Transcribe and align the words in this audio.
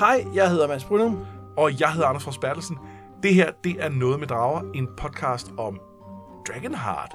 Hej, 0.00 0.24
jeg 0.34 0.50
hedder 0.50 0.68
Mads 0.68 0.84
Brynum. 0.84 1.26
Og 1.56 1.80
jeg 1.80 1.92
hedder 1.92 2.06
Anders 2.06 2.24
Fros 2.24 2.38
Bertelsen. 2.38 2.78
Det 3.22 3.34
her, 3.34 3.52
det 3.64 3.84
er 3.84 3.88
Noget 3.88 4.20
med 4.20 4.28
Drager, 4.28 4.72
en 4.74 4.88
podcast 4.96 5.52
om 5.58 5.80
Dragonheart. 6.48 7.12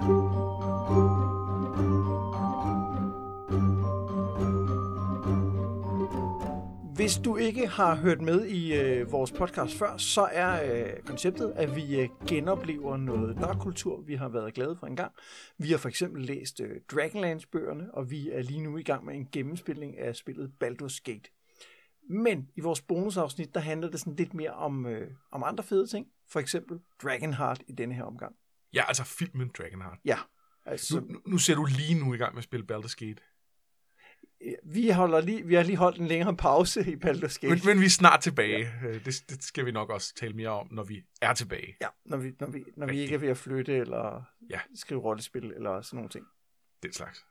Hvis 6.96 7.18
du 7.18 7.36
ikke 7.38 7.68
har 7.68 7.96
hørt 7.96 8.22
med 8.22 8.46
i 8.46 8.74
øh, 8.74 9.12
vores 9.12 9.32
podcast 9.32 9.78
før, 9.78 9.98
så 9.98 10.28
er 10.32 10.74
øh, 10.74 10.94
konceptet, 11.06 11.54
at 11.56 11.76
vi 11.76 12.00
øh, 12.00 12.10
genoplever 12.28 12.98
noget 12.98 13.36
nørkultur, 13.40 14.02
vi 14.02 14.16
har 14.16 14.30
været 14.30 14.54
glade 14.54 14.76
for 14.80 14.88
en 14.88 14.96
gang. 14.96 15.12
Vi 15.58 15.72
har 15.72 15.78
for 15.78 15.90
eksempel 15.90 16.22
læst 16.22 16.62
øh, 16.62 16.70
Dragonlance-bøgerne, 16.92 17.94
og 17.94 18.12
vi 18.12 18.30
er 18.30 18.42
lige 18.42 18.62
nu 18.62 18.78
i 18.78 18.84
gang 18.84 19.06
med 19.06 19.16
en 19.16 19.28
gennemspilning 19.32 20.00
af 20.00 20.16
spillet 20.16 20.52
Baldur's 20.64 21.00
Gate. 21.04 21.30
Men 22.10 22.50
i 22.56 22.62
vores 22.62 22.82
bonusafsnit, 22.82 23.54
der 23.54 23.60
handler 23.60 23.90
det 23.92 24.00
sådan 24.00 24.16
lidt 24.16 24.34
mere 24.34 24.52
om, 24.54 24.86
øh, 24.86 25.12
om 25.32 25.44
andre 25.44 25.64
fede 25.64 25.88
ting. 25.88 26.08
For 26.30 26.40
eksempel 26.40 26.80
Dragonheart 27.04 27.64
i 27.68 27.72
denne 27.72 27.96
her 27.96 28.04
omgang. 28.04 28.36
Ja, 28.74 28.84
altså 28.88 29.04
filmen 29.04 29.52
Dragonheart. 29.58 29.98
Ja, 30.06 30.18
altså, 30.66 31.00
Nu, 31.00 31.06
nu- 31.08 31.22
nu 31.26 31.38
ser 31.38 31.56
du 31.56 31.66
lige 31.66 32.00
nu 32.06 32.14
i 32.14 32.18
gang 32.18 32.34
med 32.34 32.38
at 32.38 32.44
spille 32.44 32.66
Baldur's 32.72 32.96
Gate. 33.06 33.22
vi, 34.64 34.90
holder 34.90 35.22
lige, 35.22 35.46
vi 35.48 35.54
har 35.56 35.64
lige 35.64 35.78
holdt 35.78 35.98
en 36.00 36.08
længere 36.08 36.36
pause 36.38 36.82
i 36.92 36.96
Baldur's 36.96 37.38
Gate. 37.40 37.50
Men, 37.50 37.62
men 37.66 37.80
vi 37.80 37.86
er 37.86 37.90
snart 37.90 38.20
tilbage. 38.22 38.72
Ja. 38.84 38.94
Det, 38.94 39.24
det 39.30 39.44
skal 39.44 39.66
vi 39.66 39.72
nok 39.72 39.90
også 39.90 40.14
tale 40.16 40.34
mere 40.34 40.50
om, 40.50 40.68
når 40.72 40.84
vi 40.84 41.04
er 41.22 41.34
tilbage. 41.34 41.78
Ja, 41.82 41.88
når 42.06 42.18
vi, 42.18 42.32
når 42.40 42.48
vi, 42.48 42.64
når 42.78 42.86
vi 42.86 42.92
Rigtigt. 42.92 43.04
ikke 43.04 43.16
er 43.16 43.20
ved 43.20 43.30
at 43.30 43.38
flytte 43.38 43.78
eller 43.78 44.24
Ja. 44.50 44.60
skrive 44.76 45.02
rollespil 45.02 45.44
eller 45.52 45.82
sådan 45.82 45.98
nogle 45.98 46.10
ting. 46.10 46.26
Den 46.84 46.94
slags. 46.94 47.26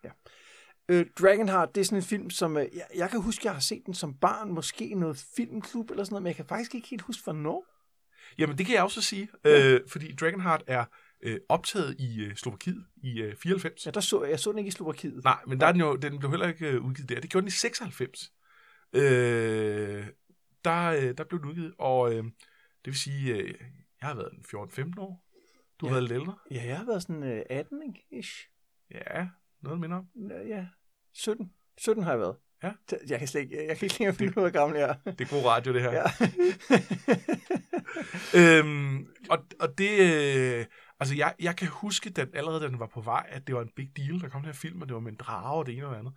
Øh, 0.88 1.06
Dragonheart, 1.20 1.74
det 1.74 1.80
er 1.80 1.84
sådan 1.84 1.98
en 1.98 2.02
film, 2.02 2.30
som 2.30 2.56
øh, 2.56 2.66
jeg, 2.74 2.86
jeg 2.96 3.10
kan 3.10 3.20
huske, 3.22 3.46
jeg 3.46 3.52
har 3.52 3.60
set 3.60 3.82
den 3.86 3.94
som 3.94 4.14
barn, 4.14 4.52
måske 4.52 4.88
i 4.88 4.94
noget 4.94 5.26
filmklub 5.36 5.90
eller 5.90 6.04
sådan 6.04 6.12
noget, 6.12 6.22
men 6.22 6.28
jeg 6.28 6.36
kan 6.36 6.44
faktisk 6.46 6.74
ikke 6.74 6.88
helt 6.88 7.02
huske, 7.02 7.24
hvornår. 7.24 7.66
Jamen, 8.38 8.58
det 8.58 8.66
kan 8.66 8.74
jeg 8.74 8.82
også 8.82 9.02
sige, 9.02 9.28
øh, 9.44 9.80
fordi 9.88 10.14
Dragonheart 10.14 10.62
er 10.66 10.84
øh, 11.22 11.40
optaget 11.48 11.96
i 12.00 12.20
øh, 12.24 12.36
Slovakiet 12.36 12.84
i 12.96 13.20
øh, 13.22 13.36
94. 13.36 13.86
Ja, 13.86 13.90
der 13.90 14.00
så, 14.00 14.24
jeg 14.24 14.40
så 14.40 14.50
den 14.50 14.58
ikke 14.58 14.68
i 14.68 14.70
Slovakiet. 14.70 15.24
Nej, 15.24 15.38
men 15.46 15.60
der 15.60 15.66
er 15.66 15.72
den, 15.72 15.80
jo, 15.80 15.96
den 15.96 16.18
blev 16.18 16.30
heller 16.30 16.48
ikke 16.48 16.68
øh, 16.70 16.84
udgivet 16.84 17.08
der. 17.08 17.20
Det 17.20 17.30
gjorde 17.30 17.42
den 17.42 17.48
i 17.48 17.50
96. 17.50 18.32
Øh, 18.92 20.06
der, 20.64 20.84
øh, 20.86 21.14
der 21.18 21.24
blev 21.24 21.40
den 21.40 21.48
udgivet, 21.48 21.74
og 21.78 22.12
øh, 22.14 22.24
det 22.24 22.32
vil 22.84 22.98
sige, 22.98 23.34
øh, 23.36 23.54
jeg 24.00 24.08
har 24.08 24.14
været 24.14 24.32
en 24.32 24.44
14-15 24.94 25.00
år. 25.00 25.24
Du 25.80 25.86
har 25.86 25.94
Ja. 25.94 26.00
været 26.00 26.02
lidt 26.10 26.20
ældre. 26.20 26.34
Ja, 26.50 26.64
jeg 26.66 26.78
har 26.78 26.84
været 26.86 27.02
sådan 27.02 27.22
øh, 27.22 27.42
18, 27.50 27.82
ikke? 27.82 28.06
Ish. 28.10 28.48
Ja, 28.90 29.26
noget 29.64 29.80
minder 29.80 29.96
om. 29.96 30.06
Ja, 30.48 30.66
17. 31.12 31.52
17 31.78 32.04
har 32.04 32.10
jeg 32.10 32.20
været. 32.20 32.36
Ja. 32.62 32.72
Jeg 33.08 33.18
kan 33.18 33.28
slet 33.28 33.40
ikke, 33.40 33.66
jeg 33.66 33.76
kan 33.78 33.86
ikke 33.86 33.98
længere 33.98 34.14
finde 34.14 34.32
ud 34.38 34.44
af, 34.44 34.50
hvor 34.50 34.60
gammel 34.60 34.78
jeg 34.78 34.88
er. 35.04 35.10
Det 35.10 35.20
er 35.20 35.30
god 35.30 35.44
radio, 35.44 35.72
det 35.72 35.82
her. 35.82 35.92
Ja. 35.92 36.04
øhm, 38.58 39.06
og, 39.30 39.38
og 39.60 39.78
det... 39.78 39.90
Øh, 40.00 40.66
altså, 41.00 41.14
jeg, 41.14 41.34
jeg 41.40 41.56
kan 41.56 41.68
huske, 41.68 42.10
den, 42.10 42.28
allerede 42.34 42.60
da 42.60 42.68
den 42.68 42.78
var 42.78 42.86
på 42.86 43.00
vej, 43.00 43.26
at 43.28 43.46
det 43.46 43.54
var 43.54 43.62
en 43.62 43.70
big 43.76 43.96
deal. 43.96 44.20
Der 44.20 44.28
kom 44.28 44.40
den 44.40 44.46
her 44.46 44.52
film, 44.52 44.82
og 44.82 44.88
det 44.88 44.94
var 44.94 45.00
med 45.00 45.12
en 45.12 45.18
drage 45.18 45.58
og 45.58 45.66
det 45.66 45.76
ene 45.76 45.86
og 45.86 45.92
det 45.92 45.98
andet. 45.98 46.14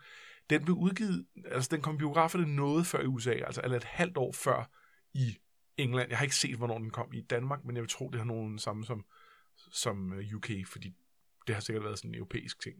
Den 0.49 0.63
blev 0.63 0.75
udgivet... 0.75 1.25
Altså, 1.45 1.69
den 1.71 1.81
kom 1.81 1.97
biograferne 1.97 2.55
noget 2.55 2.87
før 2.87 3.01
i 3.01 3.05
USA. 3.05 3.31
Altså, 3.31 3.61
eller 3.63 3.77
et 3.77 3.83
halvt 3.83 4.17
år 4.17 4.31
før 4.31 4.69
i 5.13 5.37
England. 5.77 6.09
Jeg 6.09 6.17
har 6.17 6.23
ikke 6.23 6.35
set, 6.35 6.57
hvornår 6.57 6.77
den 6.77 6.89
kom 6.89 7.13
i 7.13 7.21
Danmark, 7.21 7.65
men 7.65 7.75
jeg 7.75 7.81
vil 7.81 7.89
tro, 7.89 8.09
det 8.09 8.19
har 8.19 8.25
nogen 8.25 8.59
samme 8.59 8.85
som, 8.85 9.05
som 9.71 10.13
øh, 10.13 10.35
UK, 10.35 10.49
fordi 10.65 10.93
det 11.47 11.55
har 11.55 11.61
sikkert 11.61 11.83
været 11.83 11.97
sådan 11.97 12.11
en 12.11 12.15
europæisk 12.15 12.61
ting. 12.61 12.75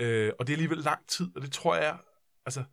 Øh, 0.00 0.32
og 0.38 0.46
det 0.46 0.52
er 0.52 0.56
alligevel 0.56 0.78
lang 0.78 1.06
tid, 1.08 1.36
og 1.36 1.42
det 1.42 1.52
tror 1.52 1.76
jeg... 1.76 1.98
Altså, 2.46 2.64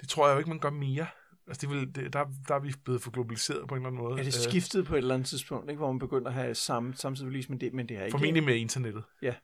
det 0.00 0.08
tror 0.08 0.26
jeg 0.26 0.34
jo 0.34 0.38
ikke, 0.38 0.50
man 0.50 0.58
gør 0.58 0.70
mere. 0.70 1.06
Altså, 1.46 1.60
det 1.60 1.70
vil, 1.70 1.94
det, 1.94 2.12
der, 2.12 2.24
der 2.48 2.54
er 2.54 2.58
vi 2.58 2.74
blevet 2.84 3.02
for 3.02 3.10
globaliseret 3.10 3.68
på 3.68 3.74
en 3.74 3.80
eller 3.80 3.88
anden 3.88 4.02
måde. 4.02 4.20
Er 4.20 4.24
det 4.24 4.36
Øh, 4.46 4.50
skiftet 4.50 4.86
på 4.86 4.94
et 4.94 4.98
eller 4.98 5.14
andet 5.14 5.28
tidspunkt, 5.28 5.70
ikke? 5.70 5.78
hvor 5.78 5.92
man 5.92 5.98
begynder 5.98 6.28
at 6.28 6.34
have 6.34 6.54
samme, 6.54 6.94
samtidig 6.94 7.28
release, 7.30 7.48
men 7.48 7.60
det, 7.60 7.74
men 7.74 7.88
det 7.88 7.96
er 7.96 8.04
ikke... 8.04 8.12
Formentlig 8.12 8.44
med 8.44 8.54
internettet. 8.56 9.04
Ja. 9.22 9.34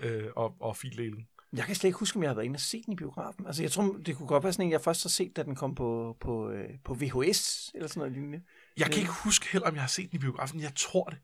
Øh, 0.00 0.28
og, 0.36 0.56
og 0.60 0.76
fildelen. 0.76 1.26
Jeg 1.56 1.64
kan 1.64 1.74
slet 1.74 1.88
ikke 1.88 1.98
huske, 1.98 2.16
om 2.16 2.22
jeg 2.22 2.30
har 2.30 2.34
været 2.34 2.44
inde 2.44 2.56
og 2.56 2.60
set 2.60 2.82
den 2.86 2.92
i 2.92 2.96
biografen. 2.96 3.46
Altså, 3.46 3.62
jeg 3.62 3.70
tror, 3.70 3.96
det 4.06 4.16
kunne 4.16 4.26
godt 4.26 4.44
være 4.44 4.52
sådan 4.52 4.66
en, 4.66 4.72
jeg 4.72 4.80
først 4.80 5.02
har 5.02 5.08
set, 5.08 5.36
da 5.36 5.42
den 5.42 5.54
kom 5.54 5.74
på, 5.74 6.16
på, 6.20 6.50
øh, 6.50 6.70
på 6.84 6.94
VHS, 6.94 7.70
eller 7.74 7.88
sådan 7.88 8.00
noget 8.00 8.12
lignende. 8.12 8.42
Jeg 8.76 8.86
kan 8.86 9.00
ikke 9.00 9.12
huske 9.24 9.46
heller, 9.52 9.68
om 9.68 9.74
jeg 9.74 9.82
har 9.82 9.88
set 9.88 10.10
den 10.10 10.16
i 10.16 10.20
biografen. 10.20 10.60
Jeg 10.60 10.72
tror 10.76 11.04
det. 11.04 11.18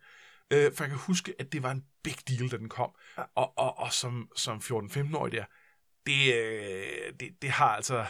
Øh, 0.52 0.72
for 0.72 0.84
jeg 0.84 0.90
kan 0.90 0.98
huske, 0.98 1.34
at 1.38 1.52
det 1.52 1.62
var 1.62 1.70
en 1.70 1.84
big 2.02 2.16
deal, 2.28 2.50
da 2.50 2.56
den 2.56 2.68
kom. 2.68 2.90
Og, 3.34 3.58
og, 3.58 3.78
og 3.78 3.92
som, 3.92 4.28
som 4.36 4.56
14-15-årig 4.58 5.32
der, 5.32 5.44
det, 6.06 6.34
øh, 6.34 7.12
det, 7.20 7.42
det 7.42 7.50
har 7.50 7.68
altså... 7.68 8.06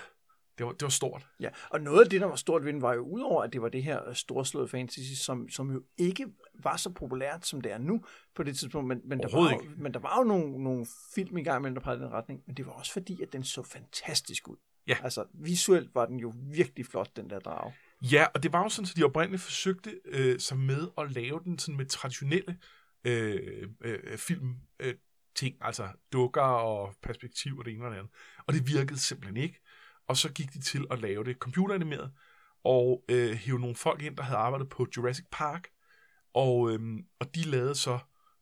Det 0.59 0.67
var, 0.67 0.73
det 0.73 0.83
var 0.83 0.89
stort. 0.89 1.27
Ja, 1.41 1.49
og 1.71 1.81
noget 1.81 2.05
af 2.05 2.11
det, 2.11 2.21
der 2.21 2.27
var 2.27 2.37
stort 2.37 2.65
ved 2.65 2.73
den, 2.73 2.83
var 2.83 2.95
jo 2.95 3.01
udover, 3.01 3.43
at 3.43 3.53
det 3.53 3.63
var 3.63 3.69
det 3.69 3.83
her 3.83 4.09
øh, 4.09 4.15
storslåede 4.15 4.69
fantasy, 4.69 5.13
som, 5.15 5.49
som 5.49 5.71
jo 5.73 5.83
ikke 5.97 6.27
var 6.63 6.77
så 6.77 6.91
populært, 6.91 7.47
som 7.47 7.61
det 7.61 7.73
er 7.73 7.79
nu 7.79 8.05
på 8.35 8.43
det 8.43 8.59
tidspunkt, 8.59 8.89
men, 8.89 9.01
men, 9.05 9.19
der, 9.19 9.29
var, 9.37 9.53
jo- 9.53 9.71
men 9.77 9.95
der 9.95 10.01
var 10.01 10.19
jo 10.19 10.25
nogle, 10.25 10.63
nogle 10.65 10.87
film 11.15 11.37
i 11.39 11.43
gang 11.43 11.59
imellem, 11.61 11.75
der 11.75 11.83
pegede 11.83 12.01
den 12.01 12.13
retning, 12.13 12.43
men 12.47 12.57
det 12.57 12.67
var 12.67 12.73
også 12.73 12.93
fordi, 12.93 13.23
at 13.23 13.33
den 13.33 13.45
så 13.45 13.63
fantastisk 13.63 14.49
ud. 14.49 14.57
Ja. 14.87 14.97
Altså, 15.03 15.25
visuelt 15.35 15.95
var 15.95 16.07
den 16.07 16.19
jo 16.21 16.33
virkelig 16.37 16.87
flot, 16.87 17.17
den 17.17 17.31
der 17.31 17.39
drage. 17.39 17.75
Ja, 18.13 18.27
og 18.35 18.43
det 18.43 18.53
var 18.53 18.63
jo 18.63 18.69
sådan, 18.69 18.89
at 18.91 18.97
de 18.97 19.05
oprindeligt 19.05 19.43
forsøgte 19.43 20.01
øh, 20.05 20.41
sig 20.41 20.59
med 20.59 20.89
at 20.99 21.13
lave 21.13 21.41
den 21.45 21.59
sådan 21.59 21.77
med 21.77 21.87
traditionelle 21.87 22.59
øh, 23.05 23.69
øh, 23.81 24.19
film 24.19 24.57
øh, 24.81 24.95
ting, 25.35 25.57
altså 25.61 25.89
dukker 26.13 26.43
og 26.43 26.95
perspektiv 27.03 27.59
og 27.59 27.65
det 27.65 27.75
ene 27.75 27.85
og 27.85 27.91
det 27.91 27.99
andet. 27.99 28.13
Og 28.47 28.55
det 28.55 28.67
virkede 28.67 28.99
simpelthen 28.99 29.37
ikke. 29.37 29.61
Og 30.09 30.17
så 30.17 30.33
gik 30.33 30.53
de 30.53 30.61
til 30.61 30.85
at 30.91 31.01
lave 31.01 31.25
det 31.25 31.37
computeranimeret, 31.37 32.13
og 32.65 33.05
øh, 33.09 33.33
hæve 33.33 33.61
nogle 33.61 33.77
folk 33.77 34.03
ind, 34.03 34.17
der 34.17 34.23
havde 34.23 34.39
arbejdet 34.39 34.69
på 34.69 34.87
Jurassic 34.97 35.27
Park, 35.33 35.69
og, 36.35 36.71
øh, 36.71 36.81
og 37.21 37.35
de 37.35 37.43
lavede 37.43 37.75
så 37.75 37.99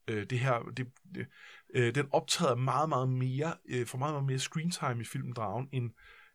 øh, 0.08 0.26
det 0.30 0.38
her, 0.38 0.58
det, 0.76 0.86
det, 1.14 1.26
øh, 1.74 1.94
den 1.94 2.08
optræder 2.12 2.54
meget, 2.54 2.88
meget 2.88 3.08
mere, 3.08 3.54
øh, 3.68 3.86
for 3.86 3.98
meget, 3.98 4.14
meget 4.14 4.26
mere 4.26 4.38
screen 4.38 4.70
time 4.70 5.00
i 5.00 5.04
filmen 5.04 5.32
Dragen, 5.32 5.68
end, 5.72 5.90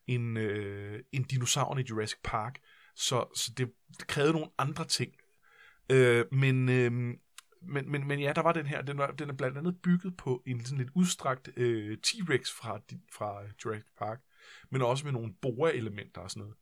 end, 0.07 0.39
øh, 0.39 0.99
end 1.11 1.25
dinosaurerne 1.25 1.81
i 1.81 1.85
Jurassic 1.89 2.19
Park. 2.23 2.59
Så, 2.97 3.25
så 3.35 3.51
det, 3.57 3.71
det 3.99 4.07
krævede 4.07 4.33
nogle 4.33 4.49
andre 4.57 4.85
ting. 4.85 5.13
Øh, 5.89 6.25
men, 6.31 6.69
øh, 6.69 6.91
men, 7.61 7.91
men, 7.91 8.07
men 8.07 8.19
ja, 8.19 8.33
der 8.35 8.41
var 8.41 8.53
den 8.53 8.65
her, 8.65 8.81
den, 8.81 8.97
var, 8.97 9.11
den 9.11 9.29
er 9.29 9.33
blandt 9.33 9.57
andet 9.57 9.81
bygget 9.81 10.17
på 10.17 10.43
en 10.45 10.65
sådan 10.65 10.77
lidt 10.77 10.89
udstrakt 10.95 11.49
øh, 11.57 11.97
T-Rex 12.07 12.57
fra, 12.57 12.79
fra 13.13 13.41
Jurassic 13.65 13.85
Park, 13.97 14.21
men 14.71 14.81
også 14.81 15.05
med 15.05 15.13
nogle 15.13 15.33
boreelementer 15.41 16.21
og 16.21 16.31
sådan 16.31 16.41
noget. 16.41 16.55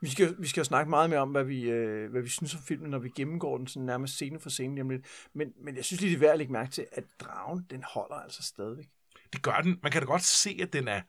Vi 0.00 0.08
skal, 0.08 0.36
vi 0.38 0.46
skal 0.46 0.60
jo 0.60 0.64
snakke 0.64 0.90
meget 0.90 1.10
mere 1.10 1.20
om, 1.20 1.30
hvad 1.30 1.44
vi, 1.44 1.62
øh, 1.62 2.10
hvad 2.10 2.22
vi 2.22 2.28
synes 2.28 2.54
om 2.54 2.60
filmen, 2.60 2.90
når 2.90 2.98
vi 2.98 3.08
gennemgår 3.08 3.58
den 3.58 3.66
sådan 3.66 3.86
nærmest 3.86 4.14
scene 4.14 4.40
for 4.40 4.50
scene. 4.50 4.74
lige 4.74 4.88
lidt. 4.88 5.06
Men, 5.32 5.52
men 5.64 5.76
jeg 5.76 5.84
synes 5.84 6.00
lige, 6.00 6.10
det 6.10 6.16
er 6.16 6.20
værd 6.20 6.32
at 6.32 6.38
lægge 6.38 6.52
mærke 6.52 6.70
til, 6.70 6.86
at 6.92 7.04
dragen, 7.20 7.66
den 7.70 7.84
holder 7.94 8.16
altså 8.16 8.42
stadigvæk. 8.42 8.88
Det 9.32 9.42
gør 9.42 9.60
den. 9.60 9.78
Man 9.82 9.92
kan 9.92 10.00
da 10.00 10.06
godt 10.06 10.22
se, 10.22 10.58
at 10.62 10.72
den 10.72 10.88
er... 10.88 11.02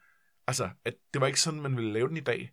Altså, 0.48 0.70
at 0.86 0.94
det 1.14 1.22
var 1.22 1.28
ikke 1.28 1.42
sådan, 1.42 1.62
man 1.62 1.78
ville 1.78 1.94
lave 1.94 2.08
den 2.08 2.18
i 2.18 2.22
dag. 2.22 2.52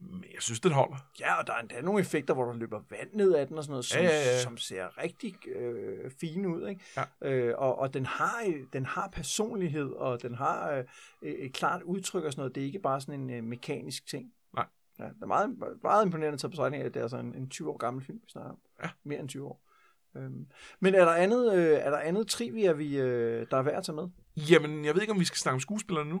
Men 0.00 0.24
jeg 0.34 0.42
synes, 0.42 0.60
den 0.60 0.72
holder. 0.72 0.96
Ja, 1.20 1.34
og 1.34 1.46
der 1.46 1.52
er 1.52 1.60
endda 1.60 1.80
nogle 1.80 2.00
effekter, 2.00 2.34
hvor 2.34 2.44
der 2.44 2.54
løber 2.54 2.80
vand 2.90 3.08
ned 3.12 3.34
af 3.34 3.46
den 3.46 3.58
og 3.58 3.64
sådan 3.64 3.72
noget, 3.72 3.84
som, 3.84 4.00
Ja, 4.02 4.08
ja, 4.08 4.14
ja. 4.16 4.42
som 4.42 4.56
ser 4.56 5.02
rigtig 5.02 5.48
øh, 5.48 6.10
fine 6.20 6.48
ud. 6.48 6.68
Ikke? 6.68 6.80
Ja. 6.96 7.30
Øh, 7.30 7.54
og 7.58 7.78
og 7.78 7.94
den, 7.94 8.06
har, 8.06 8.54
den 8.72 8.86
har 8.86 9.08
personlighed, 9.12 9.90
og 9.90 10.22
den 10.22 10.34
har 10.34 10.84
øh, 11.22 11.32
et 11.32 11.52
klart 11.52 11.82
udtryk 11.82 12.24
og 12.24 12.32
sådan 12.32 12.40
noget. 12.40 12.54
Det 12.54 12.60
er 12.60 12.64
ikke 12.66 12.78
bare 12.78 13.00
sådan 13.00 13.20
en 13.20 13.30
øh, 13.30 13.44
mekanisk 13.44 14.06
ting. 14.06 14.32
Nej. 14.54 14.66
Ja, 14.98 15.04
det 15.04 15.22
er 15.22 15.26
meget, 15.26 15.58
meget 15.82 16.04
imponerende 16.04 16.34
at 16.34 16.40
tage 16.40 16.50
betragtning 16.50 16.82
af, 16.82 16.86
at 16.86 16.94
det 16.94 17.00
er 17.00 17.04
altså 17.04 17.18
en, 17.18 17.34
en 17.34 17.48
20 17.50 17.70
år 17.70 17.76
gammel 17.76 18.04
film, 18.04 18.18
vi 18.22 18.30
snakker 18.30 18.50
om. 18.50 18.58
Ja. 18.84 18.88
Mere 19.04 19.20
end 19.20 19.28
20 19.28 19.46
år. 19.46 19.62
Øhm, 20.16 20.46
men 20.80 20.94
er 20.94 21.04
der 21.04 21.12
andet, 21.12 21.54
øh, 21.54 21.78
er 21.78 21.90
der 21.90 21.98
andet 21.98 22.26
trivia, 22.28 22.72
vi, 22.72 22.98
øh, 22.98 23.46
der 23.50 23.56
er 23.56 23.62
værd 23.62 23.76
at 23.76 23.84
tage 23.84 23.96
med? 23.96 24.08
Jamen, 24.36 24.84
jeg 24.84 24.94
ved 24.94 25.00
ikke, 25.00 25.12
om 25.12 25.20
vi 25.20 25.24
skal 25.24 25.38
snakke 25.38 25.54
om 25.54 25.60
skuespillerne 25.60 26.10
nu. 26.10 26.20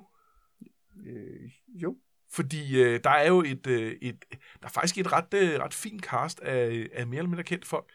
Øh, 1.06 1.50
jo. 1.68 1.96
Fordi 2.32 2.82
øh, 2.82 3.00
der 3.04 3.10
er 3.10 3.28
jo 3.28 3.42
et, 3.42 3.66
øh, 3.66 3.92
et, 4.02 4.24
der 4.30 4.66
er 4.66 4.68
faktisk 4.68 4.98
et 4.98 5.12
ret, 5.12 5.34
øh, 5.34 5.60
ret 5.60 5.74
fint 5.74 6.04
cast 6.04 6.40
af, 6.40 6.88
af 6.92 7.06
mere 7.06 7.18
eller 7.18 7.28
mindre 7.28 7.44
kendte 7.44 7.68
folk. 7.68 7.92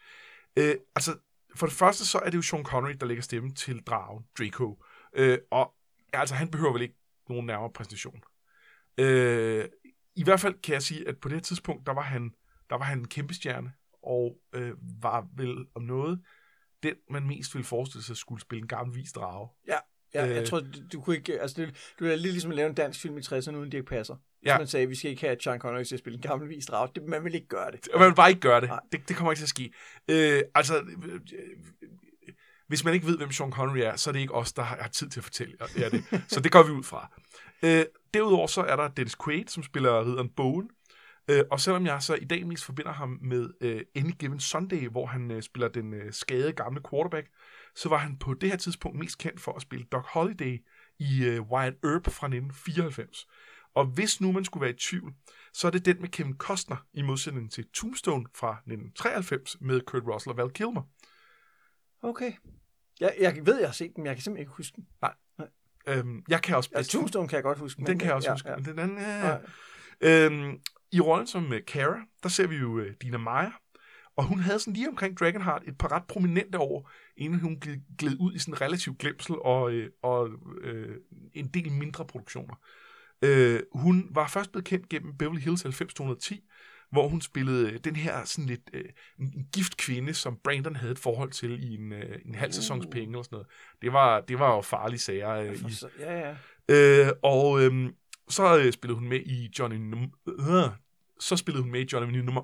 Øh, 0.56 0.74
altså, 0.96 1.16
for 1.56 1.66
det 1.66 1.76
første 1.76 2.06
så 2.06 2.18
er 2.18 2.30
det 2.30 2.36
jo 2.36 2.42
Sean 2.42 2.64
Connery, 2.64 2.92
der 3.00 3.06
lægger 3.06 3.22
stemme 3.22 3.54
til 3.54 3.82
dragen, 3.82 4.24
Draco. 4.38 4.82
Øh, 5.12 5.38
og 5.50 5.74
altså, 6.12 6.34
han 6.34 6.50
behøver 6.50 6.72
vel 6.72 6.82
ikke 6.82 6.96
nogen 7.28 7.46
nærmere 7.46 7.70
præsentation. 7.72 8.22
Øh, 8.98 9.64
I 10.14 10.24
hvert 10.24 10.40
fald 10.40 10.54
kan 10.62 10.72
jeg 10.72 10.82
sige, 10.82 11.08
at 11.08 11.18
på 11.18 11.28
det 11.28 11.36
her 11.36 11.42
tidspunkt, 11.42 11.86
der 11.86 11.92
var 11.92 12.02
han, 12.02 12.34
der 12.70 12.76
var 12.76 12.84
han 12.84 12.98
en 12.98 13.08
kæmpe 13.08 13.34
stjerne, 13.34 13.72
og 14.02 14.38
øh, 14.52 14.72
var 15.02 15.28
vel 15.36 15.66
om 15.74 15.82
noget, 15.82 16.22
den 16.82 16.94
man 17.10 17.26
mest 17.26 17.54
ville 17.54 17.64
forestille 17.64 18.04
sig 18.04 18.16
skulle 18.16 18.40
spille 18.40 18.62
en 18.62 18.68
gammel 18.68 18.96
vis 18.96 19.12
drage. 19.12 19.48
Ja, 19.68 19.78
jeg 20.24 20.40
Øh. 20.40 20.46
tror, 20.46 20.62
du, 20.92 21.00
kunne 21.00 21.16
ikke, 21.16 21.40
altså 21.40 21.62
det, 21.62 21.92
du 22.00 22.06
er 22.06 22.16
lidt 22.16 22.32
ligesom 22.32 22.50
lave 22.50 22.68
en 22.68 22.74
dansk 22.74 23.00
film 23.00 23.18
i 23.18 23.20
60'erne, 23.20 23.56
uden 23.56 23.70
Dirk 23.70 23.84
Passer. 23.84 24.14
Hvis 24.14 24.46
Ja. 24.50 24.58
man 24.58 24.66
sagde, 24.66 24.82
at 24.84 24.90
vi 24.90 24.94
skal 24.94 25.10
ikke 25.10 25.22
have 25.22 25.36
Sean 25.40 25.58
Connery 25.58 25.84
til 25.84 25.94
at 25.94 25.98
spille 25.98 26.16
en 26.16 26.22
gammel 26.22 26.48
vis 26.48 26.66
drag. 26.66 26.88
Det, 26.94 27.02
man 27.02 27.24
vil 27.24 27.34
ikke 27.34 27.46
gøre 27.48 27.70
det. 27.70 27.80
Man 27.98 28.08
vil 28.08 28.14
bare 28.14 28.28
ikke 28.30 28.40
gøre 28.40 28.60
det. 28.60 28.68
Nej. 28.68 28.80
Det, 28.92 29.08
det 29.08 29.16
kommer 29.16 29.32
ikke 29.32 29.38
til 29.40 29.44
at 29.44 29.48
ske. 29.48 29.72
Øh, 30.10 30.42
altså, 30.54 30.76
øh, 30.78 31.14
øh, 31.14 31.20
hvis 32.68 32.84
man 32.84 32.94
ikke 32.94 33.06
ved, 33.06 33.16
hvem 33.16 33.32
Sean 33.32 33.50
Connery 33.52 33.78
er, 33.78 33.96
så 33.96 34.10
er 34.10 34.12
det 34.12 34.20
ikke 34.20 34.34
os, 34.34 34.52
der 34.52 34.62
har, 34.62 34.88
tid 34.88 35.08
til 35.08 35.20
at 35.20 35.24
fortælle 35.24 35.54
jer 35.78 35.88
det. 35.88 36.04
Så 36.32 36.40
det 36.40 36.52
går 36.52 36.62
vi 36.62 36.70
ud 36.70 36.82
fra. 36.82 37.10
Øh, 37.62 37.84
derudover 38.14 38.46
så 38.46 38.60
er 38.60 38.76
der 38.76 38.88
Dennis 38.88 39.16
Quaid, 39.24 39.44
som 39.48 39.62
spiller 39.62 40.04
ridderen 40.06 40.28
Bowen. 40.36 40.68
Øh, 41.30 41.42
og 41.50 41.60
selvom 41.60 41.86
jeg 41.86 42.02
så 42.02 42.14
i 42.14 42.24
dag 42.24 42.46
mest 42.46 42.64
forbinder 42.64 42.92
ham 42.92 43.18
med 43.22 43.48
øh, 43.60 43.80
Any 43.96 44.10
Given 44.18 44.40
Sunday, 44.40 44.88
hvor 44.88 45.06
han 45.06 45.30
øh, 45.30 45.42
spiller 45.42 45.68
den 45.68 45.94
øh, 45.94 46.12
skadede 46.12 46.52
gamle 46.52 46.80
quarterback, 46.90 47.26
så 47.76 47.88
var 47.88 47.96
han 47.98 48.18
på 48.18 48.34
det 48.34 48.48
her 48.50 48.56
tidspunkt 48.56 48.98
mest 48.98 49.18
kendt 49.18 49.40
for 49.40 49.52
at 49.52 49.62
spille 49.62 49.86
Doc 49.92 50.04
Holliday 50.08 50.58
i 50.98 51.24
øh, 51.24 51.42
Wyatt 51.42 51.76
Earp 51.84 52.04
fra 52.04 52.26
1994. 52.26 53.26
Og 53.74 53.86
hvis 53.86 54.20
nu 54.20 54.32
man 54.32 54.44
skulle 54.44 54.62
være 54.62 54.70
i 54.74 54.78
tvivl, 54.78 55.14
så 55.52 55.66
er 55.66 55.70
det 55.70 55.84
den 55.84 56.00
med 56.00 56.08
Kevin 56.08 56.36
Costner 56.36 56.76
i 56.94 57.02
modsætning 57.02 57.52
til 57.52 57.68
Tombstone 57.74 58.26
fra 58.34 58.50
1993 58.52 59.56
med 59.60 59.80
Kurt 59.80 60.02
Russell 60.06 60.30
og 60.30 60.36
Val 60.36 60.50
Kilmer. 60.50 60.82
Okay. 62.02 62.32
Jeg, 63.00 63.16
jeg 63.20 63.46
ved, 63.46 63.58
jeg 63.58 63.68
har 63.68 63.72
set 63.72 63.92
den, 63.96 64.02
men 64.02 64.06
jeg 64.06 64.16
kan 64.16 64.22
simpelthen 64.22 64.42
ikke 64.42 64.56
huske 64.56 64.76
den. 64.76 64.86
Øhm, 65.88 66.22
jeg 66.28 66.42
kan 66.42 66.56
også 66.56 66.70
Ja, 66.76 66.82
Tombstone 66.82 67.28
kan 67.28 67.36
jeg 67.36 67.42
godt 67.42 67.58
huske. 67.58 67.78
Den 67.78 67.84
men- 67.88 67.98
kan 67.98 68.06
jeg 68.06 68.14
også 68.14 68.28
ja, 68.28 68.34
huske. 68.34 68.50
Ja. 68.50 68.56
Men 68.56 68.64
den 68.64 68.78
anden, 68.78 68.98
ja. 68.98 69.38
Øhm, 70.00 70.60
I 70.92 71.00
rollen 71.00 71.26
som 71.26 71.46
uh, 71.46 71.56
Kara, 71.66 72.00
der 72.22 72.28
ser 72.28 72.46
vi 72.46 72.56
jo 72.56 72.68
uh, 72.68 72.86
Dina 73.02 73.18
Meyer, 73.18 73.60
og 74.16 74.24
hun 74.24 74.40
havde 74.40 74.58
sådan 74.58 74.72
lige 74.72 74.88
omkring 74.88 75.18
Dragonheart 75.18 75.62
et 75.66 75.78
par 75.78 75.92
ret 75.92 76.04
prominente 76.08 76.58
år, 76.58 76.90
inden 77.16 77.40
hun 77.40 77.60
gled, 77.60 77.76
gled 77.98 78.16
ud 78.20 78.34
i 78.34 78.38
sådan 78.38 78.60
relativ 78.60 78.96
glemsel 78.96 79.34
og, 79.40 79.72
øh, 79.72 79.90
og 80.02 80.28
øh, 80.62 80.96
en 81.34 81.48
del 81.48 81.72
mindre 81.72 82.06
produktioner. 82.06 82.54
Øh, 83.22 83.60
hun 83.72 84.08
var 84.10 84.28
først 84.28 84.52
blevet 84.52 84.64
kendt 84.64 84.88
gennem 84.88 85.16
Beverly 85.18 85.40
Hills 85.40 85.64
90210, 85.64 86.44
hvor 86.90 87.08
hun 87.08 87.20
spillede 87.20 87.70
øh, 87.72 87.78
den 87.84 87.96
her 87.96 88.24
sådan 88.24 88.46
lidt 88.46 88.70
øh, 88.72 88.84
en 89.18 89.46
gift 89.52 89.76
kvinde, 89.76 90.14
som 90.14 90.38
Brandon 90.44 90.76
havde 90.76 90.92
et 90.92 90.98
forhold 90.98 91.30
til 91.30 91.64
i 91.64 91.74
en, 91.74 91.92
øh, 91.92 92.18
en 92.24 92.34
halv 92.34 92.52
sæsons 92.52 92.86
Uh. 92.86 92.90
penge 92.90 93.08
eller 93.08 93.22
sådan 93.22 93.36
noget. 93.36 93.46
Det 93.82 93.92
var, 93.92 94.20
det 94.20 94.38
var 94.38 94.54
jo 94.54 94.60
farlige 94.60 95.00
sager 95.00 95.30
øh, 95.30 95.54
i, 95.54 95.74
Ja, 95.98 96.18
ja. 96.18 96.36
Øh, 96.68 97.12
og 97.22 97.62
øhm, 97.62 97.94
så 98.28 98.58
øh, 98.58 98.72
spillede 98.72 98.98
hun 98.98 99.08
med 99.08 99.20
i 99.20 99.50
Johnny... 99.58 99.94
Num- 99.94 100.24
øh, 100.28 100.70
så 101.20 101.36
spillede 101.36 101.62
hun 101.62 101.72
med 101.72 101.80
i 101.80 101.88
Johnny 101.92 102.18
nummer... 102.18 102.42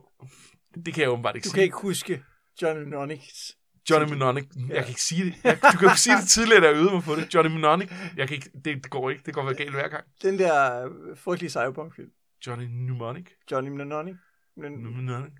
Det 0.74 0.94
kan 0.94 1.02
jeg 1.02 1.10
åbenbart 1.10 1.36
ikke 1.36 1.44
Du 1.44 1.48
sige. 1.50 1.54
kan 1.54 1.62
ikke 1.64 1.76
huske 1.82 2.22
Johnny 2.62 2.82
Mnemonics. 2.82 3.56
Johnny 3.90 4.08
Mnemonic. 4.14 4.44
Jeg 4.68 4.78
kan 4.78 4.88
ikke 4.88 5.02
sige 5.02 5.24
det. 5.24 5.34
Jeg, 5.44 5.58
du 5.72 5.78
kan 5.78 5.88
jo 5.88 5.96
sige 5.96 6.16
det 6.16 6.28
tidligere, 6.28 6.60
da 6.60 6.66
jeg 6.66 6.76
øvede 6.76 6.92
mig 6.94 7.02
på 7.02 7.14
det. 7.14 7.34
Johnny 7.34 7.50
Mnemonic. 7.52 7.90
Jeg 8.16 8.28
kan 8.28 8.34
ikke, 8.34 8.50
det, 8.54 8.64
det 8.64 8.90
går 8.90 9.10
ikke. 9.10 9.22
Det 9.26 9.34
går 9.34 9.44
være 9.44 9.54
galt 9.54 9.70
hver 9.70 9.88
gang. 9.88 10.04
Den 10.22 10.38
der 10.38 10.84
øh, 10.86 11.16
frygtelige 11.16 11.50
cyberpunk-film. 11.50 12.10
Johnny 12.46 12.64
Mnemonic. 12.64 13.26
Johnny 13.50 13.68
Mnemonic. 13.70 14.14
Mnemonic. 14.56 15.32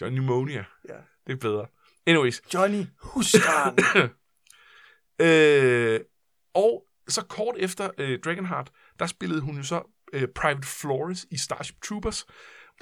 Johnny 0.00 0.18
Pneumonia. 0.18 0.64
ja. 0.88 0.94
Det 1.26 1.32
er 1.32 1.36
bedre. 1.36 1.66
Anyways. 2.06 2.42
Johnny 2.54 2.84
Husgarn. 3.00 3.76
Øh, 5.20 6.00
og 6.54 6.84
så 7.08 7.22
kort 7.24 7.54
efter 7.58 7.90
øh, 7.98 8.18
Dragonheart, 8.24 8.70
der 8.98 9.06
spillede 9.06 9.40
hun 9.40 9.56
jo 9.56 9.62
så 9.62 9.82
øh, 10.12 10.28
Private 10.34 10.66
Flores 10.68 11.26
i 11.30 11.36
Starship 11.38 11.76
Troopers. 11.82 12.26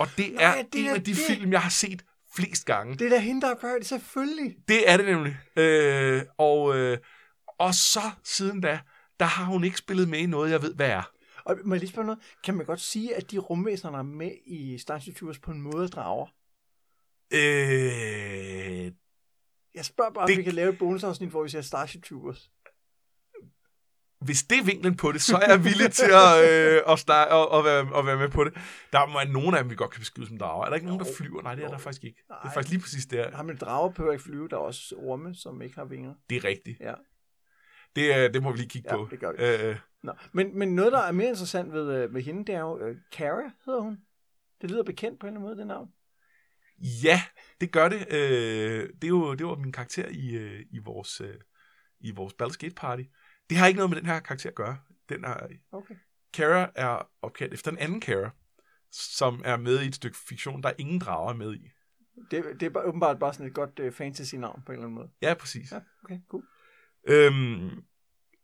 Og 0.00 0.06
det 0.16 0.32
Nej, 0.34 0.58
er 0.58 0.62
det 0.62 0.80
en 0.80 0.86
er 0.86 0.94
af 0.94 1.04
de 1.04 1.10
det. 1.10 1.18
film, 1.28 1.52
jeg 1.52 1.60
har 1.62 1.70
set 1.70 2.04
flest 2.36 2.66
gange. 2.66 2.92
Det, 2.92 2.98
det 3.00 3.06
er 3.06 3.10
da 3.10 3.18
hende, 3.18 3.40
der 3.40 3.50
er 3.50 3.54
Private, 3.54 3.84
selvfølgelig. 3.84 4.56
det 4.68 4.90
er 4.90 4.96
det 4.96 5.06
nemlig. 5.06 5.36
Øh, 5.56 6.22
og, 6.38 6.76
øh, 6.76 6.98
og 7.58 7.74
så 7.74 8.00
siden 8.24 8.60
da, 8.60 8.80
der 9.20 9.26
har 9.26 9.44
hun 9.44 9.64
ikke 9.64 9.76
spillet 9.78 10.08
med 10.08 10.18
i 10.18 10.26
noget, 10.26 10.50
jeg 10.50 10.62
ved, 10.62 10.74
hvad 10.74 10.90
er. 10.90 11.10
Og 11.44 11.56
må 11.64 11.74
jeg 11.74 11.80
lige 11.80 11.90
spørge 11.90 12.06
noget? 12.06 12.20
Kan 12.44 12.54
man 12.56 12.66
godt 12.66 12.80
sige, 12.80 13.16
at 13.16 13.30
de 13.30 13.38
rumvæsener, 13.38 13.90
der 13.92 13.98
er 13.98 14.02
med 14.02 14.32
i 14.46 14.78
Starship 14.78 15.16
Troopers 15.16 15.38
på 15.38 15.50
en 15.50 15.60
måde 15.62 15.84
er 15.84 15.88
drager? 15.88 16.26
Øh, 17.32 18.92
Jeg 19.74 19.84
spørger 19.84 20.10
bare, 20.10 20.26
Det- 20.26 20.34
om 20.34 20.38
vi 20.38 20.42
kan 20.42 20.54
lave 20.54 20.72
et 20.72 20.78
bonusafsnit, 20.78 21.30
hvor 21.30 21.42
vi 21.42 21.48
ser 21.48 21.60
Starship 21.60 22.04
Troopers. 22.04 22.50
Hvis 24.20 24.42
det 24.42 24.58
er 24.58 24.64
vinklen 24.64 24.96
på 24.96 25.12
det, 25.12 25.22
så 25.22 25.36
er 25.36 25.48
jeg 25.48 25.64
villig 25.64 25.92
til 25.92 26.10
at, 26.26 26.32
øh, 26.50 26.82
at, 26.92 26.98
starte, 26.98 27.30
at, 27.32 27.58
at, 27.58 27.64
være, 27.64 27.98
at 27.98 28.06
være 28.06 28.16
med 28.18 28.28
på 28.28 28.44
det. 28.44 28.54
Der 28.92 29.06
må 29.06 29.12
være 29.18 29.28
nogen 29.28 29.54
af 29.54 29.62
dem, 29.62 29.70
vi 29.70 29.74
godt 29.76 29.90
kan 29.90 30.00
beskrive 30.00 30.26
som 30.28 30.38
drager. 30.38 30.64
Er 30.64 30.68
der 30.68 30.74
ikke 30.74 30.86
nogen, 30.86 31.00
der 31.04 31.12
flyver? 31.16 31.42
Nej, 31.42 31.54
det 31.54 31.62
er 31.64 31.66
Jo. 31.68 31.72
der 31.72 31.78
faktisk 31.78 32.04
ikke. 32.04 32.22
Det 32.28 32.34
er 32.34 32.44
Nej. 32.44 32.54
faktisk 32.54 32.70
lige 32.72 32.82
præcis 32.82 33.06
det. 33.06 33.26
Har 33.34 33.42
man 33.42 33.56
drager 33.56 33.90
behøver 33.90 34.12
ikke 34.12 34.24
flyve, 34.24 34.48
der 34.48 34.56
er 34.56 34.60
også 34.60 34.94
orme, 34.98 35.34
som 35.34 35.62
ikke 35.62 35.74
har 35.76 35.84
vinger. 35.84 36.14
Det 36.30 36.36
er 36.36 36.44
rigtigt. 36.44 36.80
Ja. 36.80 36.94
Det, 37.96 38.16
øh, 38.16 38.34
det 38.34 38.42
må 38.42 38.50
vi 38.52 38.58
lige 38.58 38.68
kigge 38.68 38.90
Ja, 38.90 38.96
på. 38.96 39.08
det 39.10 39.20
gør 39.20 39.32
vi. 39.62 39.66
Øh, 39.68 39.76
Nå. 40.02 40.12
Men, 40.32 40.58
men 40.58 40.74
noget, 40.74 40.92
der 40.92 40.98
er 40.98 41.12
mere 41.12 41.28
interessant 41.28 41.72
ved, 41.72 41.94
øh, 42.02 42.14
ved 42.14 42.22
hende, 42.22 42.44
det 42.44 42.54
er 42.54 42.60
jo, 42.60 42.78
øh, 42.78 42.96
Kara 43.12 43.50
hedder 43.66 43.80
hun. 43.80 43.98
Det 44.60 44.70
lyder 44.70 44.82
bekendt 44.82 45.20
på 45.20 45.26
en 45.26 45.28
eller 45.28 45.40
anden 45.40 45.48
måde, 45.48 45.58
det 45.58 45.66
navn. 45.66 45.88
ja, 47.04 47.22
det 47.60 47.72
gør 47.72 47.88
det. 47.88 48.06
Øh, 48.14 48.88
det, 48.88 49.04
er 49.04 49.08
jo, 49.08 49.34
det 49.34 49.46
var 49.46 49.54
min 49.54 49.72
karakter 49.72 50.08
i, 50.10 50.30
øh, 50.36 50.60
i 50.70 50.78
vores, 50.78 51.20
øh, 51.20 51.34
i 52.00 52.10
vores 52.10 52.34
Baldur's 52.42 52.56
Gate 52.58 52.74
Party. 52.74 53.02
Det 53.50 53.58
har 53.58 53.66
ikke 53.66 53.78
noget 53.78 53.90
med 53.90 53.98
den 53.98 54.06
her 54.06 54.20
karakter 54.20 54.48
at 54.48 54.54
gøre. 54.54 54.78
Den 55.08 55.24
er, 55.24 55.36
Okay. 55.72 55.94
Kara 56.34 56.70
er 56.74 57.08
opkaldt 57.22 57.54
efter 57.54 57.70
en 57.70 57.78
anden 57.78 58.00
Kara, 58.00 58.30
som 58.90 59.42
er 59.44 59.56
med 59.56 59.80
i 59.80 59.86
et 59.86 59.94
stykke 59.94 60.16
fiktion, 60.28 60.62
der 60.62 60.68
er 60.68 60.74
ingen 60.78 60.98
drager 60.98 61.34
med 61.34 61.54
i. 61.54 61.70
Det, 62.30 62.44
det 62.60 62.66
er 62.66 62.70
bare, 62.70 62.84
åbenbart 62.84 63.18
bare 63.18 63.32
sådan 63.32 63.46
et 63.46 63.54
godt 63.54 63.78
øh, 63.78 63.92
fantasy-navn 63.92 64.62
på 64.66 64.72
en 64.72 64.76
eller 64.76 64.86
anden 64.86 64.94
måde. 64.94 65.10
Ja, 65.22 65.34
præcis. 65.34 65.72
Ja, 65.72 65.80
okay, 66.04 66.18
cool. 66.28 66.44
Øhm, 67.08 67.70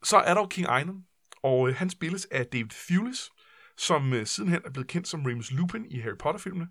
så 0.03 0.17
er 0.17 0.35
der 0.35 0.41
jo 0.41 0.47
King 0.47 0.69
Einon, 0.69 1.05
og 1.43 1.69
øh, 1.69 1.75
han 1.75 1.91
spilles 1.91 2.27
af 2.31 2.47
David 2.47 2.69
Thewlis, 2.71 3.31
som 3.77 4.13
øh, 4.13 4.27
sidenhen 4.27 4.63
er 4.65 4.71
blevet 4.71 4.89
kendt 4.89 5.09
som 5.09 5.25
Remus 5.25 5.51
Lupin 5.51 5.87
i 5.91 5.99
Harry 5.99 6.17
Potter-filmene, 6.19 6.69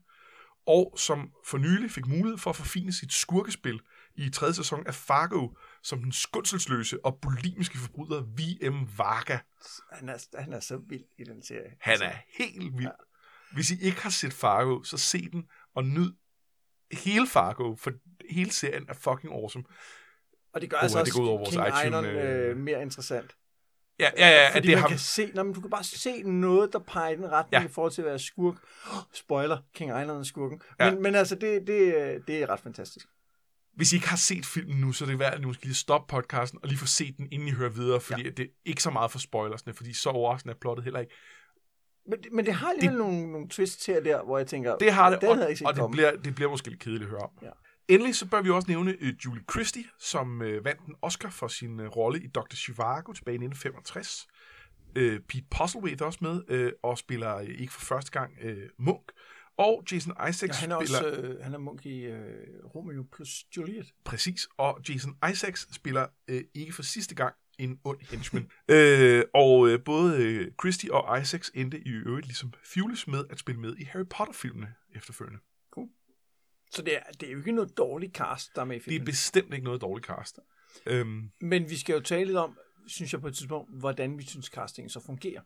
og 0.67 0.93
som 0.97 1.31
for 1.45 1.57
nylig 1.57 1.91
fik 1.91 2.07
mulighed 2.07 2.37
for 2.37 2.49
at 2.49 2.55
forfine 2.55 2.93
sit 2.93 3.13
skurkespil 3.13 3.79
i 4.15 4.29
tredje 4.29 4.53
sæson 4.53 4.87
af 4.87 4.95
Fargo, 4.95 5.49
som 5.85 6.01
den 6.03 6.11
skundselsløse 6.11 7.05
og 7.05 7.17
bulimiske 7.21 7.77
forbryder 7.77 8.21
V.M. 8.21 8.97
Varga. 8.97 9.37
Han 9.91 10.09
er, 10.09 10.25
han 10.41 10.53
er 10.53 10.59
så 10.59 10.77
vild 10.77 11.03
i 11.17 11.23
den 11.23 11.43
serie. 11.43 11.71
Han 11.79 12.01
er 12.01 12.13
helt 12.37 12.77
vild. 12.77 12.91
Hvis 13.53 13.71
I 13.71 13.81
ikke 13.81 14.01
har 14.01 14.09
set 14.09 14.33
Fargo, 14.33 14.83
så 14.83 14.97
se 14.97 15.29
den 15.31 15.45
og 15.75 15.85
nyd 15.85 16.13
hele 16.91 17.27
Fargo, 17.27 17.75
for 17.75 17.91
hele 18.29 18.51
serien 18.51 18.85
er 18.89 18.93
fucking 18.93 19.33
awesome. 19.33 19.63
Og 20.53 20.61
det 20.61 20.69
gør 20.69 20.77
Åh, 20.77 20.83
altså 20.83 20.97
ja, 20.97 21.01
også 21.01 21.09
det 21.11 21.17
går 21.17 21.23
ud 21.23 21.27
over 21.29 21.37
vores 21.37 21.49
King 21.49 21.67
iTunes, 21.67 21.83
Einon 21.83 22.05
øh, 22.05 22.49
øh, 22.49 22.57
mere 22.57 22.81
interessant. 22.81 23.35
Ja, 23.99 24.09
ja, 24.17 24.27
ja, 24.29 24.49
Fordi 24.53 24.67
det 24.67 24.73
er 24.73 24.75
man 24.77 24.81
ham. 24.81 24.89
kan 24.89 24.99
se, 24.99 25.31
når 25.35 25.43
du 25.43 25.61
kan 25.61 25.69
bare 25.69 25.83
se 25.83 26.23
noget, 26.23 26.73
der 26.73 26.79
peger 26.79 27.09
i 27.09 27.15
den 27.15 27.31
retning 27.31 27.61
Ja. 27.63 27.69
i 27.69 27.71
forhold 27.71 27.91
til 27.91 28.01
at 28.01 28.05
være 28.05 28.19
skurk. 28.19 28.55
Oh, 28.91 28.97
spoiler, 29.13 29.57
King 29.73 29.91
Einon 29.99 30.19
er 30.19 30.23
skurken. 30.23 30.61
Ja. 30.79 30.91
Men, 30.91 31.03
men 31.03 31.15
altså, 31.15 31.35
det, 31.35 31.67
det, 31.67 31.95
øh, 31.95 32.21
det 32.27 32.41
er 32.41 32.49
ret 32.49 32.59
fantastisk. 32.59 33.07
Hvis 33.75 33.93
I 33.93 33.95
ikke 33.95 34.07
har 34.07 34.17
set 34.17 34.45
filmen 34.45 34.81
nu, 34.81 34.91
så 34.91 35.05
er 35.05 35.09
det 35.09 35.19
værd, 35.19 35.33
at 35.33 35.41
I 35.41 35.45
måske 35.45 35.63
lige 35.63 35.75
stoppe 35.75 36.11
podcasten 36.11 36.59
og 36.63 36.69
lige 36.69 36.79
få 36.79 36.85
set 36.85 37.17
den, 37.17 37.27
inden 37.31 37.47
I 37.47 37.51
hører 37.51 37.69
videre, 37.69 38.01
fordi 38.01 38.23
ja. 38.23 38.29
det 38.29 38.43
er 38.43 38.49
ikke 38.65 38.83
så 38.83 38.89
meget 38.89 39.11
for 39.11 39.19
spoilersne, 39.19 39.73
fordi 39.73 39.93
så 39.93 40.09
overraskende 40.09 40.53
er 40.53 40.57
plottet 40.61 40.83
heller 40.83 40.99
ikke. 40.99 41.13
Men, 42.07 42.19
men 42.31 42.45
det 42.45 42.53
har 42.53 42.69
alligevel 42.69 42.97
det, 42.97 43.05
nogle, 43.05 43.31
nogle 43.31 43.49
twists 43.49 43.85
her 43.85 43.99
der, 43.99 44.23
hvor 44.23 44.37
jeg 44.37 44.47
tænker, 44.47 44.75
Det 44.77 44.91
har 44.91 45.09
det, 45.09 45.21
den 45.21 45.29
og, 45.29 45.35
havde 45.35 45.49
ikke 45.49 45.59
set 45.59 45.67
og 45.67 45.75
det, 45.75 45.91
bliver, 45.91 46.15
det 46.15 46.35
bliver 46.35 46.49
måske 46.49 46.69
lidt 46.69 46.79
kedeligt 46.79 47.03
at 47.03 47.09
høre 47.09 47.19
om. 47.19 47.29
Ja. 47.41 47.49
Endelig 47.87 48.15
så 48.15 48.25
bør 48.25 48.41
vi 48.41 48.49
også 48.49 48.67
nævne 48.67 48.95
uh, 49.01 49.07
Julie 49.25 49.43
Christie, 49.51 49.83
som 49.99 50.41
uh, 50.41 50.65
vandt 50.65 50.81
en 50.87 50.95
Oscar 51.01 51.29
for 51.29 51.47
sin 51.47 51.79
uh, 51.79 51.85
rolle 51.85 52.23
i 52.23 52.27
Dr. 52.27 52.55
Zhivago 52.55 53.13
tilbage 53.13 53.33
i 53.33 53.45
1965. 53.45 54.27
Uh, 54.99 55.19
Pete 55.27 55.45
Postlethwaite 55.51 56.03
er 56.03 56.05
også 56.05 56.19
med 56.21 56.65
uh, 56.65 56.71
og 56.83 56.97
spiller 56.97 57.35
uh, 57.35 57.43
ikke 57.43 57.73
for 57.73 57.81
første 57.81 58.11
gang 58.11 58.33
uh, 58.45 58.85
Munk. 58.85 59.11
Og 59.57 59.83
Jason 59.91 60.13
Isaacs 60.29 60.43
Ja, 60.43 60.53
han 60.53 60.71
er 60.71 60.79
spiller... 60.85 60.99
også 61.03 61.21
øh, 61.21 61.43
han 61.43 61.53
er 61.53 61.57
munk 61.57 61.85
i 61.85 61.99
øh, 62.05 62.65
Romeo 62.75 63.03
plus 63.15 63.45
Juliet. 63.57 63.93
Præcis, 64.03 64.47
og 64.57 64.81
Jason 64.89 65.17
Isaacs 65.31 65.75
spiller 65.75 66.07
øh, 66.27 66.43
ikke 66.53 66.73
for 66.73 66.83
sidste 66.83 67.15
gang 67.15 67.35
en 67.59 67.79
ond 67.83 67.99
henchman. 68.01 68.49
øh, 68.71 69.23
og 69.33 69.69
øh, 69.69 69.83
både 69.83 70.23
øh, 70.23 70.51
Christie 70.61 70.93
og 70.93 71.21
Isaacs 71.21 71.51
endte 71.55 71.79
i 71.79 71.89
øvrigt 71.89 72.27
ligesom 72.27 72.53
Fulis 72.63 73.07
med 73.07 73.25
at 73.29 73.39
spille 73.39 73.61
med 73.61 73.75
i 73.77 73.83
Harry 73.83 74.05
Potter-filmene 74.09 74.73
efterfølgende. 74.95 75.39
Så 76.71 76.81
det 76.81 76.95
er, 76.95 76.99
det 77.19 77.27
er 77.27 77.31
jo 77.31 77.37
ikke 77.37 77.51
noget 77.51 77.77
dårligt 77.77 78.15
cast, 78.15 78.55
der 78.55 78.61
er 78.61 78.65
med 78.65 78.75
i 78.75 78.79
Det 78.79 78.85
er 78.85 78.89
filmen. 78.91 79.05
bestemt 79.05 79.53
ikke 79.53 79.63
noget 79.65 79.81
dårligt 79.81 80.07
cast. 80.07 80.39
Øhm, 80.85 81.31
Men 81.41 81.69
vi 81.69 81.77
skal 81.77 81.93
jo 81.93 81.99
tale 81.99 82.25
lidt 82.25 82.37
om, 82.37 82.57
synes 82.87 83.13
jeg 83.13 83.21
på 83.21 83.27
et 83.27 83.35
tidspunkt, 83.35 83.79
hvordan 83.79 84.17
vi 84.17 84.23
synes 84.23 84.45
castingen 84.45 84.89
så 84.89 84.99
fungerer. 85.05 85.41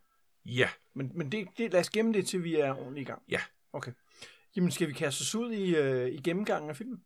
ja, 0.46 0.70
Men, 0.96 1.12
men 1.16 1.32
det, 1.32 1.48
det, 1.58 1.72
lad 1.72 1.80
os 1.80 1.90
gemme 1.90 2.14
det, 2.14 2.28
til 2.28 2.44
vi 2.44 2.56
er 2.56 2.74
ordentligt 2.74 3.08
i 3.08 3.12
gang. 3.12 3.22
Ja. 3.30 3.42
Okay. 3.74 3.92
Jamen, 4.56 4.72
skal 4.72 4.88
vi 4.88 4.94
kaste 4.94 5.22
os 5.22 5.36
ud 5.36 5.52
i, 5.52 5.76
øh, 5.76 6.08
i 6.08 6.18
gennemgangen 6.18 6.70
af 6.70 6.76
filmen? 6.76 7.04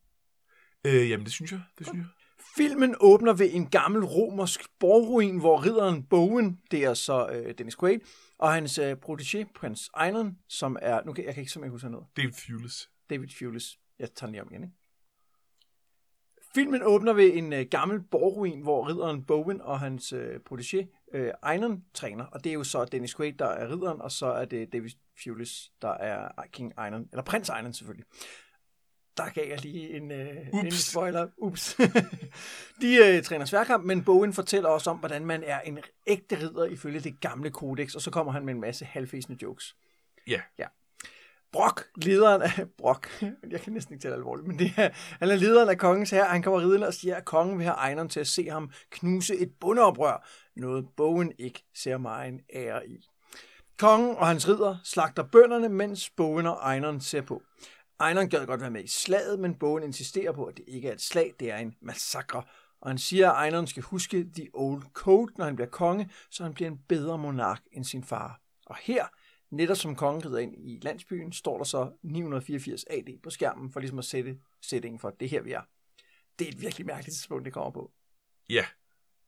øh, 0.86 1.10
jamen 1.10 1.25
det 1.25 1.34
synes 1.34 1.51
jeg. 1.51 1.62
Det 1.77 1.88
synes 1.88 1.98
jeg. 1.98 2.08
Filmen 2.55 2.96
åbner 3.00 3.34
ved 3.34 3.50
en 3.53 3.70
gammel 3.70 4.03
romersk 4.05 4.62
borgruin, 4.79 5.39
hvor 5.39 5.65
ridderen 5.65 6.03
Bowen, 6.03 6.60
det 6.72 6.84
er 6.84 6.93
så 6.93 7.29
øh, 7.29 7.53
Dennis 7.58 7.75
Quaid, 7.75 8.00
og 8.38 8.53
hans 8.53 8.77
øh, 8.77 8.96
protégé, 9.05 9.43
prins 9.55 9.89
Einon, 10.03 10.38
som 10.48 10.77
er, 10.82 11.03
nu 11.05 11.13
kan 11.13 11.25
jeg 11.25 11.34
kan 11.34 11.41
ikke 11.41 11.51
simpelthen 11.51 11.72
huske 11.72 11.89
noget, 11.89 12.08
David 12.17 12.34
Fulis. 12.34 12.89
David 13.10 13.27
Fulis. 13.39 13.79
Jeg 14.00 14.12
tager 14.12 14.27
den 14.27 14.32
lige 14.32 14.41
om 14.41 14.48
igen, 14.51 14.63
ikke? 14.63 14.75
Filmen 16.55 16.83
åbner 16.83 17.13
ved 17.13 17.33
en 17.33 17.53
øh, 17.53 17.65
gammel 17.72 18.01
borgruin, 18.01 18.62
hvor 18.62 18.89
ridderen 18.89 19.25
Bowen 19.25 19.62
og 19.62 19.79
hans 19.79 20.13
øh, 20.13 20.39
protégé 20.51 21.07
øh, 21.13 21.31
Einon 21.51 21.83
træner, 21.93 22.25
og 22.25 22.43
det 22.43 22.50
er 22.50 22.53
jo 22.53 22.63
så 22.63 22.86
Dennis 22.86 23.15
Quaid, 23.15 23.33
der 23.33 23.45
er 23.45 23.72
ridderen, 23.72 24.01
og 24.01 24.12
så 24.12 24.25
er 24.25 24.45
det 24.45 24.74
David 24.74 24.89
Fulis, 25.24 25.72
der 25.81 25.91
er 25.91 26.29
King 26.51 26.74
Einon, 26.86 27.07
eller 27.12 27.24
prins 27.24 27.50
Einon 27.50 27.74
selvfølgelig. 27.74 28.05
Der 29.17 29.29
gav 29.29 29.50
jeg 29.50 29.62
lige 29.62 29.98
en, 29.98 30.12
øh, 30.12 30.48
en 30.53 30.67
Ups. 30.67 30.91
spoiler. 30.91 31.27
Ups. 31.38 31.75
De 32.81 32.95
øh, 32.95 33.24
træner 33.24 33.45
sværkamp, 33.45 33.86
men 33.86 34.03
Bowen 34.03 34.33
fortæller 34.33 34.69
også 34.69 34.89
om, 34.89 34.98
hvordan 34.98 35.25
man 35.25 35.43
er 35.43 35.60
en 35.60 35.79
ægte 36.07 36.39
ridder 36.39 36.65
ifølge 36.65 37.00
det 37.00 37.19
gamle 37.22 37.51
kodex, 37.51 37.95
og 37.95 38.01
så 38.01 38.12
kommer 38.12 38.31
han 38.31 38.45
med 38.45 38.53
en 38.53 38.62
masse 38.62 38.86
halvfæsende 38.86 39.38
jokes. 39.41 39.75
Ja. 40.27 40.41
ja. 40.60 40.65
Brock, 41.53 41.88
lederen 41.95 42.41
af 42.41 42.65
Brock, 42.77 43.24
jeg 43.50 43.62
kan 43.62 43.74
næsten 43.74 43.93
ikke 43.93 44.03
tale 44.03 44.15
alvorligt, 44.15 44.48
men 44.48 44.60
det 44.60 44.74
er, 44.77 44.89
han 44.93 45.29
er 45.29 45.36
lederen 45.36 45.69
af 45.69 45.77
kongens 45.77 46.10
her. 46.10 46.25
Han 46.25 46.41
kommer 46.41 46.60
ridende 46.60 46.88
og 46.88 46.93
siger, 46.93 47.15
at 47.15 47.25
kongen 47.25 47.57
vil 47.57 47.65
have 47.65 47.89
Einon 47.89 48.10
til 48.10 48.19
at 48.19 48.27
se 48.27 48.50
ham 48.50 48.72
knuse 48.89 49.36
et 49.36 49.51
bundeoprør, 49.60 50.27
noget 50.55 50.88
bogen 50.98 51.31
ikke 51.39 51.63
ser 51.75 51.98
meget 51.98 52.41
ære 52.55 52.88
i. 52.88 53.07
Kongen 53.79 54.15
og 54.15 54.27
hans 54.27 54.48
ridder 54.50 54.77
slagter 54.83 55.24
bønderne, 55.24 55.69
mens 55.69 56.10
bogen 56.10 56.45
og 56.45 56.74
Einon 56.74 57.01
ser 57.01 57.22
på. 57.22 57.41
Einon 58.07 58.29
gad 58.29 58.45
godt 58.45 58.62
være 58.62 58.72
med 58.72 58.83
i 58.83 58.88
slaget, 58.88 59.39
men 59.39 59.55
bogen 59.55 59.83
insisterer 59.83 60.31
på, 60.31 60.45
at 60.45 60.57
det 60.57 60.65
ikke 60.67 60.88
er 60.88 60.93
et 60.93 61.01
slag, 61.01 61.33
det 61.39 61.51
er 61.51 61.57
en 61.57 61.75
massakre. 61.81 62.43
Og 62.81 62.89
han 62.89 62.98
siger, 62.98 63.31
at 63.31 63.45
Einon 63.45 63.67
skal 63.67 63.83
huske 63.83 64.25
The 64.36 64.48
Old 64.53 64.83
Code, 64.93 65.33
når 65.38 65.45
han 65.45 65.55
bliver 65.55 65.69
konge, 65.69 66.10
så 66.31 66.43
han 66.43 66.53
bliver 66.53 66.69
en 66.72 66.79
bedre 66.89 67.17
monark 67.17 67.62
end 67.72 67.83
sin 67.86 68.03
far. 68.03 68.39
Og 68.65 68.75
her, 68.81 69.05
netop 69.55 69.77
som 69.77 69.95
kongen 69.95 70.25
rider 70.25 70.38
ind 70.39 70.55
i 70.57 70.79
landsbyen, 70.81 71.31
står 71.31 71.57
der 71.57 71.63
så 71.63 71.91
984 72.03 72.83
AD 72.89 73.22
på 73.24 73.29
skærmen, 73.29 73.72
for 73.72 73.79
ligesom 73.79 74.00
at 74.00 74.05
sætte 74.05 74.39
sætningen 74.62 75.00
for, 75.00 75.10
det 75.10 75.29
her 75.29 75.41
vi 75.41 75.51
er. 75.51 75.62
Det 76.39 76.48
er 76.48 76.51
et 76.51 76.62
virkelig 76.62 76.86
mærkeligt 76.86 77.15
tidspunkt, 77.15 77.45
det 77.45 77.53
kommer 77.53 77.72
på. 77.72 77.91
Ja, 78.50 78.65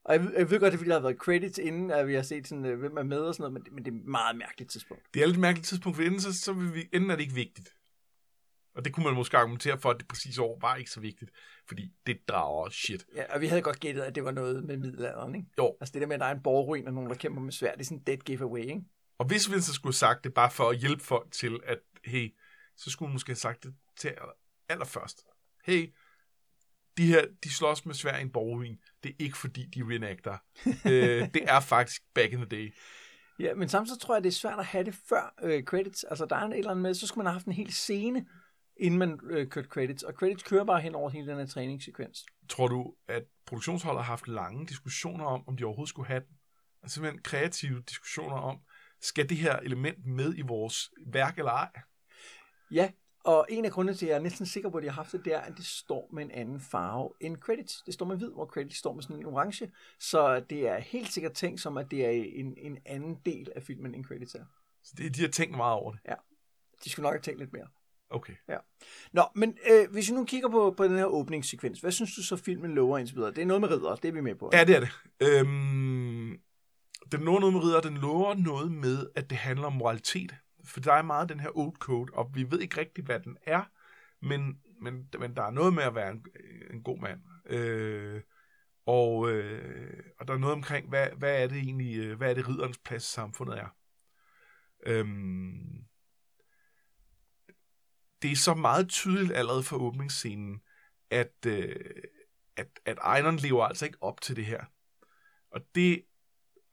Og 0.03 0.13
jeg, 0.13 0.23
ved- 0.23 0.33
jeg 0.37 0.49
ved 0.49 0.59
godt, 0.59 0.71
det 0.71 0.73
er 0.73 0.77
fordi, 0.77 0.89
der 0.89 0.95
har 0.95 1.01
været 1.01 1.17
credits 1.17 1.57
inden, 1.57 1.91
at 1.91 2.07
vi 2.07 2.13
har 2.13 2.21
set, 2.21 2.47
sådan, 2.47 2.65
øh, 2.65 2.79
hvem 2.79 2.97
er 2.97 3.03
med 3.03 3.17
og 3.19 3.35
sådan 3.35 3.41
noget, 3.41 3.53
men 3.53 3.63
det, 3.63 3.73
men 3.73 3.85
det 3.85 3.93
er 3.93 3.97
et 3.97 4.05
meget 4.05 4.35
mærkeligt 4.37 4.71
tidspunkt. 4.71 5.03
det 5.13 5.21
er 5.21 5.25
lidt 5.25 5.35
et 5.35 5.41
mærkeligt 5.41 5.67
tidspunkt, 5.67 5.95
for 5.95 6.03
enden, 6.03 6.19
så, 6.21 6.33
så 6.39 6.53
vil 6.53 6.73
vi, 6.75 6.89
enden 6.93 7.09
er 7.09 7.15
det 7.15 7.23
ikke 7.23 7.35
vigtigt. 7.35 7.69
Og 8.75 8.85
det 8.85 8.93
kunne 8.93 9.03
man 9.03 9.13
måske 9.13 9.37
argumentere 9.37 9.79
for, 9.79 9.89
at 9.89 9.97
det 9.99 10.07
præcis 10.07 10.37
år 10.37 10.59
var 10.61 10.75
ikke 10.75 10.91
så 10.91 10.99
vigtigt, 10.99 11.31
fordi 11.67 11.91
det 12.07 12.17
drager 12.27 12.69
shit. 12.69 13.05
Ja, 13.15 13.33
og 13.35 13.41
vi 13.41 13.47
havde 13.47 13.61
godt 13.61 13.79
gættet, 13.79 14.01
at 14.01 14.15
det 14.15 14.23
var 14.23 14.31
noget 14.31 14.63
med 14.63 14.77
middelalderen, 14.77 15.35
ikke? 15.35 15.47
Jo, 15.57 15.77
Altså 15.81 15.93
det 15.93 16.01
der 16.01 16.07
med, 16.07 16.13
at 16.15 16.19
der 16.19 16.25
er 16.25 16.31
en 16.35 16.43
borgruin 16.43 16.87
og 16.87 16.93
nogen, 16.93 17.09
der 17.09 17.15
kæmper 17.15 17.41
med 17.41 17.51
svær, 17.51 17.71
det 17.71 17.79
er 17.79 17.83
sådan 17.85 17.97
en 17.97 18.03
dead 18.07 18.17
giveaway, 18.17 18.61
ikke? 18.61 18.81
Og 19.17 19.25
hvis 19.25 19.51
vi 19.51 19.61
så 19.61 19.73
skulle 19.73 19.93
have 19.93 19.97
sagt 19.97 20.23
det, 20.23 20.33
bare 20.33 20.51
for 20.51 20.69
at 20.69 20.77
hjælpe 20.77 21.03
folk 21.03 21.31
til, 21.31 21.59
at 21.63 21.79
hey, 22.05 22.35
så 22.77 22.91
skulle 22.91 23.09
man 23.09 23.13
måske 23.13 23.29
have 23.29 23.35
sagt 23.35 23.63
det 23.63 23.75
til 23.97 24.07
aller- 24.07 24.39
allerførst. 24.69 25.23
Hey, 25.65 25.93
de 26.97 27.05
her, 27.05 27.25
de 27.43 27.53
slås 27.53 27.85
med 27.85 27.95
svær 27.95 28.17
i 28.17 28.21
en 28.21 28.31
borgervin. 28.31 28.77
Det 29.03 29.09
er 29.09 29.15
ikke 29.19 29.37
fordi, 29.37 29.65
de 29.65 29.83
reenacter. 29.83 30.37
øh, 30.91 31.33
det 31.33 31.43
er 31.47 31.59
faktisk 31.59 32.03
back 32.13 32.33
in 32.33 32.37
the 32.37 32.45
day. 32.45 32.73
Ja, 33.39 33.53
men 33.53 33.69
samtidig 33.69 34.01
tror 34.01 34.15
jeg, 34.15 34.23
det 34.23 34.29
er 34.29 34.33
svært 34.33 34.59
at 34.59 34.65
have 34.65 34.83
det 34.83 34.95
før 35.09 35.33
øh, 35.41 35.63
credits. 35.63 36.03
Altså 36.03 36.25
der 36.25 36.35
er 36.35 36.45
en 36.45 36.51
et 36.51 36.57
eller 36.57 36.71
andet 36.71 36.83
med, 36.83 36.93
så 36.93 37.07
skulle 37.07 37.23
man 37.23 37.25
have 37.25 37.33
haft 37.33 37.45
en 37.45 37.53
hel 37.53 37.73
scene, 37.73 38.25
inden 38.77 38.99
man 38.99 39.19
øh, 39.29 39.47
kørte 39.47 39.67
credits. 39.67 40.03
Og 40.03 40.13
credits 40.13 40.43
kører 40.43 40.63
bare 40.63 40.81
hen 40.81 40.95
over 40.95 41.09
hele 41.09 41.27
den 41.27 41.37
her 41.37 41.45
træningssekvens. 41.45 42.25
Tror 42.49 42.67
du, 42.67 42.95
at 43.07 43.23
produktionsholdet 43.45 44.03
har 44.03 44.11
haft 44.11 44.27
lange 44.27 44.67
diskussioner 44.67 45.25
om, 45.25 45.47
om 45.47 45.57
de 45.57 45.63
overhovedet 45.63 45.89
skulle 45.89 46.07
have 46.07 46.19
den? 46.19 46.37
Altså 46.83 46.93
simpelthen 46.93 47.21
kreative 47.21 47.81
diskussioner 47.81 48.35
om, 48.35 48.59
skal 49.05 49.29
det 49.29 49.37
her 49.37 49.57
element 49.57 50.05
med 50.05 50.37
i 50.37 50.41
vores 50.41 50.91
værk 51.07 51.37
eller 51.37 51.51
ej? 51.51 51.69
Ja, 52.71 52.91
og 53.23 53.45
en 53.49 53.65
af 53.65 53.71
grundene 53.71 53.97
til, 53.97 54.05
at 54.05 54.09
jeg 54.09 54.17
er 54.17 54.21
næsten 54.21 54.45
sikker 54.45 54.69
på, 54.69 54.77
at 54.77 54.83
de 54.83 54.87
har 54.87 54.95
haft 54.95 55.11
det, 55.11 55.25
det 55.25 55.33
er, 55.33 55.39
at 55.39 55.53
det 55.57 55.65
står 55.65 56.09
med 56.13 56.23
en 56.23 56.31
anden 56.31 56.59
farve 56.59 57.09
end 57.21 57.37
credits. 57.37 57.81
Det 57.85 57.93
står 57.93 58.05
med 58.05 58.17
hvid, 58.17 58.31
hvor 58.31 58.45
credits 58.45 58.77
står 58.77 58.93
med 58.93 59.03
sådan 59.03 59.19
en 59.19 59.25
orange. 59.25 59.71
Så 59.99 60.39
det 60.39 60.67
er 60.67 60.79
helt 60.79 61.11
sikkert 61.11 61.33
tænkt 61.33 61.61
som, 61.61 61.77
at 61.77 61.91
det 61.91 62.05
er 62.05 62.09
en, 62.09 62.53
en 62.57 62.77
anden 62.85 63.17
del 63.25 63.51
af 63.55 63.63
filmen, 63.63 63.95
end 63.95 64.05
credits 64.05 64.35
er. 64.35 64.45
Så 64.83 64.93
det, 64.97 65.15
de 65.15 65.21
har 65.21 65.27
tænkt 65.27 65.57
meget 65.57 65.73
over 65.73 65.91
det. 65.91 66.01
De 66.83 66.89
skulle 66.89 67.03
nok 67.03 67.13
have 67.13 67.21
tænkt 67.21 67.39
lidt 67.39 67.53
mere. 67.53 67.67
Okay. 68.09 68.33
Nå, 69.13 69.23
men 69.35 69.57
øh, 69.71 69.91
hvis 69.91 70.09
vi 70.09 70.15
nu 70.15 70.25
kigger 70.25 70.49
på, 70.49 70.73
på 70.77 70.83
den 70.83 70.97
her 70.97 71.05
åbningssekvens, 71.05 71.79
hvad 71.79 71.91
synes 71.91 72.15
du 72.15 72.23
så 72.23 72.35
filmen 72.35 72.75
lover 72.75 72.97
indtil 72.97 73.15
videre? 73.15 73.31
Det 73.31 73.41
er 73.41 73.45
noget 73.45 73.61
med 73.61 73.69
ridder, 73.69 73.95
det 73.95 74.07
er 74.07 74.11
vi 74.11 74.21
med 74.21 74.35
på. 74.35 74.49
Ja, 74.53 74.63
det 74.63 74.75
er 74.75 74.79
det. 74.79 74.89
Øhm, 75.19 76.39
den 77.11 77.21
lover 77.21 77.39
noget 77.39 77.53
med 77.53 77.63
ridder, 77.63 77.81
den 77.81 77.97
lover 77.97 78.33
noget 78.33 78.71
med, 78.71 79.07
at 79.15 79.29
det 79.29 79.37
handler 79.37 79.67
om 79.67 79.73
moralitet. 79.73 80.35
For 80.65 80.79
der 80.79 80.93
er 80.93 81.01
meget 81.01 81.29
den 81.29 81.39
her 81.39 81.57
old 81.57 81.75
code, 81.75 82.13
og 82.13 82.31
vi 82.33 82.51
ved 82.51 82.59
ikke 82.59 82.77
rigtigt, 82.77 83.05
hvad 83.05 83.19
den 83.19 83.37
er, 83.43 83.63
men, 84.21 84.59
men, 84.81 85.09
men 85.19 85.35
der 85.35 85.43
er 85.43 85.51
noget 85.51 85.73
med 85.73 85.83
at 85.83 85.95
være 85.95 86.11
en, 86.11 86.25
en 86.73 86.83
god 86.83 86.99
mand. 86.99 87.21
Øh, 87.45 88.21
og, 88.85 89.31
øh, 89.31 90.03
og 90.19 90.27
der 90.27 90.33
er 90.33 90.37
noget 90.37 90.55
omkring, 90.55 90.89
hvad, 90.89 91.07
hvad 91.17 91.43
er 91.43 91.47
det 91.47 91.57
egentlig, 91.57 91.97
øh, 91.97 92.17
hvad 92.17 92.29
er 92.29 92.33
det 92.33 92.47
ridderens 92.47 92.77
plads 92.77 93.09
i 93.09 93.11
samfundet 93.11 93.59
er. 93.59 93.75
Øhm, 94.85 95.85
det 98.21 98.31
er 98.31 98.35
så 98.35 98.53
meget 98.53 98.89
tydeligt 98.89 99.33
allerede 99.33 99.63
fra 99.63 99.77
åbningsscenen, 99.77 100.61
at, 101.09 101.45
øh, 101.47 101.75
at, 102.55 102.67
at 102.85 102.97
Ejneren 102.97 103.37
lever 103.37 103.65
altså 103.65 103.85
ikke 103.85 104.03
op 104.03 104.21
til 104.21 104.35
det 104.35 104.45
her. 104.45 104.65
Og 105.51 105.61
det, 105.75 106.05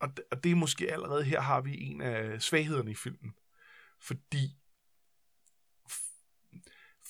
og, 0.02 0.16
det- 0.16 0.25
og 0.30 0.44
det 0.44 0.52
er 0.52 0.56
måske 0.56 0.92
allerede 0.92 1.25
her 1.25 1.40
har 1.40 1.61
vi 1.61 1.80
en 1.80 2.00
af 2.00 2.42
svaghederne 2.42 2.90
i 2.90 2.94
filmen. 2.94 3.32
Fordi 4.00 4.56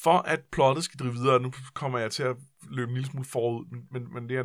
for 0.02 0.18
at 0.18 0.44
plottet 0.52 0.84
skal 0.84 0.98
drive 0.98 1.12
videre, 1.12 1.40
nu 1.40 1.52
kommer 1.74 1.98
jeg 1.98 2.12
til 2.12 2.22
at 2.22 2.36
løbe 2.70 2.88
en 2.88 2.94
lille 2.94 3.10
smule 3.10 3.24
forud, 3.26 3.66
men, 3.66 3.86
men, 3.90 4.12
men 4.14 4.28
det 4.28 4.36
er 4.36 4.44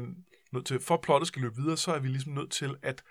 nødt 0.51 0.65
til, 0.65 0.79
for 0.79 0.95
at 0.95 1.01
plottet 1.01 1.27
skal 1.27 1.41
løbe 1.41 1.55
videre, 1.55 1.77
så 1.77 1.91
er 1.93 1.99
vi 1.99 2.07
ligesom 2.07 2.33
nødt 2.33 2.51
til 2.51 2.75
at, 2.81 3.03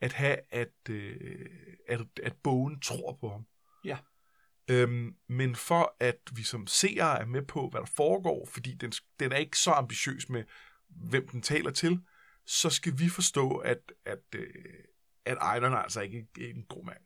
at 0.00 0.12
have, 0.12 0.36
at, 0.50 0.90
øh, 0.90 1.46
at, 1.88 2.00
at 2.22 2.36
bogen 2.42 2.80
tror 2.80 3.18
på 3.20 3.28
ham. 3.28 3.46
Ja. 3.84 3.98
Øhm, 4.70 5.16
men 5.28 5.56
for 5.56 5.96
at 6.00 6.18
vi 6.32 6.42
som 6.42 6.66
seere 6.66 7.20
er 7.20 7.26
med 7.26 7.42
på, 7.42 7.68
hvad 7.70 7.80
der 7.80 7.90
foregår, 7.96 8.48
fordi 8.52 8.74
den, 8.74 8.92
den 9.20 9.32
er 9.32 9.36
ikke 9.36 9.58
så 9.58 9.70
ambitiøs 9.70 10.28
med, 10.28 10.44
hvem 10.88 11.28
den 11.28 11.42
taler 11.42 11.70
til, 11.70 12.00
så 12.50 12.70
skal 12.70 12.92
vi 12.98 13.08
forstå, 13.08 13.50
at, 13.56 13.78
at, 14.06 14.18
øh, 14.34 14.46
at 15.24 15.36
Ejneren 15.40 15.72
er 15.72 15.78
altså 15.78 16.00
ikke 16.00 16.18
er 16.40 16.44
en 16.56 16.64
god 16.68 16.84
mand. 16.84 16.98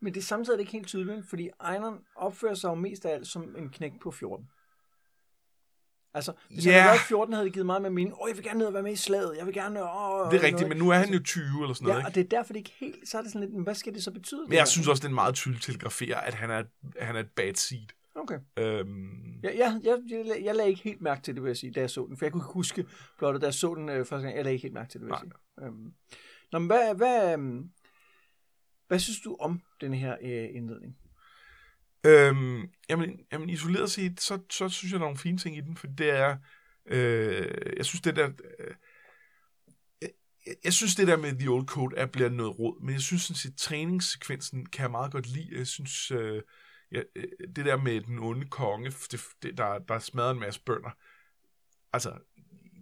Men 0.00 0.14
det 0.14 0.20
er 0.20 0.24
samtidig 0.24 0.60
ikke 0.60 0.72
helt 0.72 0.86
tydeligt, 0.86 1.28
fordi 1.28 1.48
Einon 1.70 1.98
opfører 2.16 2.54
sig 2.54 2.68
jo 2.68 2.74
mest 2.74 3.04
af 3.06 3.14
alt 3.14 3.26
som 3.26 3.56
en 3.58 3.68
knæk 3.70 3.92
på 4.02 4.10
14. 4.10 4.46
Altså, 6.14 6.32
hvis 6.50 6.66
Ja. 6.66 6.72
han 6.72 6.80
havde 6.82 6.90
været 6.92 7.00
14, 7.00 7.32
havde 7.34 7.44
det 7.44 7.52
givet 7.52 7.66
meget 7.66 7.82
med 7.82 7.90
mening. 7.90 8.14
Åh, 8.22 8.28
jeg 8.28 8.36
vil 8.36 8.44
gerne 8.44 8.58
ned 8.58 8.66
og 8.66 8.74
være 8.74 8.82
med 8.82 8.92
i 8.92 8.96
slaget. 8.96 9.36
Jeg 9.36 9.46
vil 9.46 9.54
gerne... 9.54 9.82
Åh, 9.82 10.30
Det 10.32 10.38
er 10.40 10.42
rigtigt, 10.42 10.68
men 10.68 10.78
nu 10.78 10.90
er 10.90 10.94
han 10.94 11.12
jo 11.12 11.22
20 11.22 11.44
eller 11.62 11.74
sådan 11.74 11.84
noget, 11.86 11.94
Ja, 11.94 11.98
ikke? 12.00 12.08
og 12.08 12.14
det 12.14 12.20
er 12.24 12.28
derfor, 12.38 12.52
det 12.52 12.60
ikke 12.60 12.74
helt... 12.80 13.08
Så 13.08 13.18
er 13.18 13.22
det 13.22 13.32
sådan 13.32 13.40
lidt, 13.40 13.54
men 13.54 13.62
hvad 13.64 13.74
skal 13.74 13.94
det 13.94 14.04
så 14.04 14.10
betyde? 14.10 14.42
Men 14.48 14.52
jeg 14.52 14.68
synes 14.68 14.88
også, 14.88 15.00
det 15.00 15.08
er 15.08 15.14
meget 15.14 15.34
tydeligt 15.34 15.64
telegrafere, 15.64 16.24
at 16.26 16.34
han 16.34 16.50
er, 16.50 16.64
han 17.00 17.16
er 17.16 17.20
et 17.20 17.30
bad 17.30 17.54
seed. 17.54 17.86
Okay. 18.14 18.38
Øhm, 18.58 19.24
Ja, 19.44 19.56
jeg, 19.58 19.80
jeg, 19.84 19.98
jeg, 20.10 20.42
jeg 20.44 20.54
lagde 20.54 20.70
ikke 20.70 20.82
helt 20.82 21.00
mærke 21.00 21.22
til 21.22 21.34
det, 21.34 21.42
vil 21.42 21.48
jeg 21.48 21.56
sige, 21.56 21.72
da 21.72 21.80
jeg 21.80 21.90
så 21.90 22.06
den. 22.08 22.16
For 22.16 22.24
jeg 22.24 22.32
kunne 22.32 22.40
ikke 22.40 22.52
huske 22.52 22.86
blot, 23.18 23.40
da 23.40 23.46
jeg 23.46 23.54
så 23.54 23.74
den 23.74 23.88
øh, 23.88 24.06
første 24.06 24.26
gang. 24.26 24.36
Jeg 24.36 24.44
lagde 24.44 24.54
ikke 24.54 24.62
helt 24.62 24.74
mærke 24.74 24.90
til 24.90 25.00
det, 25.00 25.06
vil 25.06 25.12
jeg 25.12 25.20
sige. 25.20 25.66
Øhm. 25.66 25.92
Nå, 26.52 26.58
men 26.58 26.66
hvad, 26.66 26.94
hvad, 26.94 27.32
øhm, 27.32 27.70
hvad 28.88 28.98
synes 28.98 29.20
du 29.20 29.36
om 29.40 29.60
den 29.80 29.94
her 29.94 30.16
øh, 30.22 30.48
indledning? 30.54 30.96
Øhm, 32.06 32.70
jamen, 32.88 33.20
jamen 33.32 33.50
isoleret 33.50 33.90
set, 33.90 34.20
så, 34.20 34.38
så 34.50 34.68
synes 34.68 34.92
jeg, 34.92 35.00
der 35.00 35.04
er 35.06 35.08
nogle 35.08 35.18
fine 35.18 35.38
ting 35.38 35.56
i 35.56 35.60
den, 35.60 35.76
for 35.76 35.86
det 35.86 36.10
er, 36.10 36.36
øh, 36.86 37.76
jeg 37.76 37.84
synes 37.84 38.00
det 38.00 38.16
der, 38.16 38.30
øh, 38.58 38.74
jeg, 40.46 40.54
jeg 40.64 40.72
synes 40.72 40.94
det 40.94 41.06
der 41.06 41.16
med 41.16 41.38
The 41.38 41.48
Old 41.48 41.66
Code 41.66 41.96
er 41.96 42.06
bliver 42.06 42.28
noget 42.28 42.58
råd, 42.58 42.84
men 42.84 42.92
jeg 42.92 43.00
synes 43.00 43.22
sådan 43.22 43.36
set, 43.36 43.56
træningssekvensen 43.56 44.66
kan 44.66 44.82
jeg 44.82 44.90
meget 44.90 45.12
godt 45.12 45.26
lide. 45.26 45.58
Jeg 45.58 45.66
synes, 45.66 46.10
øh, 46.10 46.42
ja, 46.94 47.02
øh, 47.16 47.28
det 47.56 47.64
der 47.64 47.76
med 47.76 48.00
den 48.00 48.18
onde 48.18 48.46
konge, 48.46 48.90
det, 48.90 49.20
det, 49.42 49.58
der, 49.58 49.78
der 49.78 49.98
smadrer 49.98 50.30
en 50.30 50.40
masse 50.40 50.60
bønder, 50.60 50.90
altså, 51.92 52.18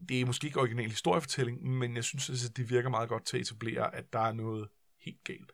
det 0.09 0.21
er 0.21 0.27
måske 0.27 0.47
ikke 0.47 0.61
original 0.61 0.91
historiefortælling, 0.91 1.65
men 1.65 1.97
jeg 1.97 2.05
synes, 2.05 2.45
at 2.51 2.57
det 2.57 2.71
virker 2.71 2.89
meget 2.89 3.09
godt 3.09 3.25
til 3.25 3.37
at 3.37 3.41
etablere, 3.41 3.95
at 3.95 4.13
der 4.13 4.19
er 4.19 4.33
noget 4.33 4.69
helt 4.99 5.25
galt. 5.25 5.53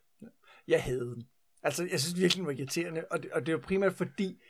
Jeg 0.69 0.83
havde 0.83 1.01
den. 1.01 1.29
Altså, 1.63 1.89
jeg 1.91 2.01
synes 2.01 2.21
virkelig, 2.21 2.39
den 2.39 2.47
var 2.47 2.53
irriterende, 2.53 3.05
og 3.11 3.23
det, 3.23 3.33
og 3.33 3.47
det 3.47 3.55
var 3.55 3.61
primært 3.61 3.95
fordi, 3.95 4.41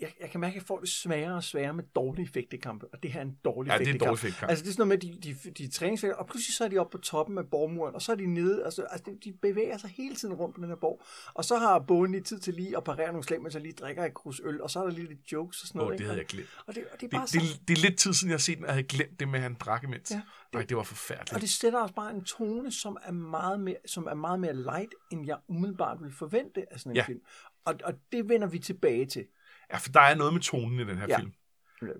jeg, 0.00 0.12
jeg 0.20 0.30
kan 0.30 0.40
mærke, 0.40 0.52
at 0.52 0.54
jeg 0.56 0.62
får 0.62 0.80
det 0.80 0.88
sværere 0.88 1.34
og 1.34 1.44
sværere 1.44 1.72
med 1.74 1.84
dårlige 1.94 2.24
effektekampe, 2.24 2.86
og 2.92 3.02
det 3.02 3.12
her 3.12 3.20
er 3.20 3.24
en 3.24 3.38
dårlig 3.44 3.70
Ja, 3.70 3.78
det 3.78 3.88
er 3.88 3.92
en 3.92 3.98
dårlig. 4.00 4.24
Altså, 4.24 4.42
det 4.42 4.50
er 4.50 4.56
sådan 4.56 4.74
noget 4.88 4.88
med, 4.88 4.98
de, 4.98 5.34
de, 5.44 5.50
de 5.50 5.64
er 5.64 5.68
træningsfælder, 5.70 6.16
og 6.16 6.26
pludselig 6.26 6.54
så 6.54 6.64
er 6.64 6.68
de 6.68 6.78
oppe 6.78 6.98
på 6.98 7.02
toppen 7.02 7.38
af 7.38 7.46
borgmuren, 7.50 7.94
og 7.94 8.02
så 8.02 8.12
er 8.12 8.16
de 8.16 8.26
nede, 8.26 8.64
altså, 8.64 8.82
altså 8.82 9.10
de, 9.10 9.18
de 9.24 9.32
bevæger 9.42 9.78
sig 9.78 9.90
hele 9.90 10.14
tiden 10.16 10.34
rundt 10.34 10.54
på 10.54 10.60
den 10.60 10.68
her 10.68 10.76
borg, 10.76 11.02
og 11.34 11.44
så 11.44 11.56
har 11.58 11.78
bogen 11.78 12.12
lige 12.12 12.22
tid 12.22 12.38
til 12.38 12.54
lige 12.54 12.76
at 12.76 12.84
parere 12.84 13.06
nogle 13.06 13.24
slag, 13.24 13.42
mens 13.42 13.54
jeg 13.54 13.62
lige 13.62 13.72
drikker 13.72 14.04
et 14.04 14.14
krus 14.14 14.40
øl, 14.44 14.62
og 14.62 14.70
så 14.70 14.78
er 14.80 14.84
der 14.84 14.90
lige 14.90 15.08
lidt 15.08 15.32
jokes 15.32 15.62
og 15.62 15.68
sådan 15.68 15.80
Åh, 15.80 15.84
noget. 15.86 15.98
det 15.98 16.06
havde 16.06 16.18
jeg 16.18 16.26
glemt. 16.26 16.48
Og 16.66 16.74
det, 16.74 16.84
og 16.92 17.00
det 17.00 17.06
er 17.06 17.08
Det, 17.08 17.10
bare 17.10 17.22
det, 17.22 17.30
så, 17.30 17.60
det 17.68 17.78
er 17.78 17.82
lidt 17.88 17.98
tid 17.98 18.12
siden, 18.12 18.30
jeg 18.30 18.34
har 18.34 18.38
set 18.38 18.56
den, 18.56 18.64
og 18.64 18.68
jeg 18.68 18.74
havde 18.74 18.86
glemt 18.88 19.20
det 19.20 19.28
med, 19.28 19.34
at 19.34 19.42
han 19.42 19.54
drak 19.54 19.82
imens. 19.84 20.10
Ja, 20.10 20.16
det- 20.16 20.22
det, 20.52 20.58
Ej, 20.58 20.64
det 20.66 20.76
var 20.76 20.82
forfærdeligt. 20.82 21.32
og 21.34 21.40
det 21.40 21.50
sætter 21.50 21.78
også 21.80 21.94
bare 21.94 22.14
en 22.14 22.24
tone, 22.24 22.72
som 22.72 22.96
er 23.04 23.12
meget 23.12 23.60
mere, 23.60 23.76
som 23.86 24.06
er 24.06 24.14
meget 24.14 24.40
mere 24.40 24.54
light, 24.56 24.94
end 25.12 25.26
jeg 25.26 25.36
umiddelbart 25.48 26.00
ville 26.00 26.14
forvente 26.14 26.72
af 26.72 26.80
sådan 26.80 26.92
en 26.92 26.96
Ja. 26.96 27.04
film. 27.04 27.20
Og, 27.64 27.74
og 27.84 27.94
det 28.12 28.28
vender 28.28 28.46
vi 28.48 28.58
tilbage 28.58 29.06
til. 29.06 29.26
Ja, 29.70 29.76
for 29.76 29.92
der 29.92 30.00
er 30.00 30.14
noget 30.14 30.32
med 30.32 30.40
tonen 30.40 30.80
i 30.80 30.84
den 30.84 30.96
her 30.98 31.06
Ja. 31.08 31.18
film. 31.18 31.32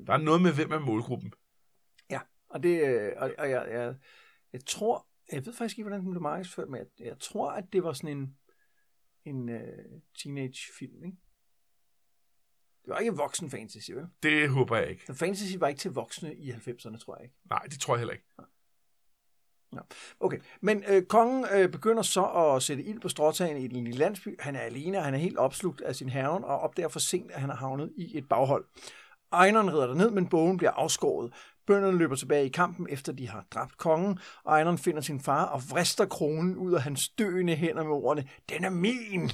Der 0.07 0.13
er 0.13 0.17
noget 0.19 0.43
med, 0.43 0.55
hvem 0.55 0.73
er 0.73 0.79
målgruppen. 0.79 1.33
Ja, 2.11 2.21
og 2.49 2.63
det, 2.63 2.87
øh, 2.89 3.13
og, 3.17 3.35
og 3.39 3.51
jeg, 3.51 3.67
jeg, 3.71 3.95
jeg 4.53 4.65
tror, 4.67 5.07
jeg 5.33 5.47
ved 5.47 5.53
faktisk 5.53 5.79
ikke, 5.79 5.89
hvordan 5.89 6.01
den 6.05 6.11
blev 6.11 6.23
markedsført, 6.23 6.69
men 6.69 6.79
jeg, 6.79 7.07
jeg 7.07 7.19
tror, 7.21 7.51
at 7.51 7.65
det 7.73 7.83
var 7.85 7.93
sådan 7.93 8.17
en, 8.19 8.37
en 9.25 9.49
uh, 9.49 10.01
teenage-film, 10.23 11.05
ikke? 11.05 11.17
Det 12.85 12.93
var 12.93 12.99
ikke 12.99 13.13
voksen 13.13 13.51
fantasy, 13.51 13.91
vel? 13.91 14.07
Det 14.23 14.49
håber 14.51 14.77
jeg 14.77 14.91
ikke. 14.91 15.07
Så 15.07 15.15
fantasy 15.15 15.57
var 15.57 15.69
ikke 15.69 15.79
til 15.79 15.91
voksne 15.91 16.37
i 16.37 16.51
90'erne, 16.51 16.99
tror 16.99 17.17
jeg 17.17 17.25
ikke. 17.25 17.37
Nej, 17.51 17.63
det 17.63 17.81
tror 17.81 17.95
jeg 17.95 17.99
heller 18.01 18.15
ikke. 18.15 18.27
Ja. 19.73 19.79
Okay, 20.21 20.39
men 20.61 20.85
øh, 20.89 21.03
kongen 21.03 21.47
øh, 21.55 21.69
begynder 21.69 22.03
så 22.03 22.25
at 22.25 22.63
sætte 22.63 22.83
ild 22.83 23.01
på 23.01 23.09
stråtagen 23.09 23.57
i 23.57 23.67
den 23.67 23.85
lille 23.85 23.99
landsby. 23.99 24.41
Han 24.41 24.57
er 24.57 24.61
alene, 24.61 24.99
og 24.99 25.05
han 25.05 25.15
er 25.15 25.19
helt 25.19 25.39
opslugt 25.39 25.81
af 25.81 25.97
sin 25.97 26.09
herren, 26.09 26.45
og 26.45 26.61
opdager 26.61 26.89
for 26.89 26.99
sent, 26.99 27.31
at 27.31 27.41
han 27.41 27.51
er 27.51 27.57
havnet 27.57 27.93
i 27.97 28.19
et 28.19 28.29
baghold. 28.29 28.65
Ejneren 29.33 29.73
rider 29.73 29.95
ned, 29.95 30.11
men 30.11 30.29
bogen 30.29 30.57
bliver 30.57 30.71
afskåret. 30.71 31.33
Bønderne 31.67 31.99
løber 31.99 32.17
tilbage 32.17 32.47
i 32.47 32.49
kampen, 32.49 32.87
efter 32.91 33.13
de 33.13 33.29
har 33.29 33.45
dræbt 33.51 33.79
kongen, 33.79 34.19
og 34.45 34.53
Ejneren 34.53 34.79
finder 34.79 35.01
sin 35.01 35.21
far 35.21 35.45
og 35.45 35.63
vrister 35.71 36.07
kronen 36.07 36.57
ud 36.57 36.73
af 36.73 36.83
hans 36.83 37.09
døende 37.09 37.55
hænder 37.55 37.85
med 37.85 37.93
ordene, 37.93 38.29
den 38.49 38.65
er 38.65 38.71
min! 38.71 39.31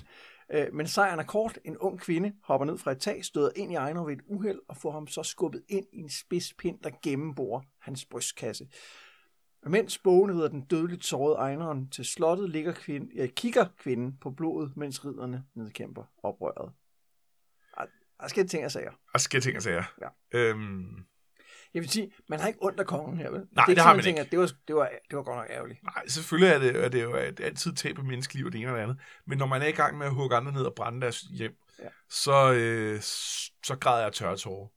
Øh, 0.52 0.74
men 0.74 0.86
sejren 0.86 1.18
er 1.18 1.24
kort. 1.24 1.58
En 1.64 1.78
ung 1.78 2.00
kvinde 2.00 2.32
hopper 2.44 2.64
ned 2.64 2.78
fra 2.78 2.90
et 2.90 2.98
tag, 2.98 3.24
støder 3.24 3.50
ind 3.56 3.72
i 3.72 3.74
Ejner 3.74 4.04
ved 4.04 4.12
et 4.12 4.22
uheld 4.26 4.60
og 4.68 4.76
får 4.76 4.90
ham 4.90 5.06
så 5.06 5.22
skubbet 5.22 5.62
ind 5.68 5.86
i 5.92 5.98
en 5.98 6.10
spidspind, 6.10 6.78
der 6.82 6.90
gennemborer 7.02 7.60
hans 7.80 8.04
brystkasse. 8.04 8.66
Mens 9.66 9.98
bogen 9.98 10.30
rider 10.32 10.48
den 10.48 10.60
dødeligt 10.64 11.04
sårede 11.04 11.36
Ejneren 11.36 11.90
til 11.90 12.04
slottet, 12.04 12.50
ligger 12.50 12.72
kvinde, 12.72 13.10
ja, 13.14 13.26
kigger 13.26 13.66
kvinden 13.78 14.16
på 14.20 14.30
blodet, 14.30 14.76
mens 14.76 15.04
ridderne 15.04 15.44
nedkæmper 15.54 16.04
oprøret. 16.22 16.72
Der 18.20 18.28
skal 18.28 18.48
ting 18.48 18.64
og 18.64 18.70
sager. 18.72 18.92
Og 19.14 19.20
skal 19.20 19.40
ting 19.40 19.56
og 19.56 19.62
sager. 19.62 19.84
Ja. 20.00 20.08
Øhm, 20.38 21.04
Jeg 21.74 21.82
vil 21.82 21.88
sige, 21.90 22.12
man 22.28 22.40
har 22.40 22.46
ikke 22.48 22.62
ondt 22.62 22.80
af 22.80 22.86
kongen 22.86 23.16
her, 23.18 23.30
vel? 23.30 23.40
det, 23.40 23.48
er 23.56 23.62
det 23.62 23.68
ikke 23.72 23.82
har 23.82 23.94
man 23.94 24.04
tænker, 24.04 24.24
Det 24.24 24.38
var, 24.38 24.50
det, 24.68 24.76
var, 24.76 24.90
det 25.10 25.16
var 25.16 25.22
godt 25.22 25.36
nok 25.36 25.46
ærgerligt. 25.50 25.82
nej, 25.82 26.06
selvfølgelig 26.06 26.54
er 26.54 26.58
det, 26.58 26.84
er 26.84 26.88
det 26.88 27.02
jo 27.02 27.12
at 27.12 27.40
altid 27.40 27.72
tab 27.72 27.98
af 27.98 28.04
menneskeliv 28.04 28.46
og 28.46 28.52
det 28.52 28.60
ene 28.60 28.70
og 28.70 28.76
det 28.76 28.82
andet. 28.82 28.98
Men 29.26 29.38
når 29.38 29.46
man 29.46 29.62
er 29.62 29.66
i 29.66 29.72
gang 29.72 29.98
med 29.98 30.06
at 30.06 30.14
hugge 30.14 30.36
andre 30.36 30.52
ned 30.52 30.64
og 30.64 30.74
brænde 30.74 31.00
deres 31.00 31.20
hjem, 31.20 31.56
Ja. 31.78 31.88
så, 32.10 32.52
øh, 32.52 33.00
så 33.64 33.76
græder 33.80 34.02
jeg 34.02 34.12
tørre 34.12 34.36
tårer. 34.36 34.68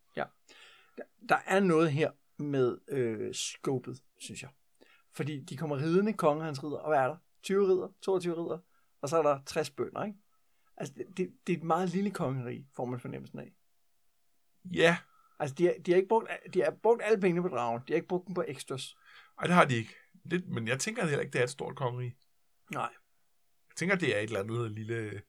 Der 1.29 1.37
er 1.45 1.59
noget 1.59 1.91
her 1.91 2.11
med 2.37 2.77
øh, 2.87 3.35
skåbet, 3.35 3.99
synes 4.19 4.41
jeg. 4.41 4.49
Fordi 5.15 5.43
de 5.43 5.57
kommer 5.57 5.77
ridende, 5.77 6.13
kongen 6.13 6.45
hans 6.45 6.63
ridder, 6.63 6.77
og 6.77 6.89
hvad 6.89 6.99
er 6.99 7.07
der? 7.07 7.17
20 7.43 7.67
ridder, 7.67 7.87
22 8.01 8.35
ridder, 8.35 8.59
og 9.01 9.09
så 9.09 9.17
er 9.17 9.21
der 9.23 9.39
60 9.45 9.69
bønder, 9.69 10.03
ikke? 10.03 10.19
Altså, 10.77 10.93
det, 11.17 11.33
det, 11.47 11.53
er 11.53 11.57
et 11.57 11.63
meget 11.63 11.89
lille 11.89 12.11
kongerige, 12.11 12.67
får 12.75 12.85
man 12.85 12.99
fornemmelsen 12.99 13.39
af. 13.39 13.53
Ja, 14.73 14.97
Altså, 15.39 15.55
de 15.55 15.65
har, 15.65 15.73
de 15.85 15.91
har 15.91 15.95
ikke 15.95 16.07
brugt, 16.07 16.29
de 16.53 16.61
har 16.63 16.71
brugt 16.83 17.01
alle 17.03 17.21
pengene 17.21 17.41
på 17.41 17.47
dragen. 17.47 17.81
De 17.87 17.93
har 17.93 17.95
ikke 17.95 18.07
brugt 18.07 18.27
dem 18.27 18.33
på 18.33 18.43
extras. 18.47 18.95
Ej, 19.39 19.47
det 19.47 19.55
har 19.55 19.65
de 19.65 19.75
ikke. 19.75 19.95
Det, 20.31 20.47
men 20.47 20.67
jeg 20.67 20.79
tænker 20.79 21.05
heller 21.05 21.19
ikke, 21.19 21.33
det 21.33 21.39
er 21.39 21.43
et 21.43 21.49
stort 21.49 21.75
kongerige. 21.75 22.17
Nej. 22.71 22.89
Jeg 23.69 23.75
tænker, 23.75 23.95
det 23.95 24.15
er 24.15 24.19
et 24.19 24.23
eller 24.23 24.39
andet 24.39 24.71
lille... 24.71 25.21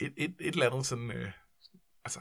Et, 0.00 0.14
et, 0.16 0.36
et 0.40 0.52
eller 0.52 0.70
andet 0.70 0.86
sådan... 0.86 1.10
Øh, 1.10 1.32
altså... 2.04 2.20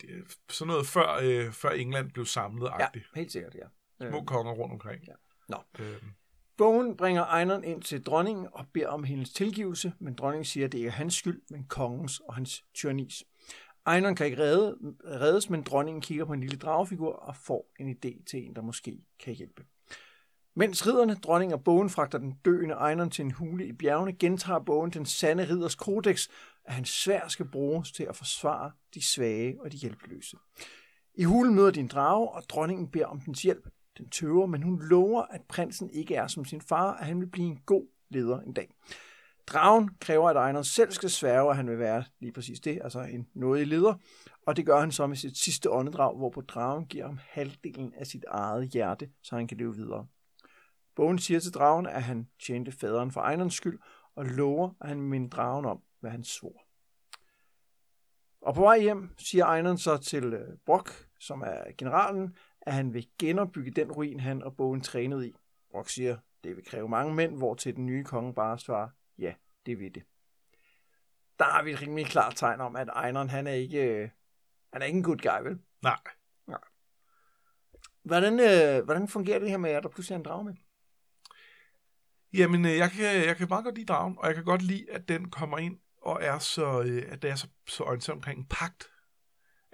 Det 0.00 0.10
er 0.10 0.22
sådan 0.48 0.68
noget 0.68 0.86
før, 0.86 1.18
øh, 1.22 1.52
før 1.52 1.70
England 1.70 2.12
blev 2.12 2.26
samlet 2.26 2.66
Ja, 2.66 2.82
agtigt. 2.82 3.06
helt 3.14 3.32
sikkert, 3.32 3.54
ja. 3.54 3.66
Små 4.00 4.24
konger 4.24 4.52
rundt 4.52 4.72
omkring. 4.72 5.04
Ja. 5.06 5.12
Nå. 5.48 5.56
Øhm, 5.78 6.10
Bogen 6.56 6.96
bringer 6.96 7.22
Ejneren 7.22 7.64
ind 7.64 7.82
til 7.82 8.02
dronningen 8.02 8.46
og 8.52 8.66
beder 8.72 8.88
om 8.88 9.04
hendes 9.04 9.32
tilgivelse, 9.32 9.92
men 9.98 10.14
dronningen 10.14 10.44
siger, 10.44 10.66
at 10.66 10.72
det 10.72 10.78
ikke 10.78 10.88
er 10.88 10.92
hans 10.92 11.14
skyld, 11.14 11.42
men 11.50 11.64
kongens 11.64 12.20
og 12.20 12.34
hans 12.34 12.64
tyrannis. 12.74 13.24
Ejneren 13.86 14.16
kan 14.16 14.26
ikke 14.26 14.42
redde, 14.42 14.76
reddes, 15.04 15.50
men 15.50 15.62
dronningen 15.62 16.00
kigger 16.00 16.24
på 16.24 16.32
en 16.32 16.40
lille 16.40 16.56
dragefigur 16.56 17.12
og 17.12 17.36
får 17.36 17.72
en 17.80 17.90
idé 17.90 18.24
til 18.30 18.46
en, 18.46 18.56
der 18.56 18.62
måske 18.62 18.98
kan 19.18 19.34
hjælpe. 19.34 19.64
Mens 20.56 20.86
ridderne, 20.86 21.14
dronning 21.14 21.52
og 21.54 21.64
bogen 21.64 21.90
fragter 21.90 22.18
den 22.18 22.38
døende 22.44 22.74
Ejneren 22.74 23.10
til 23.10 23.24
en 23.24 23.30
hule 23.30 23.66
i 23.66 23.72
bjergene, 23.72 24.12
gentager 24.12 24.58
bogen 24.58 24.90
den 24.90 25.06
sande 25.06 25.48
ridders 25.48 25.74
kodex, 25.74 26.28
at 26.64 26.74
hans 26.74 26.88
svær 26.88 27.28
skal 27.28 27.48
bruges 27.48 27.92
til 27.92 28.04
at 28.04 28.16
forsvare 28.16 28.72
de 28.94 29.02
svage 29.02 29.56
og 29.60 29.72
de 29.72 29.76
hjælpeløse. 29.76 30.36
I 31.14 31.24
hulen 31.24 31.54
møder 31.54 31.70
de 31.70 31.80
en 31.80 31.88
drage, 31.88 32.28
og 32.28 32.42
dronningen 32.48 32.90
beder 32.90 33.06
om 33.06 33.20
dens 33.20 33.42
hjælp. 33.42 33.68
Den 33.98 34.10
tøver, 34.10 34.46
men 34.46 34.62
hun 34.62 34.82
lover, 34.82 35.22
at 35.22 35.42
prinsen 35.48 35.90
ikke 35.90 36.14
er 36.14 36.26
som 36.26 36.44
sin 36.44 36.60
far, 36.60 36.94
at 36.94 37.06
han 37.06 37.20
vil 37.20 37.26
blive 37.26 37.46
en 37.46 37.60
god 37.66 37.86
leder 38.08 38.40
en 38.40 38.52
dag. 38.52 38.74
Dragen 39.46 39.90
kræver, 40.00 40.30
at 40.30 40.48
Einar 40.48 40.62
selv 40.62 40.92
skal 40.92 41.10
sværge, 41.10 41.50
at 41.50 41.56
han 41.56 41.70
vil 41.70 41.78
være 41.78 42.04
lige 42.20 42.32
præcis 42.32 42.60
det, 42.60 42.80
altså 42.84 43.00
en 43.00 43.28
nådig 43.34 43.66
leder, 43.66 43.94
og 44.46 44.56
det 44.56 44.66
gør 44.66 44.80
han 44.80 44.92
så 44.92 45.06
med 45.06 45.16
sit 45.16 45.38
sidste 45.38 45.70
åndedrag, 45.70 46.16
hvorpå 46.16 46.40
dragen 46.40 46.86
giver 46.86 47.06
ham 47.06 47.18
halvdelen 47.22 47.94
af 47.94 48.06
sit 48.06 48.24
eget 48.28 48.68
hjerte, 48.68 49.10
så 49.22 49.36
han 49.36 49.46
kan 49.46 49.56
leve 49.56 49.74
videre. 49.74 50.06
Bogen 50.96 51.18
siger 51.18 51.40
til 51.40 51.52
dragen, 51.52 51.86
at 51.86 52.02
han 52.02 52.28
tjente 52.46 52.72
faderen 52.72 53.10
for 53.10 53.22
Einars 53.22 53.54
skyld, 53.54 53.78
og 54.14 54.24
lover, 54.24 54.70
at 54.80 54.88
han 54.88 55.02
minder 55.02 55.28
dragen 55.28 55.64
om, 55.64 55.82
hvad 56.00 56.10
han 56.10 56.24
svor. 56.24 56.64
Og 58.40 58.54
på 58.54 58.60
vej 58.60 58.80
hjem 58.80 59.14
siger 59.18 59.46
Einar 59.46 59.76
så 59.76 59.96
til 59.96 60.24
øh, 60.24 60.56
Brock, 60.66 61.08
som 61.20 61.40
er 61.40 61.62
generalen, 61.78 62.36
at 62.66 62.72
han 62.72 62.94
vil 62.94 63.08
genopbygge 63.18 63.70
den 63.70 63.92
ruin, 63.92 64.20
han 64.20 64.42
og 64.42 64.56
bogen 64.56 64.80
trænede 64.80 65.28
i. 65.28 65.34
Brock 65.70 65.88
siger, 65.88 66.16
det 66.44 66.56
vil 66.56 66.64
kræve 66.64 66.88
mange 66.88 67.14
mænd, 67.14 67.36
hvor 67.36 67.54
til 67.54 67.76
den 67.76 67.86
nye 67.86 68.04
konge 68.04 68.34
bare 68.34 68.58
svarer, 68.58 68.88
ja, 69.18 69.34
det 69.66 69.78
vil 69.78 69.94
det. 69.94 70.02
Der 71.38 71.44
har 71.44 71.62
vi 71.62 71.70
et 71.70 71.82
rimelig 71.82 72.06
klart 72.06 72.36
tegn 72.36 72.60
om, 72.60 72.76
at 72.76 72.88
Ejneren, 72.88 73.30
han 73.30 73.46
er 73.46 73.52
ikke, 73.52 74.02
øh, 74.02 74.08
han 74.72 74.82
er 74.82 74.86
ikke 74.86 74.96
en 74.96 75.04
good 75.04 75.18
guy, 75.18 75.48
vel? 75.48 75.58
nej, 75.82 75.96
Hvordan, 78.02 78.40
øh, 78.40 78.84
hvordan 78.84 79.08
fungerer 79.08 79.38
det 79.38 79.50
her 79.50 79.56
med, 79.56 79.70
at 79.70 79.82
der 79.82 79.88
pludselig 79.88 80.14
er 80.14 80.18
en 80.18 80.24
drage 80.24 80.44
med? 80.44 80.54
Jamen, 82.32 82.64
øh, 82.64 82.76
jeg 82.76 82.90
kan, 82.90 83.26
jeg 83.26 83.36
kan 83.36 83.46
meget 83.48 83.64
godt 83.64 83.74
lide 83.74 83.86
dragen, 83.86 84.18
og 84.18 84.26
jeg 84.26 84.34
kan 84.34 84.44
godt 84.44 84.62
lide, 84.62 84.90
at 84.90 85.08
den 85.08 85.30
kommer 85.30 85.58
ind 85.58 85.78
og 86.02 86.18
er 86.22 86.38
så, 86.38 86.82
øh, 86.82 87.02
at 87.08 87.22
der 87.22 87.30
er 87.30 87.34
så, 87.34 87.48
så 87.68 87.84
orienteret 87.84 88.16
omkring 88.16 88.38
en 88.38 88.46
pagt. 88.46 88.90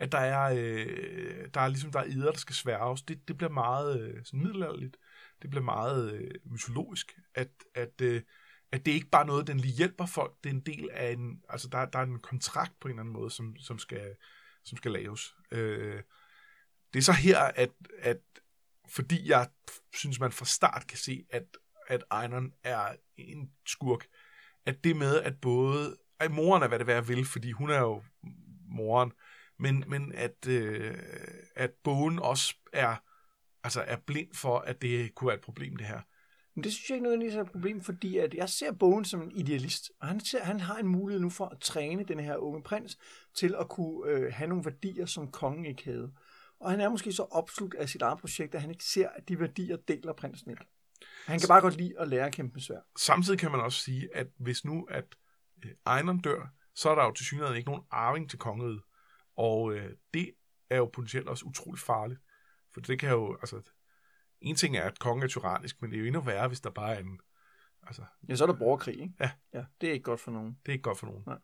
At 0.00 0.12
der 0.12 0.18
er, 0.18 0.54
øh, 0.56 1.48
der 1.54 1.60
er 1.60 1.68
ligesom, 1.68 1.92
der 1.92 2.00
er 2.00 2.04
eder, 2.04 2.30
der 2.30 2.38
skal 2.38 2.54
sværges. 2.54 3.02
Det, 3.02 3.28
det 3.28 3.36
bliver 3.36 3.50
meget 3.50 4.00
øh, 4.00 4.24
sådan 4.24 4.40
middelalderligt. 4.40 4.96
Det 5.42 5.50
bliver 5.50 5.64
meget 5.64 6.12
øh, 6.12 6.30
mytologisk. 6.44 7.18
At, 7.34 7.50
at, 7.74 8.00
øh, 8.02 8.22
at 8.72 8.86
det 8.86 8.90
er 8.90 8.94
ikke 8.94 9.10
bare 9.10 9.26
noget, 9.26 9.46
den 9.46 9.60
lige 9.60 9.74
hjælper 9.74 10.06
folk. 10.06 10.34
Det 10.44 10.50
er 10.50 10.54
en 10.54 10.60
del 10.60 10.88
af 10.92 11.12
en, 11.12 11.42
altså 11.48 11.68
der, 11.68 11.84
der 11.84 11.98
er 11.98 12.02
en 12.02 12.18
kontrakt 12.18 12.72
på 12.80 12.88
en 12.88 12.92
eller 12.92 13.02
anden 13.02 13.12
måde, 13.12 13.30
som, 13.30 13.56
som, 13.56 13.78
skal, 13.78 14.16
som 14.64 14.76
skal 14.76 14.92
laves. 14.92 15.34
Øh, 15.50 16.02
det 16.92 16.98
er 16.98 17.02
så 17.02 17.12
her, 17.12 17.38
at, 17.38 17.70
at 17.98 18.20
fordi 18.88 19.28
jeg 19.28 19.48
synes, 19.94 20.20
man 20.20 20.32
fra 20.32 20.44
start 20.44 20.86
kan 20.86 20.98
se, 20.98 21.24
at, 21.30 21.44
at 21.88 22.04
Einon 22.22 22.52
er 22.64 22.96
en 23.16 23.50
skurk, 23.66 24.06
at 24.66 24.84
det 24.84 24.96
med, 24.96 25.20
at 25.20 25.40
både... 25.40 25.96
Ej, 26.20 26.28
moren 26.28 26.62
er, 26.62 26.68
hvad 26.68 26.78
det 26.78 26.86
være 26.86 27.06
vil, 27.06 27.24
fordi 27.24 27.50
hun 27.50 27.70
er 27.70 27.80
jo 27.80 28.02
moren, 28.68 29.12
men, 29.61 29.85
men 29.87 30.12
at, 30.14 30.46
øh, 30.49 30.94
at 31.55 31.70
bogen 31.85 32.18
også 32.18 32.55
er, 32.73 32.96
altså 33.64 33.81
er 33.81 33.96
blind 33.96 34.35
for, 34.35 34.59
at 34.59 34.83
det 34.83 35.14
kunne 35.14 35.29
være 35.29 35.37
et 35.37 35.42
problem, 35.44 35.77
det 35.77 35.87
her. 35.87 36.01
Men 36.55 36.64
det 36.64 36.73
synes 36.73 36.90
jeg 36.90 36.96
ikke 36.96 37.03
nødvendigvis 37.03 37.37
er 37.37 37.40
et 37.40 37.51
problem, 37.51 37.81
fordi 37.81 38.18
at 38.18 38.35
jeg 38.35 38.49
ser 38.49 38.73
bogen 38.73 39.05
som 39.05 39.23
en 39.23 39.31
idealist, 39.31 39.90
og 40.01 40.09
han, 40.09 40.20
ser, 40.20 40.44
han 40.44 40.61
har 40.61 40.77
en 40.77 40.87
mulighed 40.87 41.20
nu 41.20 41.31
for 41.31 41.46
at 41.46 41.61
træne 41.61 42.05
den 42.05 42.20
her 42.20 42.37
unge 42.37 42.62
prins 42.62 42.99
til 43.35 43.55
at 43.61 43.68
kunne 43.68 44.11
øh, 44.11 44.33
have 44.33 44.49
nogle 44.49 44.64
værdier, 44.64 45.07
som 45.07 45.31
kongen 45.31 45.64
ikke 45.64 45.85
havde. 45.85 46.12
Og 46.61 46.70
han 46.70 46.81
er 46.81 46.88
måske 46.88 47.12
så 47.12 47.23
opslugt 47.23 47.75
af 47.75 47.88
sit 47.88 48.03
eget 48.03 48.18
projekt, 48.18 48.55
at 48.55 48.61
han 48.61 48.70
ikke 48.70 48.85
ser, 48.85 49.09
at 49.09 49.29
de 49.29 49.40
værdier 49.40 49.77
deler 49.77 50.12
prinsen 50.12 50.51
ikke. 50.51 50.64
Han 51.27 51.40
kan 51.40 51.49
bare 51.49 51.61
godt 51.61 51.77
lide 51.77 51.94
at 51.99 52.09
lære 52.09 52.27
at 52.27 52.33
kæmpe 52.33 52.55
med 52.55 52.61
svær. 52.61 52.81
Samtidig 52.99 53.38
kan 53.38 53.51
man 53.51 53.61
også 53.61 53.79
sige, 53.83 54.09
at 54.14 54.27
hvis 54.38 54.64
nu 54.64 54.87
at 54.90 55.05
øh, 55.64 56.25
dør, 56.25 56.53
så 56.75 56.90
er 56.90 56.94
der 56.94 57.05
jo 57.05 57.12
til 57.12 57.27
synligheden 57.27 57.57
ikke 57.57 57.70
nogen 57.70 57.85
arving 57.90 58.31
til 58.31 58.38
kongeriget. 58.38 58.83
Og 59.40 59.72
øh, 59.74 59.90
det 60.14 60.31
er 60.70 60.76
jo 60.76 60.90
potentielt 60.92 61.29
også 61.29 61.44
utrolig 61.44 61.81
farligt. 61.81 62.20
For 62.72 62.81
det 62.81 62.98
kan 62.98 63.11
jo, 63.11 63.37
altså, 63.40 63.62
en 64.40 64.57
ting 64.57 64.76
er, 64.76 64.83
at 64.83 64.98
kongen 64.98 65.22
er 65.22 65.29
tyrannisk, 65.29 65.83
men 65.83 65.90
det 65.90 65.96
er 65.96 66.00
jo 66.00 66.07
endnu 66.07 66.20
værre, 66.20 66.48
hvis 66.48 66.61
der 66.61 66.70
bare 66.70 66.94
er 66.94 66.98
en, 66.98 67.20
altså, 67.83 68.05
Ja, 68.29 68.35
så 68.35 68.44
er 68.44 68.46
der 68.46 68.59
borgerkrig, 68.59 69.00
ikke? 69.00 69.14
Ja. 69.20 69.31
ja. 69.55 69.64
Det 69.81 69.88
er 69.88 69.92
ikke 69.92 70.03
godt 70.03 70.20
for 70.20 70.31
nogen. 70.31 70.59
det 70.66 70.68
er 70.68 70.72
ikke 70.72 70.83
godt 70.83 70.98
for 70.98 71.07
nogen. 71.07 71.22
Nej. 71.26 71.38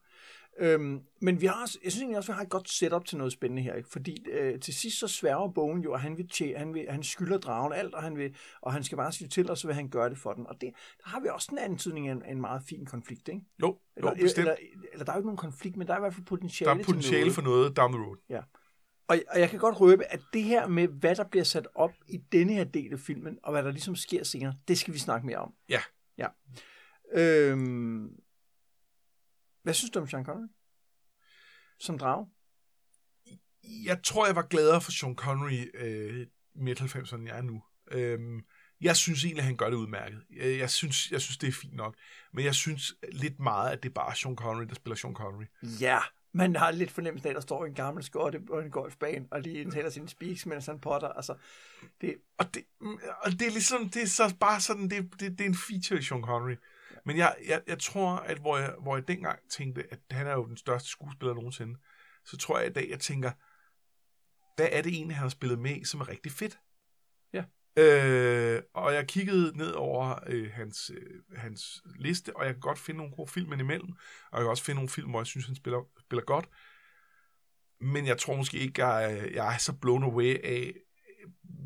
Øhm, 0.59 1.01
men 1.21 1.41
vi 1.41 1.47
har, 1.47 1.63
også- 1.63 1.79
jeg 1.85 1.93
synes 1.93 2.03
egentlig 2.03 2.17
også, 2.19 2.33
vi 2.33 2.37
har 2.37 2.43
et 2.43 2.49
godt 2.51 2.71
setup 2.71 3.05
til 3.05 3.19
noget 3.19 3.33
spændende 3.33 3.63
her. 3.63 3.75
Ikke? 3.75 3.89
Fordi 3.89 4.27
øh, 4.31 4.61
til 4.61 4.75
sidst 4.75 4.99
så 4.99 5.09
sværger 5.09 5.49
bogen 5.53 5.81
jo, 5.83 5.93
at 5.93 6.01
han, 6.01 6.17
vil 6.17 6.29
tje, 6.29 6.55
han, 6.57 6.75
vil, 6.75 6.87
han 6.89 7.03
skylder 7.03 7.39
dragen 7.39 7.73
alt, 7.73 7.95
og 7.95 8.03
han, 8.03 8.17
vil, 8.17 8.37
og 8.63 8.73
han 8.73 8.85
skal 8.85 8.97
bare 8.97 9.13
sige 9.13 9.29
til, 9.29 9.51
og 9.51 9.59
så 9.59 9.67
vil 9.69 9.75
han 9.75 9.89
gøre 9.89 10.11
det 10.11 10.19
for 10.19 10.33
den. 10.33 10.47
Og 10.47 10.55
det, 10.61 10.71
der 11.05 11.09
har 11.09 11.21
vi 11.21 11.29
også 11.29 11.49
en 11.53 11.59
antydning 11.59 12.09
af 12.09 12.13
en, 12.13 12.23
af 12.23 12.31
en 12.33 12.41
meget 12.41 12.63
fin 12.69 12.87
konflikt. 12.87 13.29
Ikke? 13.29 13.41
Jo, 13.63 13.67
jo 13.67 13.79
Eller, 13.97 14.15
bestemt. 14.15 14.39
eller, 14.49 14.55
eller, 14.93 15.05
der 15.05 15.13
er 15.13 15.17
jo 15.17 15.21
ikke 15.21 15.27
nogen 15.27 15.37
konflikt, 15.37 15.77
men 15.77 15.87
der 15.87 15.93
er 15.93 15.99
i 15.99 16.01
hvert 16.01 16.15
fald 16.15 16.27
potentiale 16.27 16.71
Der 16.73 16.79
er 16.81 16.85
potentiale 16.85 17.25
til 17.25 17.33
for 17.33 17.43
noget. 17.43 17.59
noget 17.61 17.77
down 17.77 17.93
the 17.93 18.03
road. 18.03 18.43
Og, 19.09 19.17
og 19.31 19.41
jeg 19.41 19.51
kan 19.51 19.59
godt 19.59 19.81
røbe, 19.81 20.05
at 20.05 20.21
det 20.33 20.43
her 20.43 20.67
med, 20.67 20.89
hvad 20.89 21.15
der 21.17 21.25
bliver 21.25 21.45
sat 21.45 21.69
op 21.75 21.93
i 22.09 22.17
denne 22.33 22.53
her 22.53 22.65
del 22.65 22.93
af 22.93 22.99
filmen, 22.99 23.39
og 23.43 23.53
hvad 23.53 23.63
der 23.63 23.71
ligesom 23.71 23.97
sker 23.97 24.25
senere, 24.25 24.55
det 24.69 24.79
skal 24.79 24.95
vi 24.95 24.99
snakke 24.99 25.27
mere 25.27 25.37
om. 25.39 25.53
Ja. 25.69 25.81
Ja. 26.19 26.27
Øhm, 27.15 28.11
hvad 29.67 29.75
synes 29.75 29.91
du 29.91 29.99
om 29.99 30.09
Sean 30.09 30.25
Connery? 30.25 30.47
Som 31.79 31.99
drage? 31.99 32.27
Jeg 33.85 34.03
tror, 34.03 34.27
jeg 34.27 34.37
var 34.37 34.43
gladere 34.43 34.81
for 34.81 34.91
Sean 34.91 35.15
Connery 35.15 35.65
øh, 35.75 36.27
midt 36.55 36.81
90'erne, 36.81 37.15
end 37.15 37.27
jeg 37.27 37.39
er 37.39 37.43
nu. 37.43 37.63
Øhm, 37.91 38.41
jeg 38.81 38.97
synes 38.97 39.25
egentlig, 39.25 39.41
at 39.41 39.47
han 39.47 39.57
gør 39.57 39.71
det 39.71 39.77
udmærket. 39.77 40.23
Jeg, 40.37 40.59
jeg, 40.59 40.71
synes, 40.71 41.11
jeg 41.11 41.21
synes, 41.21 41.39
det 41.39 41.49
er 41.49 41.53
fint 41.53 41.75
nok. 41.75 41.95
Men 42.33 42.45
jeg 42.45 42.55
synes 42.55 42.95
lidt 43.13 43.41
meget, 43.41 43.71
at 43.71 43.83
det 43.83 43.89
er 43.89 43.93
bare 43.93 44.17
Sean 44.17 44.37
Connery, 44.37 44.65
der 44.65 44.75
spiller 44.75 44.97
Sean 44.97 45.15
Connery. 45.15 45.45
Ja, 45.81 45.99
Man 46.33 46.57
har 46.57 46.71
lidt 46.71 46.91
fornemmelsen 46.91 47.27
af, 47.27 47.31
at 47.31 47.35
der 47.35 47.41
står 47.41 47.67
en 47.67 47.75
gammel 47.75 48.05
skotte 48.05 48.41
på 48.41 48.61
en 48.61 48.71
golfbane, 48.71 49.27
og 49.31 49.41
lige 49.41 49.61
indtaler 49.61 49.91
sin 49.91 50.09
speaks, 50.09 50.47
mens 50.47 50.67
han 50.67 50.81
potter. 50.81 51.09
Altså, 51.09 51.35
det, 52.01 52.17
Og 52.39 52.55
det, 52.55 52.65
og 53.23 53.33
det 53.33 53.43
er 53.43 53.51
ligesom, 53.51 53.89
det 53.89 54.03
er 54.03 54.07
så 54.07 54.35
bare 54.41 54.61
sådan, 54.61 54.91
det, 54.91 55.21
det, 55.21 55.39
det 55.39 55.41
er 55.41 55.49
en 55.49 55.57
feature 55.69 55.99
i 55.99 56.03
Sean 56.03 56.23
Connery. 56.23 56.57
Men 57.07 57.17
jeg, 57.17 57.37
jeg, 57.49 57.63
jeg 57.67 57.79
tror, 57.79 58.17
at 58.17 58.39
hvor 58.39 58.59
jeg, 58.59 58.75
hvor 58.83 58.97
jeg 58.97 59.09
dengang 59.09 59.39
tænkte, 59.51 59.85
at 59.91 59.99
han 60.11 60.27
er 60.27 60.33
jo 60.33 60.47
den 60.47 60.57
største 60.57 60.89
skuespiller 60.89 61.35
nogensinde, 61.35 61.79
så 62.25 62.37
tror 62.37 62.59
jeg 62.59 62.67
i 62.67 62.73
dag, 62.73 62.91
jeg 62.91 63.01
tænker, 63.01 63.31
hvad 64.57 64.69
er 64.73 64.83
det 64.83 64.93
egentlig, 64.93 65.17
han 65.17 65.23
har 65.23 65.29
spillet 65.29 65.59
med 65.59 65.85
som 65.85 66.01
er 66.01 66.09
rigtig 66.09 66.33
fedt? 66.33 66.59
Ja. 67.33 67.45
Øh, 67.77 68.63
og 68.75 68.95
jeg 68.95 69.07
kiggede 69.07 69.57
ned 69.57 69.73
over 69.73 70.19
øh, 70.27 70.53
hans, 70.53 70.91
øh, 70.95 71.23
hans 71.37 71.83
liste, 71.99 72.37
og 72.37 72.45
jeg 72.45 72.55
kan 72.55 72.61
godt 72.61 72.79
finde 72.79 72.99
nogle 72.99 73.17
gode 73.17 73.29
film 73.29 73.53
imellem, 73.53 73.93
og 74.31 74.39
jeg 74.39 74.41
kan 74.41 74.51
også 74.51 74.65
finde 74.65 74.77
nogle 74.77 74.89
film, 74.89 75.11
hvor 75.11 75.21
jeg 75.21 75.27
synes, 75.27 75.47
han 75.47 75.57
spiller, 75.57 75.89
spiller 76.01 76.25
godt. 76.25 76.49
Men 77.81 78.07
jeg 78.07 78.19
tror 78.19 78.37
måske 78.37 78.59
ikke, 78.59 78.87
jeg, 78.87 79.31
jeg 79.35 79.55
er 79.55 79.59
så 79.59 79.73
blown 79.73 80.03
away 80.03 80.45
af, 80.45 80.75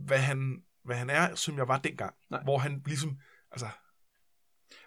hvad 0.07 0.19
han, 0.19 0.63
hvad 0.85 0.97
han 0.97 1.11
er, 1.11 1.35
som 1.35 1.57
jeg 1.57 1.69
var 1.69 1.79
dengang. 1.79 2.15
Nej. 2.31 2.43
Hvor 2.43 2.59
han 2.59 2.83
ligesom, 2.87 3.19
altså, 3.51 3.69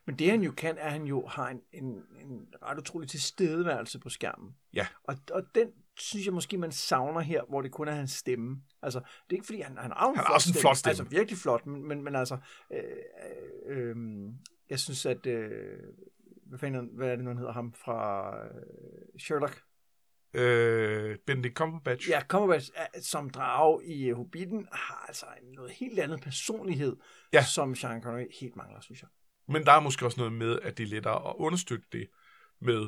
Men 0.05 0.15
det 0.19 0.29
han 0.29 0.41
jo 0.41 0.51
kan, 0.51 0.77
er, 0.77 0.81
at 0.85 0.91
han 0.91 1.03
jo 1.03 1.25
har 1.27 1.49
en, 1.49 1.61
en, 1.71 1.85
en 2.19 2.47
ret 2.63 2.77
utrolig 2.79 3.09
tilstedeværelse 3.09 3.99
på 3.99 4.09
skærmen. 4.09 4.55
Ja. 4.73 4.87
Og, 5.03 5.15
og 5.31 5.43
den 5.55 5.67
synes 5.97 6.25
jeg 6.25 6.33
måske, 6.33 6.57
man 6.57 6.71
savner 6.71 7.21
her, 7.21 7.43
hvor 7.49 7.61
det 7.61 7.71
kun 7.71 7.87
er 7.87 7.91
hans 7.91 8.11
stemme. 8.11 8.61
Altså, 8.81 8.99
det 8.99 9.05
er 9.29 9.33
ikke 9.35 9.45
fordi, 9.45 9.61
han, 9.61 9.77
han 9.77 9.91
har 9.91 10.09
en, 10.09 10.15
Han 10.15 10.25
flot, 10.25 10.35
også 10.35 10.49
en 10.49 10.61
flot 10.61 10.77
stemme. 10.77 10.89
Altså, 10.91 11.03
virkelig 11.03 11.37
flot, 11.37 11.65
men, 11.65 11.87
men, 11.87 12.03
men 12.03 12.15
altså, 12.15 12.37
øh, 12.73 12.83
øh, 13.67 13.89
øh, 13.89 13.95
jeg 14.69 14.79
synes, 14.79 15.05
at, 15.05 15.25
øh, 15.25 15.79
hvad, 16.45 16.59
fanden, 16.59 16.89
hvad 16.93 17.07
er 17.09 17.15
det 17.15 17.23
nu, 17.23 17.29
han 17.29 17.37
hedder 17.37 17.53
ham 17.53 17.73
fra 17.73 18.29
øh, 18.45 19.19
Sherlock? 19.19 19.61
øh, 20.33 21.17
Benedict 21.27 21.55
Cumberbatch. 21.55 22.09
Ja, 22.09 22.21
Cumberbatch 22.27 22.71
er- 22.75 23.01
som 23.01 23.29
drage 23.29 23.85
i 23.85 24.05
øh, 24.09 24.15
Hobbiten 24.15 24.67
har 24.71 25.05
altså 25.07 25.25
en 25.41 25.51
noget 25.51 25.71
helt 25.71 25.99
andet 25.99 26.21
personlighed, 26.21 26.95
Ja. 27.33 27.43
som 27.43 27.75
Sean 27.75 28.01
Connery 28.03 28.25
helt 28.41 28.55
mangler, 28.55 28.81
synes 28.81 29.01
jeg. 29.01 29.09
Men 29.47 29.65
der 29.65 29.71
er 29.71 29.79
måske 29.79 30.06
også 30.06 30.17
noget 30.19 30.34
med, 30.34 30.60
at 30.62 30.77
det 30.77 30.84
er 30.84 30.88
lettere 30.88 31.29
at 31.29 31.36
understøtte 31.38 31.86
det 31.91 32.08
med, 32.62 32.88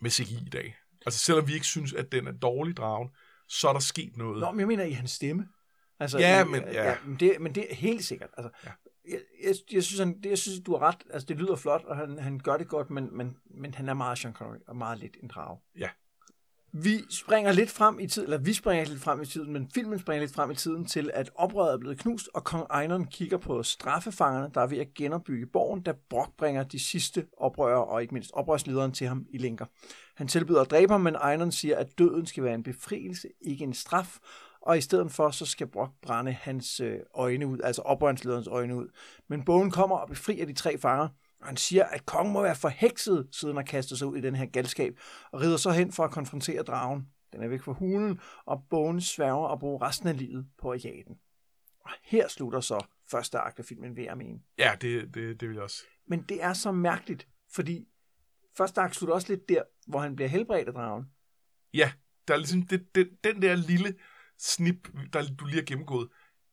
med 0.00 0.10
CGI 0.10 0.46
i 0.46 0.50
dag. 0.50 0.76
Altså 1.06 1.20
selvom 1.20 1.48
vi 1.48 1.54
ikke 1.54 1.66
synes, 1.66 1.92
at 1.92 2.12
den 2.12 2.26
er 2.26 2.32
dårlig 2.32 2.76
dragen, 2.76 3.08
så 3.48 3.68
er 3.68 3.72
der 3.72 3.80
sket 3.80 4.16
noget. 4.16 4.40
Nå, 4.40 4.50
men 4.50 4.60
jeg 4.60 4.68
mener 4.68 4.84
i 4.84 4.90
hans 4.92 5.10
stemme. 5.10 5.48
Altså, 6.00 6.18
Ja, 6.18 6.44
men- 6.44 6.62
ja. 6.62 6.88
ja 6.88 6.96
men, 7.06 7.20
det, 7.20 7.40
men 7.40 7.54
det 7.54 7.66
er 7.70 7.74
helt 7.74 8.04
sikkert. 8.04 8.30
Altså, 8.36 8.50
ja. 8.64 8.70
jeg, 9.10 9.20
jeg, 9.44 9.54
jeg, 9.72 9.84
synes, 9.84 9.98
han, 9.98 10.22
det, 10.22 10.30
jeg 10.30 10.38
synes, 10.38 10.60
du 10.66 10.72
har 10.76 10.78
ret. 10.88 11.02
Altså, 11.10 11.26
det 11.26 11.36
lyder 11.36 11.56
flot, 11.56 11.84
og 11.84 11.96
han, 11.96 12.18
han 12.18 12.38
gør 12.38 12.56
det 12.56 12.68
godt, 12.68 12.90
men, 12.90 13.16
men, 13.16 13.36
men 13.44 13.74
han 13.74 13.88
er 13.88 13.94
meget 13.94 14.18
Sean 14.18 14.34
Connery, 14.34 14.58
og 14.66 14.76
meget 14.76 14.98
lidt 14.98 15.16
en 15.22 15.28
drage. 15.28 15.60
Ja. 15.78 15.88
Vi 16.72 17.04
springer 17.10 17.52
lidt 17.52 17.70
frem 17.70 18.00
i 18.00 18.06
tiden, 18.06 18.26
eller 18.26 18.38
vi 18.38 18.52
springer 18.52 18.84
lidt 18.84 19.00
frem 19.00 19.22
i 19.22 19.26
tiden, 19.26 19.52
men 19.52 19.70
filmen 19.74 19.98
springer 19.98 20.20
lidt 20.20 20.34
frem 20.34 20.50
i 20.50 20.54
tiden 20.54 20.84
til, 20.84 21.10
at 21.14 21.30
oprøret 21.34 21.74
er 21.74 21.78
blevet 21.78 21.98
knust, 21.98 22.28
og 22.34 22.44
kong 22.44 22.66
Einon 22.80 23.06
kigger 23.06 23.36
på 23.36 23.62
straffefangerne, 23.62 24.50
der 24.54 24.60
er 24.60 24.66
ved 24.66 24.78
at 24.78 24.94
genopbygge 24.94 25.46
borgen, 25.46 25.82
da 25.82 25.92
Brock 26.10 26.36
bringer 26.38 26.62
de 26.62 26.78
sidste 26.78 27.26
oprørere, 27.38 27.84
og 27.84 28.02
ikke 28.02 28.14
mindst 28.14 28.30
oprørslederen 28.34 28.92
til 28.92 29.06
ham 29.06 29.26
i 29.30 29.38
lænker. 29.38 29.66
Han 30.16 30.28
tilbyder 30.28 30.60
at 30.60 30.70
dræbe 30.70 30.92
ham, 30.92 31.00
men 31.00 31.16
Einon 31.30 31.52
siger, 31.52 31.76
at 31.76 31.98
døden 31.98 32.26
skal 32.26 32.44
være 32.44 32.54
en 32.54 32.62
befrielse, 32.62 33.28
ikke 33.40 33.64
en 33.64 33.74
straf, 33.74 34.18
og 34.62 34.78
i 34.78 34.80
stedet 34.80 35.12
for, 35.12 35.30
så 35.30 35.46
skal 35.46 35.66
Brock 35.66 35.92
brænde 36.02 36.32
hans 36.32 36.80
øh, 36.80 36.98
øjne 37.14 37.46
ud, 37.46 37.58
altså 37.64 37.82
oprørslederens 37.82 38.46
øjne 38.46 38.76
ud. 38.76 38.86
Men 39.28 39.44
bogen 39.44 39.70
kommer 39.70 39.96
og 39.96 40.08
befrier 40.08 40.46
de 40.46 40.52
tre 40.52 40.78
fanger, 40.78 41.08
og 41.40 41.46
han 41.46 41.56
siger, 41.56 41.84
at 41.84 42.06
kongen 42.06 42.32
må 42.32 42.42
være 42.42 42.56
forhekset, 42.56 43.28
siden 43.32 43.56
han 43.56 43.66
kaster 43.66 43.96
sig 43.96 44.06
ud 44.06 44.16
i 44.16 44.20
den 44.20 44.36
her 44.36 44.46
galskab, 44.46 44.98
og 45.32 45.40
rider 45.40 45.56
så 45.56 45.70
hen 45.70 45.92
for 45.92 46.04
at 46.04 46.10
konfrontere 46.10 46.62
dragen. 46.62 47.08
Den 47.32 47.42
er 47.42 47.48
væk 47.48 47.62
fra 47.62 47.72
hulen, 47.72 48.20
og 48.44 48.66
bogen 48.70 49.00
sværger 49.00 49.48
at 49.48 49.58
bruge 49.58 49.86
resten 49.86 50.08
af 50.08 50.18
livet 50.18 50.46
på 50.58 50.70
at 50.70 50.84
jage 50.84 51.04
den. 51.04 51.18
Og 51.80 51.90
her 52.02 52.28
slutter 52.28 52.60
så 52.60 52.86
første 53.10 53.38
akt 53.38 53.58
af 53.58 53.64
filmen, 53.64 53.96
vil 53.96 54.04
jeg 54.04 54.16
mene. 54.16 54.40
Ja, 54.58 54.72
det, 54.80 55.14
det, 55.14 55.40
det 55.40 55.48
vil 55.48 55.54
jeg 55.54 55.62
også. 55.62 55.82
Men 56.06 56.22
det 56.22 56.42
er 56.42 56.52
så 56.52 56.72
mærkeligt, 56.72 57.28
fordi 57.50 57.88
første 58.56 58.80
akt 58.80 58.96
slutter 58.96 59.14
også 59.14 59.28
lidt 59.28 59.48
der, 59.48 59.62
hvor 59.86 60.00
han 60.00 60.16
bliver 60.16 60.28
helbredt 60.28 60.68
af 60.68 60.74
dragen. 60.74 61.04
Ja, 61.74 61.92
der 62.28 62.34
er 62.34 62.38
ligesom 62.38 62.62
det, 62.62 62.94
det, 62.94 63.10
den 63.24 63.42
der 63.42 63.54
lille 63.54 63.94
snip, 64.38 64.88
der 65.12 65.26
du 65.38 65.44
lige 65.44 65.56
har 65.56 65.64
gennemgået, 65.64 66.08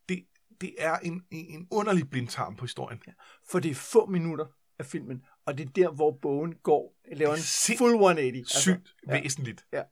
det, 0.10 0.26
det 0.62 0.76
er 0.78 0.98
en, 0.98 1.26
en, 1.32 1.46
en 1.60 1.68
underlig 1.72 2.10
blindtarm 2.10 2.56
på 2.56 2.66
historien. 2.66 3.02
Ja. 3.08 3.12
For 3.52 3.60
det 3.60 3.72
er 3.72 3.76
få 3.76 4.06
minutter 4.06 4.46
af 4.80 4.86
filmen, 4.86 5.26
og 5.46 5.58
det 5.58 5.66
er 5.66 5.72
der, 5.72 5.92
hvor 5.92 6.18
bogen 6.22 6.56
går, 6.56 6.96
laver 7.12 7.34
en 7.34 7.40
Sind- 7.40 7.78
full 7.78 7.92
180. 7.92 8.50
Sygt 8.50 8.96
ja. 9.08 9.22
væsentligt. 9.22 9.66
Ja, 9.74 9.84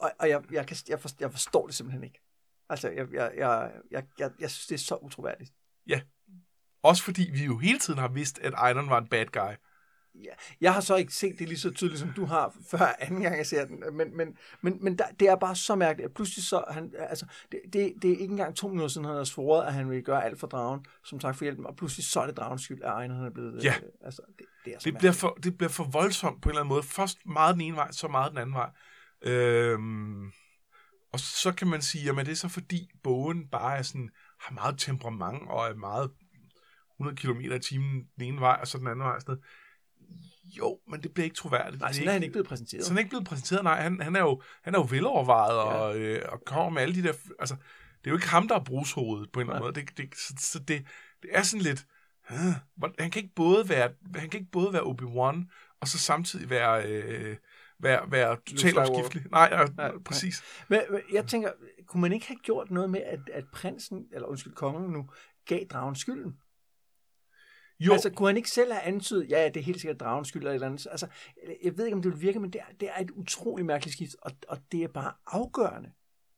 og, 0.00 0.12
og 0.18 0.28
jeg, 0.28 0.42
jeg, 0.52 0.66
kan, 0.66 0.76
jeg, 0.88 1.00
forstår, 1.00 1.24
jeg 1.24 1.30
forstår 1.30 1.66
det 1.66 1.74
simpelthen 1.74 2.04
ikke. 2.04 2.20
Altså, 2.68 2.90
jeg, 2.90 3.12
jeg, 3.12 3.32
jeg, 3.36 3.72
jeg, 3.90 4.04
jeg, 4.18 4.30
jeg 4.40 4.50
synes, 4.50 4.66
det 4.66 4.74
er 4.74 4.78
så 4.78 4.96
utroværdigt. 4.96 5.52
Også 6.82 7.04
fordi 7.04 7.30
vi 7.32 7.44
jo 7.44 7.58
hele 7.58 7.78
tiden 7.78 7.98
har 7.98 8.08
vidst, 8.08 8.38
at 8.38 8.54
Einon 8.68 8.90
var 8.90 8.98
en 8.98 9.08
bad 9.08 9.26
guy. 9.26 9.54
Ja, 10.14 10.30
jeg 10.60 10.74
har 10.74 10.80
så 10.80 10.96
ikke 10.96 11.14
set 11.14 11.38
det 11.38 11.48
lige 11.48 11.58
så 11.58 11.70
tydeligt, 11.70 12.00
som 12.00 12.12
du 12.16 12.24
har, 12.24 12.54
før 12.70 12.94
anden 12.98 13.22
gang 13.22 13.36
jeg 13.36 13.46
ser 13.46 13.64
den. 13.64 13.96
Men, 13.96 14.16
men, 14.16 14.36
men, 14.60 14.78
men 14.84 14.98
der, 14.98 15.04
det 15.20 15.28
er 15.28 15.36
bare 15.36 15.56
så 15.56 15.74
mærkeligt, 15.74 16.08
at 16.08 16.14
pludselig 16.14 16.44
så... 16.44 16.64
Han, 16.70 16.94
altså, 16.98 17.26
det, 17.52 17.60
det, 17.72 17.92
det 18.02 18.08
er 18.08 18.10
ikke 18.10 18.24
engang 18.24 18.56
to 18.56 18.68
minutter 18.68 18.88
siden, 18.88 19.04
han 19.04 19.16
har 19.16 19.24
svoret, 19.24 19.66
at 19.66 19.72
han 19.74 19.90
vil 19.90 20.02
gøre 20.02 20.24
alt 20.24 20.40
for 20.40 20.46
dragen, 20.46 20.86
som 21.04 21.18
tak 21.18 21.36
for 21.36 21.44
hjælpen. 21.44 21.66
Og 21.66 21.76
pludselig 21.76 22.04
så 22.04 22.20
er 22.20 22.26
det 22.26 22.36
dragens 22.36 22.62
skyld, 22.62 22.82
at 22.82 22.88
Ejner 22.88 23.14
han 23.14 23.24
er 23.24 23.30
blevet... 23.30 23.64
Ja. 23.64 23.74
Øh, 23.82 23.88
altså, 24.04 24.22
det, 24.38 24.46
det 24.64 24.74
er 24.74 24.78
så 24.78 24.90
Det 24.90 24.98
bliver, 24.98 25.12
for, 25.12 25.38
det 25.42 25.58
bliver 25.58 25.70
for 25.70 25.84
voldsomt 25.84 26.42
på 26.42 26.48
en 26.48 26.50
eller 26.50 26.60
anden 26.60 26.74
måde. 26.74 26.82
Først 26.82 27.18
meget 27.26 27.54
den 27.54 27.62
ene 27.62 27.76
vej, 27.76 27.92
så 27.92 28.08
meget 28.08 28.30
den 28.30 28.38
anden 28.38 28.54
vej. 28.54 28.70
Øhm, 29.22 30.26
og 31.12 31.20
så 31.20 31.52
kan 31.52 31.68
man 31.68 31.82
sige, 31.82 32.04
jamen 32.04 32.26
det 32.26 32.32
er 32.32 32.36
så 32.36 32.48
fordi 32.48 32.90
bogen 33.02 33.48
bare 33.48 33.78
er 33.78 33.82
sådan, 33.82 34.10
har 34.40 34.54
meget 34.54 34.78
temperament 34.78 35.42
og 35.48 35.66
er 35.68 35.74
meget 35.74 36.10
100 37.00 37.16
km 37.16 37.40
i 37.40 37.58
timen 37.58 38.04
den 38.18 38.24
ene 38.24 38.40
vej, 38.40 38.58
og 38.60 38.68
så 38.68 38.78
den 38.78 38.86
anden 38.86 39.04
vej. 39.04 39.20
Sådan 39.20 39.32
noget. 39.32 39.44
Jo, 40.44 40.78
men 40.88 41.02
det 41.02 41.14
bliver 41.14 41.24
ikke 41.24 41.36
troværdigt. 41.36 41.80
Nej, 41.80 41.92
sådan 41.92 42.08
er 42.08 42.12
han 42.12 42.22
ikke 42.22 42.32
blevet 42.32 42.48
præsenteret. 42.48 42.84
sådan 42.84 42.96
er 42.96 43.00
han 43.00 43.04
ikke 43.04 43.08
blevet 43.08 43.26
præsenteret. 43.26 43.64
Nej, 43.64 43.80
han, 43.80 44.00
han, 44.00 44.16
er, 44.16 44.20
jo, 44.20 44.42
han 44.62 44.74
er 44.74 44.78
jo 44.78 44.86
velovervejet 44.90 45.58
og, 45.58 45.98
øh, 45.98 46.22
og 46.28 46.44
kommer 46.44 46.70
med 46.70 46.82
alle 46.82 46.94
de 46.94 47.02
der... 47.02 47.12
Altså, 47.38 47.54
det 47.98 48.06
er 48.06 48.10
jo 48.10 48.16
ikke 48.16 48.28
ham, 48.28 48.48
der 48.48 48.54
er 48.54 48.64
brugshovedet 48.64 49.32
på 49.32 49.40
en 49.40 49.46
eller 49.46 49.54
anden 49.54 49.72
måde. 49.72 49.80
Det, 49.80 49.96
det, 49.96 50.18
så, 50.18 50.34
så 50.38 50.58
det, 50.58 50.86
det 51.22 51.30
er 51.32 51.42
sådan 51.42 51.62
lidt... 51.62 51.86
Øh, 52.30 52.36
han 52.98 53.10
kan 53.10 53.22
ikke 53.22 53.34
både 53.34 53.68
være, 53.68 53.90
han 54.14 54.30
kan 54.30 54.40
ikke 54.40 54.52
både 54.52 54.72
være 54.72 54.82
Obi-Wan, 54.82 55.46
og 55.80 55.88
så 55.88 55.98
samtidig 55.98 56.50
være, 56.50 56.86
øh, 56.86 57.36
være, 57.78 58.10
være 58.10 58.36
totalt 58.36 58.60
Skywalker. 58.60 58.94
opskiftelig. 58.94 59.30
Nej, 59.30 59.48
ja, 59.52 59.66
nej. 59.76 59.92
præcis. 60.04 60.42
Men, 60.68 60.80
men 60.90 61.00
jeg 61.12 61.26
tænker, 61.26 61.50
kunne 61.86 62.00
man 62.00 62.12
ikke 62.12 62.26
have 62.26 62.38
gjort 62.42 62.70
noget 62.70 62.90
med, 62.90 63.00
at, 63.00 63.20
at 63.32 63.44
prinsen, 63.52 64.06
eller 64.12 64.28
undskyld, 64.28 64.52
kongen 64.52 64.90
nu, 64.92 65.08
gav 65.46 65.60
dragen 65.70 65.96
skylden? 65.96 66.36
Jo, 67.86 67.92
Altså, 67.92 68.10
kunne 68.10 68.28
han 68.28 68.36
ikke 68.36 68.50
selv 68.50 68.72
have 68.72 68.82
antydet, 68.82 69.30
ja, 69.30 69.48
det 69.48 69.56
er 69.56 69.64
helt 69.64 69.80
sikkert 69.80 70.00
dragens 70.00 70.28
skyld 70.28 70.42
eller 70.42 70.50
et 70.50 70.54
eller 70.54 70.66
andet. 70.66 70.86
Altså, 70.90 71.06
jeg 71.62 71.78
ved 71.78 71.84
ikke, 71.84 71.96
om 71.96 72.02
det 72.02 72.12
vil 72.12 72.20
virke, 72.20 72.40
men 72.40 72.50
det 72.50 72.60
er, 72.60 72.74
det 72.80 72.88
er 72.88 73.00
et 73.00 73.10
utroligt 73.10 73.66
mærkeligt 73.66 73.94
skift, 73.94 74.16
og, 74.22 74.32
og 74.48 74.58
det 74.72 74.82
er 74.82 74.88
bare 74.88 75.12
afgørende. 75.26 75.92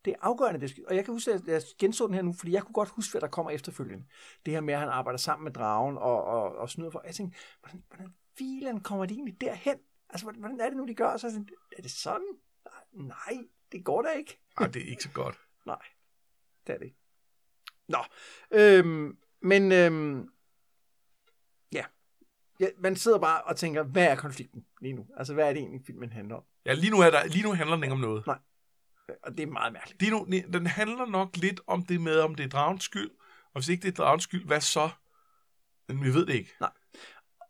Det 0.05 0.11
er 0.11 0.17
afgørende, 0.21 0.61
det 0.61 0.71
skift. 0.71 0.87
Og 0.87 0.97
jeg 0.97 1.05
kan 1.05 1.15
huske, 1.15 1.33
at 1.33 1.47
jeg 1.47 1.63
genså 1.79 2.07
den 2.07 2.15
her 2.15 2.23
nu, 2.23 2.33
fordi 2.33 2.53
jeg 2.53 2.63
kunne 2.63 2.73
godt 2.73 2.89
huske, 2.89 3.13
hvad 3.13 3.21
der 3.21 3.27
kommer 3.29 3.51
efterfølgende. 3.51 4.05
Det 4.47 4.55
her 4.55 4.61
med, 4.61 4.75
at 4.75 4.81
han 4.81 4.89
arbejder 4.89 5.19
sammen 5.19 5.45
med 5.45 5.53
dragen 5.53 5.99
og, 5.99 6.25
og, 6.25 6.57
og 6.57 6.71
snyder 6.71 6.91
for. 6.91 7.03
Jeg 7.07 7.15
tænkte, 7.15 7.39
hvordan, 7.61 7.85
hvordan 7.89 8.15
filen 8.39 8.81
kommer 8.81 9.07
de 9.07 9.15
egentlig 9.15 9.41
derhen? 9.41 9.77
Altså, 10.11 10.25
hvordan, 10.25 10.41
hvordan 10.41 10.61
er 10.61 10.69
det 10.69 10.77
nu, 10.77 10.87
de 10.87 10.95
gør? 10.95 11.17
Så 11.17 11.27
er, 11.27 11.31
sådan, 11.31 11.49
er 11.79 11.83
det 11.83 11.91
sådan? 11.91 12.27
Nej, 12.93 13.45
det 13.73 13.85
går 13.85 14.03
da 14.03 14.09
ikke. 14.09 14.41
Ej, 14.59 14.67
det 14.67 14.83
er 14.83 14.91
ikke 14.91 15.03
så 15.03 15.11
godt. 15.11 15.37
Nej, 15.67 15.83
det 16.67 16.75
er 16.75 16.79
det 16.79 16.85
ikke. 16.85 16.99
Nå, 17.89 17.99
øhm, 18.51 19.19
men 19.41 19.73
øhm. 19.73 20.29
Ja, 22.61 22.67
man 22.79 22.97
sidder 22.97 23.19
bare 23.19 23.43
og 23.43 23.57
tænker, 23.57 23.83
hvad 23.83 24.05
er 24.05 24.15
konflikten 24.15 24.65
lige 24.81 24.93
nu? 24.93 25.07
Altså, 25.17 25.35
hvad 25.35 25.49
er 25.49 25.53
det 25.53 25.61
egentlig, 25.61 25.81
filmen 25.87 26.13
handler 26.13 26.35
om? 26.35 26.43
Ja, 26.67 26.73
lige 26.73 26.91
nu, 26.91 27.01
er 27.01 27.11
der, 27.11 27.25
lige 27.25 27.43
nu 27.43 27.53
handler 27.53 27.77
den 27.77 27.85
ikke 27.85 27.93
om 27.93 28.01
noget. 28.01 28.25
Og 29.23 29.37
det 29.37 29.41
er 29.41 29.47
meget 29.47 29.73
mærkeligt. 29.73 30.01
Lige 30.01 30.11
nu, 30.11 30.27
den 30.53 30.67
handler 30.67 31.07
nok 31.07 31.37
lidt 31.37 31.61
om 31.67 31.83
det 31.83 32.01
med, 32.01 32.19
om 32.19 32.35
det 32.35 32.45
er 32.45 32.49
dragens 32.49 32.85
skyld, 32.85 33.11
og 33.45 33.61
hvis 33.61 33.69
ikke 33.69 33.83
det 33.83 33.89
er 33.89 34.05
dragens 34.05 34.23
skyld, 34.23 34.47
hvad 34.47 34.61
så? 34.61 34.91
Men 35.89 36.05
vi 36.05 36.15
ved 36.15 36.27
det 36.27 36.35
ikke. 36.35 36.55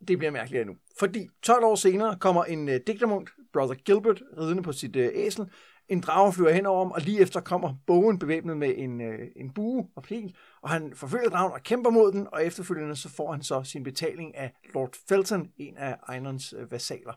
Det 0.09 0.19
bliver 0.19 0.31
mærkeligere 0.31 0.65
nu. 0.65 0.77
Fordi 0.99 1.29
12 1.43 1.65
år 1.65 1.75
senere 1.75 2.19
kommer 2.19 2.45
en 2.45 2.69
øh, 2.69 2.81
digtermunk, 2.87 3.31
Brother 3.53 3.75
Gilbert, 3.75 4.23
ridende 4.39 4.63
på 4.63 4.73
sit 4.73 4.97
øh, 4.97 5.11
æsel. 5.15 5.51
En 5.89 6.01
drage 6.01 6.33
flyver 6.33 6.51
hen 6.51 6.67
over 6.67 6.85
ham, 6.85 6.93
og 6.93 7.01
lige 7.01 7.21
efter 7.21 7.41
kommer 7.41 7.75
bogen 7.87 8.19
bevæbnet 8.19 8.57
med 8.57 8.75
en, 8.77 9.01
øh, 9.01 9.29
en 9.37 9.53
bue 9.53 9.89
og 9.97 10.03
pil, 10.03 10.37
og 10.63 10.71
han 10.71 10.93
forfølger 10.97 11.29
dragen 11.29 11.53
og 11.53 11.63
kæmper 11.63 11.91
mod 11.91 12.13
den, 12.13 12.29
og 12.33 12.45
efterfølgende 12.47 12.97
så 12.97 13.09
får 13.09 13.33
han 13.33 13.43
så 13.43 13.63
sin 13.63 13.83
betaling 13.83 14.37
af 14.37 14.53
Lord 14.75 14.97
Felton, 15.09 15.51
en 15.57 15.77
af 15.77 15.97
Einons 16.13 16.55
øh, 16.59 16.71
vasaler. 16.73 17.13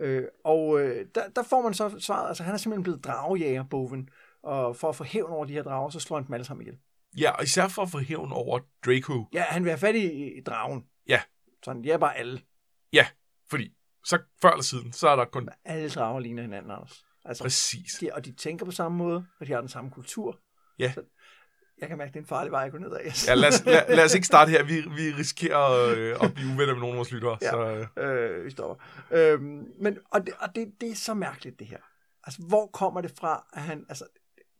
Øh, 0.00 0.24
og 0.44 0.80
øh, 0.80 1.06
der, 1.14 1.28
der 1.36 1.42
får 1.42 1.62
man 1.62 1.74
så 1.74 1.96
svaret, 1.98 2.28
altså 2.28 2.42
han 2.42 2.54
er 2.54 2.58
simpelthen 2.58 2.82
blevet 2.82 3.04
dragejæger, 3.04 3.64
boven, 3.64 4.08
og 4.42 4.76
for 4.76 4.88
at 4.88 4.96
få 4.96 5.04
hævn 5.04 5.30
over 5.30 5.44
de 5.44 5.52
her 5.52 5.62
drager, 5.62 5.90
så 5.90 6.00
slår 6.00 6.16
han 6.16 6.26
dem 6.26 6.34
alle 6.34 6.44
sammen 6.44 6.62
ihjel. 6.66 6.78
Ja, 7.18 7.30
og 7.30 7.44
især 7.44 7.68
for 7.68 7.82
at 7.82 7.90
få 7.90 7.98
hævn 7.98 8.32
over 8.32 8.60
Draco. 8.86 9.24
Ja, 9.32 9.42
han 9.42 9.64
vil 9.64 9.70
have 9.70 9.78
fat 9.78 9.94
i, 9.94 10.38
i 10.38 10.40
dragen. 10.40 10.84
Ja. 11.08 11.20
Så 11.64 11.70
han 11.70 11.84
jæber 11.84 12.08
alle. 12.08 12.40
Ja, 12.92 13.06
fordi 13.50 13.74
Så 14.04 14.18
før 14.42 14.50
eller 14.50 14.62
siden, 14.62 14.92
så 14.92 15.08
er 15.08 15.16
der 15.16 15.24
kun... 15.24 15.48
Alle 15.64 15.88
drager 15.88 16.20
ligner 16.20 16.42
hinanden, 16.42 16.70
Anders. 16.70 17.04
Altså, 17.28 17.44
Præcis. 17.44 17.94
de, 18.00 18.10
og 18.12 18.24
de 18.24 18.32
tænker 18.32 18.64
på 18.64 18.70
samme 18.70 18.98
måde, 18.98 19.26
og 19.40 19.46
de 19.46 19.52
har 19.52 19.60
den 19.60 19.68
samme 19.68 19.90
kultur. 19.90 20.38
Ja. 20.78 20.92
Så 20.92 21.02
jeg 21.80 21.88
kan 21.88 21.98
mærke, 21.98 22.08
det 22.08 22.16
er 22.16 22.20
en 22.20 22.26
farlig 22.26 22.52
vej 22.52 22.64
at 22.64 22.72
gå 22.72 22.78
ned 22.78 22.92
ad. 22.92 23.00
Ja, 23.26 23.34
lad 23.34 23.48
os, 23.48 23.64
lad, 23.64 23.96
lad 23.96 24.04
os 24.04 24.14
ikke 24.14 24.26
starte 24.26 24.50
her. 24.50 24.62
Vi, 24.62 24.74
vi 24.74 25.12
risikerer 25.18 25.72
øh, 25.72 26.24
at 26.24 26.34
blive 26.34 26.48
uvenner 26.48 26.72
med 26.74 26.80
nogle 26.80 26.88
af 26.88 26.96
vores 26.96 27.12
lyttere. 27.12 27.38
Ja. 27.42 27.50
Så, 27.50 27.88
øh, 27.98 28.38
øh, 28.38 28.44
vi 28.44 28.50
stopper. 28.50 28.84
Øhm, 29.10 29.64
men, 29.80 29.98
og 30.10 30.26
det, 30.26 30.34
og 30.38 30.48
det, 30.54 30.72
det 30.80 30.90
er 30.90 30.94
så 30.94 31.14
mærkeligt, 31.14 31.58
det 31.58 31.66
her. 31.66 31.78
Altså, 32.24 32.42
hvor 32.42 32.66
kommer 32.66 33.00
det 33.00 33.12
fra, 33.18 33.46
at 33.52 33.62
han... 33.62 33.86
Altså, 33.88 34.04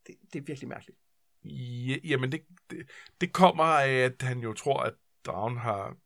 det, 0.07 0.14
det 0.33 0.38
er 0.38 0.42
virkelig 0.42 0.68
mærkeligt. 0.68 0.98
ja, 1.44 1.96
jamen, 2.04 2.33
det, 2.33 2.40
det, 2.70 2.90
det 3.20 3.33
kommer 3.33 3.64
af, 3.64 3.90
at 3.90 4.22
han 4.22 4.38
jo 4.38 4.52
tror, 4.52 4.83
at 4.83 4.94
dragen 5.26 5.59
har... 5.59 5.96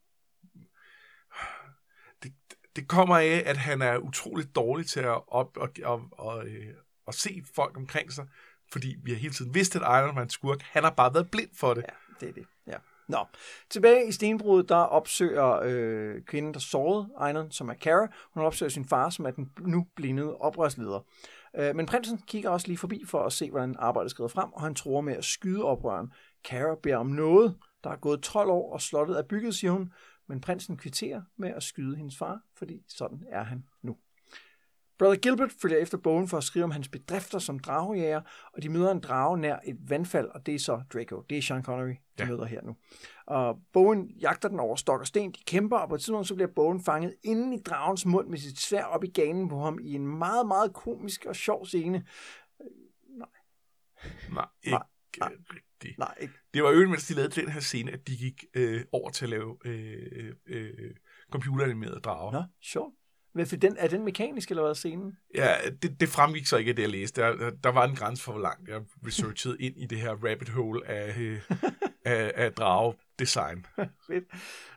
Det, 2.77 2.89
kommer 2.89 3.17
af, 3.17 3.43
at 3.47 3.57
han 3.57 3.83
er 3.83 3.97
utroligt 3.99 4.57
dårlig 4.57 4.87
til 4.87 5.01
at 5.01 5.21
op 5.29 5.57
og, 5.57 5.71
og, 5.85 6.03
og, 6.13 6.47
øh, 6.47 6.75
at 7.09 7.15
se 7.15 7.43
folk 7.55 7.77
omkring 7.77 8.13
sig, 8.13 8.27
fordi 8.73 8.97
vi 9.03 9.11
har 9.11 9.19
hele 9.19 9.35
tiden 9.35 9.55
vidst, 9.55 9.77
at 9.77 9.83
Iron 9.83 10.15
Man 10.15 10.29
skurk, 10.29 10.63
han 10.63 10.85
har 10.85 10.91
bare 10.91 11.15
været 11.15 11.31
blind 11.31 11.51
for 11.55 11.75
det. 11.75 11.85
Ja, 11.89 12.17
det 12.21 12.29
er 12.29 12.33
det. 12.33 12.47
Ja. 12.67 12.77
Nå, 13.09 13.19
tilbage 13.71 14.09
i 14.09 14.13
stenbruddet, 14.13 14.69
der 14.69 14.77
opsøger 14.77 15.61
øh, 15.65 16.23
kvinden, 16.23 16.55
der 16.55 16.61
sårede 16.61 17.09
Einon, 17.27 17.51
som 17.51 17.69
er 17.69 17.75
Kara. 17.75 18.09
Hun 18.35 18.45
opsøger 18.45 18.71
sin 18.71 18.85
far, 18.85 19.11
som 19.11 19.27
er 19.27 19.31
den 19.31 19.53
nu 19.61 19.87
blindede 19.97 20.37
oprørsleder. 20.37 21.01
Øh, 21.57 21.77
men 21.77 21.87
prinsen 21.87 22.19
kigger 22.27 22.51
også 22.51 22.67
lige 22.67 22.79
forbi 22.79 23.05
for 23.07 23.23
at 23.23 23.33
se, 23.33 23.51
hvordan 23.51 23.77
arbejdet 23.79 24.11
skrider 24.11 24.29
frem, 24.29 24.53
og 24.53 24.63
han 24.63 24.75
tror 24.75 25.01
med 25.01 25.17
at 25.17 25.25
skyde 25.25 25.65
oprøren. 25.65 26.13
Kara 26.45 26.75
beder 26.83 26.97
om 26.97 27.07
noget. 27.07 27.57
Der 27.85 27.91
er 27.91 27.97
gået 27.97 28.23
12 28.23 28.51
år, 28.51 28.73
og 28.73 28.81
slottet 28.81 29.19
er 29.19 29.23
bygget, 29.23 29.55
siger 29.55 29.71
hun. 29.71 29.93
Men 30.33 30.41
prinsen 30.41 30.77
kvitterer 30.77 31.23
med 31.37 31.51
at 31.51 31.63
skyde 31.63 31.97
hendes 31.97 32.19
far, 32.19 32.41
fordi 32.57 32.85
sådan 32.89 33.25
er 33.29 33.43
han 33.43 33.65
nu. 33.83 33.97
Brother 34.99 35.21
Gilbert 35.21 35.53
følger 35.63 35.79
efter 35.79 35.99
bogen 35.99 36.29
for 36.29 36.37
at 36.37 36.45
skrive 36.45 36.65
om 36.65 36.71
hans 36.71 36.89
bedrifter 36.89 37.39
som 37.39 37.59
dragejæger, 37.59 38.21
og 38.53 38.63
de 38.63 38.69
møder 38.69 38.91
en 38.91 39.01
drage 39.01 39.39
nær 39.39 39.59
et 39.65 39.91
vandfald, 39.91 40.29
og 40.29 40.47
det 40.47 40.55
er 40.55 40.59
så 40.59 40.83
Draco. 40.93 41.23
Det 41.31 41.39
er 41.39 41.43
Sean 41.43 41.63
Connery, 41.63 41.89
de 41.89 41.99
ja. 42.19 42.27
Møder 42.27 42.45
her 42.45 42.63
nu. 42.63 42.77
Og 43.27 43.59
bogen 43.73 44.11
jagter 44.11 44.49
den 44.49 44.61
over 44.61 44.77
stok 44.77 45.01
og 45.01 45.07
sten. 45.07 45.33
De 45.33 45.45
kæmper, 45.47 45.79
og 45.79 45.89
på 45.89 45.95
et 45.95 46.01
tidspunkt 46.01 46.29
så 46.29 46.35
bliver 46.35 46.51
bogen 46.57 46.85
fanget 46.85 47.15
inde 47.23 47.57
i 47.57 47.61
dragens 47.63 48.07
mund 48.07 48.29
med 48.29 48.39
sit 48.39 48.61
svær 48.61 48.85
op 48.85 49.05
i 49.05 49.11
ganen 49.11 49.49
på 49.49 49.61
ham 49.61 49.79
i 49.83 49.95
en 49.95 50.07
meget, 50.07 50.47
meget 50.47 50.73
komisk 50.73 51.27
og 51.27 51.37
sjov 51.37 51.67
scene. 51.67 52.07
Nej, 54.29 54.47
ikke 54.63 54.79
Nej. 55.21 55.33
Rigtigt. 55.83 55.99
Nej, 55.99 56.15
ikke. 56.21 56.35
Det 56.55 56.63
var 56.63 56.71
jo 56.71 56.89
mens 56.89 57.07
de 57.07 57.15
lavede 57.15 57.41
den 57.41 57.49
her 57.49 57.61
scene, 57.61 57.93
at 57.93 58.09
de 58.09 58.17
gik 58.17 58.45
øh, 58.55 58.85
over 58.93 59.11
til 59.11 59.25
at 59.25 59.31
lave 59.31 59.57
øh, 59.65 60.33
øh, 60.47 60.91
computeranimerede 61.33 62.01
drager. 62.01 62.33
Nå, 62.33 62.43
sjovt. 62.63 62.95
Men 63.35 63.47
for 63.47 63.57
den, 63.57 63.77
er 63.79 63.89
den 63.89 64.05
mekanisk, 64.05 64.51
eller 64.51 64.63
hvad 64.63 64.75
scenen? 64.75 65.19
Ja, 65.35 65.55
det, 65.83 66.01
det 66.01 66.09
fremgik 66.09 66.47
så 66.47 66.57
ikke 66.57 66.69
af 66.69 66.77
det, 66.77 66.83
jeg 66.83 66.91
læste. 66.91 67.21
Der, 67.21 67.51
der 67.51 67.73
var 67.73 67.85
en 67.85 67.95
grænse 67.95 68.23
for, 68.23 68.33
hvor 68.33 68.41
langt 68.41 68.69
jeg 68.69 68.83
researchede 69.07 69.57
ind 69.61 69.75
i 69.77 69.87
det 69.87 70.01
her 70.01 70.11
rabbit 70.11 70.49
hole 70.49 70.87
af, 70.87 71.19
øh, 71.19 71.41
af, 72.05 72.33
af 72.35 72.53
drage-design. 72.53 73.67
Fedt. 74.07 74.25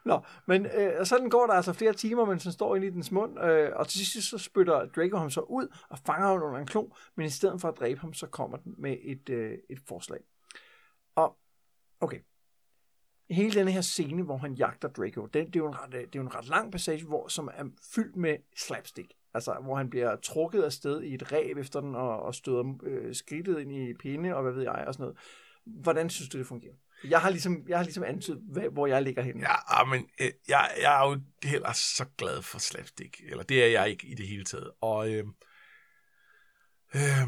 Nå, 0.05 0.21
men 0.45 0.65
øh, 0.65 1.05
sådan 1.05 1.29
går 1.29 1.47
der 1.47 1.53
altså 1.53 1.73
flere 1.73 1.93
timer, 1.93 2.25
mens 2.25 2.43
han 2.43 2.53
står 2.53 2.75
inde 2.75 2.87
i 2.87 2.89
dens 2.89 3.11
mund, 3.11 3.39
øh, 3.43 3.71
og 3.75 3.87
til 3.87 4.05
sidst 4.05 4.29
så 4.29 4.37
spytter 4.37 4.85
Draco 4.85 5.17
ham 5.17 5.29
så 5.29 5.41
ud 5.41 5.67
og 5.89 5.99
fanger 6.05 6.27
ham 6.27 6.43
under 6.43 6.59
en 6.59 6.65
klo, 6.65 6.89
men 7.17 7.25
i 7.25 7.29
stedet 7.29 7.61
for 7.61 7.67
at 7.67 7.79
dræbe 7.79 7.99
ham, 7.99 8.13
så 8.13 8.27
kommer 8.27 8.57
den 8.57 8.75
med 8.77 8.97
et, 9.03 9.29
øh, 9.29 9.57
et 9.69 9.79
forslag. 9.87 10.19
Okay. 12.05 12.19
Hele 13.29 13.59
den 13.59 13.67
her 13.67 13.81
scene, 13.81 14.23
hvor 14.23 14.37
han 14.37 14.53
jagter 14.53 14.87
Draco, 14.87 15.25
det, 15.25 15.33
det, 15.33 15.55
er, 15.55 15.59
jo 15.59 15.67
en 15.67 15.79
ret, 15.79 15.91
det 15.91 15.99
er 15.99 16.07
jo 16.15 16.21
en 16.21 16.35
ret 16.35 16.47
lang 16.47 16.71
passage, 16.71 17.05
hvor, 17.05 17.27
som 17.27 17.49
er 17.53 17.63
fyldt 17.95 18.15
med 18.15 18.37
slapstick. 18.57 19.11
Altså, 19.33 19.57
hvor 19.63 19.75
han 19.75 19.89
bliver 19.89 20.15
trukket 20.15 20.63
afsted 20.63 21.01
i 21.01 21.13
et 21.13 21.31
ræb 21.31 21.57
efter 21.57 21.81
den, 21.81 21.95
og, 21.95 22.19
og 22.19 22.35
støder 22.35 22.77
øh, 22.83 23.15
skridtet 23.15 23.59
ind 23.59 23.71
i 23.71 23.93
pinde, 23.93 24.35
og 24.35 24.43
hvad 24.43 24.51
ved 24.51 24.63
jeg, 24.63 24.83
og 24.87 24.93
sådan 24.93 25.03
noget. 25.03 25.17
Hvordan 25.65 26.09
synes 26.09 26.29
du, 26.29 26.37
det 26.37 26.47
fungerer? 26.47 26.73
Jeg 27.03 27.21
har 27.21 27.29
ligesom, 27.29 27.65
jeg 27.67 27.77
har 27.77 27.83
ligesom 27.83 28.03
antydet, 28.03 28.41
hvad, 28.51 28.69
hvor 28.69 28.87
jeg 28.87 29.01
ligger 29.01 29.21
henne. 29.21 29.41
Ja, 29.41 29.81
ah, 29.81 29.87
men 29.87 30.09
øh, 30.21 30.31
jeg, 30.47 30.71
jeg 30.81 31.03
er 31.03 31.09
jo 31.09 31.19
heller 31.43 31.71
så 31.73 32.05
glad 32.17 32.41
for 32.41 32.59
slapstick. 32.59 33.21
Eller 33.29 33.43
det 33.43 33.63
er 33.63 33.67
jeg 33.67 33.89
ikke 33.89 34.07
i 34.07 34.13
det 34.13 34.27
hele 34.27 34.43
taget. 34.43 34.71
Og 34.81 35.09
øh, 35.09 35.25
øh, 36.95 37.27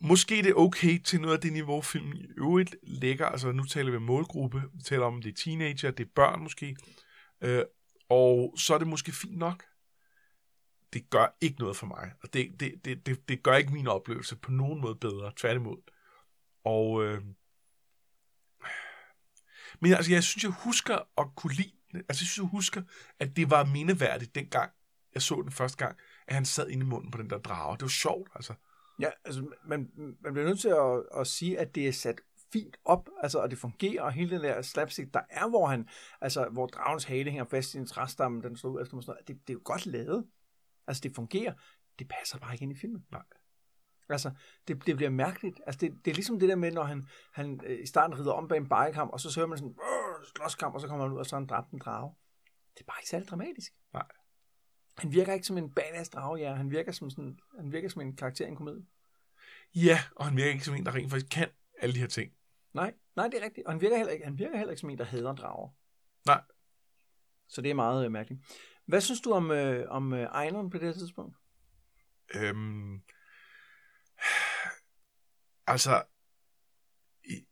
måske 0.00 0.36
det 0.36 0.46
er 0.46 0.54
okay 0.54 0.98
til 0.98 1.20
noget 1.20 1.34
af 1.34 1.40
det 1.40 1.52
niveau, 1.52 1.80
filmen 1.80 2.16
i 2.16 2.26
øvrigt 2.38 2.76
ligger. 2.82 3.26
Altså 3.26 3.52
nu 3.52 3.64
taler 3.64 3.90
vi 3.90 3.96
om 3.96 4.02
målgruppe. 4.02 4.62
Vi 4.74 4.82
taler 4.82 5.04
om, 5.04 5.22
det 5.22 5.30
er 5.30 5.42
teenager, 5.44 5.90
det 5.90 6.06
er 6.06 6.10
børn 6.14 6.42
måske. 6.42 6.76
Øh, 7.40 7.62
og 8.08 8.54
så 8.56 8.74
er 8.74 8.78
det 8.78 8.88
måske 8.88 9.12
fint 9.12 9.38
nok. 9.38 9.64
Det 10.92 11.10
gør 11.10 11.36
ikke 11.40 11.60
noget 11.60 11.76
for 11.76 11.86
mig. 11.86 12.12
Og 12.22 12.32
det, 12.32 12.60
det, 12.60 12.84
det, 12.84 13.06
det, 13.06 13.28
det 13.28 13.42
gør 13.42 13.54
ikke 13.54 13.72
min 13.72 13.86
oplevelse 13.86 14.36
på 14.36 14.50
nogen 14.50 14.80
måde 14.80 14.94
bedre. 14.94 15.32
Tværtimod. 15.36 15.78
Og... 16.64 17.04
Øh, 17.04 17.22
men 19.80 19.92
altså, 19.92 20.12
jeg 20.12 20.24
synes, 20.24 20.44
jeg 20.44 20.52
husker 20.52 21.20
at 21.20 21.26
kunne 21.36 21.54
lide. 21.54 21.72
Altså, 21.94 22.06
jeg 22.08 22.16
synes, 22.16 22.38
jeg 22.38 22.44
husker, 22.44 22.82
at 23.18 23.36
det 23.36 23.50
var 23.50 23.64
mindeværdigt 23.64 24.34
dengang, 24.34 24.72
jeg 25.14 25.22
så 25.22 25.42
den 25.42 25.52
første 25.52 25.76
gang, 25.76 25.98
at 26.26 26.34
han 26.34 26.44
sad 26.44 26.68
inde 26.68 26.86
i 26.86 26.88
munden 26.88 27.10
på 27.10 27.18
den 27.18 27.30
der 27.30 27.38
drage. 27.38 27.76
Det 27.76 27.82
var 27.82 27.88
sjovt, 27.88 28.30
altså. 28.34 28.54
Ja, 29.00 29.10
altså, 29.24 29.50
man, 29.64 29.90
man 30.20 30.32
bliver 30.32 30.46
nødt 30.46 30.60
til 30.60 30.68
at, 30.68 31.20
at 31.20 31.26
sige, 31.26 31.58
at 31.58 31.74
det 31.74 31.88
er 31.88 31.92
sat 31.92 32.20
fint 32.52 32.76
op, 32.84 33.08
altså, 33.22 33.38
og 33.38 33.50
det 33.50 33.58
fungerer, 33.58 34.02
og 34.02 34.12
hele 34.12 34.30
den 34.30 34.44
der 34.44 34.62
slapstick, 34.62 35.14
der 35.14 35.20
er, 35.30 35.48
hvor 35.48 35.66
han, 35.66 35.88
altså, 36.20 36.48
hvor 36.48 36.66
dragens 36.66 37.04
hale 37.04 37.30
hænger 37.30 37.44
fast 37.44 37.74
i 37.74 37.78
en 37.78 37.86
træstamme, 37.86 38.42
den 38.42 38.56
slår 38.56 38.70
ud 38.70 38.82
efter 38.82 38.94
mig, 38.94 39.04
sådan 39.04 39.12
noget, 39.12 39.28
det, 39.28 39.36
det 39.46 39.50
er 39.50 39.54
jo 39.54 39.60
godt 39.64 39.86
lavet. 39.86 40.26
Altså, 40.86 41.00
det 41.00 41.14
fungerer. 41.14 41.52
Det 41.98 42.08
passer 42.08 42.38
bare 42.38 42.52
ikke 42.52 42.62
ind 42.62 42.72
i 42.72 42.80
filmen. 42.80 43.06
Nej. 43.10 43.22
Altså, 44.08 44.30
det, 44.68 44.86
det 44.86 44.96
bliver 44.96 45.10
mærkeligt. 45.10 45.60
Altså, 45.66 45.78
det, 45.78 46.04
det 46.04 46.10
er 46.10 46.14
ligesom 46.14 46.38
det 46.40 46.48
der 46.48 46.56
med, 46.56 46.72
når 46.72 46.82
han, 46.82 47.08
han 47.32 47.60
øh, 47.66 47.82
i 47.82 47.86
starten 47.86 48.18
rider 48.18 48.32
om 48.32 48.48
bag 48.48 48.58
en 48.58 48.68
bajekamp, 48.68 49.12
og 49.12 49.20
så, 49.20 49.40
hører 49.40 49.46
man 49.46 49.58
sådan, 49.58 49.76
slåskamp, 50.36 50.74
og 50.74 50.80
så 50.80 50.88
kommer 50.88 51.04
han 51.04 51.14
ud, 51.14 51.18
og 51.18 51.26
så 51.26 51.36
har 51.36 51.40
han 51.40 51.46
dræbt 51.46 51.70
en 51.70 51.78
drage. 51.78 52.14
Det 52.74 52.80
er 52.80 52.84
bare 52.86 52.96
ikke 53.00 53.08
særlig 53.08 53.28
dramatisk. 53.28 53.72
Nej. 53.92 54.06
Han 54.98 55.12
virker 55.12 55.32
ikke 55.32 55.46
som 55.46 55.58
en 55.58 55.70
badass 55.70 56.10
drage, 56.10 56.38
ja. 56.40 56.54
Han 56.54 56.70
virker 56.70 56.92
som, 56.92 57.10
sådan, 57.10 57.38
han 57.56 57.72
virker 57.72 57.88
som 57.88 58.02
en 58.02 58.16
karakter 58.16 58.46
i 58.46 58.48
en 58.48 58.56
komedie. 58.56 58.86
Ja, 59.74 59.98
og 60.16 60.24
han 60.26 60.36
virker 60.36 60.50
ikke 60.52 60.64
som 60.64 60.74
en, 60.74 60.86
der 60.86 60.94
rent 60.94 61.10
faktisk 61.10 61.30
kan 61.32 61.48
alle 61.78 61.94
de 61.94 62.00
her 62.00 62.06
ting. 62.06 62.32
Nej, 62.72 62.94
nej, 63.16 63.28
det 63.28 63.40
er 63.40 63.44
rigtigt. 63.44 63.66
Og 63.66 63.72
han 63.72 63.80
virker 63.80 63.96
heller 63.96 64.12
ikke, 64.12 64.24
han 64.24 64.38
virker 64.38 64.56
heller 64.56 64.70
ikke 64.72 64.80
som 64.80 64.90
en, 64.90 64.98
der 64.98 65.04
hader 65.04 65.34
drager. 65.34 65.68
Nej. 66.26 66.42
Så 67.48 67.62
det 67.62 67.70
er 67.70 67.74
meget 67.74 68.04
øh, 68.04 68.12
mærkeligt. 68.12 68.40
Hvad 68.86 69.00
synes 69.00 69.20
du 69.20 69.32
om, 69.32 69.50
øh, 69.50 69.84
om 69.88 70.12
øh, 70.12 70.42
Einon 70.44 70.70
på 70.70 70.78
det 70.78 70.86
her 70.86 70.92
tidspunkt? 70.92 71.36
Øhm, 72.34 72.94
altså, 75.66 76.02
i- 77.24 77.44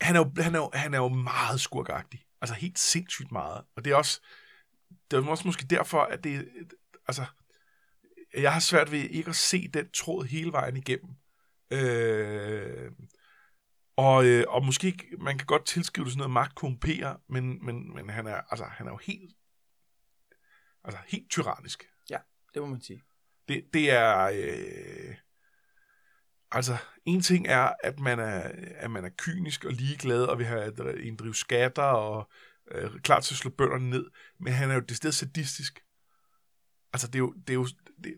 han 0.00 0.16
er, 0.16 0.20
jo, 0.20 0.42
han, 0.42 0.54
er 0.54 0.58
jo, 0.58 0.70
han 0.74 0.94
er 0.94 0.98
jo 0.98 1.08
meget 1.08 1.60
skurkagtig. 1.60 2.24
Altså 2.40 2.54
helt 2.54 2.78
sindssygt 2.78 3.32
meget. 3.32 3.64
Og 3.76 3.84
det 3.84 3.92
er 3.92 3.96
også, 3.96 4.20
det 5.10 5.16
er 5.16 5.30
også 5.30 5.46
måske 5.46 5.66
derfor, 5.66 6.00
at 6.00 6.24
det, 6.24 6.48
altså, 7.08 7.24
jeg 8.34 8.52
har 8.52 8.60
svært 8.60 8.92
ved 8.92 8.98
ikke 8.98 9.28
at 9.28 9.36
se 9.36 9.68
den 9.68 9.90
tråd 9.90 10.24
hele 10.24 10.52
vejen 10.52 10.76
igennem. 10.76 11.10
Øh, 11.70 12.92
og, 13.96 14.26
øh, 14.26 14.44
og 14.48 14.64
måske, 14.64 14.98
man 15.18 15.38
kan 15.38 15.46
godt 15.46 15.66
tilskrive 15.66 16.04
det 16.04 16.12
sådan 16.12 16.18
noget 16.18 16.30
magt 16.30 16.54
korrumperer, 16.54 17.16
men, 17.28 17.66
men, 17.66 17.94
men 17.94 18.10
han, 18.10 18.26
er, 18.26 18.40
altså, 18.50 18.64
han 18.64 18.86
er 18.86 18.90
jo 18.90 18.98
helt, 19.02 19.36
altså 20.84 21.00
helt 21.06 21.30
tyrannisk. 21.30 21.88
Det 22.54 22.62
må 22.62 22.68
man 22.68 22.80
sige. 22.80 23.02
Det, 23.48 23.64
det 23.74 23.90
er... 23.90 24.30
Øh, 24.34 25.14
altså, 26.50 26.76
en 27.04 27.20
ting 27.20 27.46
er, 27.46 27.72
at 27.82 28.00
man 28.00 28.18
er, 28.18 28.50
at 28.76 28.90
man 28.90 29.04
er 29.04 29.10
kynisk 29.18 29.64
og 29.64 29.72
ligeglad, 29.72 30.24
og 30.24 30.38
vil 30.38 30.46
have 30.46 31.02
inddrive 31.02 31.34
skatter 31.34 31.82
og 31.82 32.30
øh, 32.70 33.00
klar 33.00 33.20
til 33.20 33.34
at 33.34 33.38
slå 33.38 33.50
bønderne 33.50 33.90
ned, 33.90 34.06
men 34.40 34.52
han 34.52 34.70
er 34.70 34.74
jo 34.74 34.80
det 34.80 35.14
sadistisk. 35.14 35.80
Altså, 36.92 37.06
det 37.06 37.14
er 37.14 37.18
jo... 37.18 37.32
Det 37.32 37.50
er 37.50 37.54
jo 37.54 37.66
det, 38.04 38.14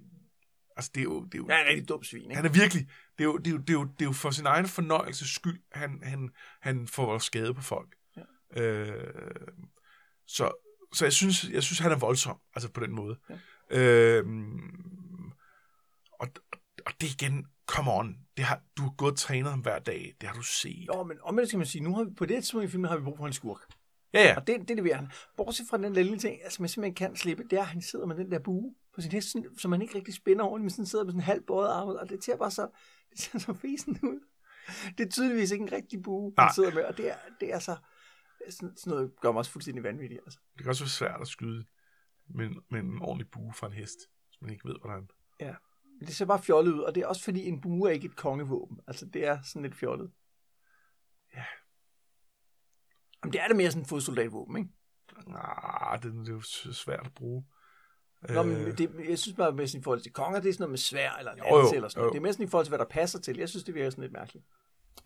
altså, 0.76 0.90
det 0.94 1.00
er 1.00 1.04
jo... 1.04 1.24
Det 1.24 1.34
er 1.34 1.38
jo 1.38 1.48
han 1.48 1.56
er 1.56 1.62
en 1.62 1.68
rigtig 1.68 1.88
dum 1.88 2.02
svin, 2.04 2.22
ikke? 2.22 2.34
han 2.34 2.44
er 2.44 2.52
virkelig... 2.52 2.88
Det 3.18 3.24
er, 3.24 3.28
jo, 3.28 3.36
det, 3.36 3.46
er 3.46 3.50
jo, 3.50 3.58
det, 3.58 3.70
er 3.70 3.74
jo, 3.74 3.84
det 3.84 4.00
er 4.00 4.04
jo 4.04 4.12
for 4.12 4.30
sin 4.30 4.46
egen 4.46 4.66
fornøjelses 4.66 5.28
skyld, 5.28 5.60
han, 5.72 6.00
han, 6.02 6.30
han 6.60 6.88
får 6.88 7.18
skade 7.18 7.54
på 7.54 7.62
folk. 7.62 7.94
Ja. 8.16 8.60
Øh, 8.60 9.46
så 10.26 10.52
så 10.92 11.04
jeg, 11.04 11.12
synes, 11.12 11.44
jeg 11.50 11.62
synes, 11.62 11.78
han 11.78 11.92
er 11.92 11.96
voldsom, 11.96 12.38
altså 12.54 12.72
på 12.72 12.80
den 12.80 12.92
måde. 12.92 13.18
Ja. 13.70 13.78
Øh, 13.78 14.24
og, 16.20 16.28
og 16.86 16.92
det 17.00 17.14
igen, 17.14 17.46
come 17.66 17.92
on, 17.92 18.16
det 18.36 18.44
har, 18.44 18.62
du 18.76 18.82
har 18.82 18.90
gået 18.90 19.12
og 19.12 19.18
trænet 19.18 19.50
ham 19.50 19.60
hver 19.60 19.78
dag, 19.78 20.14
det 20.20 20.28
har 20.28 20.36
du 20.36 20.42
set. 20.42 20.86
Jo, 20.94 21.02
men 21.02 21.16
omvendt 21.22 21.48
skal 21.48 21.58
man 21.58 21.66
sige, 21.66 21.84
nu 21.84 21.94
har 21.94 22.04
vi, 22.04 22.10
på 22.14 22.26
det 22.26 22.36
tidspunkt 22.36 22.64
i 22.64 22.70
filmen 22.70 22.88
har 22.88 22.96
vi 22.96 23.04
brug 23.04 23.16
for 23.18 23.26
en 23.26 23.32
skurk. 23.32 23.60
Ja, 24.14 24.22
ja, 24.22 24.36
Og 24.36 24.46
det, 24.46 24.68
det 24.68 24.76
leverer 24.76 24.96
han. 24.96 25.10
Bortset 25.36 25.66
fra 25.70 25.78
den 25.78 25.92
lille 25.92 26.18
ting, 26.18 26.42
altså 26.42 26.62
man 26.62 26.68
simpelthen 26.68 26.94
kan 26.94 27.16
slippe, 27.16 27.44
det 27.44 27.52
er, 27.52 27.62
at 27.62 27.66
han 27.68 27.82
sidder 27.82 28.06
med 28.06 28.16
den 28.16 28.30
der 28.30 28.38
bue 28.38 28.74
på 28.94 29.00
sin 29.00 29.12
hest, 29.12 29.36
som 29.58 29.70
man 29.70 29.82
ikke 29.82 29.94
rigtig 29.94 30.14
spænder 30.14 30.44
ordentligt, 30.44 30.64
men 30.64 30.70
sådan 30.70 30.86
sidder 30.86 31.04
med 31.04 31.12
sådan 31.12 31.20
en 31.20 31.24
halv 31.24 31.42
bøjet 31.42 31.68
arm, 31.68 31.88
og 31.88 32.08
det 32.08 32.24
ser 32.24 32.36
bare 32.36 32.50
så, 32.50 32.68
det 33.10 33.18
ser 33.18 33.38
så 33.38 33.54
fesen 33.54 33.98
ud. 34.02 34.20
Det 34.98 35.06
er 35.06 35.10
tydeligvis 35.10 35.50
ikke 35.50 35.62
en 35.62 35.72
rigtig 35.72 36.02
bue, 36.02 36.32
han 36.38 36.44
Nej. 36.44 36.52
sidder 36.54 36.74
med, 36.74 36.84
og 36.84 36.96
det 36.96 37.10
er, 37.10 37.16
det 37.40 37.54
er 37.54 37.58
så, 37.58 37.76
sådan, 38.50 38.76
sådan 38.76 38.90
noget 38.90 39.20
gør 39.20 39.32
mig 39.32 39.38
også 39.38 39.50
fuldstændig 39.50 39.84
vanvittigt. 39.84 40.20
Altså. 40.24 40.38
det 40.52 40.62
kan 40.62 40.68
også 40.68 40.84
være 40.84 40.88
svært 40.88 41.20
at 41.20 41.28
skyde 41.28 41.64
med, 42.28 42.46
en, 42.46 42.60
med 42.70 42.80
en 42.80 43.02
ordentlig 43.02 43.30
bue 43.30 43.52
fra 43.52 43.66
en 43.66 43.72
hest, 43.72 43.98
hvis 44.28 44.40
man 44.40 44.50
ikke 44.50 44.68
ved, 44.68 44.76
hvordan. 44.80 45.08
Men 45.98 46.06
det 46.06 46.16
ser 46.16 46.24
bare 46.24 46.42
fjollet 46.42 46.72
ud, 46.72 46.80
og 46.80 46.94
det 46.94 47.02
er 47.02 47.06
også 47.06 47.24
fordi, 47.24 47.48
en 47.48 47.60
bue 47.60 47.88
er 47.88 47.94
ikke 47.94 48.06
et 48.06 48.16
kongevåben. 48.16 48.80
Altså, 48.86 49.06
det 49.06 49.26
er 49.26 49.38
sådan 49.42 49.62
lidt 49.62 49.74
fjollet. 49.74 50.10
Ja. 51.34 51.44
Jamen, 53.24 53.32
det 53.32 53.40
er 53.42 53.46
det 53.46 53.56
mere 53.56 53.70
sådan 53.70 53.82
et 53.82 53.88
fodsoldatvåben, 53.88 54.56
ikke? 54.58 54.70
Ah, 55.36 56.02
det, 56.02 56.12
det 56.12 56.28
er 56.28 56.32
jo 56.32 56.40
svært 56.72 57.06
at 57.06 57.14
bruge. 57.14 57.44
Nå, 58.28 58.42
men 58.42 58.56
Øh, 58.56 58.78
det, 58.78 58.90
jeg 59.08 59.18
synes 59.18 59.36
bare, 59.36 59.66
sådan 59.66 59.80
i 59.80 59.82
forhold 59.82 60.00
til 60.00 60.12
konger, 60.12 60.40
det 60.40 60.48
er 60.48 60.52
sådan 60.52 60.62
noget 60.62 60.70
med 60.70 60.78
svær 60.78 61.12
eller 61.18 61.32
Jo, 61.38 61.44
jo, 61.56 61.58
lanse 61.62 61.76
eller 61.76 61.88
sådan 61.88 62.00
noget. 62.00 62.08
jo. 62.08 62.12
Det 62.12 62.18
er 62.18 62.22
mere 62.22 62.32
sådan 62.32 62.46
i 62.46 62.50
forhold 62.50 62.66
til, 62.66 62.70
hvad 62.70 62.78
der 62.78 62.84
passer 62.90 63.18
til. 63.20 63.36
Jeg 63.36 63.48
synes, 63.48 63.64
det 63.64 63.74
virker 63.74 63.90
sådan 63.90 64.02
lidt 64.02 64.12
mærkeligt. 64.12 64.44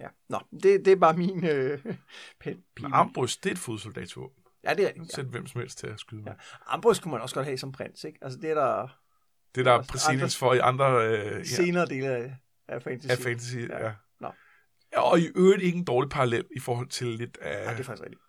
Ja, 0.00 0.08
nå, 0.28 0.38
det, 0.52 0.62
det 0.84 0.88
er 0.88 0.96
bare 0.96 1.16
min 1.16 1.44
øh, 1.44 1.78
pet 2.40 2.58
men 2.80 2.92
armbryst, 2.92 3.44
det 3.44 3.50
er 3.50 3.54
et 3.54 3.58
fodsoldatsvåben. 3.58 4.42
Ja, 4.64 4.74
det 4.74 4.88
er 4.88 4.92
det. 4.92 4.98
Ja. 5.00 5.04
Sæt 5.14 5.24
hvem 5.24 5.46
som 5.46 5.60
helst 5.60 5.78
til 5.78 5.86
at 5.86 6.00
skyde 6.00 6.22
med. 6.22 6.32
Ja. 6.32 6.36
Armbrust 6.66 7.02
kunne 7.02 7.12
man 7.12 7.20
også 7.20 7.34
godt 7.34 7.46
have 7.46 7.58
som 7.58 7.72
prins, 7.72 8.04
ikke? 8.04 8.18
Altså, 8.22 8.38
det 8.38 8.50
er 8.50 8.54
der 8.54 8.88
Det 9.54 9.66
er 9.66 9.76
der 9.76 9.82
præcedens 9.82 10.36
for 10.38 10.54
i 10.54 10.58
andre 10.58 11.08
øh, 11.08 11.38
ja, 11.38 11.44
senere 11.44 11.86
dele 11.86 12.06
af, 12.06 12.36
af 12.68 12.82
fantasy. 12.82 13.10
af 13.12 13.18
fantasy. 13.18 13.56
Ja. 13.56 13.84
Ja. 13.86 13.92
Og 14.96 15.20
i 15.20 15.26
øvrigt 15.36 15.62
ikke 15.62 15.78
en 15.78 15.84
dårlig 15.84 16.10
parallel 16.10 16.44
i 16.56 16.60
forhold 16.60 16.88
til 16.88 17.06
lidt 17.06 17.36
af... 17.40 17.64
Ja, 17.64 17.70
det 17.72 17.80
er 17.80 17.84
faktisk 17.84 18.02
rigtigt. 18.02 18.20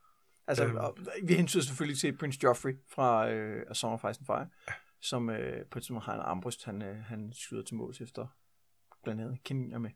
Altså, 0.48 0.66
Øhm. 0.66 0.76
og 0.78 0.98
vi 1.24 1.34
hensyder 1.34 1.64
selvfølgelig 1.66 2.00
til 2.00 2.18
Prince 2.18 2.40
Joffrey 2.44 2.74
fra 2.90 3.30
øh, 3.32 3.66
A 3.70 3.74
Song 3.74 3.94
of 3.94 4.00
Ice 4.12 4.20
and 4.20 4.26
Fire, 4.26 4.48
ja. 4.68 4.74
som 5.02 5.30
øh, 5.30 5.66
på 5.66 5.80
et 5.80 5.84
tidspunkt 5.84 6.04
har 6.06 6.14
en 6.14 6.20
armbryst, 6.20 6.66
han, 6.66 6.82
øh, 6.82 6.96
han 6.98 7.34
skyder 7.34 7.64
til 7.64 7.76
måls 7.76 8.02
efter 8.02 8.28
blandt 9.04 9.22
andet 9.22 9.44
kaniner 9.44 9.78
med. 9.80 9.90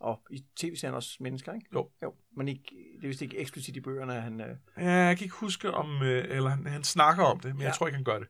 Og 0.00 0.20
i 0.30 0.44
tv-serien 0.56 0.94
også 0.94 1.16
mennesker, 1.20 1.52
ikke? 1.54 1.66
Jo. 1.74 1.90
Jo, 2.02 2.14
men 2.36 2.48
ikke, 2.48 2.62
det 2.96 3.04
er 3.04 3.08
vist 3.08 3.22
ikke 3.22 3.38
eksplicit 3.38 3.76
i 3.76 3.80
bøgerne, 3.80 4.16
at 4.16 4.22
han... 4.22 4.40
Øh, 4.40 4.56
Ja, 4.76 4.90
jeg 4.90 5.16
kan 5.16 5.24
ikke 5.24 5.36
huske 5.36 5.70
om... 5.70 6.02
Øh, 6.02 6.24
eller 6.36 6.50
han, 6.50 6.66
han 6.66 6.84
snakker 6.84 7.24
om 7.24 7.40
det, 7.40 7.54
men 7.54 7.60
ja. 7.60 7.66
Jeg 7.66 7.74
tror 7.74 7.86
ikke, 7.86 7.96
han 7.96 8.04
gør 8.04 8.18
det. 8.18 8.28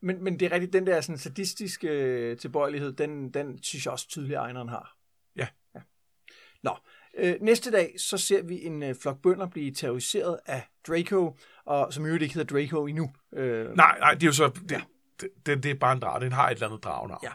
men, 0.00 0.24
men 0.24 0.40
det 0.40 0.46
er 0.46 0.52
rigtigt, 0.52 0.72
den 0.72 0.86
der 0.86 1.00
sådan, 1.00 1.18
sadistiske 1.18 1.88
øh, 1.88 2.38
tilbøjelighed, 2.38 2.92
den, 2.92 3.34
den 3.34 3.62
synes 3.62 3.84
jeg 3.84 3.92
også 3.92 4.08
tydeligt, 4.08 4.36
at 4.36 4.40
Ejneren 4.42 4.68
har. 4.68 4.96
Ja. 5.36 5.46
Nå, 6.62 6.76
øh, 7.18 7.34
næste 7.40 7.70
dag, 7.70 7.94
så 7.98 8.18
ser 8.18 8.42
vi 8.42 8.64
en 8.64 8.82
øh, 8.82 8.94
flok 9.02 9.22
bønder 9.22 9.46
blive 9.46 9.70
terroriseret 9.72 10.38
af 10.46 10.62
Draco, 10.88 11.36
og 11.64 11.92
som 11.92 12.06
øvrigt 12.06 12.22
ikke 12.22 12.34
hedder 12.34 12.56
Draco 12.56 12.86
endnu. 12.86 13.10
Øh, 13.34 13.76
Nej, 13.76 13.98
nej, 13.98 14.14
det 14.14 14.22
er 14.22 14.26
jo 14.26 14.32
så... 14.32 14.48
Det, 14.48 14.70
Ja. 14.70 14.80
det, 15.20 15.28
det, 15.46 15.62
det 15.62 15.70
er 15.70 15.74
bare 15.74 15.92
en 15.92 16.00
drage. 16.00 16.24
Den 16.24 16.32
har 16.32 16.48
et 16.48 16.54
eller 16.54 16.66
andet 16.66 16.84
dragenavn. 16.84 17.20
Ja. 17.22 17.30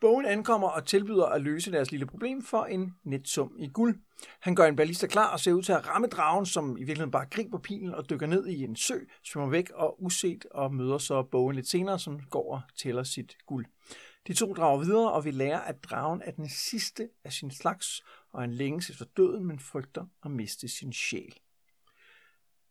Bogen 0.00 0.26
ankommer 0.26 0.68
og 0.68 0.86
tilbyder 0.86 1.26
at 1.26 1.42
løse 1.42 1.72
deres 1.72 1.90
lille 1.90 2.06
problem 2.06 2.42
for 2.42 2.64
en 2.64 2.94
netsum 3.04 3.52
i 3.58 3.68
guld. 3.68 3.96
Han 4.40 4.54
gør 4.54 4.64
en 4.64 4.76
ballista 4.76 5.06
klar 5.06 5.32
og 5.32 5.40
ser 5.40 5.52
ud 5.52 5.62
til 5.62 5.72
at 5.72 5.88
ramme 5.88 6.06
dragen, 6.06 6.46
som 6.46 6.70
i 6.76 6.80
virkeligheden 6.80 7.10
bare 7.10 7.26
griber 7.30 7.58
pilen 7.58 7.94
og 7.94 8.10
dykker 8.10 8.26
ned 8.26 8.46
i 8.46 8.64
en 8.64 8.76
sø, 8.76 8.98
svømmer 9.24 9.50
væk 9.50 9.70
og 9.74 10.02
uset 10.02 10.46
og 10.50 10.74
møder 10.74 10.98
så 10.98 11.22
bogen 11.22 11.56
lidt 11.56 11.68
senere, 11.68 11.98
som 11.98 12.20
går 12.30 12.54
og 12.54 12.60
tæller 12.82 13.02
sit 13.02 13.36
guld. 13.46 13.66
De 14.26 14.34
to 14.34 14.54
drager 14.54 14.78
videre, 14.78 15.12
og 15.12 15.24
vi 15.24 15.30
lærer, 15.30 15.60
at 15.60 15.84
dragen 15.84 16.22
er 16.24 16.30
den 16.30 16.48
sidste 16.48 17.08
af 17.24 17.32
sin 17.32 17.50
slags, 17.50 18.04
og 18.32 18.40
han 18.40 18.52
længes 18.52 18.90
efter 18.90 19.04
døden, 19.16 19.44
men 19.44 19.58
frygter 19.58 20.06
at 20.24 20.30
miste 20.30 20.68
sin 20.68 20.92
sjæl. 20.92 21.34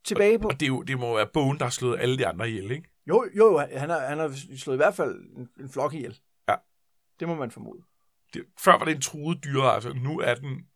Tilbage 0.04 0.39
på... 0.39 0.48
Og 0.48 0.54
det, 0.54 0.66
er 0.66 0.68
jo, 0.68 0.82
det 0.82 1.00
må 1.00 1.16
være 1.16 1.28
bogen, 1.34 1.58
der 1.58 1.66
har 1.66 1.70
slået 1.70 2.00
alle 2.00 2.18
de 2.18 2.28
andre 2.28 2.50
ihjel, 2.50 2.72
ikke? 2.72 2.89
Jo, 3.08 3.26
jo, 3.36 3.52
jo, 3.52 3.58
han 3.58 3.89
har, 3.89 4.00
han 4.00 4.18
har 4.18 4.58
slået 4.58 4.76
i 4.76 4.78
hvert 4.78 4.96
fald 4.96 5.16
en, 5.36 5.50
en 5.60 5.70
flok 5.70 5.94
ihjel. 5.94 6.20
Ja. 6.50 6.56
Det 7.20 7.28
må 7.28 7.36
man 7.36 7.52
formode. 7.52 7.84
Det, 8.34 8.46
før 8.60 8.78
var 8.78 8.86
det 8.86 8.96
en 8.96 9.02
truet 9.02 9.44
dyre, 9.44 9.74
altså 9.74 9.94
nu 9.94 10.20
er 10.20 10.36
den 10.36 10.68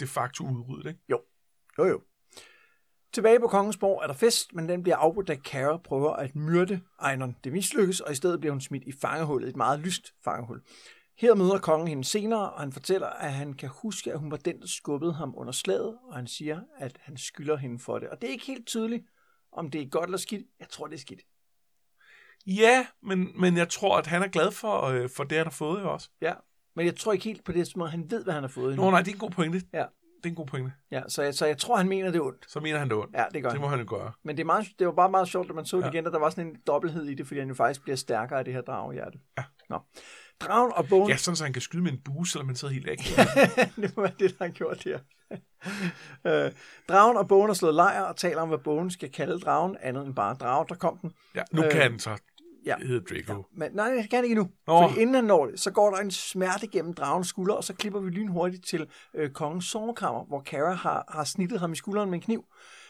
de 0.00 0.06
facto 0.06 0.44
udryddet, 0.44 0.88
ikke? 0.88 1.00
Jo, 1.08 1.22
jo. 1.78 2.02
Tilbage 3.14 3.40
på 3.40 3.46
Kongens 3.46 3.76
Borg 3.76 4.02
er 4.02 4.06
der 4.06 4.14
fest, 4.14 4.54
men 4.54 4.68
den 4.68 4.82
bliver 4.82 4.96
afbrudt, 4.96 5.28
da 5.28 5.34
Kara 5.34 5.76
prøver 5.76 6.12
at 6.12 6.36
myrde 6.36 6.80
Einon. 7.10 7.36
Det 7.44 7.52
mislykkes, 7.52 8.00
og 8.00 8.12
i 8.12 8.14
stedet 8.14 8.40
bliver 8.40 8.52
hun 8.52 8.60
smidt 8.60 8.82
i 8.86 8.92
fangehullet, 8.92 9.48
et 9.48 9.56
meget 9.56 9.80
lyst 9.80 10.14
fangehul. 10.24 10.62
Her 11.18 11.34
møder 11.34 11.58
kongen 11.58 11.88
hende 11.88 12.04
senere, 12.04 12.50
og 12.50 12.60
han 12.60 12.72
fortæller, 12.72 13.06
at 13.06 13.32
han 13.32 13.52
kan 13.52 13.68
huske, 13.68 14.12
at 14.12 14.18
hun 14.18 14.30
var 14.30 14.36
den, 14.36 14.60
der 14.60 14.66
skubbede 14.66 15.12
ham 15.12 15.34
under 15.36 15.52
slaget, 15.52 15.98
og 16.08 16.16
han 16.16 16.26
siger, 16.26 16.60
at 16.78 16.98
han 17.00 17.16
skylder 17.16 17.56
hende 17.56 17.78
for 17.78 17.98
det. 17.98 18.08
Og 18.08 18.20
det 18.20 18.28
er 18.28 18.32
ikke 18.32 18.46
helt 18.46 18.66
tydeligt, 18.66 19.04
om 19.52 19.70
det 19.70 19.82
er 19.82 19.86
godt 19.86 20.04
eller 20.04 20.18
skidt. 20.18 20.46
Jeg 20.60 20.68
tror, 20.68 20.86
det 20.86 20.94
er 20.94 21.00
skidt. 21.00 21.20
Ja, 22.46 22.86
men, 23.02 23.40
men 23.40 23.56
jeg 23.56 23.68
tror, 23.68 23.98
at 23.98 24.06
han 24.06 24.22
er 24.22 24.28
glad 24.28 24.50
for, 24.50 24.82
øh, 24.82 25.10
for 25.16 25.24
det, 25.24 25.38
han 25.38 25.46
har 25.46 25.50
fået 25.50 25.80
jo 25.82 25.92
også. 25.92 26.10
Ja, 26.20 26.34
men 26.76 26.86
jeg 26.86 26.96
tror 26.96 27.12
ikke 27.12 27.24
helt 27.24 27.44
på 27.44 27.52
det, 27.52 27.66
som 27.66 27.80
om 27.80 27.88
han 27.88 28.10
ved, 28.10 28.24
hvad 28.24 28.34
han 28.34 28.42
har 28.42 28.48
fået 28.48 28.72
endnu. 28.72 28.84
Nå 28.84 28.90
nej, 28.90 29.00
det 29.00 29.08
er 29.08 29.12
en 29.12 29.18
god 29.18 29.30
pointe. 29.30 29.62
Ja. 29.72 29.84
Det 30.24 30.28
er 30.30 30.32
en 30.32 30.36
god 30.36 30.46
pointe. 30.46 30.72
Ja, 30.90 31.02
så 31.08 31.22
jeg, 31.22 31.34
så 31.34 31.46
jeg 31.46 31.58
tror, 31.58 31.76
han 31.76 31.88
mener, 31.88 32.10
det 32.10 32.18
er 32.18 32.22
ondt. 32.22 32.44
Så 32.48 32.60
mener 32.60 32.78
han 32.78 32.88
det 32.88 32.96
ondt. 32.96 33.14
Ja, 33.16 33.24
det 33.34 33.42
gør 33.42 33.50
Det 33.50 33.60
må 33.60 33.66
han 33.66 33.78
jo 33.80 33.86
gøre. 33.88 34.12
Men 34.22 34.36
det, 34.36 34.42
er 34.42 34.46
meget, 34.46 34.66
det 34.78 34.86
var 34.86 34.92
bare 34.92 35.10
meget 35.10 35.28
sjovt, 35.28 35.48
at 35.48 35.54
man 35.54 35.64
så 35.64 35.76
det 35.76 35.82
Ja. 35.84 35.88
igen, 35.90 36.06
at 36.06 36.12
der 36.12 36.18
var 36.18 36.30
sådan 36.30 36.46
en 36.46 36.56
dobbelthed 36.66 37.04
i 37.04 37.14
det, 37.14 37.26
fordi 37.26 37.40
han 37.40 37.48
jo 37.48 37.54
faktisk 37.54 37.82
bliver 37.82 37.96
stærkere 37.96 38.38
af 38.38 38.44
det 38.44 38.54
her 38.54 38.60
dragehjerte. 38.60 39.18
Ja. 39.38 39.42
Nå. 39.70 39.78
Dragen 40.40 40.72
og 40.76 40.88
bogen... 40.88 41.08
Ja, 41.10 41.16
sådan 41.16 41.36
så 41.36 41.44
han 41.44 41.52
kan 41.52 41.62
skyde 41.62 41.82
med 41.82 41.92
en 41.92 42.00
bue, 42.04 42.26
selvom 42.26 42.46
man 42.46 42.56
sidder 42.56 42.74
helt 42.74 42.88
af. 42.88 42.96
det 43.82 43.96
må 43.96 44.02
være 44.02 44.12
det, 44.18 44.38
der 44.38 44.44
har 44.44 44.52
gjort 44.52 44.84
her. 44.84 44.98
øh, 46.26 46.52
dragen 46.88 47.16
og 47.16 47.28
bogen 47.28 47.50
er 47.50 47.54
slået 47.54 47.74
lejr 47.74 48.02
og 48.02 48.16
taler 48.16 48.40
om, 48.42 48.48
hvad 48.48 48.58
bogen 48.58 48.90
skal 48.90 49.12
kalde 49.12 49.40
dragen, 49.40 49.76
andet 49.80 50.06
end 50.06 50.14
bare 50.14 50.34
drage, 50.34 50.66
der 50.68 50.74
kom 50.74 50.98
den. 50.98 51.12
Ja, 51.34 51.42
nu 51.52 51.64
Øh, 51.64 51.70
kan 51.72 51.82
han 51.82 51.98
så 51.98 52.16
ja. 52.66 52.76
hedde 52.78 53.00
Draco. 53.00 53.44
Men 53.52 53.72
nej, 53.72 53.90
det 53.94 54.10
kan 54.10 54.24
ikke 54.24 54.32
endnu. 54.32 54.50
Fordi 54.66 55.00
inden 55.00 55.14
han 55.14 55.24
når 55.24 55.46
det, 55.46 55.60
så 55.60 55.70
går 55.70 55.90
der 55.90 55.98
en 55.98 56.10
smerte 56.10 56.66
gennem 56.66 56.94
dragens 56.94 57.28
skulder, 57.28 57.54
og 57.54 57.64
så 57.64 57.74
klipper 57.74 58.00
vi 58.00 58.10
lynhurtigt 58.10 58.66
til 58.66 58.86
øh, 59.14 59.30
kongens 59.30 59.64
sovekammer, 59.64 60.24
hvor 60.24 60.40
Kara 60.40 60.72
har, 60.72 61.04
har 61.08 61.24
snittet 61.24 61.60
ham 61.60 61.72
i 61.72 61.76
skulderen 61.76 62.10
med 62.10 62.18
en 62.18 62.22
kniv. 62.22 62.44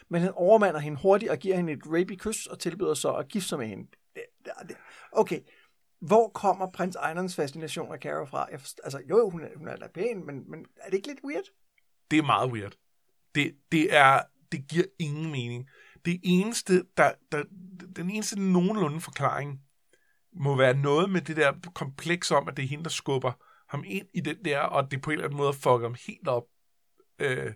Men 0.09 0.21
han 0.21 0.31
overmander 0.35 0.79
hende 0.79 1.01
hurtigt 1.01 1.31
og 1.31 1.37
giver 1.37 1.55
hende 1.55 1.73
et 1.73 1.81
rapey 1.85 2.15
kys 2.17 2.47
og 2.47 2.59
tilbyder 2.59 2.93
så 2.93 3.11
at 3.13 3.27
gifte 3.27 3.49
sig 3.49 3.57
med 3.59 3.67
hende. 3.67 3.87
Det, 4.15 4.23
det, 4.45 4.51
det. 4.67 4.75
Okay, 5.11 5.39
hvor 6.01 6.29
kommer 6.29 6.71
prins 6.71 6.97
Einarns 7.09 7.35
fascination 7.35 7.93
af 7.93 7.99
Kara 7.99 8.25
fra? 8.25 8.47
Jeg 8.51 8.59
forst- 8.59 8.79
altså, 8.83 9.01
jo, 9.09 9.17
jo, 9.17 9.29
hun 9.29 9.41
er, 9.41 9.47
hun 9.55 9.67
er 9.67 9.75
da 9.75 9.87
pæn, 9.93 10.25
men, 10.25 10.51
men 10.51 10.65
er 10.77 10.89
det 10.89 10.93
ikke 10.93 11.07
lidt 11.07 11.19
weird? 11.23 11.45
Det 12.11 12.19
er 12.19 12.23
meget 12.23 12.51
weird. 12.51 12.73
Det, 13.35 13.55
det, 13.71 13.95
er, 13.95 14.21
det 14.51 14.67
giver 14.67 14.85
ingen 14.99 15.31
mening. 15.31 15.69
Det 16.05 16.19
eneste, 16.23 16.83
der, 16.97 17.11
der, 17.31 17.43
den 17.95 18.09
eneste 18.09 18.39
nogenlunde 18.51 19.01
forklaring, 19.01 19.61
må 20.35 20.55
være 20.55 20.77
noget 20.77 21.09
med 21.09 21.21
det 21.21 21.37
der 21.37 21.53
kompleks 21.73 22.31
om, 22.31 22.47
at 22.47 22.57
det 22.57 22.63
er 22.63 22.67
hende, 22.67 22.83
der 22.83 22.89
skubber 22.89 23.31
ham 23.69 23.83
ind 23.87 24.07
i 24.13 24.21
den 24.21 24.45
der, 24.45 24.59
og 24.59 24.91
det 24.91 25.01
på 25.01 25.09
en 25.09 25.13
eller 25.13 25.25
anden 25.25 25.37
måde 25.37 25.53
fucker 25.53 25.81
ham 25.81 25.95
helt 26.07 26.27
op. 26.27 26.43
Øh, 27.19 27.53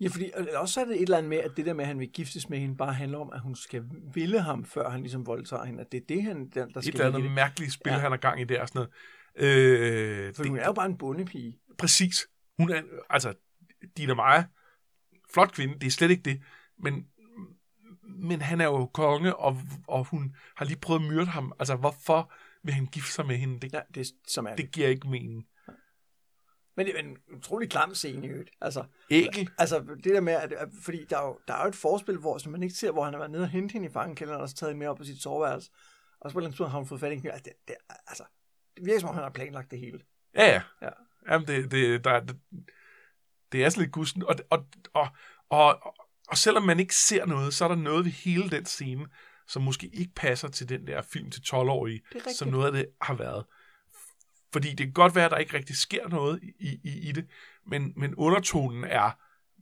Ja, 0.00 0.08
fordi 0.08 0.30
også 0.54 0.80
er 0.80 0.84
det 0.84 0.96
et 0.96 1.02
eller 1.02 1.16
andet 1.16 1.30
med, 1.30 1.38
at 1.38 1.50
det 1.56 1.66
der 1.66 1.72
med, 1.72 1.84
at 1.84 1.88
han 1.88 1.98
vil 1.98 2.08
giftes 2.08 2.48
med 2.48 2.58
hende, 2.58 2.76
bare 2.76 2.92
handler 2.92 3.18
om, 3.18 3.30
at 3.32 3.40
hun 3.40 3.54
skal 3.56 3.84
ville 4.14 4.40
ham, 4.40 4.64
før 4.64 4.90
han 4.90 5.00
ligesom 5.00 5.26
voldtager 5.26 5.64
hende. 5.64 5.80
At 5.80 5.92
det 5.92 6.02
er 6.02 6.04
det, 6.08 6.22
han, 6.22 6.48
der, 6.54 6.66
der 6.66 6.78
et 6.78 6.84
skal 6.84 7.00
eller 7.00 7.18
andet 7.18 7.32
mærkeligt 7.32 7.72
spil, 7.72 7.90
ja. 7.90 7.98
han 7.98 8.10
har 8.10 8.18
gang 8.18 8.40
i 8.40 8.44
der 8.44 8.60
og 8.60 8.68
sådan 8.68 8.88
noget. 9.36 9.54
Øh, 9.54 10.34
For 10.34 10.42
det, 10.42 10.50
hun 10.50 10.58
er 10.58 10.66
jo 10.66 10.72
bare 10.72 10.86
en 10.86 10.98
bondepige. 10.98 11.58
Præcis. 11.78 12.28
Hun 12.58 12.70
er, 12.70 12.82
altså, 13.10 13.34
Dina 13.96 14.14
Maja, 14.14 14.44
flot 15.34 15.52
kvinde, 15.52 15.74
det 15.74 15.86
er 15.86 15.90
slet 15.90 16.10
ikke 16.10 16.22
det, 16.22 16.42
men, 16.78 17.06
men 18.18 18.40
han 18.40 18.60
er 18.60 18.64
jo 18.64 18.86
konge, 18.86 19.36
og, 19.36 19.56
og 19.86 20.04
hun 20.04 20.36
har 20.56 20.64
lige 20.64 20.78
prøvet 20.80 21.00
at 21.00 21.06
myrde 21.06 21.26
ham. 21.26 21.52
Altså, 21.58 21.76
hvorfor 21.76 22.32
vil 22.62 22.74
han 22.74 22.86
gifte 22.86 23.12
sig 23.12 23.26
med 23.26 23.36
hende? 23.36 23.60
Det, 23.60 23.72
Ja, 23.72 23.80
det 23.94 24.06
som 24.26 24.46
er 24.46 24.56
det 24.56 24.72
giver 24.72 24.88
ikke 24.88 25.08
mening. 25.08 25.46
Men 26.76 26.86
det 26.86 26.94
er 26.96 27.00
en 27.00 27.16
utrolig 27.36 27.70
klam 27.70 27.94
scene 27.94 28.26
i 28.26 28.30
øvrigt. 28.30 28.50
Altså, 28.60 28.84
Ægel. 29.10 29.50
altså 29.58 29.80
det 29.80 30.04
der 30.04 30.20
med, 30.20 30.32
at, 30.32 30.52
at 30.52 30.68
fordi 30.82 31.04
der 31.10 31.18
er, 31.18 31.26
jo, 31.26 31.38
der 31.48 31.54
er 31.54 31.62
jo 31.62 31.68
et 31.68 31.74
forspil, 31.74 32.16
hvor 32.16 32.38
som 32.38 32.52
man 32.52 32.62
ikke 32.62 32.74
ser, 32.74 32.90
hvor 32.90 33.04
han 33.04 33.12
har 33.12 33.18
været 33.18 33.30
nede 33.30 33.42
og 33.42 33.48
hentet 33.48 33.72
hende 33.72 33.88
i 33.88 33.90
fangekælderen, 33.90 34.40
og 34.40 34.48
så 34.48 34.54
taget 34.54 34.70
hende 34.70 34.78
med 34.78 34.88
op 34.88 34.96
på 34.96 35.04
sit 35.04 35.22
soveværelse. 35.22 35.70
Og 36.20 36.30
så 36.30 36.34
på 36.34 36.40
andet 36.40 36.52
tidspunkt 36.52 36.70
har 36.70 36.78
hun 36.78 36.86
fået 36.86 37.00
fat 37.00 37.10
i 37.10 37.14
en 37.14 37.20
kniv. 37.20 37.30
Altså, 37.30 37.44
det, 37.44 37.68
det, 37.68 37.76
altså, 38.06 38.24
det 38.76 38.86
virker 38.86 39.00
som 39.00 39.08
om, 39.08 39.14
han 39.14 39.24
har 39.24 39.30
planlagt 39.30 39.70
det 39.70 39.78
hele. 39.78 40.00
Ja, 40.34 40.46
ja. 40.46 40.62
Ja. 40.82 40.90
Jamen, 41.32 41.46
det, 41.46 41.70
det, 41.70 42.04
der, 42.04 42.20
det, 42.20 42.40
det 43.52 43.64
er 43.64 43.68
sådan 43.68 43.82
lidt 43.82 43.92
gusten. 43.92 44.22
Og, 44.22 44.34
og, 44.50 44.66
og, 44.94 45.08
og, 45.48 45.86
og, 45.86 45.94
og 46.28 46.36
selvom 46.38 46.62
man 46.62 46.80
ikke 46.80 46.94
ser 46.94 47.26
noget, 47.26 47.54
så 47.54 47.64
er 47.64 47.68
der 47.68 47.74
noget 47.74 48.04
ved 48.04 48.12
hele 48.12 48.50
den 48.50 48.64
scene, 48.64 49.06
som 49.46 49.62
måske 49.62 49.86
ikke 49.92 50.12
passer 50.16 50.48
til 50.48 50.68
den 50.68 50.86
der 50.86 51.02
film 51.02 51.30
til 51.30 51.40
12-årige, 51.40 52.00
Det 52.08 52.10
er 52.12 52.16
rigtigt. 52.16 52.36
som 52.36 52.48
noget 52.48 52.66
af 52.66 52.72
det 52.72 52.86
har 53.00 53.14
været. 53.14 53.44
Fordi 54.52 54.68
det 54.68 54.78
kan 54.86 54.92
godt 54.92 55.14
være, 55.14 55.24
at 55.24 55.30
der 55.30 55.36
ikke 55.36 55.54
rigtig 55.56 55.76
sker 55.76 56.08
noget 56.08 56.40
i, 56.42 56.80
i, 56.84 57.08
i 57.08 57.12
det, 57.12 57.26
men, 57.66 57.92
men 57.96 58.14
undertonen 58.14 58.84
er 58.84 59.10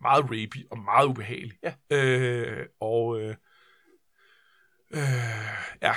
meget 0.03 0.25
rapey 0.25 0.67
og 0.71 0.79
meget 0.79 1.07
ubehagelig. 1.07 1.59
Ja. 1.63 1.75
Øh, 1.97 2.67
og 2.81 3.21
øh, 3.21 3.35
øh, 4.91 5.01
ja, 5.83 5.95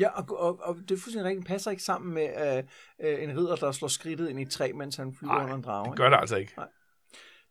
Ja, 0.00 0.08
og, 0.08 0.40
og, 0.40 0.60
og 0.62 0.76
det 0.76 0.90
er 0.90 0.96
fuldstændig 1.00 1.24
rigtigt. 1.24 1.46
Passer 1.46 1.70
ikke 1.70 1.82
sammen 1.82 2.14
med 2.14 2.56
øh, 2.56 2.64
øh, 3.12 3.22
en 3.22 3.36
ridder, 3.38 3.56
der 3.56 3.72
slår 3.72 3.88
skridtet 3.88 4.28
ind 4.30 4.40
i 4.40 4.44
træ, 4.44 4.72
mens 4.74 4.96
han 4.96 5.14
flyver 5.14 5.34
Nej, 5.34 5.42
under 5.42 5.54
en 5.56 5.62
drage. 5.62 5.90
det 5.90 5.96
gør 5.98 6.08
det 6.10 6.16
altså 6.16 6.36
ikke. 6.36 6.52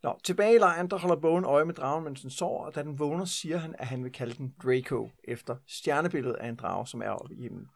Nå, 0.02 0.18
tilbage 0.24 0.54
i 0.54 0.58
lejren, 0.58 0.90
der 0.90 0.98
holder 0.98 1.16
bogen 1.16 1.44
øje 1.44 1.64
med 1.64 1.74
dragen, 1.74 2.04
mens 2.04 2.20
den 2.20 2.30
sover, 2.30 2.64
og 2.64 2.74
da 2.74 2.82
den 2.82 2.98
vågner, 2.98 3.24
siger 3.24 3.56
han, 3.56 3.74
at 3.78 3.86
han 3.86 4.04
vil 4.04 4.12
kalde 4.12 4.34
den 4.34 4.54
Draco, 4.62 5.10
efter 5.24 5.56
stjernebilledet 5.66 6.36
af 6.36 6.48
en 6.48 6.56
drage, 6.56 6.86
som 6.86 7.02
er 7.02 7.10
oppe 7.10 7.34
i 7.34 7.42
himlen. 7.42 7.66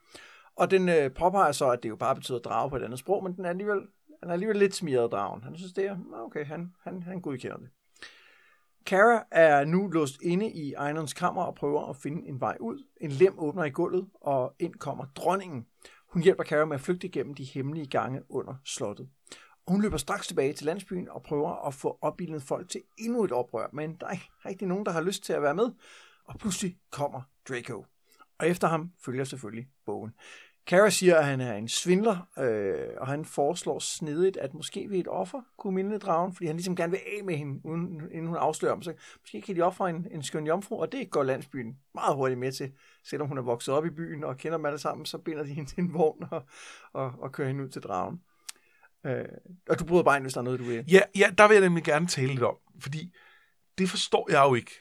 Og 0.56 0.70
den 0.70 0.88
øh, 0.88 1.14
påpeger 1.14 1.52
så, 1.52 1.70
at 1.70 1.82
det 1.82 1.88
jo 1.88 1.96
bare 1.96 2.14
betyder 2.14 2.38
drage 2.38 2.70
på 2.70 2.76
et 2.76 2.82
andet 2.82 2.98
sprog, 2.98 3.24
men 3.24 3.36
den 3.36 3.44
er 3.44 3.48
alligevel, 3.48 3.80
han 4.20 4.28
er 4.28 4.32
alligevel 4.32 4.56
lidt 4.56 4.74
smiret 4.74 5.12
dragen. 5.12 5.42
Han 5.42 5.56
synes, 5.56 5.72
det 5.72 5.86
er, 5.86 5.96
okay, 6.26 6.46
han, 6.46 6.72
han, 6.84 7.02
han 7.02 7.20
godkender 7.20 7.56
det. 7.56 7.68
Kara 8.86 9.24
er 9.30 9.64
nu 9.64 9.88
låst 9.88 10.22
inde 10.22 10.50
i 10.50 10.74
Einons 10.86 11.12
kammer 11.12 11.42
og 11.42 11.54
prøver 11.54 11.88
at 11.88 11.96
finde 11.96 12.28
en 12.28 12.40
vej 12.40 12.56
ud. 12.60 12.84
En 13.00 13.10
lem 13.10 13.34
åbner 13.38 13.64
i 13.64 13.70
gulvet, 13.70 14.08
og 14.20 14.54
ind 14.58 14.74
kommer 14.74 15.04
dronningen. 15.16 15.66
Hun 16.12 16.22
hjælper 16.22 16.44
Kara 16.44 16.64
med 16.64 16.74
at 16.74 16.80
flygte 16.80 17.08
gennem 17.08 17.34
de 17.34 17.44
hemmelige 17.44 17.86
gange 17.86 18.22
under 18.28 18.54
slottet. 18.64 19.08
Hun 19.68 19.82
løber 19.82 19.96
straks 19.96 20.26
tilbage 20.26 20.52
til 20.52 20.66
landsbyen 20.66 21.08
og 21.08 21.22
prøver 21.22 21.66
at 21.66 21.74
få 21.74 21.98
opbildet 22.00 22.42
folk 22.42 22.68
til 22.68 22.82
endnu 22.98 23.24
et 23.24 23.32
oprør, 23.32 23.68
men 23.72 23.96
der 24.00 24.06
er 24.06 24.10
ikke 24.10 24.30
rigtig 24.46 24.68
nogen, 24.68 24.86
der 24.86 24.92
har 24.92 25.00
lyst 25.00 25.24
til 25.24 25.32
at 25.32 25.42
være 25.42 25.54
med. 25.54 25.70
Og 26.24 26.38
pludselig 26.38 26.78
kommer 26.90 27.22
Draco. 27.48 27.86
Og 28.38 28.48
efter 28.48 28.68
ham 28.68 28.92
følger 29.04 29.24
selvfølgelig 29.24 29.68
bogen. 29.86 30.12
Kara 30.66 30.90
siger, 30.90 31.16
at 31.16 31.24
han 31.24 31.40
er 31.40 31.54
en 31.54 31.68
svindler, 31.68 32.28
øh, 32.38 32.88
og 32.96 33.06
han 33.06 33.24
foreslår 33.24 33.78
snedigt, 33.78 34.36
at 34.36 34.54
måske 34.54 34.88
vil 34.88 35.00
et 35.00 35.08
offer 35.08 35.40
kunne 35.58 35.74
minde 35.74 35.98
dragen, 35.98 36.34
fordi 36.34 36.46
han 36.46 36.56
ligesom 36.56 36.76
gerne 36.76 36.90
vil 36.90 37.00
af 37.18 37.24
med 37.24 37.36
hende, 37.36 37.66
uden, 37.66 38.00
inden 38.10 38.26
hun 38.26 38.36
afslører 38.36 38.74
ham. 38.74 38.82
Så 38.82 38.94
måske 39.20 39.40
kan 39.40 39.56
de 39.56 39.62
ofre 39.62 39.90
en, 39.90 40.06
en 40.10 40.22
skøn 40.22 40.46
jomfru, 40.46 40.80
og 40.80 40.92
det 40.92 41.10
går 41.10 41.22
landsbyen 41.22 41.76
meget 41.94 42.16
hurtigt 42.16 42.40
med 42.40 42.52
til. 42.52 42.72
Selvom 43.04 43.28
hun 43.28 43.38
er 43.38 43.42
vokset 43.42 43.74
op 43.74 43.86
i 43.86 43.90
byen 43.90 44.24
og 44.24 44.36
kender 44.36 44.58
dem 44.58 44.66
alle 44.66 44.78
sammen, 44.78 45.06
så 45.06 45.18
binder 45.18 45.42
de 45.42 45.54
hende 45.54 45.70
til 45.70 45.80
en 45.80 45.94
vogn 45.94 46.24
og, 46.30 46.42
og, 46.92 47.12
og 47.18 47.32
kører 47.32 47.48
hende 47.48 47.64
ud 47.64 47.68
til 47.68 47.82
dragen. 47.82 48.20
Øh, 49.07 49.24
og 49.68 49.78
du 49.78 49.84
bryder 49.84 50.03
bare 50.03 50.16
ind, 50.16 50.24
hvis 50.24 50.32
der 50.32 50.40
er 50.40 50.44
noget, 50.44 50.61
du 50.61 50.64
vil. 50.64 50.84
Ja, 50.90 51.00
ja, 51.16 51.30
der 51.38 51.48
vil 51.48 51.55
jeg 51.55 51.62
nemlig 51.62 51.84
gerne 51.84 52.07
tale 52.07 52.28
lidt 52.28 52.42
om, 52.42 52.57
fordi 52.80 53.14
det 53.78 53.90
forstår 53.90 54.30
jeg 54.30 54.44
jo 54.48 54.55
ikke. 54.55 54.80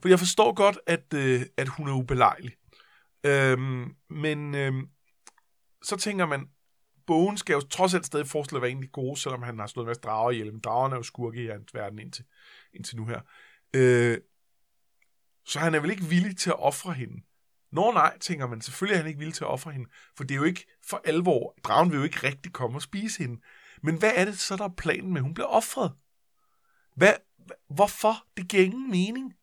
For 0.00 0.08
jeg 0.08 0.18
forstår 0.18 0.52
godt, 0.52 0.78
at, 0.86 1.14
øh, 1.14 1.42
at 1.56 1.68
hun 1.68 1.88
er 1.88 1.92
ubelejlig. 1.92 2.56
Øhm, 3.26 3.94
men 4.10 4.54
øhm, 4.54 4.88
så 5.82 5.96
tænker 5.96 6.26
man, 6.26 6.48
bogen 7.06 7.36
skal 7.36 7.54
jo 7.54 7.60
trods 7.60 7.94
alt 7.94 8.06
stadig 8.06 8.26
forestille 8.26 8.58
at 8.58 8.62
være 8.62 8.70
egentlig 8.70 8.92
god, 8.92 9.16
selvom 9.16 9.42
han 9.42 9.58
har 9.58 9.66
slået 9.66 9.84
en 9.84 9.88
masse 9.88 10.00
drager 10.02 10.30
ihjel. 10.30 10.52
Men 10.52 10.60
dragerne 10.60 10.94
er 10.94 10.98
jo 10.98 11.02
skurke 11.02 11.44
i 11.44 11.46
hans 11.46 11.74
verden 11.74 11.98
indtil, 11.98 12.24
indtil 12.72 12.96
nu 12.96 13.06
her. 13.06 13.20
Øh, 13.74 14.18
så 15.46 15.58
han 15.58 15.74
er 15.74 15.80
vel 15.80 15.90
ikke 15.90 16.04
villig 16.04 16.36
til 16.36 16.50
at 16.50 16.58
ofre 16.58 16.92
hende. 16.92 17.22
Nå 17.74 17.92
nej, 17.92 18.18
tænker 18.18 18.46
man, 18.46 18.60
selvfølgelig 18.60 18.94
er 18.94 18.98
han 18.98 19.06
ikke 19.06 19.18
villig 19.18 19.34
til 19.34 19.44
at 19.44 19.48
ofre 19.50 19.72
hende, 19.72 19.90
for 20.16 20.24
det 20.24 20.34
er 20.34 20.38
jo 20.38 20.44
ikke 20.44 20.66
for 20.88 21.00
alvor. 21.04 21.54
Dragen 21.64 21.90
vil 21.90 21.96
jo 21.96 22.02
ikke 22.02 22.26
rigtig 22.26 22.52
komme 22.52 22.76
og 22.76 22.82
spise 22.82 23.22
hende. 23.22 23.40
Men 23.82 23.98
hvad 23.98 24.12
er 24.14 24.24
det 24.24 24.38
så, 24.38 24.56
der 24.56 24.64
er 24.64 24.74
planen 24.76 25.08
med, 25.12 25.16
at 25.16 25.22
hun 25.22 25.34
bliver 25.34 25.46
offret? 25.46 25.92
Hvad, 26.96 27.12
hvorfor? 27.68 28.26
Det 28.36 28.48
giver 28.48 28.64
ingen 28.64 28.90
mening. 28.90 29.34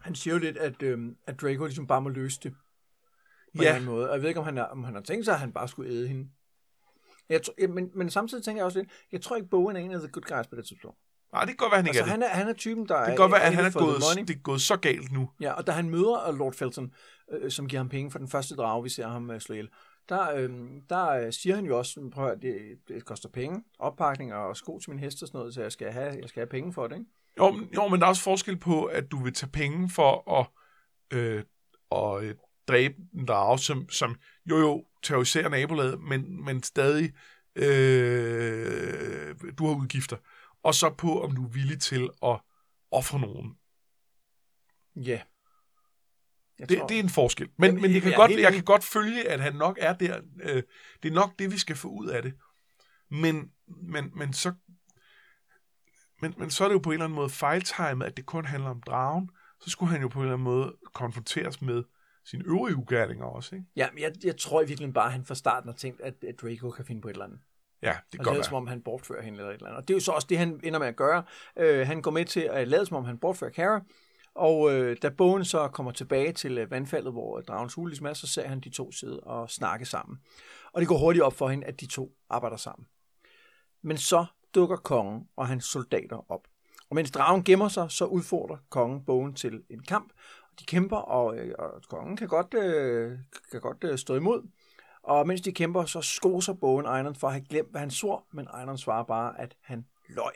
Han 0.00 0.14
siger 0.14 0.34
jo 0.34 0.40
lidt, 0.40 0.56
at, 0.56 0.82
øh, 0.82 0.98
at 1.26 1.40
Draco 1.40 1.64
ligesom 1.64 1.86
bare 1.86 2.00
må 2.02 2.08
løse 2.08 2.40
det. 2.42 2.54
På 3.56 3.62
Ja. 3.62 3.76
en 3.76 3.84
måde. 3.84 4.08
Og 4.08 4.14
jeg 4.14 4.22
ved 4.22 4.28
ikke, 4.28 4.40
om 4.40 4.46
han, 4.46 4.58
er, 4.58 4.64
om 4.64 4.84
han 4.84 4.94
har 4.94 5.02
tænkt 5.02 5.24
sig, 5.24 5.34
at 5.34 5.40
han 5.40 5.52
bare 5.52 5.68
skulle 5.68 5.90
æde 5.90 6.08
hende. 6.08 6.30
Jeg 7.28 7.40
men, 7.68 7.90
men 7.94 8.10
samtidig 8.10 8.44
tænker 8.44 8.60
jeg 8.60 8.66
også 8.66 8.78
lidt, 8.78 8.90
jeg 9.12 9.22
tror 9.22 9.36
ikke, 9.36 9.48
Bowen 9.48 9.76
er 9.76 9.80
en 9.80 9.90
af 9.92 9.98
the 10.00 10.08
good 10.08 10.36
guys 10.36 10.46
på 10.46 10.56
det 10.56 10.66
tidspunkt. 10.66 10.98
Nej, 11.32 11.40
det 11.44 11.48
kan 11.48 11.56
godt 11.56 11.70
være, 11.72 11.78
han 11.78 11.86
ikke 11.86 11.98
Altså, 11.98 12.02
er 12.02 12.04
det. 12.04 12.12
han 12.12 12.22
er, 12.22 12.28
han 12.28 12.48
er 12.48 12.52
typen, 12.52 12.88
der 12.88 12.96
Det 12.98 13.06
kan 13.06 13.16
godt 13.16 13.32
være, 13.32 13.42
at 13.42 13.54
han 13.54 13.64
er 13.64 13.70
gået, 13.70 14.28
det 14.28 14.36
er 14.36 14.40
gået 14.40 14.60
så 14.60 14.76
galt 14.76 15.12
nu. 15.12 15.30
Ja, 15.40 15.52
og 15.52 15.66
da 15.66 15.72
han 15.72 15.90
møder 15.90 16.32
Lord 16.32 16.54
Felton, 16.54 16.90
øh, 17.32 17.50
som 17.50 17.66
giver 17.68 17.80
ham 17.80 17.88
penge 17.88 18.10
for 18.10 18.18
den 18.18 18.28
første 18.28 18.54
drage, 18.54 18.82
vi 18.82 18.88
ser 18.88 19.08
ham 19.08 19.30
øh, 19.30 19.40
slå 19.40 19.52
ihjel, 19.54 19.68
der, 20.08 20.34
øh, 20.34 20.50
der 20.90 21.08
øh, 21.10 21.32
siger 21.32 21.54
han 21.56 21.64
jo 21.64 21.78
også, 21.78 22.10
prøv 22.14 22.26
at 22.30 22.38
det, 22.42 22.56
det 22.88 23.04
koster 23.04 23.28
penge, 23.28 23.62
oppakning 23.78 24.34
og 24.34 24.56
sko 24.56 24.78
til 24.78 24.90
min 24.90 24.98
hest 24.98 25.22
og 25.22 25.28
sådan 25.28 25.38
noget, 25.38 25.54
så 25.54 25.62
jeg 25.62 25.72
skal 25.72 25.92
have, 25.92 26.16
jeg 26.20 26.28
skal 26.28 26.40
have 26.40 26.46
penge 26.48 26.72
for 26.72 26.86
det, 26.86 26.94
ikke? 26.96 27.06
Jo, 27.38 27.50
men- 27.50 27.68
jo, 27.74 27.88
men 27.88 28.00
der 28.00 28.06
er 28.06 28.10
også 28.10 28.22
forskel 28.22 28.56
på, 28.56 28.84
at 28.84 29.10
du 29.10 29.22
vil 29.22 29.32
tage 29.34 29.50
penge 29.50 29.90
for 29.90 30.38
at, 30.40 30.46
øh, 31.18 31.42
at 31.92 32.22
øh, 32.24 32.34
dræbe 32.68 32.94
en 33.14 33.26
drage, 33.26 33.58
som, 33.58 33.88
som 33.88 34.16
jo 34.50 34.56
jo 34.58 34.84
terroriserer 35.02 35.48
nabolaget, 35.48 36.00
men, 36.00 36.44
men 36.44 36.62
stadig 36.62 37.12
øh, 37.56 39.34
du 39.58 39.66
har 39.66 39.74
udgifter. 39.74 40.16
Og 40.62 40.74
så 40.74 40.94
på, 40.98 41.22
om 41.22 41.34
du 41.34 41.44
er 41.44 41.48
villig 41.48 41.80
til 41.80 42.08
at 42.22 42.40
ofre 42.90 43.20
nogen. 43.20 43.58
Ja. 44.96 45.20
Jeg 46.58 46.68
Det, 46.68 46.78
tror- 46.78 46.86
det 46.86 46.98
er 46.98 47.02
en 47.02 47.08
forskel. 47.08 47.48
Men, 47.56 47.66
Jamen, 47.68 47.82
men 47.82 47.94
jeg, 47.94 48.02
kan 48.02 48.12
godt, 48.12 48.30
helt 48.30 48.42
jeg 48.42 48.52
kan 48.52 48.64
godt 48.64 48.84
følge, 48.84 49.28
at 49.28 49.40
han 49.40 49.54
nok 49.54 49.78
er 49.80 49.92
der. 49.92 50.20
Øh, 50.42 50.62
det 51.02 51.08
er 51.08 51.14
nok 51.14 51.38
det, 51.38 51.52
vi 51.52 51.58
skal 51.58 51.76
få 51.76 51.88
ud 51.88 52.06
af 52.06 52.22
det. 52.22 52.34
Men, 53.10 53.52
men, 53.66 54.10
men 54.14 54.32
så 54.32 54.52
men, 56.22 56.34
men 56.38 56.50
så 56.50 56.64
er 56.64 56.68
det 56.68 56.74
jo 56.74 56.78
på 56.78 56.90
en 56.90 56.94
eller 56.94 57.04
anden 57.04 57.14
måde 57.16 57.30
fejltimet, 57.30 58.06
at 58.06 58.16
det 58.16 58.26
kun 58.26 58.44
handler 58.44 58.70
om 58.70 58.82
dragen. 58.82 59.30
Så 59.60 59.70
skulle 59.70 59.92
han 59.92 60.02
jo 60.02 60.08
på 60.08 60.18
en 60.18 60.24
eller 60.24 60.34
anden 60.34 60.44
måde 60.44 60.76
konfronteres 60.94 61.62
med 61.62 61.84
sine 62.24 62.44
øvrige 62.44 62.76
ugerninger 62.76 63.24
også. 63.24 63.54
Ikke? 63.54 63.66
Ja, 63.76 63.88
men 63.92 64.02
jeg, 64.02 64.12
jeg 64.24 64.36
tror 64.36 64.60
i 64.60 64.66
virkeligheden 64.66 64.92
bare, 64.94 65.06
at 65.06 65.12
han 65.12 65.24
fra 65.24 65.34
starten 65.34 65.68
har 65.68 65.76
tænkt, 65.76 66.00
at, 66.00 66.14
at 66.28 66.34
Draco 66.42 66.70
kan 66.70 66.84
finde 66.84 67.00
på 67.00 67.08
et 67.08 67.12
eller 67.12 67.24
andet. 67.24 67.40
Ja, 67.82 67.88
det 67.88 67.96
Og 67.96 68.10
kan 68.10 68.24
godt 68.24 68.36
lade 68.36 68.46
som 68.46 68.54
om, 68.54 68.66
han 68.66 68.82
bortfører 68.82 69.22
hende 69.22 69.38
eller 69.38 69.50
et 69.50 69.54
eller 69.54 69.66
andet. 69.66 69.76
Og 69.82 69.88
det 69.88 69.94
er 69.94 69.96
jo 69.96 70.00
så 70.00 70.12
også 70.12 70.26
det, 70.30 70.38
han 70.38 70.60
ender 70.64 70.78
med 70.78 70.86
at 70.86 70.96
gøre. 70.96 71.22
Øh, 71.56 71.86
han 71.86 72.02
går 72.02 72.10
med 72.10 72.24
til 72.24 72.40
at 72.40 72.68
lade 72.68 72.86
som 72.86 72.96
om, 72.96 73.04
han 73.04 73.18
bortfører 73.18 73.50
Kara. 73.50 73.80
Og 74.34 74.72
øh, 74.72 74.96
da 75.02 75.08
bogen 75.08 75.44
så 75.44 75.68
kommer 75.68 75.92
tilbage 75.92 76.32
til 76.32 76.58
øh, 76.58 76.70
vandfaldet, 76.70 77.12
hvor 77.12 77.38
øh, 77.38 77.44
dragens 77.44 77.74
hule 77.74 77.90
ligesom 77.90 78.06
er, 78.06 78.12
så 78.12 78.26
ser 78.26 78.48
han 78.48 78.60
de 78.60 78.70
to 78.70 78.92
sidde 78.92 79.20
og 79.20 79.50
snakke 79.50 79.86
sammen. 79.86 80.18
Og 80.72 80.80
det 80.80 80.88
går 80.88 80.98
hurtigt 80.98 81.22
op 81.22 81.34
for 81.34 81.48
hende, 81.48 81.66
at 81.66 81.80
de 81.80 81.86
to 81.86 82.12
arbejder 82.30 82.56
sammen. 82.56 82.86
Men 83.82 83.96
så 83.96 84.26
dukker 84.54 84.76
kongen 84.76 85.28
og 85.36 85.48
hans 85.48 85.64
soldater 85.64 86.30
op. 86.32 86.46
Og 86.90 86.94
mens 86.94 87.10
dragen 87.10 87.44
gemmer 87.44 87.68
sig, 87.68 87.90
så 87.90 88.04
udfordrer 88.04 88.56
kongen 88.68 89.04
bogen 89.04 89.34
til 89.34 89.62
en 89.70 89.82
kamp. 89.82 90.12
De 90.60 90.64
kæmper, 90.64 90.96
og, 90.96 91.38
øh, 91.38 91.54
og 91.58 91.82
kongen 91.88 92.16
kan 92.16 92.28
godt, 92.28 92.54
øh, 92.54 93.18
kan 93.50 93.60
godt 93.60 93.84
øh, 93.84 93.98
stå 93.98 94.14
imod. 94.14 94.42
Og 95.08 95.26
mens 95.26 95.40
de 95.40 95.52
kæmper, 95.52 95.84
så 95.84 96.00
skoser 96.00 96.52
bogen 96.52 96.86
Einon 96.86 97.14
for 97.14 97.26
at 97.26 97.32
have 97.32 97.44
glemt, 97.48 97.70
hvad 97.70 97.80
han 97.80 97.90
svor, 97.90 98.26
men 98.32 98.48
Einon 98.60 98.78
svarer 98.78 99.04
bare, 99.04 99.40
at 99.40 99.56
han 99.60 99.86
løj. 100.08 100.32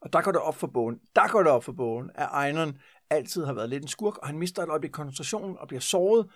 Og 0.00 0.12
der 0.12 0.22
går 0.22 0.32
det 0.32 0.40
op 0.40 0.56
for 0.56 0.66
bogen, 0.66 1.00
der 1.16 1.28
går 1.28 1.42
det 1.42 1.52
op 1.52 1.64
for 1.64 1.72
bogen, 1.72 2.10
at 2.14 2.46
Einon 2.46 2.78
altid 3.10 3.44
har 3.44 3.52
været 3.52 3.68
lidt 3.70 3.82
en 3.82 3.88
skurk, 3.88 4.18
og 4.18 4.26
han 4.26 4.38
mister 4.38 4.62
et 4.62 4.68
øjeblik 4.68 4.90
koncentrationen 4.90 5.58
og 5.58 5.68
bliver 5.68 5.80
såret. 5.80 6.30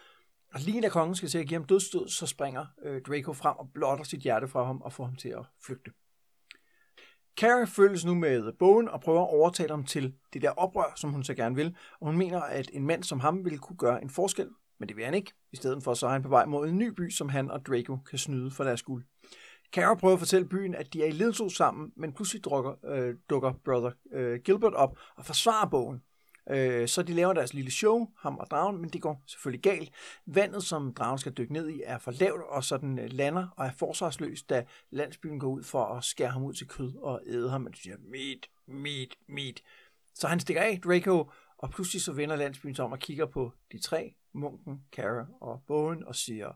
Og 0.55 0.61
lige 0.61 0.83
da 0.83 0.89
kongen 0.89 1.15
skal 1.15 1.29
til 1.29 1.39
at 1.39 1.47
give 1.47 1.61
ham 1.61 1.67
dødstød, 1.67 2.09
så 2.09 2.27
springer 2.27 2.67
øh, 2.83 3.03
Draco 3.03 3.33
frem 3.33 3.57
og 3.57 3.69
blotter 3.75 4.05
sit 4.05 4.21
hjerte 4.21 4.49
fra 4.49 4.65
ham 4.65 4.83
og 4.83 4.93
får 4.93 5.05
ham 5.05 5.17
til 5.17 5.29
at 5.29 5.45
flygte. 5.67 5.91
Carrie 7.41 7.67
følges 7.67 8.05
nu 8.05 8.15
med 8.15 8.53
bogen 8.53 8.89
og 8.89 9.01
prøver 9.01 9.23
at 9.23 9.35
overtale 9.35 9.71
ham 9.71 9.85
til 9.85 10.15
det 10.33 10.43
der 10.43 10.51
oprør, 10.51 10.93
som 10.97 11.11
hun 11.11 11.25
så 11.25 11.35
gerne 11.35 11.55
vil, 11.55 11.77
og 12.01 12.07
hun 12.07 12.17
mener, 12.17 12.41
at 12.41 12.71
en 12.73 12.87
mand 12.87 13.03
som 13.03 13.21
ham 13.21 13.45
ville 13.45 13.59
kunne 13.59 13.77
gøre 13.77 14.03
en 14.03 14.11
forskel, 14.11 14.49
men 14.79 14.89
det 14.89 14.97
vil 14.97 15.05
han 15.05 15.15
ikke. 15.15 15.33
I 15.53 15.57
stedet 15.57 15.85
for 15.85 15.95
så 15.95 16.07
er 16.07 16.11
han 16.11 16.23
på 16.23 16.29
vej 16.29 16.47
mod 16.47 16.69
en 16.69 16.79
ny 16.79 16.89
by, 16.89 17.11
som 17.11 17.29
han 17.29 17.51
og 17.51 17.67
Draco 17.67 17.97
kan 17.97 18.19
snyde 18.19 18.51
for 18.51 18.65
deres 18.65 18.83
guld. 18.83 19.05
Kara 19.73 19.95
prøver 19.95 20.15
at 20.15 20.19
fortælle 20.19 20.49
byen, 20.49 20.75
at 20.75 20.93
de 20.93 21.03
er 21.03 21.07
i 21.07 21.11
ledelse 21.11 21.51
sammen, 21.51 21.93
men 21.97 22.13
pludselig 22.13 22.45
drukker, 22.45 22.75
øh, 22.85 23.15
dukker 23.31 23.53
Brother 23.65 23.91
øh, 24.13 24.41
Gilbert 24.45 24.75
op 24.75 24.99
og 25.17 25.25
forsvarer 25.25 25.69
bogen. 25.69 26.03
Øh, 26.51 26.89
så 26.89 27.03
de 27.03 27.13
laver 27.13 27.33
deres 27.33 27.55
lille 27.55 27.71
show, 27.71 28.09
ham 28.19 28.39
og 28.39 28.47
dragen, 28.51 28.81
men 28.81 28.91
det 28.91 29.03
går 29.03 29.23
selvfølgelig 29.27 29.63
galt. 29.63 29.91
Vandet, 30.27 30.63
som 30.63 30.95
dragen 30.95 31.19
skal 31.19 31.33
dykke 31.33 31.53
ned 31.53 31.69
i, 31.69 31.83
er 31.85 31.99
for 31.99 32.11
lavt, 32.11 32.43
og 32.43 32.65
så 32.65 32.77
den 32.77 32.99
øh, 32.99 33.13
lander 33.13 33.47
og 33.57 33.67
er 33.67 33.71
forsvarsløs, 33.79 34.43
da 34.43 34.65
landsbyen 34.91 35.41
går 35.41 35.49
ud 35.49 35.63
for 35.63 35.85
at 35.85 36.05
skære 36.05 36.31
ham 36.31 36.45
ud 36.45 36.53
til 36.55 36.69
kød 36.69 36.95
og 37.03 37.21
æde 37.27 37.51
ham. 37.51 37.61
Men 37.61 37.73
de 37.73 37.79
siger, 37.79 37.97
meat, 38.11 38.49
meat, 38.67 39.17
meat. 39.29 39.63
Så 40.15 40.29
han 40.29 40.41
stikker 40.41 40.63
af, 40.63 40.81
Draco, 40.85 41.31
og 41.59 41.71
pludselig 41.71 42.03
så 42.03 42.13
vender 42.13 42.37
landsbyen 42.37 42.75
sig 42.75 42.85
om 42.85 42.93
og 42.93 42.99
kigger 42.99 43.27
på 43.27 43.53
de 43.73 43.79
tre, 43.79 44.15
munken, 44.33 44.83
Kara 44.93 45.27
og 45.41 45.63
bogen, 45.67 46.05
og 46.05 46.17
siger, 46.17 46.53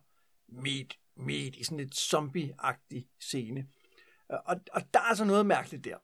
meat, 0.49 0.99
meat, 1.17 1.57
i 1.57 1.65
sådan 1.65 1.79
lidt 1.79 1.95
zombie-agtig 1.95 3.17
scene. 3.21 3.61
Øh, 4.33 4.39
Og, 4.47 4.57
og 4.73 4.83
der 4.95 5.01
er 5.01 5.05
altså 5.05 5.25
noget 5.25 5.47
mærkeligt 5.47 5.85
der. 5.85 5.97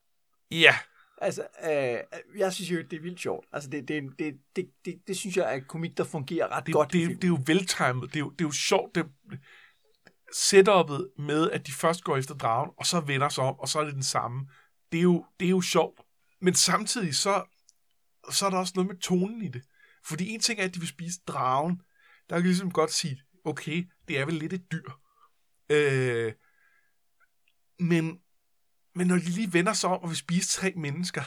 Ja, 0.50 0.74
Altså, 1.20 1.46
øh, 1.64 2.38
jeg 2.38 2.52
synes 2.52 2.70
jo, 2.70 2.82
det 2.90 2.92
er 2.92 3.00
vildt 3.00 3.20
sjovt. 3.20 3.46
Altså, 3.52 3.70
det, 3.70 3.88
det, 3.88 4.02
det, 4.18 4.40
det, 4.56 4.70
det, 4.84 5.00
det 5.06 5.16
synes 5.16 5.36
jeg 5.36 5.56
er 5.56 5.60
komik, 5.60 5.96
der 5.96 6.04
fungerer 6.04 6.48
ret 6.56 6.66
det, 6.66 6.74
godt. 6.74 6.92
det, 6.92 7.08
det 7.08 7.24
er 7.24 7.28
jo 7.28 7.38
veltimet. 7.46 8.08
Det 8.08 8.16
er 8.16 8.20
jo, 8.20 8.30
det 8.30 8.40
er 8.40 8.48
jo 8.48 8.52
sjovt. 8.52 8.94
Det, 8.94 9.06
setup'et 10.34 11.22
med, 11.22 11.50
at 11.50 11.66
de 11.66 11.72
først 11.72 12.04
går 12.04 12.16
efter 12.16 12.34
dragen, 12.34 12.70
og 12.76 12.86
så 12.86 13.00
vender 13.00 13.28
sig 13.28 13.44
om, 13.44 13.58
og 13.58 13.68
så 13.68 13.78
er 13.78 13.84
det 13.84 13.94
den 13.94 14.02
samme. 14.02 14.48
Det 14.92 14.98
er 14.98 15.02
jo, 15.02 15.26
det 15.40 15.46
er 15.46 15.50
jo 15.50 15.60
sjovt. 15.60 16.00
Men 16.40 16.54
samtidig 16.54 17.14
så, 17.14 17.44
så 18.30 18.46
er 18.46 18.50
der 18.50 18.58
også 18.58 18.72
noget 18.76 18.88
med 18.88 18.96
tonen 18.96 19.42
i 19.42 19.48
det. 19.48 19.62
Fordi 20.04 20.28
en 20.28 20.40
ting 20.40 20.60
er, 20.60 20.64
at 20.64 20.74
de 20.74 20.80
vil 20.80 20.88
spise 20.88 21.20
dragen. 21.26 21.82
Der 22.30 22.36
kan 22.36 22.44
ligesom 22.46 22.70
godt 22.70 22.92
sige, 22.92 23.22
okay, 23.44 23.88
det 24.08 24.18
er 24.18 24.24
vel 24.24 24.34
lidt 24.34 24.52
et 24.52 24.72
dyr. 24.72 24.90
Øh, 25.70 26.32
men, 27.78 28.20
men 28.94 29.06
når 29.06 29.14
de 29.14 29.30
lige 29.30 29.52
vender 29.52 29.72
sig 29.72 29.90
om 29.90 30.02
og 30.02 30.08
vil 30.08 30.16
spise 30.16 30.48
tre 30.48 30.72
mennesker, 30.76 31.22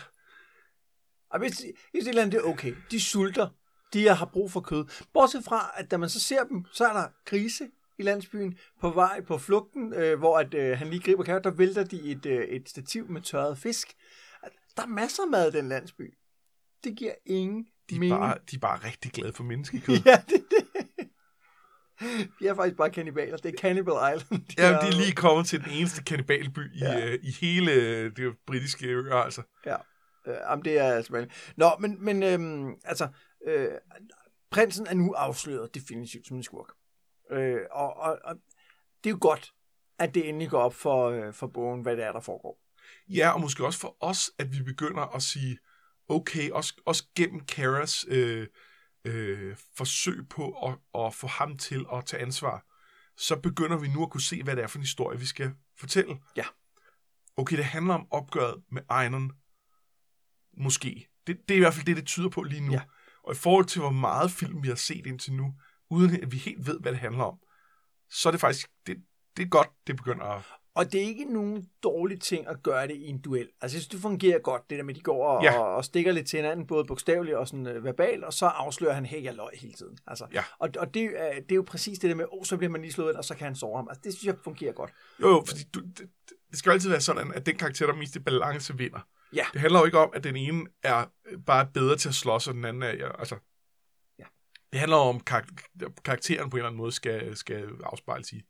Og 1.30 1.40
hvis, 1.40 1.66
hvis 1.92 2.04
et 2.04 2.08
eller 2.08 2.26
det 2.26 2.34
er 2.34 2.42
okay, 2.42 2.76
de 2.92 3.02
sulter, 3.02 3.50
de 3.94 4.08
har 4.08 4.26
brug 4.26 4.52
for 4.52 4.62
kød. 4.62 4.86
Bortset 5.14 5.44
fra, 5.44 5.72
at 5.76 5.92
da 5.92 5.98
man 5.98 6.10
så 6.10 6.20
ser 6.20 6.44
dem, 6.44 6.66
så 6.74 6.88
er 6.88 6.94
der 6.94 7.08
grise 7.26 7.70
i 7.98 8.04
landsbyen 8.04 8.58
på 8.82 8.90
vej 8.90 9.22
på 9.22 9.38
flugten, 9.38 9.94
øh, 9.94 10.20
hvor 10.20 10.40
at, 10.40 10.54
øh, 10.54 10.78
han 10.78 10.88
lige 10.90 11.02
griber 11.02 11.24
kære, 11.24 11.42
der 11.44 11.52
vælter 11.52 11.84
de 11.84 12.12
et, 12.12 12.26
øh, 12.26 12.44
et 12.44 12.70
stativ 12.70 13.10
med 13.10 13.22
tørret 13.22 13.58
fisk. 13.58 13.94
Der 14.78 14.84
er 14.84 14.88
masser 14.88 15.24
af 15.24 15.30
mad 15.30 15.54
i 15.54 15.58
den 15.58 15.70
landsby. 15.70 16.14
Det 16.84 16.98
giver 16.98 17.14
ingen 17.26 17.66
de 17.90 17.96
er, 17.96 18.00
mening. 18.00 18.20
bare, 18.20 18.38
de 18.52 18.56
er 18.56 18.60
bare 18.60 18.78
rigtig 18.88 19.12
glade 19.12 19.34
for 19.34 19.44
menneskekød. 19.44 19.96
Ja, 20.06 20.24
det 20.30 20.36
er 20.36 20.62
det. 20.62 21.08
Vi 22.40 22.46
er 22.48 22.56
faktisk 22.56 22.78
bare 22.78 22.90
kannibaler. 22.90 23.38
Det 23.38 23.54
er 23.54 23.58
Cannibal 23.58 23.94
Island. 24.18 24.44
Ja, 24.58 24.70
de 24.70 24.88
er 24.88 24.92
lige 24.92 25.12
kommet 25.16 25.46
til 25.48 25.64
den 25.64 25.72
eneste 25.72 26.04
kanibalby 26.04 26.76
i, 26.76 26.80
Ja. 26.80 26.98
ja. 26.98 27.08
øh, 27.12 27.20
i 27.24 27.32
hele 27.42 27.72
øh, 27.74 28.16
det 28.16 28.34
britiske 28.48 28.88
øer, 28.88 29.16
altså. 29.16 29.42
Ja. 29.66 29.76
Øh, 30.28 30.36
jamen, 30.50 30.66
det 30.66 30.78
er 30.80 30.84
altså... 30.94 31.28
Nå, 31.58 31.72
men, 31.80 32.06
men 32.06 32.24
øhm, 32.24 32.74
altså, 32.84 33.08
øh, 33.48 33.68
prinsen 34.52 34.88
er 34.88 34.94
nu 34.94 35.14
afsløret 35.14 35.76
definitivt 35.76 36.28
som 36.28 36.38
en 36.38 36.44
skurk. 36.44 36.68
Øh, 37.32 37.60
og, 37.72 37.98
og, 37.98 38.20
og 38.24 38.36
det 39.04 39.10
er 39.10 39.14
jo 39.14 39.18
godt, 39.22 39.52
at 40.00 40.14
det 40.16 40.30
endelig 40.30 40.50
går 40.50 40.60
op 40.62 40.74
for, 40.74 41.10
øh, 41.10 41.34
for 41.34 41.48
bogen, 41.48 41.82
hvad 41.82 41.98
det 41.98 42.04
er, 42.06 42.12
der 42.12 42.20
foregår. 42.22 42.60
Ja, 43.10 43.30
og 43.30 43.42
måske 43.42 43.66
også 43.66 43.80
for 43.80 43.98
os, 44.00 44.32
at 44.40 44.52
vi 44.52 44.64
begynder 44.64 45.16
at 45.16 45.22
sige, 45.22 45.58
okay, 46.12 46.50
også, 46.52 46.82
også 46.86 47.04
gennem 47.16 47.46
Karas 47.46 48.06
øh, 48.08 48.48
øh, 49.06 49.56
forsøg 49.78 50.30
på 50.30 50.68
at, 50.68 51.02
at 51.06 51.14
få 51.16 51.28
ham 51.28 51.58
til 51.58 51.86
at 51.94 52.06
tage 52.06 52.22
ansvar, 52.22 52.66
så 53.18 53.36
begynder 53.36 53.78
vi 53.78 53.88
nu 53.88 54.04
at 54.04 54.10
kunne 54.10 54.22
se, 54.22 54.44
hvad 54.44 54.56
det 54.56 54.64
er 54.64 54.68
for 54.68 54.78
en 54.78 54.84
historie, 54.84 55.20
vi 55.20 55.26
skal 55.26 55.52
fortælle. 55.78 56.18
Ja. 56.36 56.46
Okay, 57.38 57.58
det 57.58 57.66
handler 57.66 57.94
om 57.94 58.08
opgøret 58.12 58.64
med 58.72 58.82
Einon. 59.02 59.32
Måske. 60.58 61.08
Det, 61.28 61.38
det 61.48 61.54
er 61.54 61.58
i 61.58 61.60
hvert 61.60 61.74
fald 61.74 61.86
det, 61.86 61.98
det 61.98 62.06
tyder 62.06 62.30
på 62.30 62.44
lige 62.44 62.62
nu. 62.62 62.72
Ja. 62.72 62.82
Og 63.24 63.34
i 63.34 63.38
forhold 63.38 63.66
til, 63.66 63.82
hvor 63.82 63.92
meget 63.92 64.32
film 64.32 64.64
vi 64.64 64.68
har 64.68 64.76
set 64.76 65.06
indtil 65.06 65.34
nu, 65.34 65.54
uden 65.90 66.24
at 66.24 66.32
vi 66.32 66.38
helt 66.38 66.68
ved, 66.68 66.80
hvad 66.80 66.92
det 66.92 67.00
handler 67.00 67.24
om, 67.24 67.40
så 68.10 68.30
er 68.30 68.32
det 68.32 68.42
faktisk, 68.42 68.68
det, 68.88 68.98
det 69.38 69.44
er 69.44 69.48
godt, 69.48 69.70
det 69.88 69.96
begynder 69.96 70.26
at... 70.26 70.44
Og 70.76 70.92
det 70.92 71.02
er 71.02 71.06
ikke 71.06 71.34
nogen 71.34 71.70
dårlig 71.84 72.22
ting 72.22 72.48
at 72.48 72.64
gøre 72.64 72.88
det 72.88 72.96
i 72.96 73.08
en 73.08 73.22
duel. 73.22 73.42
Altså, 73.62 73.76
jeg 73.78 73.82
synes, 73.82 73.88
det 73.88 74.00
fungerer 74.00 74.40
godt, 74.40 74.70
det 74.70 74.78
der 74.78 74.84
med, 74.84 74.94
at 74.94 74.98
de 74.98 75.02
går 75.02 75.28
og, 75.28 75.44
Ja. 75.44 75.60
og, 75.60 75.76
og 75.76 75.86
stikker 75.86 76.12
lidt 76.12 76.28
til 76.28 76.38
hinanden, 76.38 76.68
både 76.68 76.86
bogstaveligt 76.86 77.36
og 77.38 77.48
sådan 77.48 77.68
øh, 77.68 77.84
verbalt, 77.84 78.24
og 78.24 78.34
så 78.34 78.46
afslører 78.46 78.94
han, 78.94 79.06
hey, 79.06 79.24
jeg 79.24 79.34
løg 79.36 79.50
hele 79.54 79.74
tiden. 79.74 79.98
Altså, 80.08 80.26
Ja. 80.34 80.44
Og, 80.60 80.70
og 80.78 80.94
det, 80.94 81.04
er, 81.16 81.34
det 81.34 81.52
er 81.52 81.56
jo 81.56 81.64
præcis 81.68 82.00
det 82.00 82.10
der 82.10 82.16
med, 82.16 82.26
oh, 82.32 82.44
så 82.46 82.58
bliver 82.58 82.72
man 82.72 82.82
lige 82.82 82.92
slået 82.94 83.10
ind, 83.10 83.18
og 83.18 83.26
så 83.26 83.36
kan 83.36 83.46
han 83.46 83.56
sove 83.56 83.76
ham. 83.78 83.88
Altså, 83.90 84.02
det 84.04 84.14
synes 84.14 84.26
jeg 84.26 84.36
fungerer 84.44 84.74
godt. 84.74 84.92
Jo, 85.22 85.28
jo, 85.30 85.44
fordi 85.48 85.64
du, 85.74 85.80
det, 85.80 86.10
det 86.50 86.60
skal 86.60 86.70
jo 86.70 86.74
altid 86.74 86.90
være 86.90 87.02
sådan, 87.02 87.34
at 87.34 87.46
den 87.46 87.58
karakter, 87.58 87.86
der 87.86 87.94
er 87.94 87.98
mest 87.98 88.16
i 88.16 88.20
balance, 88.20 88.78
vinder. 88.78 89.08
Ja. 89.34 89.46
Det 89.54 89.62
handler 89.62 89.80
jo 89.80 89.86
ikke 89.86 89.98
om, 90.00 90.10
at 90.14 90.24
den 90.24 90.36
ene 90.36 90.66
er 90.84 91.06
øh, 91.30 91.40
bare 91.46 91.68
bedre 91.74 91.96
til 91.98 92.10
at 92.10 92.16
slås, 92.16 92.48
og 92.48 92.54
den 92.54 92.66
anden 92.66 92.84
er... 92.84 92.94
Ja, 92.94 93.20
altså, 93.20 93.36
Ja. 94.20 94.24
Det 94.72 94.80
handler 94.80 94.98
om, 94.98 95.16
at 95.16 95.26
kar- 95.26 95.92
karakteren 96.04 96.50
på 96.50 96.58
en 96.58 96.60
eller 96.60 96.68
anden 96.70 96.78
måde 96.78 96.92
skal, 96.92 97.36
skal 97.36 97.68
afspejles 97.84 98.32
i. 98.34 98.42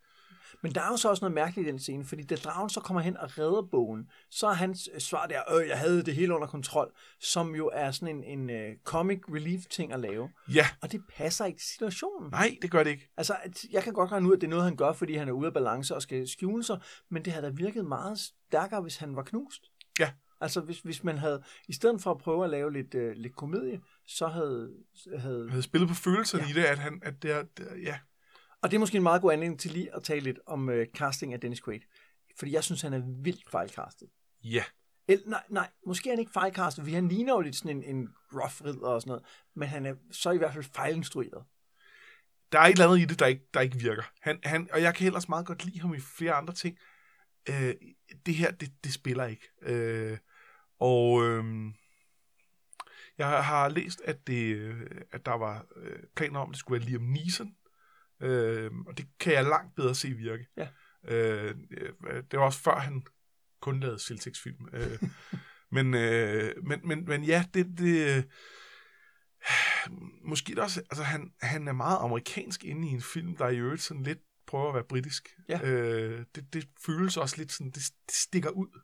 Men 0.64 0.76
der 0.76 0.82
er 0.82 0.88
jo 0.88 0.98
så 0.98 1.10
også 1.10 1.22
noget 1.26 1.34
mærkeligt 1.34 1.68
i 1.68 1.72
den 1.72 1.80
scene, 1.80 2.06
fordi 2.06 2.24
da 2.24 2.36
dragen 2.36 2.70
så 2.70 2.80
kommer 2.80 3.02
hen 3.02 3.18
og 3.18 3.38
redder 3.38 3.62
bogen, 3.62 4.10
så 4.30 4.48
er 4.48 4.54
hans 4.54 4.90
øh, 4.94 5.00
svar 5.00 5.28
der, 5.28 5.54
øh, 5.56 5.68
jeg 5.68 5.80
havde 5.80 6.04
det 6.04 6.16
hele 6.16 6.36
under 6.36 6.48
kontrol, 6.48 6.92
som 7.20 7.56
jo 7.56 7.70
er 7.74 7.92
sådan 7.92 8.24
en, 8.24 8.40
en 8.40 8.70
uh, 8.70 8.76
comic 8.84 9.20
relief 9.30 9.66
ting 9.66 9.94
at 9.94 10.00
lave. 10.00 10.30
Ja, 10.54 10.68
Og 10.82 10.92
det 10.92 11.02
passer 11.18 11.46
ikke 11.46 11.60
til 11.60 11.68
situationen. 11.68 12.30
nej, 12.32 12.58
det 12.62 12.72
gør 12.72 12.84
det 12.84 12.92
ikke. 12.92 13.10
Altså, 13.18 13.36
jeg 13.72 13.84
kan 13.84 13.94
godt 13.94 14.12
regne 14.12 14.28
ud, 14.28 14.34
at 14.36 14.42
det 14.42 14.48
er 14.48 14.50
noget, 14.50 14.66
han 14.66 14.76
gør, 14.76 14.94
fordi 14.94 15.16
han 15.16 15.28
er 15.28 15.32
ude 15.32 15.48
af 15.48 15.54
balance 15.54 15.96
og 15.96 16.02
skal 16.02 16.28
skjule 16.28 16.64
sig, 16.64 16.80
men 17.10 17.26
det 17.26 17.34
havde 17.34 17.46
da 17.46 17.52
virket 17.52 17.86
meget 17.86 18.20
stærkere, 18.20 18.82
hvis 18.82 18.98
han 18.98 19.16
var 19.16 19.24
knust. 19.24 19.62
Ja. 20.00 20.12
Altså, 20.42 20.62
hvis, 20.62 20.80
hvis 20.80 21.04
man 21.04 21.18
havde, 21.18 21.44
i 21.68 21.74
stedet 21.74 22.02
for 22.02 22.12
at 22.12 22.18
prøve 22.18 22.44
at 22.44 22.50
lave 22.50 22.74
lidt, 22.74 22.96
uh, 22.96 23.12
lidt 23.12 23.36
komedie, 23.36 23.82
så 24.08 24.28
havde, 24.28 24.72
havde... 25.18 25.50
Havde 25.50 25.64
spillet 25.64 25.90
på 25.90 25.96
følelserne 25.96 26.44
Ja. 26.44 26.50
i 26.50 26.54
det, 26.54 26.64
at, 26.64 26.80
han, 26.80 27.00
at 27.04 27.24
det 27.24 27.32
er... 27.32 27.44
Det 27.58 27.68
ja. 27.84 28.00
Og 28.62 28.72
det 28.72 28.78
er 28.78 28.80
måske 28.80 28.98
en 28.98 29.04
meget 29.04 29.22
god 29.22 29.34
anledning 29.34 29.60
til 29.60 29.72
lige 29.72 29.96
at 29.96 30.04
tale 30.04 30.22
lidt 30.22 30.40
om 30.46 30.70
uh, 30.70 30.84
casting 30.96 31.34
af 31.34 31.40
Dennis 31.40 31.62
Quaid. 31.62 31.82
Fordi 32.40 32.54
jeg 32.54 32.64
synes, 32.64 32.82
han 32.82 32.94
er 32.94 33.02
vildt 33.24 33.50
fejlcastet. 33.50 34.10
Ja. 34.44 34.64
Eller, 35.08 35.30
nej, 35.30 35.44
nej, 35.50 35.70
måske 35.86 36.10
er 36.10 36.14
han 36.14 36.20
ikke 36.20 36.32
fejlcastet, 36.32 36.84
fordi 36.84 36.94
han 36.94 37.08
ligner 37.08 37.34
jo 37.34 37.42
lidt 37.42 37.56
sådan 37.56 37.78
en, 37.78 37.96
en 37.96 38.10
rough 38.34 38.66
ridder 38.66 38.88
og 38.88 39.02
sådan 39.02 39.10
noget, 39.10 39.26
men 39.56 39.68
han 39.68 39.86
er 39.86 39.96
så 40.12 40.32
i 40.32 40.38
hvert 40.38 40.54
fald 40.54 40.64
fejlinstrueret. 40.64 41.44
Der 42.52 42.60
er 42.60 42.64
et 42.64 42.72
eller 42.72 42.88
andet 42.88 43.00
i 43.00 43.06
det, 43.06 43.20
der 43.20 43.26
ikke, 43.26 43.46
der 43.54 43.62
ikke 43.62 43.78
virker. 43.78 44.04
Han, 44.22 44.40
han, 44.44 44.70
og 44.74 44.82
jeg 44.82 44.96
kan 44.96 45.08
ellers 45.08 45.30
meget 45.30 45.46
godt 45.46 45.66
lide 45.66 45.80
ham 45.80 45.94
i 45.94 46.00
flere 46.00 46.34
andre 46.34 46.54
ting. 46.54 46.78
Øh, 47.50 47.76
det 48.26 48.36
her, 48.36 48.52
det, 48.52 48.84
det 48.84 48.94
spiller 48.94 49.26
ikke. 49.26 49.50
Øh, 49.62 50.18
og 50.80 51.24
øh, 51.24 51.44
jeg 53.18 53.44
har 53.44 53.70
læst, 53.70 54.02
at, 54.06 54.28
det, 54.28 54.56
øh, 54.56 54.92
at 55.12 55.26
der 55.26 55.34
var 55.34 55.66
øh, 55.76 56.00
planer 56.16 56.40
om, 56.40 56.50
at 56.50 56.54
det 56.54 56.60
skulle 56.60 56.82
være 56.82 56.90
Liam 56.90 57.02
Neeson. 57.02 57.56
Øh, 58.22 58.72
og 58.88 58.98
det 58.98 59.08
kan 59.20 59.34
jeg 59.34 59.44
langt 59.44 59.76
bedre 59.76 59.96
se 59.96 60.10
virke. 60.10 60.48
Ja. 60.58 60.68
Øh, 61.08 61.56
øh, 61.72 62.24
det 62.32 62.40
var 62.40 62.46
også 62.46 62.60
før, 62.60 62.80
han 62.80 63.04
kun 63.62 63.80
lavede 63.80 64.00
Celtics-film. 64.00 64.68
Øh, 64.74 65.00
men, 65.76 65.94
øh, 65.94 66.54
men, 66.64 66.80
men, 66.84 67.06
men 67.06 67.24
ja, 67.24 67.46
det... 67.54 67.66
det 67.78 68.18
øh, 68.18 68.24
måske 70.24 70.62
også, 70.62 70.80
altså 70.80 71.04
han, 71.04 71.34
han 71.42 71.68
er 71.68 71.74
meget 71.74 71.98
amerikansk 72.02 72.64
inde 72.64 72.88
i 72.88 72.92
en 72.92 73.02
film, 73.02 73.36
der 73.36 73.50
i 73.50 73.58
øvrigt 73.58 73.82
sådan 73.82 74.04
lidt 74.04 74.20
prøver 74.48 74.68
at 74.68 74.74
være 74.74 74.84
britisk. 74.84 75.30
Ja. 75.50 75.60
Øh, 75.64 76.26
det, 76.36 76.54
det 76.54 76.70
føles 76.86 77.18
også 77.18 77.38
lidt 77.38 77.52
sådan, 77.52 77.72
det, 77.72 77.92
det 78.06 78.16
stikker 78.16 78.50
ud. 78.50 78.82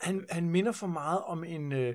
Han, 0.00 0.26
han 0.30 0.50
minder 0.50 0.72
for 0.72 0.86
meget 0.86 1.22
om 1.22 1.44
en... 1.44 1.72
Øh, 1.72 1.94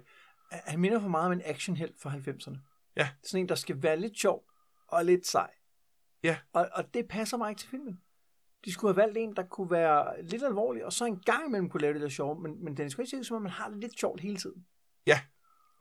han 0.52 0.80
minder 0.80 1.00
for 1.00 1.08
meget 1.08 1.26
om 1.26 1.32
en 1.32 1.42
actionhelt 1.46 2.02
fra 2.02 2.10
90'erne. 2.10 2.58
Ja. 2.96 3.10
Sådan 3.24 3.44
en, 3.44 3.50
der 3.50 3.56
skal 3.56 3.84
være 3.84 4.00
lidt 4.00 4.20
sjov 4.20 4.44
og 4.88 5.06
lidt 5.06 5.28
sej. 5.28 5.50
Ja. 6.24 6.38
Og, 6.54 6.70
og 6.74 6.94
det 6.94 7.08
passer 7.08 7.38
mig 7.38 7.50
ikke 7.50 7.60
til 7.60 7.70
filmen. 7.70 8.00
De 8.66 8.74
skulle 8.74 8.94
have 8.94 9.02
valgt 9.02 9.18
en, 9.18 9.36
der 9.36 9.44
kunne 9.44 9.72
være 9.72 10.24
lidt 10.24 10.44
alvorlig, 10.44 10.86
og 10.86 10.94
så 10.94 11.06
en 11.06 11.20
gang 11.26 11.48
imellem 11.48 11.70
kunne 11.70 11.82
lave 11.82 11.94
det 11.94 12.02
der 12.02 12.10
sjov, 12.10 12.42
men, 12.42 12.64
men 12.64 12.78
Dennis 12.78 12.96
Quaid 12.96 13.08
ser 13.08 13.18
ud 13.18 13.24
som 13.24 13.36
om, 13.36 13.42
man 13.42 13.52
har 13.52 13.70
det 13.70 13.78
lidt 13.78 14.00
sjovt 14.00 14.22
hele 14.22 14.38
tiden. 14.38 14.66
Ja. 15.08 15.22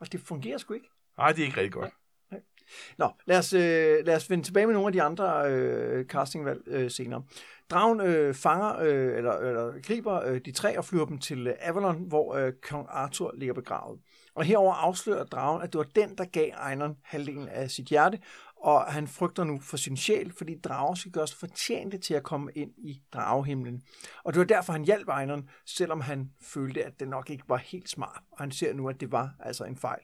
Og 0.00 0.12
det 0.12 0.20
fungerer 0.20 0.58
sgu 0.58 0.74
ikke. 0.74 0.88
Nej, 1.18 1.32
det 1.32 1.42
er 1.42 1.46
ikke 1.46 1.56
rigtig 1.56 1.72
godt. 1.72 1.92
Nå, 2.98 3.10
lad 3.26 3.38
os, 3.38 3.52
øh, 3.52 4.06
lad 4.06 4.16
os 4.16 4.30
vende 4.30 4.44
tilbage 4.44 4.66
med 4.66 4.74
nogle 4.74 4.86
af 4.88 4.92
de 4.92 5.02
andre 5.02 5.50
øh, 5.52 6.04
castingvalg 6.04 6.62
øh, 6.66 6.90
senere. 6.90 7.22
Dragen 7.70 8.00
øh, 8.00 8.34
fanger, 8.34 8.78
øh, 8.78 9.16
eller, 9.16 9.32
eller 9.32 9.82
griber 9.82 10.22
øh, 10.22 10.40
de 10.44 10.52
tre 10.52 10.78
og 10.78 10.84
flyver 10.84 11.06
dem 11.06 11.18
til 11.18 11.46
øh, 11.46 11.54
Avalon, 11.60 12.08
hvor 12.08 12.34
øh, 12.34 12.52
kong 12.52 12.86
Arthur 12.90 13.34
ligger 13.36 13.54
begravet. 13.54 14.00
Og 14.34 14.44
herover 14.44 14.74
afslører 14.74 15.24
dragen, 15.24 15.62
at 15.62 15.72
det 15.72 15.78
var 15.78 15.86
den, 15.94 16.18
der 16.18 16.24
gav 16.24 16.50
Einon 16.70 16.96
halvdelen 17.02 17.48
af 17.48 17.70
sit 17.70 17.86
hjerte, 17.86 18.18
og 18.60 18.92
han 18.92 19.08
frygter 19.08 19.44
nu 19.44 19.60
for 19.60 19.76
sin 19.76 19.96
sjæl, 19.96 20.32
fordi 20.32 20.58
drager 20.58 20.94
skal 20.94 21.12
gøres 21.12 21.34
fortjente 21.34 21.98
til 21.98 22.14
at 22.14 22.22
komme 22.22 22.52
ind 22.54 22.70
i 22.78 23.02
dragehimlen. 23.12 23.82
Og 24.24 24.32
det 24.32 24.38
var 24.38 24.46
derfor, 24.46 24.72
han 24.72 24.84
hjalp 24.84 25.08
Ejneren, 25.08 25.48
selvom 25.66 26.00
han 26.00 26.30
følte, 26.40 26.84
at 26.84 27.00
det 27.00 27.08
nok 27.08 27.30
ikke 27.30 27.44
var 27.48 27.56
helt 27.56 27.88
smart, 27.88 28.22
og 28.30 28.38
han 28.38 28.50
ser 28.50 28.74
nu, 28.74 28.88
at 28.88 29.00
det 29.00 29.12
var 29.12 29.34
altså 29.40 29.64
en 29.64 29.76
fejl. 29.76 30.00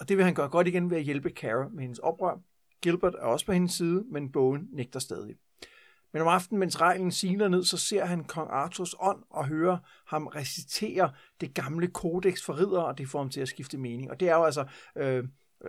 Og 0.00 0.08
det 0.08 0.16
vil 0.16 0.24
han 0.24 0.34
gøre 0.34 0.48
godt 0.48 0.68
igen 0.68 0.90
ved 0.90 0.96
at 0.96 1.02
hjælpe 1.04 1.30
Kara 1.30 1.68
med 1.68 1.82
hendes 1.82 1.98
oprør. 1.98 2.36
Gilbert 2.82 3.14
er 3.14 3.26
også 3.26 3.46
på 3.46 3.52
hendes 3.52 3.72
side, 3.72 4.04
men 4.10 4.32
bogen 4.32 4.68
nægter 4.72 5.00
stadig. 5.00 5.34
Men 6.12 6.22
om 6.22 6.28
aftenen, 6.28 6.60
mens 6.60 6.80
reglen 6.80 7.12
siler 7.12 7.48
ned, 7.48 7.64
så 7.64 7.76
ser 7.76 8.04
han 8.04 8.24
kong 8.24 8.50
Arthurs 8.50 8.94
ånd 9.00 9.22
og 9.30 9.46
hører 9.46 9.78
ham 10.06 10.26
recitere 10.26 11.12
det 11.40 11.54
gamle 11.54 11.88
kodex 11.88 12.44
for 12.44 12.58
ridder, 12.58 12.80
og 12.80 12.98
det 12.98 13.08
får 13.08 13.18
ham 13.18 13.30
til 13.30 13.40
at 13.40 13.48
skifte 13.48 13.78
mening. 13.78 14.10
Og 14.10 14.20
det 14.20 14.28
er 14.28 14.34
jo 14.34 14.44
altså, 14.44 14.64
øh, 14.96 15.24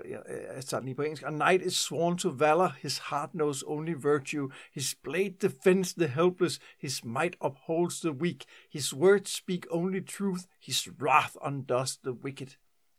jeg, 0.10 0.22
tager 0.66 0.80
den 0.80 0.86
lige 0.86 0.96
på 0.96 1.02
engelsk, 1.02 1.24
A 1.24 1.30
knight 1.30 1.62
is 1.62 1.74
sworn 1.74 2.18
to 2.18 2.30
valor, 2.30 2.70
his 2.82 2.98
heart 3.10 3.30
knows 3.32 3.64
only 3.68 3.94
virtue, 3.98 4.50
his 4.74 4.96
blade 5.04 5.36
defends 5.42 5.94
the 5.94 6.08
helpless, 6.08 6.60
his 6.82 7.04
might 7.04 7.36
upholds 7.46 8.00
the 8.00 8.12
weak, 8.12 8.44
his 8.74 8.96
words 8.96 9.32
speak 9.32 9.66
only 9.70 10.06
truth, 10.06 10.42
his 10.66 10.90
wrath 11.02 11.36
undoes 11.42 11.98
the 11.98 12.12
wicked. 12.12 12.48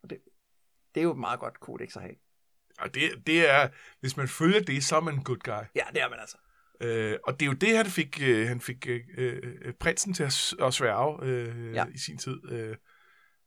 Og 0.03 0.11
det, 0.11 0.19
det 0.95 1.01
er 1.01 1.05
jo 1.05 1.13
et 1.13 1.19
meget 1.19 1.41
godt 1.41 1.61
kodex 1.61 1.97
at 1.97 2.03
have. 2.03 2.15
Og 2.79 2.95
det, 2.95 3.27
det 3.27 3.51
er, 3.51 3.69
hvis 4.01 4.17
man 4.17 4.29
følger 4.29 4.61
det, 4.61 4.85
så 4.85 4.97
er 4.97 5.01
man 5.01 5.15
en 5.15 5.25
good 5.25 5.39
guy. 5.39 5.65
Ja, 5.75 5.85
det 5.95 6.03
er 6.03 6.09
man 6.09 6.19
altså. 6.21 6.37
Øh, 6.81 7.19
og 7.25 7.41
det 7.41 7.47
er 7.47 7.51
jo 7.51 7.57
det, 7.57 7.77
han 7.77 7.87
fik, 7.87 8.23
øh, 8.23 8.49
han 8.49 8.61
fik 8.61 8.87
øh, 8.89 9.03
øh, 9.19 9.75
prinsen 9.75 10.15
til 10.15 10.23
at, 10.23 10.55
at 10.63 10.75
sværge 10.75 11.19
øh, 11.23 11.75
Ja. 11.75 11.85
ja. 11.85 11.87
i 11.95 11.99
sin 11.99 12.19
tid. 12.19 12.53
Øh, 12.53 12.77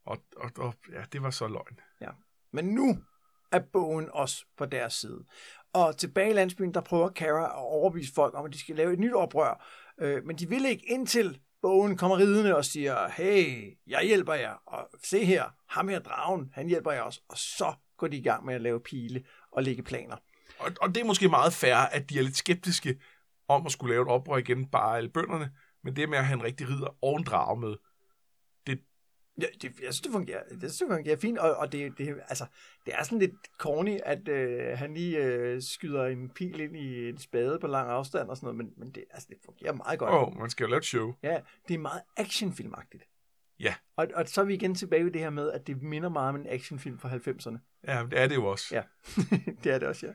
og, 0.05 0.23
og, 0.37 0.51
og 0.57 0.73
ja, 0.91 1.03
det 1.11 1.21
var 1.21 1.29
så 1.29 1.47
løgn. 1.47 1.79
Men 2.51 2.65
nu 2.65 2.97
er 3.51 3.59
bogen 3.73 4.09
også 4.13 4.45
på 4.57 4.65
deres 4.65 4.93
side. 4.93 5.25
Og 5.73 5.97
tilbage 5.97 6.29
i 6.29 6.33
landsbyen, 6.33 6.73
der 6.73 6.81
prøver 6.81 7.09
Kara 7.09 7.45
at 7.45 7.55
overbevise 7.55 8.13
folk 8.13 8.33
om, 8.33 8.45
at 8.45 8.53
de 8.53 8.59
skal 8.59 8.75
lave 8.75 8.93
et 8.93 8.99
nyt 8.99 9.13
oprør. 9.13 9.65
Øh, 10.01 10.25
men 10.25 10.35
de 10.35 10.49
vil 10.49 10.65
ikke 10.65 10.85
indtil 10.87 11.39
bogen 11.61 11.97
kommer 11.97 12.17
ridende 12.17 12.55
og 12.55 12.65
siger, 12.65 13.09
hey, 13.09 13.77
jeg 13.87 14.03
hjælper 14.03 14.33
jer, 14.33 14.53
og 14.65 14.89
se 15.03 15.25
her, 15.25 15.43
ham 15.69 15.87
her 15.87 15.99
dragen, 15.99 16.49
han 16.53 16.67
hjælper 16.67 16.91
jer 16.91 17.01
også. 17.01 17.21
Og 17.29 17.37
så 17.37 17.73
går 17.97 18.07
de 18.07 18.17
i 18.17 18.21
gang 18.21 18.45
med 18.45 18.55
at 18.55 18.61
lave 18.61 18.79
pile 18.79 19.23
og 19.51 19.63
lægge 19.63 19.83
planer. 19.83 20.15
Og, 20.59 20.71
og 20.81 20.89
det 20.95 20.97
er 20.97 21.05
måske 21.05 21.29
meget 21.29 21.53
fair, 21.53 21.75
at 21.75 22.09
de 22.09 22.19
er 22.19 22.23
lidt 22.23 22.37
skeptiske 22.37 22.99
om 23.47 23.65
at 23.65 23.71
skulle 23.71 23.93
lave 23.93 24.01
et 24.01 24.07
oprør 24.07 24.37
igen, 24.37 24.65
bare 24.65 24.97
alle 24.97 25.09
bønderne. 25.09 25.51
Men 25.83 25.95
det 25.95 26.09
med 26.09 26.17
at 26.17 26.25
have 26.25 26.37
en 26.37 26.43
rigtig 26.43 26.69
ridder 26.69 26.97
og 27.01 27.17
en 27.17 27.23
drage 27.23 27.59
med, 27.59 27.75
Ja, 29.41 29.47
det, 29.61 29.63
jeg 29.63 29.93
synes, 29.93 30.01
det 30.01 30.11
fungerer, 30.11 30.43
det 30.43 30.59
synes, 30.59 30.77
det 30.77 30.87
fungerer 30.89 31.17
fint, 31.17 31.37
og, 31.37 31.55
og 31.55 31.71
det, 31.71 31.97
det, 31.97 32.17
altså, 32.27 32.45
det 32.85 32.93
er 32.97 33.03
sådan 33.03 33.19
lidt 33.19 33.33
corny, 33.57 33.99
at 34.05 34.27
øh, 34.27 34.77
han 34.77 34.93
lige 34.93 35.17
øh, 35.17 35.61
skyder 35.61 36.05
en 36.05 36.29
pil 36.29 36.59
ind 36.59 36.77
i 36.77 37.09
en 37.09 37.17
spade 37.17 37.59
på 37.61 37.67
lang 37.67 37.89
afstand 37.89 38.29
og 38.29 38.37
sådan 38.37 38.45
noget, 38.45 38.57
men, 38.57 38.73
men 38.77 38.91
det, 38.95 39.03
altså, 39.11 39.27
det 39.29 39.37
fungerer 39.45 39.73
meget 39.73 39.99
godt. 39.99 40.11
åh, 40.11 40.23
oh, 40.23 40.37
man 40.37 40.49
skal 40.49 40.63
jo 40.63 40.69
lave 40.69 40.77
et 40.77 40.85
show. 40.85 41.13
Ja, 41.23 41.39
det 41.67 41.73
er 41.73 41.77
meget 41.77 42.01
actionfilmagtigt. 42.17 43.03
Ja. 43.59 43.75
Og, 43.95 44.07
og 44.15 44.27
så 44.27 44.41
er 44.41 44.45
vi 44.45 44.53
igen 44.53 44.75
tilbage 44.75 45.05
ved 45.05 45.11
det 45.11 45.21
her 45.21 45.29
med, 45.29 45.51
at 45.51 45.67
det 45.67 45.81
minder 45.81 46.09
meget 46.09 46.29
om 46.29 46.35
en 46.35 46.47
actionfilm 46.49 46.99
fra 46.99 47.09
90'erne. 47.09 47.57
Ja, 47.87 48.05
det 48.11 48.19
er 48.19 48.27
det 48.27 48.35
jo 48.35 48.45
også. 48.45 48.65
Ja, 48.71 48.81
det 49.63 49.73
er 49.73 49.79
det 49.79 49.87
også, 49.87 50.05
ja. 50.05 50.11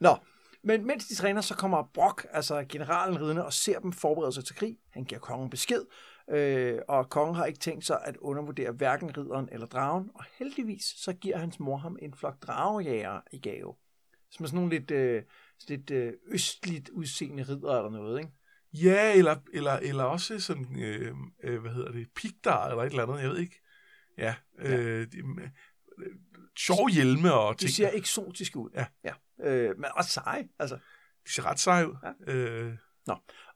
Nå, 0.00 0.16
men 0.64 0.86
mens 0.86 1.06
de 1.06 1.14
træner, 1.14 1.40
så 1.40 1.54
kommer 1.54 1.90
Brock, 1.94 2.26
altså 2.30 2.64
generalen 2.68 3.20
ridende, 3.20 3.44
og 3.44 3.52
ser 3.52 3.78
dem 3.78 3.92
forberede 3.92 4.32
sig 4.32 4.44
til 4.44 4.56
krig. 4.56 4.78
Han 4.90 5.04
giver 5.04 5.20
kongen 5.20 5.50
besked, 5.50 5.82
øh, 6.30 6.78
og 6.88 7.10
kongen 7.10 7.34
har 7.34 7.44
ikke 7.44 7.58
tænkt 7.58 7.86
sig 7.86 8.00
at 8.04 8.16
undervurdere 8.16 8.72
hverken 8.72 9.16
ridderen 9.16 9.48
eller 9.52 9.66
dragen, 9.66 10.10
og 10.14 10.24
heldigvis 10.38 10.84
så 10.96 11.12
giver 11.12 11.38
hans 11.38 11.60
mor 11.60 11.76
ham 11.76 11.98
en 12.02 12.14
flok 12.14 12.42
dragejæger 12.42 13.20
i 13.32 13.38
gave. 13.38 13.74
Som 14.30 14.44
er 14.44 14.48
sådan 14.48 14.56
nogle 14.56 14.78
lidt, 14.78 14.90
øh, 14.90 15.22
lidt 15.68 15.90
øh, 15.90 16.12
østligt 16.26 16.88
udseende 16.88 17.42
ridder 17.42 17.76
eller 17.76 17.90
noget, 17.90 18.18
ikke? 18.18 18.32
Ja, 18.72 19.18
eller, 19.18 19.36
eller, 19.52 19.72
eller 19.72 20.04
også 20.04 20.40
sådan, 20.40 20.82
øh, 20.82 21.14
øh, 21.44 21.60
hvad 21.60 21.70
hedder 21.72 21.92
det, 21.92 22.08
pigdar 22.16 22.68
eller 22.68 22.82
et 22.82 22.90
eller 22.90 23.06
andet, 23.06 23.22
jeg 23.22 23.30
ved 23.30 23.38
ikke. 23.38 23.60
Ja, 24.18 24.34
øh, 24.58 25.06
de, 25.12 25.18
øh, 25.18 25.48
sjove 26.58 26.90
hjelme 26.90 27.32
og 27.32 27.54
De 27.54 27.58
ting. 27.58 27.70
ser 27.70 27.90
eksotiske 27.92 28.58
ud. 28.58 28.70
Ja. 28.74 28.86
ja. 29.04 29.12
Øh, 29.50 29.78
men 29.78 29.90
også 29.94 30.10
seje, 30.10 30.48
altså. 30.58 30.78
De 31.26 31.32
ser 31.32 31.46
ret 31.46 31.58
seje 31.58 31.88
ud. 31.90 31.96
Ja. 32.26 32.32
Øh, 32.32 32.76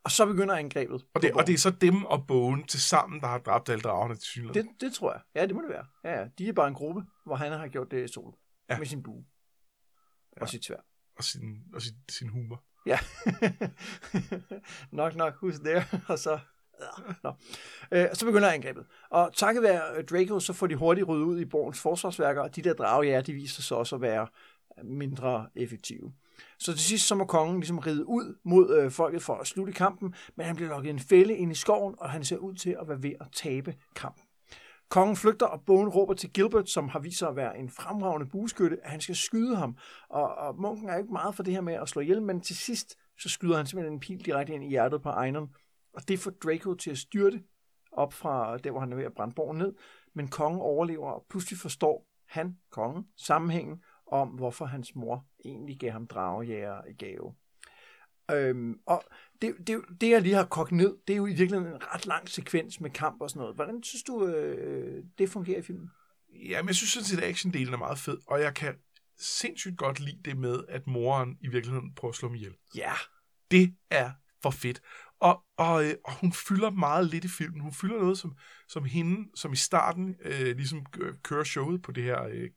Og 0.05 0.11
så 0.11 0.27
begynder 0.27 0.55
angrebet. 0.55 1.07
og, 1.15 1.23
det, 1.23 1.33
og 1.33 1.47
det 1.47 1.53
er 1.53 1.59
så 1.59 1.71
dem 1.71 2.05
og 2.05 2.27
bogen 2.27 2.65
til 2.65 2.81
sammen, 2.81 3.21
der 3.21 3.27
har 3.27 3.39
dræbt 3.39 3.69
alle 3.69 3.83
dragerne 3.83 4.15
til 4.15 4.23
synligheden. 4.23 4.69
det, 4.69 4.81
det 4.81 4.93
tror 4.93 5.13
jeg. 5.13 5.21
Ja, 5.35 5.47
det 5.47 5.55
må 5.55 5.63
det 5.63 5.69
være. 5.71 5.87
Ja, 6.05 6.21
ja. 6.21 6.27
De 6.39 6.49
er 6.49 6.53
bare 6.53 6.69
en 6.69 6.75
gruppe, 6.75 7.03
hvor 7.25 7.37
han 7.37 7.53
har 7.53 7.69
gjort 7.69 7.91
det 7.91 8.05
i 8.05 8.13
sol. 8.13 8.35
Ja. 8.69 8.75
Ja. 8.75 8.79
Med 8.79 8.87
sin 8.87 9.03
bue. 9.03 9.25
Ja. 10.37 10.43
Og 10.43 10.49
sit 10.49 10.65
svær. 10.65 10.77
Og 11.17 11.25
sin, 11.25 11.63
og 11.75 11.83
sin, 11.83 11.95
sin 12.09 12.29
humor. 12.29 12.65
Ja. 12.87 12.99
nok, 15.01 15.15
nok, 15.15 15.35
who's 15.35 15.65
there? 15.65 15.85
Og 16.09 16.19
så... 16.19 16.39
Ja, 16.81 17.13
Nå. 17.23 17.33
Øh, 17.93 18.09
så 18.15 18.27
begynder 18.27 18.49
angrebet. 18.51 18.87
Og 19.11 19.33
takket 19.35 19.63
være 19.63 19.97
øh, 19.97 20.05
Draco, 20.05 20.41
så 20.41 20.53
får 20.53 20.67
de 20.67 20.77
hurtigt 20.77 21.09
ryddet 21.09 21.25
ud 21.25 21.41
i 21.41 21.45
borgens 21.45 21.81
forsvarsværker, 21.81 22.43
og 22.43 22.57
de 22.57 22.63
der 22.63 22.75
dragejæger, 22.75 23.21
de 23.21 23.33
viser 23.33 23.63
sig 23.63 23.77
også 23.77 23.95
at 23.97 24.03
være 24.03 24.27
mindre 24.85 25.49
effektive. 25.55 26.13
Så 26.59 26.73
til 26.73 26.81
sidst 26.81 27.07
så 27.07 27.15
må 27.15 27.25
kongen 27.25 27.61
ligesom 27.61 27.79
ride 27.79 28.09
ud 28.09 28.39
mod 28.45 28.79
øh, 28.79 28.91
folket 28.91 29.23
for 29.23 29.35
at 29.35 29.47
slutte 29.47 29.73
kampen, 29.73 30.15
men 30.37 30.47
han 30.47 30.57
bliver 30.57 30.71
lukket 30.71 30.89
i 30.89 30.91
en 30.91 30.99
fælde 30.99 31.37
ind 31.37 31.53
i 31.53 31.55
skoven, 31.55 31.95
og 31.99 32.11
han 32.11 32.25
ser 32.25 32.37
ud 32.37 32.55
til 32.55 32.77
at 32.81 32.89
være 32.89 33.03
ved 33.03 33.13
at 33.21 33.27
tabe 33.33 33.75
kampen. 33.95 34.23
Kongen 34.89 35.17
flygter, 35.17 35.47
og 35.47 35.61
bogen 35.67 35.89
råber 35.89 36.15
til 36.15 36.33
Gilbert, 36.33 36.71
som 36.71 36.89
har 36.89 36.99
vist 36.99 37.19
sig 37.19 37.29
at 37.29 37.37
være 37.37 37.59
en 37.59 37.71
fremragende 37.71 38.27
bueskytte, 38.27 38.79
at 38.85 38.91
han 38.91 39.01
skal 39.01 39.17
skyde 39.17 39.57
ham. 39.57 39.77
Og, 40.09 40.35
og 40.35 40.61
munken 40.61 40.89
er 40.89 40.97
ikke 40.97 41.13
meget 41.13 41.35
for 41.35 41.43
det 41.43 41.55
her 41.55 41.61
med 41.61 41.75
at 41.75 41.89
slå 41.89 42.03
ihjel, 42.03 42.23
men 42.23 42.41
til 42.41 42.57
sidst 42.57 42.97
så 43.19 43.29
skyder 43.29 43.57
han 43.57 43.67
simpelthen 43.67 43.95
en 43.95 44.01
pil 44.01 44.25
direkte 44.25 44.55
ind 44.55 44.65
i 44.65 44.69
hjertet 44.69 45.03
på 45.03 45.11
Einon. 45.11 45.51
Og 45.95 46.09
det 46.09 46.19
får 46.19 46.31
Draco 46.31 46.75
til 46.75 46.91
at 46.91 46.99
styrte 46.99 47.43
op 47.93 48.13
fra 48.13 48.59
der, 48.59 48.71
hvor 48.71 48.81
han 48.81 48.93
er 48.93 48.97
ved 48.97 49.05
at 49.05 49.15
brænde 49.15 49.35
borgen 49.35 49.59
ned. 49.59 49.75
Men 50.15 50.29
kongen 50.29 50.61
overlever, 50.61 51.11
og 51.11 51.25
pludselig 51.31 51.59
forstår 51.59 52.07
han, 52.29 52.57
kongen, 52.71 53.07
sammenhængen 53.17 53.83
om, 54.07 54.29
hvorfor 54.29 54.65
hans 54.65 54.95
mor 54.95 55.27
egentlig 55.45 55.79
gav 55.79 55.91
ham 55.91 56.07
dragejæger 56.07 56.85
i 56.85 56.93
gave. 56.93 57.35
Øhm, 58.31 58.81
og 58.87 59.05
det, 59.43 59.55
det, 59.67 59.81
det, 60.01 60.11
jeg 60.11 60.23
lige 60.23 60.35
har 60.35 60.45
kogt 60.45 60.73
ned, 60.73 60.97
det 61.07 61.13
er 61.13 61.17
jo 61.17 61.27
i 61.27 61.35
virkeligheden 61.35 61.75
en 61.75 61.95
ret 61.95 62.07
lang 62.07 62.29
sekvens 62.29 62.81
med 62.81 62.91
kamp 62.91 63.21
og 63.21 63.31
sådan 63.31 63.41
noget. 63.41 63.55
Hvordan 63.55 63.83
synes 63.83 64.03
du, 64.03 64.27
øh, 64.27 65.05
det 65.19 65.31
fungerer 65.31 65.59
i 65.59 65.63
filmen? 65.63 65.91
Jamen, 66.49 66.69
jeg 66.69 66.75
synes 66.75 66.91
sådan 66.91 67.05
set, 67.05 67.19
at 67.19 67.29
actiondelen 67.29 67.75
er 67.75 67.79
meget 67.79 67.99
fed, 67.99 68.19
og 68.27 68.41
jeg 68.41 68.55
kan 68.55 68.75
sindssygt 69.19 69.79
godt 69.79 70.01
lide 70.01 70.23
det 70.25 70.37
med, 70.37 70.61
at 70.69 70.87
moren 70.87 71.39
i 71.41 71.49
virkeligheden 71.49 71.95
prøver 71.95 72.13
at 72.13 72.17
slå 72.17 72.29
mig 72.29 72.37
ihjel. 72.37 72.55
Ja, 72.77 72.93
Det 73.51 73.75
er 73.91 74.11
for 74.43 74.51
fedt. 74.51 74.83
Og, 75.21 75.43
og, 75.57 75.85
øh, 75.85 75.95
og 76.05 76.13
hun 76.21 76.33
fylder 76.33 76.71
meget 76.71 77.07
lidt 77.07 77.25
i 77.25 77.29
filmen. 77.29 77.61
Hun 77.61 77.73
fylder 77.73 77.99
noget, 78.01 78.19
som, 78.19 78.37
som 78.69 78.85
hende, 78.85 79.29
som 79.35 79.53
i 79.53 79.57
starten 79.57 80.17
øh, 80.25 80.57
ligesom 80.57 80.87
øh, 81.01 81.15
kører 81.23 81.45
showet 81.45 81.83
på 81.83 81.93
det 81.93 82.03
her 82.03 82.23
øh, 82.23 82.51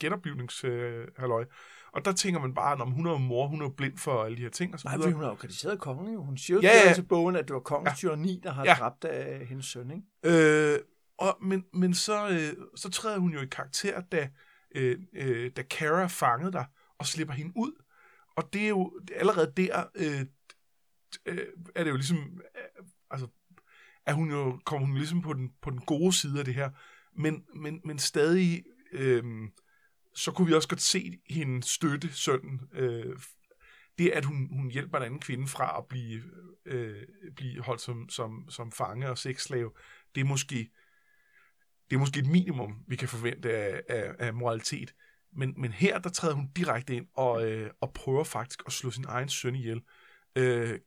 genoplivningshalløj. 0.00 1.44
og 1.92 2.04
der 2.04 2.12
tænker 2.12 2.40
man 2.40 2.54
bare, 2.54 2.76
om 2.82 2.90
hun 2.90 3.06
er 3.06 3.18
mor, 3.18 3.46
hun 3.48 3.62
er 3.62 3.68
blind 3.68 3.98
for 3.98 4.24
alle 4.24 4.36
de 4.36 4.42
her 4.42 4.50
ting 4.50 4.74
og 4.74 4.80
så 4.80 4.88
nej, 4.88 4.96
videre. 4.96 5.12
hun 5.12 5.22
har 5.22 5.28
jo 5.30 5.34
kritiseret 5.36 5.80
kongen 5.80 6.14
jo. 6.14 6.24
Hun 6.24 6.36
siger 6.38 6.56
jo 6.56 6.60
Ja, 6.62 6.88
ja, 6.88 6.94
til 6.94 7.02
bogen, 7.02 7.36
at 7.36 7.48
det 7.48 7.54
var 7.54 7.60
kongens 7.60 7.90
Ja. 7.90 7.94
tyranni, 7.96 8.40
der 8.42 8.50
har 8.52 8.64
Ja. 8.64 8.70
ja. 8.70 8.76
dræbt 8.78 9.04
af 9.04 9.46
hendes 9.46 9.66
søn, 9.66 9.90
ikke? 9.90 10.72
Øh, 10.74 10.78
og, 11.18 11.38
men 11.42 11.64
men 11.72 11.94
så, 11.94 12.28
øh, 12.28 12.66
så 12.76 12.90
træder 12.90 13.18
hun 13.18 13.32
jo 13.32 13.40
i 13.40 13.46
karakter, 13.46 14.00
da, 14.00 14.28
øh, 14.74 14.98
øh, 15.12 15.50
da 15.56 15.62
Kara 15.62 16.06
fangede 16.06 16.52
dig 16.52 16.66
og 16.98 17.06
slipper 17.06 17.34
hende 17.34 17.52
ud. 17.56 17.72
Og 18.36 18.52
det 18.52 18.64
er 18.64 18.68
jo 18.68 18.92
allerede 19.16 19.52
der, 19.56 19.84
øh, 19.94 20.26
øh, 21.26 21.46
er 21.74 21.84
det 21.84 21.90
jo 21.90 21.96
ligesom, 21.96 22.40
øh, 22.56 22.84
altså, 23.10 23.28
er 24.06 24.12
hun 24.12 24.30
jo, 24.30 24.60
kommer 24.64 24.86
hun 24.86 24.96
ligesom 24.96 25.22
på 25.22 25.32
den, 25.32 25.52
på 25.62 25.70
den 25.70 25.80
gode 25.80 26.12
side 26.12 26.38
af 26.38 26.44
det 26.44 26.54
her. 26.54 26.70
Men, 27.16 27.44
men, 27.54 27.80
men 27.84 27.98
stadig, 27.98 28.64
øh, 28.92 29.24
så 30.14 30.32
kunne 30.32 30.46
vi 30.46 30.54
også 30.54 30.68
godt 30.68 30.80
se 30.80 31.18
hende 31.30 31.62
støtte 31.62 32.12
sønnen. 32.12 32.60
Øh, 32.72 33.16
det, 33.98 34.10
at 34.10 34.24
hun, 34.24 34.48
hun 34.52 34.70
hjælper 34.70 34.98
en 34.98 35.04
anden 35.04 35.20
kvinde 35.20 35.48
fra 35.48 35.78
at 35.78 35.86
blive, 35.88 36.22
øh, 36.64 37.02
blive 37.36 37.62
holdt 37.62 37.80
som, 37.80 38.08
som, 38.08 38.50
som 38.50 38.72
fange 38.72 39.10
og 39.10 39.18
sexslave, 39.18 39.70
det 40.14 40.20
er 40.20 40.24
måske 40.24 40.70
det 41.90 41.96
er 41.96 42.00
måske 42.00 42.20
et 42.20 42.26
minimum, 42.26 42.84
vi 42.88 42.96
kan 42.96 43.08
forvente 43.08 43.52
af, 43.56 43.82
af, 43.88 44.14
af 44.18 44.34
moralitet. 44.34 44.94
Men, 45.32 45.54
men 45.56 45.72
her, 45.72 45.98
der 45.98 46.10
træder 46.10 46.34
hun 46.34 46.50
direkte 46.56 46.96
ind 46.96 47.06
og, 47.14 47.50
øh, 47.50 47.70
og 47.80 47.92
prøver 47.92 48.24
faktisk 48.24 48.62
at 48.66 48.72
slå 48.72 48.90
sin 48.90 49.04
egen 49.08 49.28
søn 49.28 49.54
ihjel 49.54 49.76
øh, 49.76 49.82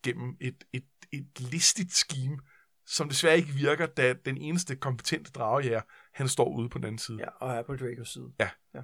gennem 0.04 0.38
et, 0.42 0.64
et, 0.74 0.86
et 1.12 1.40
listigt 1.40 1.94
scheme, 1.94 2.38
som 2.86 3.10
desværre 3.10 3.38
ikke 3.38 3.50
virker, 3.50 3.86
da 3.86 4.14
den 4.26 4.38
eneste 4.38 4.76
kompetente 4.76 5.32
dragejæger, 5.32 5.82
han 6.14 6.28
står 6.28 6.58
ude 6.58 6.70
på 6.70 6.78
den 6.78 6.86
anden 6.86 7.00
side. 7.00 7.18
Ja, 7.20 7.28
og 7.40 7.56
er 7.56 7.62
på 7.62 7.76
Dracos 7.76 8.10
side. 8.10 8.32
Ja. 8.40 8.50
ja. 8.74 8.82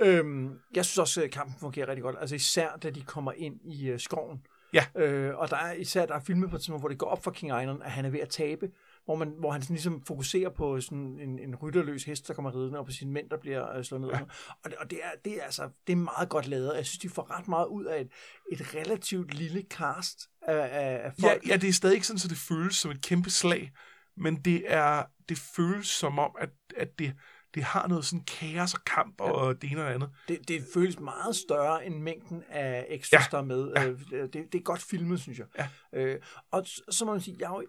Øhm, 0.00 0.58
jeg 0.74 0.84
synes 0.84 0.98
også, 0.98 1.22
at 1.22 1.30
kampen 1.30 1.56
fungerer 1.60 1.88
rigtig 1.88 2.02
godt. 2.02 2.16
Altså 2.20 2.34
især, 2.34 2.76
da 2.76 2.90
de 2.90 3.02
kommer 3.02 3.32
ind 3.32 3.60
i 3.64 3.88
øh, 3.88 4.00
skoven. 4.00 4.46
Ja. 4.72 4.86
Øh, 4.96 5.38
og 5.38 5.50
der 5.50 5.56
er 5.56 5.72
især, 5.72 6.06
der 6.06 6.14
er 6.14 6.20
filmet 6.20 6.50
på 6.50 6.56
et 6.56 6.62
tidspunkt, 6.62 6.82
hvor 6.82 6.88
det 6.88 6.98
går 6.98 7.06
op 7.06 7.24
for 7.24 7.30
King 7.30 7.52
Einon, 7.52 7.82
at 7.82 7.90
han 7.90 8.04
er 8.04 8.10
ved 8.10 8.20
at 8.20 8.28
tabe. 8.28 8.70
Hvor, 9.04 9.14
man, 9.14 9.28
hvor 9.38 9.50
han 9.52 9.62
sådan 9.62 9.74
ligesom 9.74 10.02
fokuserer 10.06 10.48
på 10.50 10.80
sådan 10.80 11.18
en, 11.20 11.38
en 11.38 11.54
rytterløs 11.56 12.04
hest, 12.04 12.28
der 12.28 12.34
kommer 12.34 12.54
ridende, 12.54 12.78
og 12.78 12.86
på 12.86 12.92
sine 12.92 13.12
mænd, 13.12 13.30
der 13.30 13.36
bliver 13.36 13.76
øh, 13.76 13.84
slået 13.84 14.00
ned. 14.00 14.10
Ja. 14.10 14.20
Og, 14.64 14.70
det, 14.70 14.74
og 14.78 14.90
det, 14.90 14.98
er, 15.02 15.10
det, 15.24 15.38
er, 15.40 15.42
altså, 15.44 15.70
det 15.86 15.92
er 15.92 15.96
meget 15.96 16.28
godt 16.28 16.46
lavet. 16.46 16.76
Jeg 16.76 16.86
synes, 16.86 16.98
de 16.98 17.08
får 17.08 17.38
ret 17.38 17.48
meget 17.48 17.66
ud 17.66 17.84
af 17.84 18.00
et, 18.00 18.08
et 18.52 18.74
relativt 18.74 19.34
lille 19.34 19.62
cast 19.70 20.18
af, 20.42 20.54
af, 20.56 21.04
af 21.06 21.12
Ja, 21.22 21.28
folk. 21.28 21.48
ja, 21.48 21.56
det 21.56 21.68
er 21.68 21.72
stadig 21.72 21.94
ikke 21.94 22.06
sådan, 22.06 22.18
så 22.18 22.28
det 22.28 22.36
føles 22.38 22.76
som 22.76 22.90
et 22.90 23.02
kæmpe 23.02 23.30
slag, 23.30 23.72
men 24.16 24.36
det 24.36 24.62
er 24.66 25.04
det 25.28 25.38
føles 25.38 25.86
som 25.86 26.18
om, 26.18 26.30
at, 26.40 26.50
at 26.76 26.98
det, 26.98 27.14
det 27.54 27.62
har 27.62 27.88
noget 27.88 28.04
sådan 28.04 28.24
kaos 28.24 28.74
og 28.74 28.80
kamp 28.84 29.20
og 29.20 29.62
det 29.62 29.70
ene 29.70 29.80
og 29.82 29.88
det 29.88 29.94
andet. 29.94 30.10
Det, 30.28 30.48
det 30.48 30.64
føles 30.74 30.98
meget 31.00 31.36
større 31.36 31.86
end 31.86 31.94
mængden 32.02 32.42
af 32.48 32.86
extras, 32.88 33.22
Ja. 33.22 33.36
der 33.36 33.38
er 33.38 33.46
med. 33.46 33.72
Ja. 33.76 34.22
Det, 34.26 34.32
det 34.52 34.54
er 34.54 34.62
godt 34.62 34.82
filmet, 34.82 35.20
synes 35.20 35.38
jeg. 35.38 35.46
Ja. 35.58 35.68
Øh, 35.92 36.20
og 36.50 36.66
så 36.90 37.04
må 37.04 37.12
man 37.12 37.20
sige, 37.20 37.36
jeg, 37.40 37.46
er 37.46 37.50
jo- 37.56 37.66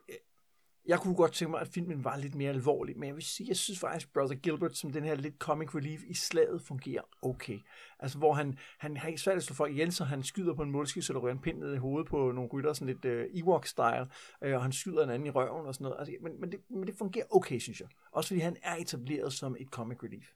jeg 0.88 0.99
kunne 0.99 1.15
godt 1.15 1.33
tænke 1.33 1.51
mig, 1.51 1.61
at 1.61 1.67
filmen 1.67 2.03
var 2.03 2.17
lidt 2.17 2.36
mere 2.36 2.49
alvorlig, 2.49 2.97
men 2.97 3.07
jeg 3.07 3.15
vil 3.15 3.23
sige, 3.23 3.47
jeg 3.47 3.57
synes 3.57 3.79
faktisk, 3.79 4.13
Brother 4.13 4.36
Gilbert, 4.36 4.77
som 4.77 4.91
den 4.91 5.03
her 5.03 5.15
lidt 5.15 5.38
comic 5.38 5.75
relief 5.75 6.01
i 6.07 6.13
slaget, 6.13 6.61
fungerer 6.61 7.01
okay. 7.21 7.59
Altså, 7.99 8.17
hvor 8.17 8.33
han, 8.33 8.57
han 8.79 8.97
har 8.97 9.07
ikke 9.07 9.21
svært 9.21 9.38
at 9.38 9.43
slå 9.43 9.53
folk 9.53 9.71
ihjel, 9.71 9.91
så 9.91 10.03
han 10.03 10.23
skyder 10.23 10.53
på 10.53 10.61
en 10.61 10.71
målskid, 10.71 11.01
så 11.01 11.13
der 11.13 11.19
rører 11.19 11.33
en 11.33 11.41
pind 11.41 11.59
ned 11.59 11.73
i 11.73 11.77
hovedet 11.77 12.07
på 12.09 12.31
nogle 12.31 12.49
rytter, 12.53 12.73
sådan 12.73 12.99
lidt 13.01 13.05
uh, 13.05 13.39
Ewok-style, 13.39 14.07
øh, 14.41 14.55
og 14.55 14.61
han 14.61 14.71
skyder 14.71 15.03
en 15.03 15.09
anden 15.09 15.27
i 15.27 15.29
røven 15.29 15.67
og 15.67 15.73
sådan 15.73 15.83
noget. 15.83 15.99
Altså, 15.99 16.13
men, 16.21 16.41
men, 16.41 16.51
det, 16.51 16.59
men 16.69 16.88
det 16.88 16.95
fungerer 16.97 17.25
okay, 17.31 17.59
synes 17.59 17.81
jeg. 17.81 17.88
Også 18.11 18.27
fordi 18.27 18.39
han 18.39 18.57
er 18.63 18.75
etableret 18.75 19.33
som 19.33 19.55
et 19.59 19.67
comic 19.67 20.03
relief 20.03 20.31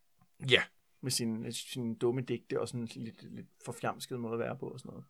Ja, 0.50 0.62
med 1.02 1.12
sin, 1.12 1.52
sin 1.52 1.96
dumme 1.96 2.22
digte 2.22 2.62
og 2.62 2.68
sådan 2.68 2.88
lidt, 2.96 3.36
lidt 3.36 3.48
forfjamsket 3.66 4.20
måde 4.20 4.34
at 4.34 4.40
være 4.40 4.58
på 4.58 4.68
og 4.68 4.80
sådan 4.80 4.90
noget. 4.90 5.06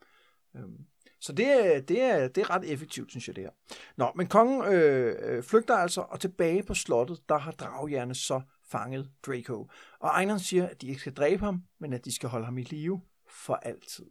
Øhm, 0.56 0.86
så 1.22 1.34
det, 1.34 1.90
det, 1.90 2.02
er, 2.02 2.28
det 2.28 2.42
er 2.42 2.50
ret 2.50 2.72
effektivt, 2.72 3.12
synes 3.12 3.28
jeg, 3.28 3.36
det 3.36 3.44
her. 3.44 3.52
Nå, 3.98 4.12
men 4.16 4.28
kongen 4.28 4.74
øh, 4.74 5.16
øh 5.22 5.44
flygter 5.44 5.76
altså, 5.76 6.02
og 6.02 6.20
tilbage 6.20 6.64
på 6.64 6.74
slottet, 6.74 7.30
der 7.30 7.38
har 7.38 7.52
draghjerne 7.52 8.16
så 8.16 8.42
fanget 8.72 9.10
Draco. 9.26 9.68
Og 10.00 10.20
Einon 10.20 10.40
siger, 10.40 10.68
at 10.68 10.82
de 10.82 10.88
ikke 10.88 11.02
skal 11.02 11.14
dræbe 11.14 11.46
ham, 11.46 11.64
men 11.80 11.94
at 11.94 12.06
de 12.06 12.16
skal 12.16 12.30
holde 12.30 12.46
ham 12.46 12.58
i 12.58 12.64
live 12.64 13.02
for 13.28 13.56
altid. 13.56 14.06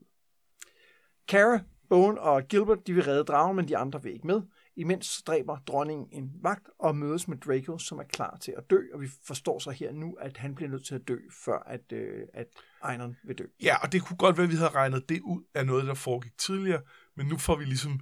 Cara, 1.29 1.61
Bowen 1.89 2.19
og 2.19 2.43
Gilbert, 2.43 2.87
de 2.87 2.95
vil 2.95 3.05
redde 3.05 3.25
dragen, 3.25 3.57
men 3.57 3.69
de 3.69 3.77
andre 3.77 4.03
vil 4.03 4.13
ikke 4.13 4.27
med. 4.27 4.43
Imens 4.79 5.23
dræber 5.23 5.59
dronningen 5.67 6.09
en 6.13 6.31
vagt 6.43 6.69
og 6.79 6.97
mødes 6.97 7.29
med 7.29 7.37
Draco, 7.37 7.79
som 7.79 7.99
er 7.99 8.03
klar 8.03 8.37
til 8.41 8.55
at 8.57 8.71
dø, 8.71 8.81
og 8.95 9.01
vi 9.01 9.09
forstår 9.27 9.59
så 9.59 9.71
her 9.71 9.93
nu, 9.93 10.15
at 10.21 10.37
han 10.37 10.55
bliver 10.55 10.71
nødt 10.71 10.87
til 10.87 10.95
at 10.95 11.09
dø, 11.09 11.19
før 11.45 11.59
at, 11.59 11.93
øh, 11.93 12.27
at 12.35 12.47
Einon 12.91 13.17
vil 13.25 13.39
dø. 13.39 13.45
ja, 13.63 13.77
og 13.83 13.93
det 13.93 14.03
kunne 14.03 14.17
godt 14.17 14.37
være, 14.37 14.45
at 14.45 14.51
vi 14.51 14.57
havde 14.57 14.71
regnet 14.71 15.09
det 15.09 15.21
ud 15.21 15.43
af 15.55 15.67
noget, 15.67 15.87
der 15.87 15.95
foregik 15.95 16.39
tidligere, 16.39 16.81
men 17.17 17.27
nu 17.27 17.37
får 17.37 17.57
vi 17.57 17.65
ligesom 17.65 18.01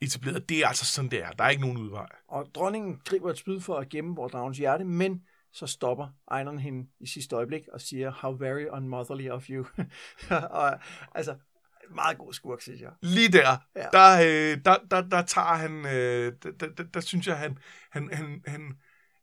etableret, 0.00 0.48
det 0.48 0.58
er 0.58 0.68
altså 0.68 0.84
sådan, 0.84 1.10
det 1.10 1.22
er. 1.22 1.30
Der 1.30 1.44
er 1.44 1.48
ikke 1.48 1.62
nogen 1.62 1.78
udvej. 1.78 2.08
Og 2.28 2.46
dronningen 2.54 3.00
griber 3.04 3.30
et 3.30 3.38
spyd 3.38 3.60
for 3.60 3.76
at 3.76 3.88
gemme 3.88 4.14
vores 4.14 4.32
dragens 4.32 4.58
hjerte, 4.58 4.84
men 4.84 5.22
så 5.52 5.66
stopper 5.66 6.08
Einon 6.36 6.58
hende 6.58 6.88
i 7.00 7.06
sidste 7.06 7.36
øjeblik 7.36 7.68
og 7.68 7.80
siger, 7.80 8.12
how 8.12 8.36
very 8.36 8.66
unmotherly 8.70 9.28
of 9.28 9.50
you. 9.50 9.66
og 10.50 10.78
altså, 11.14 11.36
meget 11.90 12.18
god 12.18 12.32
skurk, 12.32 12.60
synes 12.62 12.80
jeg. 12.80 12.92
Lige 13.02 13.28
der, 13.28 13.56
Ja. 13.76 13.86
der, 13.92 14.12
øh, 14.52 14.58
der, 14.64 14.76
der, 14.90 15.00
der 15.08 15.22
tager 15.22 15.54
han, 15.54 15.86
øh, 15.86 16.32
der, 16.42 16.50
der, 16.60 16.68
der, 16.68 16.82
der 16.84 17.00
synes 17.00 17.26
jeg, 17.26 17.38
han, 17.38 17.58
han, 17.90 18.10
han, 18.12 18.42
han, 18.46 18.72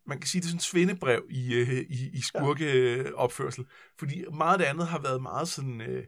man 0.06 0.20
kan 0.20 0.28
sige, 0.28 0.42
det 0.42 0.46
er 0.46 0.50
sådan 0.50 0.58
et 0.58 0.64
svendebrev 0.64 1.26
i, 1.30 1.54
øh, 1.56 1.70
i, 1.70 2.10
i 2.14 2.22
skurkeopførsel. 2.22 3.66
Fordi 4.00 4.26
meget 4.34 4.54
af 4.54 4.58
det 4.60 4.66
andet 4.66 4.88
har 4.88 5.00
været 5.00 5.22
meget 5.22 5.48
sådan, 5.48 5.82
øh, 5.82 6.06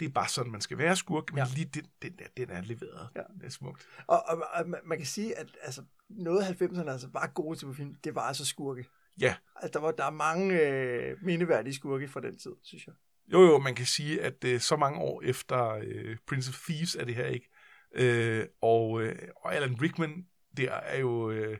det 0.00 0.06
er 0.08 0.12
bare 0.12 0.28
sådan, 0.28 0.52
man 0.52 0.60
skal 0.60 0.78
være 0.78 0.96
skurk, 0.96 1.32
men 1.32 1.38
Ja. 1.38 1.44
lige 1.54 1.70
den, 1.74 1.84
den 2.02 2.12
der, 2.18 2.24
den 2.36 2.50
er 2.50 2.60
leveret. 2.62 3.08
Ja. 3.16 3.20
Det 3.40 3.46
er 3.46 3.50
smukt. 3.50 3.86
Og, 4.06 4.22
og, 4.28 4.42
og 4.54 4.68
man- 4.84 4.98
kan 4.98 5.06
sige, 5.06 5.38
at 5.38 5.46
altså, 5.62 5.82
noget 6.08 6.42
af 6.42 6.62
90'erne 6.62 6.90
altså, 6.90 7.08
var 7.12 7.26
gode 7.34 7.58
til 7.58 7.74
film, 7.74 7.94
det 8.04 8.14
var 8.14 8.22
altså 8.22 8.44
skurke. 8.44 8.84
Ja. 9.20 9.34
Altså, 9.56 9.70
der, 9.78 9.84
var, 9.86 9.90
der 9.92 10.04
er 10.04 10.10
mange 10.10 10.60
øh, 10.60 11.16
mindeværdige 11.22 11.74
skurke 11.74 12.08
fra 12.08 12.20
den 12.20 12.38
tid, 12.38 12.52
synes 12.62 12.86
jeg. 12.86 12.94
Jo, 13.32 13.42
jo, 13.42 13.58
man 13.58 13.74
kan 13.74 13.86
sige, 13.86 14.22
at 14.22 14.44
øh, 14.44 14.60
så 14.60 14.76
mange 14.76 14.98
år 14.98 15.22
efter 15.22 15.68
øh, 15.82 16.16
Prince 16.26 16.48
of 16.48 16.60
Thieves 16.68 16.94
er 16.94 17.04
det 17.04 17.14
her 17.14 17.26
ikke. 17.26 17.48
Øh, 17.94 18.46
og, 18.62 19.02
øh, 19.02 19.28
og 19.36 19.54
Alan 19.54 19.82
Rickman, 19.82 20.26
der 20.56 20.70
er 20.72 20.98
jo, 20.98 21.30
øh, 21.30 21.58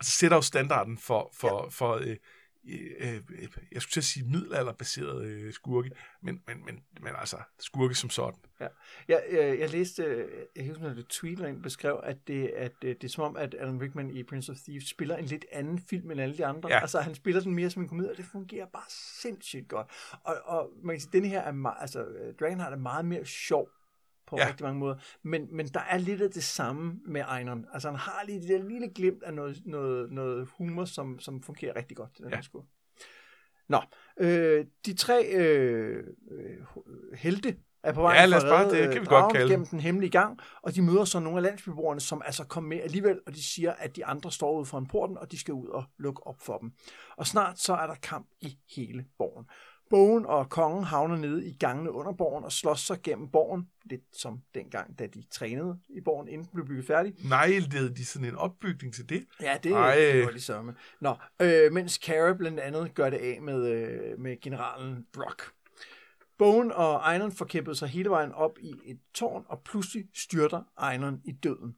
altså 0.00 0.12
sætter 0.12 0.36
jo 0.36 0.42
standarden 0.42 0.98
for, 0.98 1.32
for, 1.36 1.62
ja. 1.64 1.68
for 1.68 1.94
øh, 1.94 2.10
øh, 2.10 2.16
øh, 2.68 3.22
jeg 3.72 3.82
skulle 3.82 3.92
til 3.92 4.00
at 4.00 4.04
sige 4.04 4.26
middelalderbaseret 4.26 5.24
øh, 5.24 5.52
skurke, 5.52 5.90
men, 6.22 6.42
men, 6.46 6.64
men, 6.64 6.82
men 7.00 7.12
altså 7.18 7.36
skurke 7.58 7.94
som 7.94 8.10
sådan. 8.10 8.40
Jeg, 9.08 9.22
jeg, 9.32 9.58
jeg 9.58 9.70
læste, 9.70 10.02
øh, 10.02 10.28
jeg 10.56 10.64
kan 10.64 10.74
huske, 10.74 11.00
at 11.00 11.06
tweet 11.08 11.40
en 11.40 11.62
beskrev, 11.62 12.00
at 12.02 12.16
det, 12.26 12.48
at 12.48 12.72
øh, 12.84 12.94
det 12.94 13.04
er 13.04 13.08
som 13.08 13.24
om, 13.24 13.36
at 13.36 13.54
Alan 13.58 13.80
Rickman 13.80 14.10
i 14.10 14.22
Prince 14.22 14.52
of 14.52 14.58
Thieves 14.58 14.88
spiller 14.88 15.16
en 15.16 15.24
lidt 15.24 15.44
anden 15.52 15.78
film 15.78 16.10
end 16.10 16.20
alle 16.20 16.36
de 16.36 16.46
andre. 16.46 16.68
Ja. 16.68 16.80
Altså, 16.80 17.00
han 17.00 17.14
spiller 17.14 17.40
den 17.40 17.54
mere 17.54 17.70
som 17.70 17.82
en 17.82 17.88
komedie, 17.88 18.10
og 18.10 18.16
det 18.16 18.24
fungerer 18.24 18.66
bare 18.66 18.84
sindssygt 18.88 19.68
godt. 19.68 19.86
Og, 20.24 20.36
og 20.44 20.70
man 20.82 20.94
kan 20.94 21.00
sige, 21.00 21.12
denne 21.12 21.28
her 21.28 21.40
er 21.40 21.52
meget, 21.52 21.76
altså, 21.80 22.04
øh, 22.04 22.34
Dragonheart 22.40 22.72
er 22.72 22.76
meget 22.76 23.04
mere 23.04 23.26
sjov 23.26 23.68
på 24.30 24.36
Ja. 24.38 24.48
rigtig 24.48 24.64
mange 24.64 24.78
måder. 24.78 24.96
Men, 25.22 25.56
men 25.56 25.66
der 25.66 25.80
er 25.80 25.98
lidt 25.98 26.20
af 26.22 26.30
det 26.30 26.42
samme 26.44 27.00
med 27.06 27.22
Einon. 27.38 27.66
Altså, 27.72 27.88
han 27.90 27.98
har 27.98 28.22
lige 28.26 28.40
det 28.40 28.48
der 28.48 28.68
lille 28.68 28.88
glimt 28.94 29.22
af 29.22 29.34
noget, 29.34 29.62
noget, 29.66 30.12
noget 30.12 30.48
humor, 30.58 30.84
som, 30.84 31.18
som 31.18 31.42
fungerer 31.42 31.76
rigtig 31.76 31.96
godt. 31.96 32.14
til 32.14 32.22
Den 32.24 32.30
Ja. 32.30 32.36
her 32.36 32.42
skur. 32.42 32.66
Nå, 33.68 33.80
øh, 34.20 34.64
de 34.86 34.94
tre 34.94 35.24
øh, 35.34 36.04
øh, 36.30 36.56
helte 37.14 37.56
er 37.82 37.92
på 37.92 38.02
vej 38.02 38.14
Ja, 38.14 38.26
lad 38.26 38.38
os 38.38 38.44
bare- 38.44 38.70
det 38.70 38.92
kan 38.92 39.00
vi 39.02 39.06
godt 39.06 39.32
kalde 39.32 39.50
gennem 39.50 39.66
den 39.66 39.80
hemmelige 39.80 40.10
gang, 40.10 40.38
og 40.62 40.74
de 40.74 40.82
møder 40.82 41.04
så 41.04 41.20
nogle 41.20 41.38
af 41.38 41.42
landsbyboerne, 41.42 42.00
som 42.00 42.22
altså 42.24 42.44
kom 42.44 42.64
med 42.64 42.80
alligevel, 42.80 43.20
og 43.26 43.34
de 43.34 43.42
siger, 43.44 43.72
at 43.72 43.96
de 43.96 44.04
andre 44.04 44.32
står 44.32 44.56
ude 44.56 44.64
foran 44.66 44.86
porten, 44.86 45.18
og 45.18 45.32
de 45.32 45.38
skal 45.38 45.54
ud 45.54 45.68
og 45.68 45.84
lukke 45.98 46.26
op 46.26 46.40
for 46.40 46.58
dem. 46.58 46.72
Og 47.16 47.26
snart 47.26 47.58
så 47.58 47.74
er 47.74 47.86
der 47.86 47.94
kamp 47.94 48.26
i 48.40 48.58
hele 48.76 49.04
borgen. 49.18 49.46
Bogen 49.90 50.26
og 50.26 50.50
kongen 50.50 50.84
havner 50.84 51.16
nede 51.16 51.46
i 51.46 51.52
gangene 51.52 51.92
under 51.92 52.12
borgen 52.12 52.44
og 52.44 52.52
slås 52.52 52.80
sig 52.80 53.02
gennem 53.02 53.28
borgen, 53.28 53.68
lidt 53.84 54.02
som 54.12 54.40
dengang, 54.54 54.98
da 54.98 55.06
de 55.06 55.22
trænede 55.30 55.78
i 55.88 56.00
borgen, 56.00 56.28
inden 56.28 56.44
den 56.44 56.54
blev 56.54 56.66
bygget 56.66 56.86
færdig. 56.86 57.14
Nej, 57.28 57.48
ledede 57.48 57.94
de 57.94 58.04
sådan 58.04 58.28
en 58.28 58.36
opbygning 58.36 58.94
til 58.94 59.08
det? 59.08 59.26
Ja, 59.40 59.58
det, 59.62 59.72
Ej. 59.72 59.94
det 59.94 60.48
var. 60.48 60.74
Nå, 61.00 61.16
øh, 61.42 61.72
mens 61.72 61.98
Kara 61.98 62.32
blandt 62.32 62.60
andet 62.60 62.94
gør 62.94 63.10
det 63.10 63.16
af 63.16 63.42
med, 63.42 63.66
øh, 63.66 64.20
med 64.20 64.40
generalen 64.40 65.06
Brock. 65.12 65.52
Bogen 66.38 66.72
og 66.72 67.12
Einon 67.12 67.32
får 67.32 67.44
kæmpet 67.44 67.78
sig 67.78 67.88
hele 67.88 68.10
vejen 68.10 68.32
op 68.32 68.58
i 68.60 68.74
et 68.84 68.98
tårn, 69.14 69.44
og 69.48 69.62
pludselig 69.64 70.04
styrter 70.14 70.90
Einon 70.90 71.20
i 71.24 71.32
døden. 71.32 71.76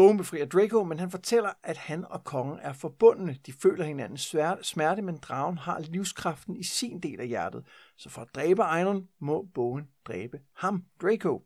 Bogen 0.00 0.16
befrier 0.16 0.46
Draco, 0.46 0.84
men 0.84 0.98
han 0.98 1.10
fortæller, 1.10 1.50
at 1.62 1.76
han 1.76 2.04
og 2.04 2.24
kongen 2.24 2.58
er 2.62 2.72
forbundne. 2.72 3.38
De 3.46 3.52
føler 3.52 3.84
hinandens 3.84 4.36
smerte, 4.62 5.02
men 5.02 5.16
dragen 5.16 5.58
har 5.58 5.78
livskraften 5.78 6.56
i 6.56 6.62
sin 6.62 7.00
del 7.00 7.20
af 7.20 7.28
hjertet. 7.28 7.66
Så 7.96 8.10
for 8.10 8.22
at 8.22 8.28
dræbe 8.34 8.62
Einon, 8.62 9.08
må 9.18 9.48
bogen 9.54 9.88
dræbe 10.06 10.40
ham, 10.56 10.84
Draco. 11.02 11.42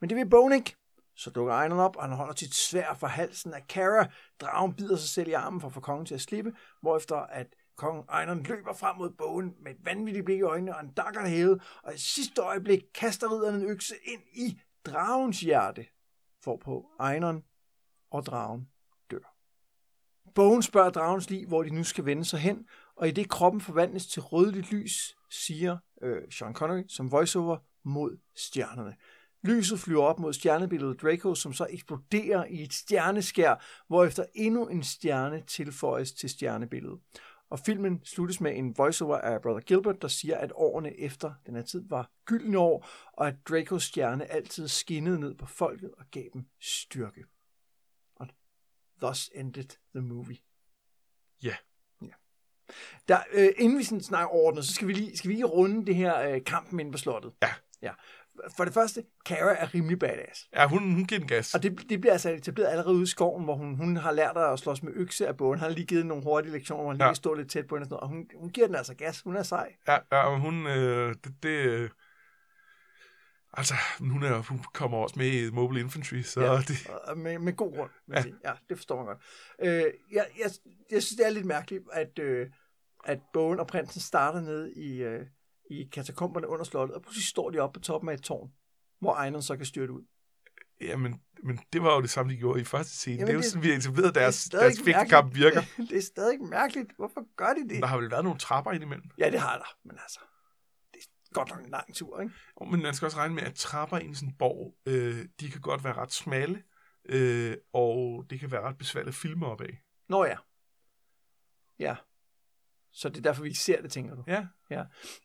Men 0.00 0.10
det 0.10 0.16
vil 0.16 0.30
bogen 0.30 0.52
ikke. 0.52 0.76
Så 1.16 1.30
dukker 1.30 1.54
Einon 1.54 1.78
op, 1.78 1.96
og 1.96 2.02
han 2.02 2.12
holder 2.12 2.34
sit 2.34 2.54
svær 2.54 2.94
for 2.94 3.06
halsen 3.06 3.54
af 3.54 3.66
Kara. 3.68 4.06
Dragen 4.40 4.74
bider 4.74 4.96
sig 4.96 5.08
selv 5.08 5.28
i 5.28 5.32
armen 5.32 5.60
for 5.60 5.68
at 5.68 5.74
få 5.74 5.80
kongen 5.80 6.06
til 6.06 6.14
at 6.14 6.20
slippe, 6.20 6.52
hvorefter 6.80 7.16
at 7.16 7.46
kongen 7.76 8.04
Einon 8.20 8.42
løber 8.42 8.72
frem 8.72 8.96
mod 8.96 9.10
bogen 9.10 9.54
med 9.62 9.72
et 9.72 9.84
vanvittigt 9.84 10.24
blik 10.24 10.38
i 10.38 10.42
øjnene 10.42 10.76
og 10.76 10.80
en 10.82 10.92
dakker 10.92 11.26
hævet, 11.26 11.62
og 11.82 11.94
i 11.94 11.98
sidste 11.98 12.42
øjeblik 12.42 12.80
kaster 12.94 13.32
ridderen 13.32 13.54
en 13.54 13.70
økse 13.70 13.94
ind 14.04 14.22
i 14.34 14.60
dragens 14.86 15.40
hjerte, 15.40 15.86
hvorpå 16.44 16.86
Einon 17.12 17.42
og 18.10 18.26
dragen 18.26 18.68
dør. 19.10 19.34
Bogen 20.34 20.62
spørger 20.62 20.90
dragens 20.90 21.30
liv, 21.30 21.48
hvor 21.48 21.62
de 21.62 21.70
nu 21.70 21.84
skal 21.84 22.04
vende 22.04 22.24
sig 22.24 22.40
hen, 22.40 22.66
og 22.96 23.08
i 23.08 23.10
det 23.10 23.28
kroppen 23.28 23.60
forvandles 23.60 24.06
til 24.06 24.22
rødligt 24.22 24.72
lys, 24.72 25.16
siger 25.30 25.78
øh, 26.02 26.22
Sean 26.30 26.54
Connery 26.54 26.82
som 26.88 27.12
voiceover 27.12 27.58
mod 27.84 28.18
stjernerne. 28.36 28.96
Lyset 29.42 29.80
flyver 29.80 30.02
op 30.02 30.18
mod 30.18 30.32
stjernebilledet 30.32 31.02
Draco, 31.02 31.34
som 31.34 31.52
så 31.52 31.66
eksploderer 31.70 32.44
i 32.44 32.62
et 32.62 32.72
stjerneskær, 32.72 33.64
hvorefter 33.88 34.24
endnu 34.34 34.66
en 34.66 34.82
stjerne 34.82 35.42
tilføjes 35.46 36.12
til 36.12 36.30
stjernebilledet. 36.30 37.00
Og 37.50 37.58
filmen 37.58 38.00
sluttes 38.04 38.40
med 38.40 38.56
en 38.56 38.78
voiceover 38.78 39.18
af 39.18 39.42
Brother 39.42 39.60
Gilbert, 39.60 40.02
der 40.02 40.08
siger, 40.08 40.36
at 40.36 40.52
årene 40.54 41.00
efter 41.00 41.32
den 41.46 41.54
her 41.54 41.62
tid 41.62 41.84
var 41.88 42.10
gyldne 42.24 42.58
år, 42.58 42.88
og 43.12 43.28
at 43.28 43.34
Dracos 43.48 43.84
stjerne 43.84 44.32
altid 44.32 44.68
skinnede 44.68 45.20
ned 45.20 45.34
på 45.34 45.46
folket 45.46 45.90
og 45.98 46.04
gav 46.10 46.24
dem 46.34 46.44
styrke. 46.60 47.24
Thus 49.02 49.30
ended 49.34 49.64
the 49.94 50.02
movie. 50.02 50.36
Ja. 51.42 51.54
ja. 52.02 52.06
Der, 53.08 53.18
øh, 53.32 53.48
inden 53.56 53.78
vi 53.78 53.84
sådan 53.84 54.00
snakker 54.02 54.28
overordnet, 54.28 54.64
så 54.64 54.74
skal 54.74 54.88
vi 54.88 54.92
lige, 54.92 55.16
skal 55.16 55.28
vi 55.28 55.34
lige 55.34 55.44
runde 55.44 55.86
det 55.86 55.94
her 55.94 56.20
øh, 56.20 56.44
kampen 56.44 56.80
inde 56.80 56.92
på 56.92 56.98
slottet. 56.98 57.32
Ja. 57.42 57.50
ja. 57.82 57.92
For 58.56 58.64
det 58.64 58.74
første, 58.74 59.04
Kara 59.26 59.54
er 59.56 59.74
rimelig 59.74 59.98
badass. 59.98 60.48
Ja, 60.56 60.66
hun, 60.66 60.92
hun 60.94 61.04
giver 61.04 61.18
den 61.18 61.28
gas. 61.28 61.54
Og 61.54 61.62
det, 61.62 61.84
det 61.88 62.00
bliver 62.00 62.12
altså 62.12 62.30
etableret 62.30 62.68
allerede 62.70 62.94
ude 62.94 63.02
i 63.02 63.06
skoven, 63.06 63.44
hvor 63.44 63.54
hun, 63.54 63.74
hun 63.74 63.96
har 63.96 64.12
lært 64.12 64.36
at 64.36 64.58
slås 64.58 64.82
med 64.82 64.92
økse 64.94 65.28
af 65.28 65.36
bogen. 65.36 65.58
Han 65.58 65.68
har 65.68 65.74
lige 65.76 65.86
givet 65.86 66.06
nogle 66.06 66.22
hurtige 66.22 66.52
lektioner, 66.52 66.82
hvor 66.82 66.92
han 66.92 67.00
Ja. 67.00 67.06
lige 67.06 67.14
står 67.14 67.34
lidt 67.34 67.50
tæt 67.50 67.66
på 67.66 67.76
hende 67.76 67.84
og 67.84 67.86
sådan 67.86 67.94
noget. 67.94 68.02
Og 68.02 68.08
hun, 68.08 68.40
hun 68.40 68.50
giver 68.50 68.66
den 68.66 68.76
altså 68.76 68.94
gas. 68.94 69.20
Hun 69.20 69.36
er 69.36 69.42
sej. 69.42 69.72
Ja, 69.88 69.98
ja 70.12 70.26
og 70.26 70.40
hun, 70.40 70.66
øh, 70.66 71.14
det, 71.24 71.42
det 71.42 71.90
altså, 73.58 73.74
hun, 73.98 74.22
er, 74.22 74.38
hun 74.38 74.64
kommer 74.74 74.98
også 74.98 75.14
med 75.18 75.26
i 75.26 75.50
Mobile 75.50 75.80
Infantry, 75.80 76.20
så 76.22 76.40
Ja. 76.40 76.56
det, 76.58 77.16
med, 77.16 77.38
med 77.38 77.52
god 77.56 77.76
grund, 77.76 77.90
Ja. 78.08 78.14
ja. 78.16 78.22
Sige. 78.22 78.34
ja, 78.44 78.52
det 78.68 78.76
forstår 78.76 78.96
man 78.96 79.06
godt. 79.06 79.18
Øh, 79.62 79.68
jeg, 80.12 80.26
jeg, 80.38 80.50
jeg 80.90 81.02
synes, 81.02 81.16
det 81.16 81.26
er 81.26 81.30
lidt 81.30 81.46
mærkeligt, 81.46 81.84
at, 81.92 82.18
øh, 82.18 82.46
at 83.04 83.18
bogen 83.32 83.60
og 83.60 83.66
prinsen 83.66 84.00
starter 84.00 84.40
nede 84.40 84.74
i, 84.74 85.02
øh, 85.02 85.26
i 85.70 85.88
katakomberne 85.92 86.48
under 86.48 86.64
slottet, 86.64 86.96
og 86.96 87.02
pludselig 87.02 87.24
står 87.26 87.50
de 87.50 87.58
oppe 87.58 87.80
på 87.80 87.84
toppen 87.84 88.08
af 88.10 88.14
et 88.14 88.22
tårn, 88.22 88.50
hvor 89.00 89.16
Einon 89.22 89.42
så 89.42 89.56
kan 89.56 89.66
styrte 89.66 89.92
ud. 89.92 90.02
jamen, 90.80 91.20
men 91.44 91.60
det 91.72 91.82
var 91.82 91.94
jo 91.94 92.00
det 92.02 92.10
samme, 92.10 92.32
de 92.32 92.36
gjorde 92.38 92.60
i 92.60 92.64
første 92.64 92.92
scene. 92.96 93.14
Jamen, 93.16 93.26
det 93.26 93.32
er 93.32 93.34
jo 93.34 93.40
det- 93.40 93.46
sådan, 93.50 93.62
vi 93.62 93.68
har 93.68 93.76
etableret 93.76 94.14
deres, 94.14 94.44
deres 94.44 94.80
fægtekamp 94.84 95.34
virker. 95.34 95.62
det 95.90 95.96
er 95.98 96.02
stadig 96.02 96.42
mærkeligt. 96.42 96.90
Hvorfor 96.96 97.36
gør 97.36 97.54
de 97.54 97.68
det? 97.68 97.80
Der 97.82 97.86
har 97.86 97.98
vel 97.98 98.10
været 98.10 98.24
nogle 98.24 98.38
trapper 98.38 98.72
indimellem. 98.72 99.10
Ja, 99.18 99.30
det 99.30 99.40
har 99.40 99.56
der, 99.58 99.76
men 99.88 99.96
altså, 100.02 100.20
det 100.20 100.37
godt 101.34 101.50
nok 101.50 101.60
en 101.64 101.70
lang 101.70 101.94
tur, 101.94 102.20
ikke? 102.20 102.34
Jo, 102.60 102.66
Men 102.66 102.82
man 102.82 102.94
skal 102.94 103.06
også 103.06 103.18
regne 103.18 103.34
med, 103.34 103.42
at 103.42 103.54
trapper 103.54 103.98
i 103.98 104.14
sådan 104.14 104.28
en 104.28 104.34
borg, 104.38 104.76
øh, 104.86 105.24
de 105.40 105.50
kan 105.50 105.60
godt 105.60 105.84
være 105.84 105.92
ret 105.92 106.12
smalle, 106.12 106.62
øh, 107.04 107.56
og 107.72 108.26
det 108.30 108.40
kan 108.40 108.50
være 108.50 108.60
ret 108.62 108.78
besværligt 108.78 109.08
at 109.08 109.14
filme 109.14 109.46
op 109.46 109.60
af. 109.60 109.82
Nå 110.08 110.24
ja. 110.24 110.36
Ja. 111.78 111.96
Så 112.92 113.08
det 113.08 113.16
er 113.16 113.22
derfor, 113.22 113.42
vi 113.42 113.48
ikke 113.48 113.60
ser 113.60 113.82
det, 113.82 113.92
tænker 113.92 114.14
du? 114.14 114.24
Ja, 114.26 114.46
Ja. 114.70 114.84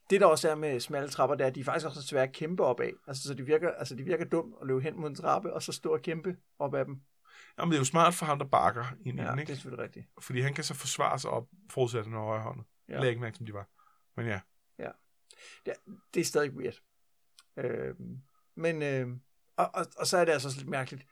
Det 0.10 0.22
der 0.22 0.28
også 0.28 0.49
er 0.49 0.56
med 0.56 0.80
smalle 0.80 1.10
trapper, 1.10 1.36
det 1.36 1.43
er, 1.43 1.47
at 1.47 1.56
de 1.56 1.60
er 1.60 1.64
faktisk 1.64 1.86
også 1.86 1.99
er 1.99 2.04
svære 2.04 2.24
at 2.24 2.32
kæmpe 2.34 2.64
op 2.64 2.80
af. 2.80 2.91
Altså, 3.08 3.24
så 3.24 3.34
de 3.34 3.45
virker, 3.45 3.72
altså, 3.72 3.95
de 3.95 4.04
virker 4.04 4.26
dumt 4.26 4.56
at 4.62 4.68
løbe 4.68 4.82
hen 4.82 4.99
mod 4.99 5.10
en 5.10 5.16
trappe, 5.16 5.54
og 5.54 5.64
så 5.64 5.72
stå 5.72 5.93
og 5.93 6.01
kæmpe 6.01 6.36
op 6.60 6.76
ad 6.76 6.86
dem. 6.86 7.01
Jamen, 7.60 7.72
det 7.72 7.78
er 7.78 7.80
jo 7.82 7.86
smart 7.86 8.14
for 8.14 8.26
ham, 8.26 8.39
der 8.39 8.45
bakker 8.45 8.86
ind 9.06 9.20
Ja, 9.20 9.26
den, 9.28 9.34
det 9.34 9.39
ikke? 9.39 9.51
er 9.51 9.56
selvfølgelig 9.56 9.84
rigtigt. 9.84 10.06
Fordi 10.22 10.41
han 10.41 10.54
kan 10.54 10.64
så 10.64 10.74
forsvare 10.74 11.20
sig 11.20 11.30
op, 11.32 11.47
forudsat 11.70 12.06
den 12.06 12.14
højre 12.14 12.41
hånd. 12.41 12.60
Ja. 12.89 12.99
Jeg 12.99 13.10
ikke 13.10 13.22
mærke, 13.22 13.38
som 13.38 13.45
de 13.45 13.54
var. 13.54 13.68
Men 14.18 14.26
ja. 14.26 14.39
Det, 15.66 15.74
det 16.14 16.20
er 16.20 16.26
stadig 16.26 16.52
weird. 16.52 16.82
Øh, 17.58 17.96
men, 18.56 18.82
øh, 18.82 19.08
og, 19.56 19.70
og, 19.74 19.86
og, 19.98 20.08
så 20.08 20.18
er 20.18 20.26
det 20.26 20.32
altså 20.32 20.48
også 20.48 20.60
lidt 20.60 20.70
mærkeligt, 20.70 21.08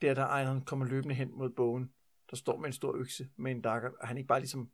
det 0.00 0.08
er, 0.08 0.14
der 0.14 0.36
Einon 0.36 0.64
kommer 0.64 0.86
løbende 0.86 1.14
hen 1.14 1.38
mod 1.38 1.50
bogen, 1.50 1.92
der 2.30 2.36
står 2.36 2.58
med 2.58 2.66
en 2.66 2.72
stor 2.72 2.96
økse 2.96 3.28
med 3.36 3.50
en 3.50 3.62
dakker, 3.62 3.90
og 4.00 4.08
han 4.08 4.16
ikke 4.16 4.28
bare 4.28 4.40
ligesom, 4.40 4.70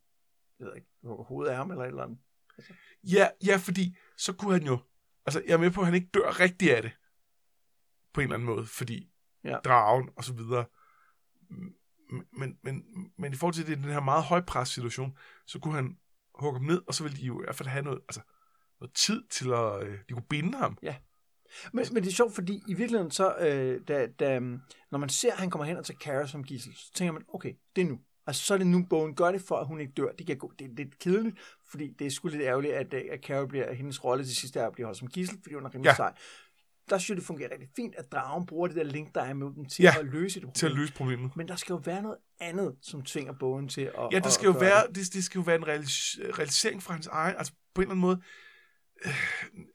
jeg 0.59 0.67
ved 0.67 0.75
ikke, 0.75 0.87
hugger 1.03 1.25
hovedet 1.25 1.51
af 1.51 1.57
ham 1.57 1.71
eller 1.71 1.83
et 1.83 1.87
eller 1.87 2.03
andet. 2.03 2.19
Ja, 3.03 3.29
ja, 3.45 3.57
fordi 3.57 3.97
så 4.17 4.33
kunne 4.33 4.53
han 4.53 4.63
jo... 4.63 4.79
Altså, 5.25 5.43
jeg 5.47 5.53
er 5.53 5.57
med 5.57 5.71
på, 5.71 5.81
at 5.81 5.85
han 5.85 5.95
ikke 5.95 6.09
dør 6.13 6.39
rigtig 6.39 6.75
af 6.75 6.81
det. 6.81 6.91
På 8.13 8.21
en 8.21 8.23
eller 8.23 8.35
anden 8.35 8.45
måde, 8.45 8.65
fordi 8.65 9.11
ja. 9.43 9.57
Dragen 9.57 10.09
og 10.15 10.23
så 10.23 10.33
videre. 10.33 10.65
Men, 12.31 12.59
men, 12.63 12.85
men, 13.17 13.33
i 13.33 13.35
forhold 13.35 13.53
til 13.53 13.67
det, 13.67 13.77
den 13.77 13.85
her 13.85 13.99
meget 13.99 14.23
højpres-situation, 14.23 15.17
så 15.45 15.59
kunne 15.59 15.73
han 15.73 15.99
hugge 16.35 16.59
ham 16.59 16.67
ned, 16.67 16.81
og 16.87 16.93
så 16.93 17.03
ville 17.03 17.17
de 17.17 17.25
jo 17.25 17.41
i 17.41 17.43
hvert 17.43 17.55
fald 17.55 17.69
have 17.69 17.83
noget, 17.83 18.01
altså, 18.01 18.21
noget 18.81 18.93
tid 18.95 19.23
til 19.29 19.53
at... 19.53 19.83
Øh, 19.87 19.97
de 20.09 20.13
kunne 20.13 20.25
binde 20.29 20.57
ham. 20.57 20.77
Men, 21.73 21.85
men 21.91 22.03
det 22.03 22.09
er 22.09 22.13
sjovt, 22.13 22.35
fordi 22.35 22.63
i 22.67 22.73
virkeligheden 22.73 23.11
så, 23.11 23.35
øh, 23.37 23.81
da, 23.87 24.07
da, 24.19 24.39
når 24.91 24.97
man 24.97 25.09
ser, 25.09 25.31
at 25.31 25.37
han 25.39 25.49
kommer 25.49 25.65
hen 25.65 25.77
og 25.77 25.85
tager 25.85 25.97
Kara 25.97 26.27
som 26.27 26.43
gissel, 26.43 26.73
så 26.75 26.93
tænker 26.93 27.11
man, 27.11 27.23
okay, 27.33 27.53
det 27.75 27.81
er 27.81 27.85
nu. 27.85 27.99
Altså, 28.27 28.43
så 28.43 28.53
er 28.53 28.57
det 28.57 28.67
nu, 28.67 28.85
bogen 28.89 29.15
gør 29.15 29.31
det 29.31 29.41
for, 29.41 29.55
at 29.57 29.67
hun 29.67 29.79
ikke 29.79 29.93
dør. 29.97 30.11
Det, 30.11 30.27
kan 30.27 30.37
gå, 30.37 30.51
det 30.59 30.65
er 30.65 30.75
lidt 30.77 30.99
kedeligt, 30.99 31.39
fordi 31.71 31.93
det 31.99 32.07
er 32.07 32.11
sgu 32.11 32.27
lidt 32.27 32.41
ærgerligt, 32.41 32.73
at, 32.73 32.93
øh, 32.93 33.01
at 33.11 33.21
Kara 33.21 33.45
bliver, 33.45 33.73
hendes 33.73 34.03
rolle 34.03 34.25
til 34.25 34.35
sidst 34.35 34.55
er 34.55 34.67
at 34.67 34.73
blive 34.73 34.85
holdt 34.85 34.99
som 34.99 35.07
gissel, 35.07 35.37
fordi 35.43 35.55
hun 35.55 35.65
er 35.65 35.69
rimelig 35.73 35.85
Ja. 35.85 35.89
ja. 35.89 35.95
sej. 35.95 36.13
Der 36.89 36.97
synes 36.97 37.09
jeg, 37.09 37.17
det 37.17 37.25
fungerer 37.25 37.51
rigtig 37.51 37.69
fint, 37.75 37.95
at 37.95 38.11
dragen 38.11 38.45
bruger 38.45 38.67
det 38.67 38.75
der 38.75 38.83
link, 38.83 39.15
der 39.15 39.21
er 39.21 39.33
med 39.33 39.47
dem 39.55 39.65
til 39.65 39.83
Ja, 39.83 39.93
at 39.99 40.05
løse 40.05 40.35
det 40.39 40.41
problem. 40.43 40.53
til 40.53 40.65
at 40.65 40.71
løse 40.71 40.93
problemet. 40.93 41.35
Men 41.35 41.47
der 41.47 41.55
skal 41.55 41.73
jo 41.73 41.81
være 41.85 42.01
noget 42.01 42.17
andet, 42.39 42.75
som 42.81 43.01
tvinger 43.01 43.33
bogen 43.39 43.67
til 43.67 43.81
at 43.81 43.93
Ja, 44.11 44.19
det 44.19 44.31
skal 44.31 44.47
at 44.49 44.53
jo 44.53 44.59
være, 44.59 44.87
det. 44.87 44.95
det, 44.95 45.13
det 45.13 45.23
skal 45.23 45.39
jo 45.39 45.43
være 45.43 45.55
en 45.55 45.63
realis- 45.63 46.37
realisering 46.37 46.83
fra 46.83 46.93
hans 46.93 47.07
egen, 47.07 47.35
altså 47.37 47.53
på 47.75 47.81
en 47.81 47.83
eller 47.83 47.91
anden 47.91 48.01
måde, 48.01 48.21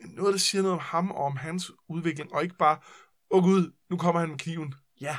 noget, 0.01 0.33
der 0.33 0.39
siger 0.39 0.62
noget 0.62 0.74
om 0.74 0.81
ham 0.83 1.11
og 1.11 1.24
om 1.24 1.37
hans 1.37 1.72
udvikling, 1.89 2.35
og 2.35 2.43
ikke 2.43 2.57
bare, 2.57 2.79
åh 3.31 3.39
oh, 3.39 3.45
gud, 3.45 3.72
nu 3.91 3.97
kommer 3.97 4.20
han 4.20 4.29
med 4.31 4.39
kniven. 4.39 4.74
Ja. 5.01 5.16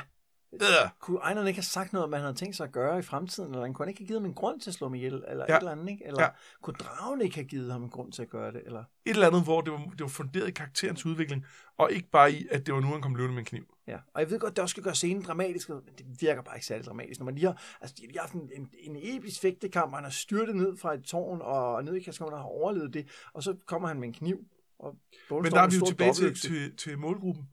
Øh. 0.52 0.60
Kunne 1.00 1.20
Einar 1.28 1.46
ikke 1.46 1.58
have 1.58 1.62
sagt 1.62 1.92
noget 1.92 2.04
om, 2.04 2.10
hvad 2.10 2.18
han 2.18 2.24
havde 2.24 2.36
tænkt 2.36 2.56
sig 2.56 2.64
at 2.66 2.72
gøre 2.72 2.98
i 2.98 3.02
fremtiden, 3.02 3.50
eller 3.50 3.64
han 3.64 3.74
kunne 3.74 3.88
ikke 3.88 4.00
have 4.00 4.06
givet 4.06 4.20
ham 4.20 4.26
en 4.28 4.34
grund 4.34 4.60
til 4.60 4.70
at 4.70 4.74
slå 4.74 4.86
ham 4.86 4.94
ihjel, 4.94 5.24
eller 5.28 5.44
Ja. 5.48 5.54
et 5.54 5.58
eller 5.58 5.72
andet, 5.72 5.88
ikke? 5.88 6.06
Eller 6.06 6.22
Ja. 6.22 6.28
kunne 6.62 6.74
dragen 6.74 7.20
ikke 7.20 7.34
have 7.34 7.44
givet 7.46 7.72
ham 7.72 7.82
en 7.82 7.90
grund 7.90 8.12
til 8.12 8.22
at 8.22 8.28
gøre 8.28 8.52
det, 8.52 8.62
eller... 8.66 8.80
Et 8.80 9.10
eller 9.10 9.26
andet, 9.26 9.44
hvor 9.44 9.60
det 9.60 9.72
var, 9.72 9.78
det 9.78 10.00
var 10.00 10.08
funderet 10.08 10.48
i 10.48 10.50
karakterens 10.50 11.06
udvikling, 11.06 11.44
og 11.78 11.92
ikke 11.92 12.10
bare 12.10 12.32
i, 12.32 12.46
at 12.50 12.66
det 12.66 12.74
var 12.74 12.80
nu, 12.80 12.86
han 12.86 13.02
kom 13.02 13.14
løbende 13.14 13.34
med 13.34 13.42
en 13.42 13.44
kniv. 13.46 13.74
Ja, 13.88 13.98
og 14.14 14.20
jeg 14.20 14.30
ved 14.30 14.38
godt, 14.38 14.56
det 14.56 14.62
også 14.62 14.72
skal 14.72 14.82
gøre 14.82 14.94
scenen 14.94 15.22
dramatisk, 15.22 15.68
men 15.68 15.80
det 15.98 16.06
virker 16.20 16.42
bare 16.42 16.56
ikke 16.56 16.66
særlig 16.66 16.86
dramatisk. 16.86 17.20
Når 17.20 17.24
man 17.24 17.34
lige 17.34 17.46
har, 17.46 17.62
altså, 17.80 17.96
de 17.98 18.12
har 18.14 18.20
haft 18.20 18.34
en, 18.34 18.50
en, 18.54 18.70
en 18.72 18.96
episk 19.02 19.40
fægtekamp, 19.40 19.92
og 19.92 19.98
han 19.98 20.04
har 20.04 20.10
styrtet 20.10 20.56
ned 20.56 20.76
fra 20.76 20.94
et 20.94 21.04
tårn, 21.04 21.40
og 21.42 21.84
ned 21.84 21.94
i 21.94 22.00
Kaskommen 22.00 22.34
og 22.34 22.40
har 22.40 22.46
overlevet 22.46 22.94
det, 22.94 23.08
og 23.32 23.42
så 23.42 23.56
kommer 23.66 23.88
han 23.88 24.00
med 24.00 24.08
en 24.08 24.14
kniv, 24.14 24.44
og 24.78 24.96
Men 25.30 25.52
der 25.52 25.60
er 25.60 25.70
vi 25.70 25.76
jo 25.76 25.86
tilbage 25.86 26.12
til, 26.12 26.34
til, 26.34 26.76
til 26.76 26.98
målgruppen. 26.98 27.48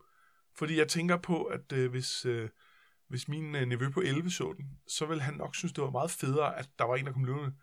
Fordi 0.58 0.78
jeg 0.78 0.88
tænker 0.88 1.18
på, 1.18 1.44
at 1.44 1.72
øh, 1.74 1.92
hvis, 1.92 2.26
øh, 2.26 2.50
hvis 3.08 3.28
min 3.28 3.56
øh, 3.56 3.66
nevø 3.66 3.90
på 3.90 4.02
11 4.02 4.32
så 4.32 4.54
den, 4.58 4.66
så 4.88 5.06
ville 5.06 5.24
han 5.24 5.34
nok 5.34 5.56
synes, 5.56 5.74
det 5.74 5.84
var 5.84 5.90
meget 5.90 6.12
federe, 6.12 6.58
at 6.60 6.70
der 6.80 6.86
var 6.86 6.96
en, 6.96 7.06
der 7.06 7.12
kom 7.12 7.24
løbende 7.24 7.54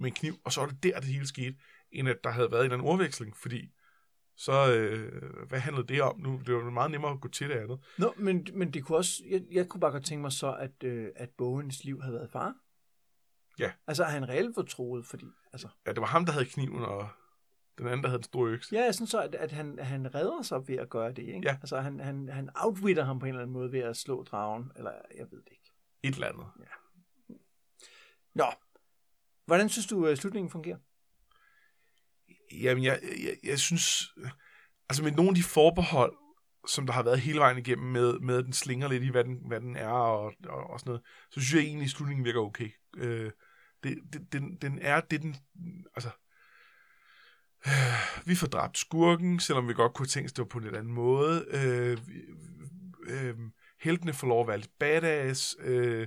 med 0.00 0.08
en 0.08 0.14
kniv, 0.14 0.34
og 0.44 0.52
så 0.52 0.60
var 0.60 0.68
det 0.68 0.82
der, 0.82 1.00
det 1.00 1.08
hele 1.08 1.26
skete, 1.26 1.56
end 1.92 2.08
at 2.08 2.24
der 2.24 2.30
havde 2.30 2.50
været 2.50 2.60
en 2.60 2.64
eller 2.64 2.76
anden 2.76 2.88
ordveksling, 2.88 3.36
fordi 3.36 3.70
så, 4.40 4.74
øh, 4.74 5.22
hvad 5.48 5.58
handlede 5.58 5.86
det 5.86 6.02
om 6.02 6.20
nu? 6.20 6.40
Det 6.46 6.54
var 6.54 6.70
meget 6.70 6.90
nemmere 6.90 7.12
at 7.12 7.20
gå 7.20 7.28
til 7.28 7.48
det 7.48 7.54
andet. 7.54 7.78
Nå, 7.98 8.14
men, 8.16 8.46
men 8.54 8.72
det 8.72 8.84
kunne 8.84 8.98
også, 8.98 9.22
jeg, 9.30 9.42
jeg 9.50 9.68
kunne 9.68 9.80
bare 9.80 9.90
godt 9.90 10.04
tænke 10.04 10.22
mig 10.22 10.32
så, 10.32 10.54
at, 10.54 10.84
øh, 10.84 11.08
at 11.16 11.30
Bogens 11.30 11.84
liv 11.84 12.02
havde 12.02 12.14
været 12.14 12.30
far. 12.30 12.54
Ja. 13.58 13.72
Altså, 13.86 14.04
er 14.04 14.08
han 14.08 14.28
reelt 14.28 14.54
fortroet, 14.54 15.06
fordi, 15.06 15.26
altså, 15.52 15.68
Ja, 15.86 15.92
det 15.92 16.00
var 16.00 16.06
ham, 16.06 16.24
der 16.26 16.32
havde 16.32 16.44
kniven, 16.46 16.82
og 16.84 17.08
den 17.78 17.86
anden, 17.86 18.02
der 18.02 18.08
havde 18.08 18.18
den 18.18 18.24
store 18.24 18.50
økse. 18.50 18.74
ja, 18.74 18.92
synes 18.92 19.10
så, 19.10 19.20
at, 19.22 19.34
at 19.34 19.52
han, 19.52 19.78
han 19.78 20.14
redder 20.14 20.42
sig 20.42 20.68
ved 20.68 20.76
at 20.76 20.88
gøre 20.90 21.12
det, 21.12 21.22
ikke? 21.22 21.40
Ja. 21.44 21.52
Altså, 21.60 21.80
han, 21.80 22.00
han, 22.00 22.28
han 22.28 22.50
outwitter 22.54 23.04
ham 23.04 23.18
på 23.18 23.26
en 23.26 23.28
eller 23.30 23.42
anden 23.42 23.52
måde 23.52 23.72
ved 23.72 23.80
at 23.80 23.96
slå 23.96 24.22
dragen, 24.24 24.72
eller 24.76 24.92
jeg 25.16 25.26
ved 25.30 25.38
det 25.38 25.50
ikke. 25.50 25.72
Et 26.02 26.14
eller 26.14 26.26
andet. 26.28 26.46
Nå, 28.34 28.46
hvordan 29.46 29.68
synes 29.68 29.86
du, 29.86 30.06
at 30.06 30.18
slutningen 30.18 30.50
fungerer? 30.50 30.78
Jamen, 32.52 32.84
jeg, 32.84 33.00
jeg, 33.02 33.36
jeg 33.44 33.58
synes... 33.58 34.08
Altså, 34.88 35.02
med 35.02 35.12
nogle 35.12 35.28
af 35.28 35.34
de 35.34 35.42
forbehold, 35.42 36.16
som 36.68 36.86
der 36.86 36.92
har 36.92 37.02
været 37.02 37.20
hele 37.20 37.38
vejen 37.38 37.58
igennem 37.58 37.92
med, 37.92 38.18
med 38.18 38.38
at 38.38 38.44
den 38.44 38.52
slinger 38.52 38.88
lidt 38.88 39.02
i, 39.02 39.10
hvad 39.10 39.24
den, 39.24 39.38
hvad 39.46 39.60
den 39.60 39.76
er 39.76 39.88
og, 39.88 40.32
og, 40.48 40.70
og 40.70 40.80
sådan 40.80 40.90
noget, 40.90 41.02
så 41.30 41.40
synes 41.40 41.54
jeg 41.54 41.62
egentlig, 41.62 41.84
at 41.84 41.90
slutningen 41.90 42.24
virker 42.24 42.40
okay. 42.40 42.70
Øh, 42.96 43.30
det, 43.82 43.98
det, 44.12 44.32
den, 44.32 44.56
den 44.56 44.78
er 44.82 45.00
det, 45.00 45.22
den... 45.22 45.36
Altså, 45.94 46.10
øh, 47.66 48.26
vi 48.26 48.34
får 48.34 48.46
dræbt 48.46 48.78
skurken, 48.78 49.40
selvom 49.40 49.68
vi 49.68 49.74
godt 49.74 49.94
kunne 49.94 50.08
tænke, 50.08 50.26
at 50.26 50.36
det 50.36 50.42
var 50.42 50.48
på 50.48 50.58
en 50.58 50.64
lidt 50.64 50.76
anden 50.76 50.92
måde. 50.92 51.46
Øh, 51.50 51.98
øh, 53.08 53.36
heltene 53.80 54.12
får 54.12 54.26
lov 54.26 54.40
at 54.40 54.48
være 54.48 54.58
lidt 54.58 54.78
badass. 54.78 55.56
Øh, 55.60 56.06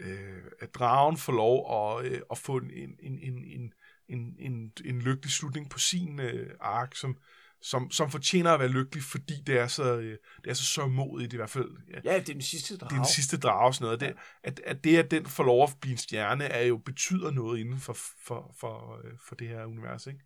øh, 0.00 0.42
at 0.60 0.74
dragen 0.74 1.16
får 1.16 1.32
lov 1.32 1.56
at, 1.76 2.06
øh, 2.06 2.20
at 2.30 2.38
få 2.38 2.56
en, 2.56 2.70
en, 2.70 3.18
en, 3.18 3.44
en, 3.44 3.72
en, 4.08 4.34
en, 4.38 4.72
en, 4.84 5.02
lykkelig 5.02 5.32
slutning 5.32 5.70
på 5.70 5.78
sin 5.78 6.20
øh, 6.20 6.50
ark, 6.60 6.94
som, 6.96 7.16
som, 7.62 7.90
som 7.90 8.10
fortjener 8.10 8.52
at 8.52 8.60
være 8.60 8.68
lykkelig, 8.68 9.04
fordi 9.04 9.34
det 9.46 9.58
er 9.58 9.66
så, 9.66 9.96
øh, 9.96 10.18
det 10.44 10.50
er 10.50 10.54
så 10.54 10.64
sørgmodigt 10.64 11.32
i 11.32 11.36
hvert 11.36 11.50
fald. 11.50 11.70
Ja, 11.92 11.98
Ja, 12.04 12.18
det 12.18 12.28
er 12.28 12.32
den 12.32 12.42
sidste 12.42 12.76
drag. 12.76 12.90
det 12.90 12.96
er 12.96 13.00
den 13.00 13.12
sidste 13.12 13.38
drage 13.38 13.66
og 13.66 13.74
sådan 13.74 13.84
noget. 13.84 14.00
Det, 14.00 14.14
at, 14.42 14.60
at 14.64 14.84
det, 14.84 14.96
at 14.96 15.10
den 15.10 15.26
får 15.26 15.44
lov 15.44 15.62
at 15.62 15.76
blive 15.80 15.92
en 15.92 15.98
stjerne, 15.98 16.44
er 16.44 16.62
jo 16.62 16.76
betyder 16.76 17.30
noget 17.30 17.60
inden 17.60 17.80
for, 17.80 17.96
for, 18.24 18.54
for, 18.60 19.00
øh, 19.04 19.12
for 19.28 19.34
det 19.34 19.48
her 19.48 19.64
univers, 19.64 20.06
ikke? 20.06 20.20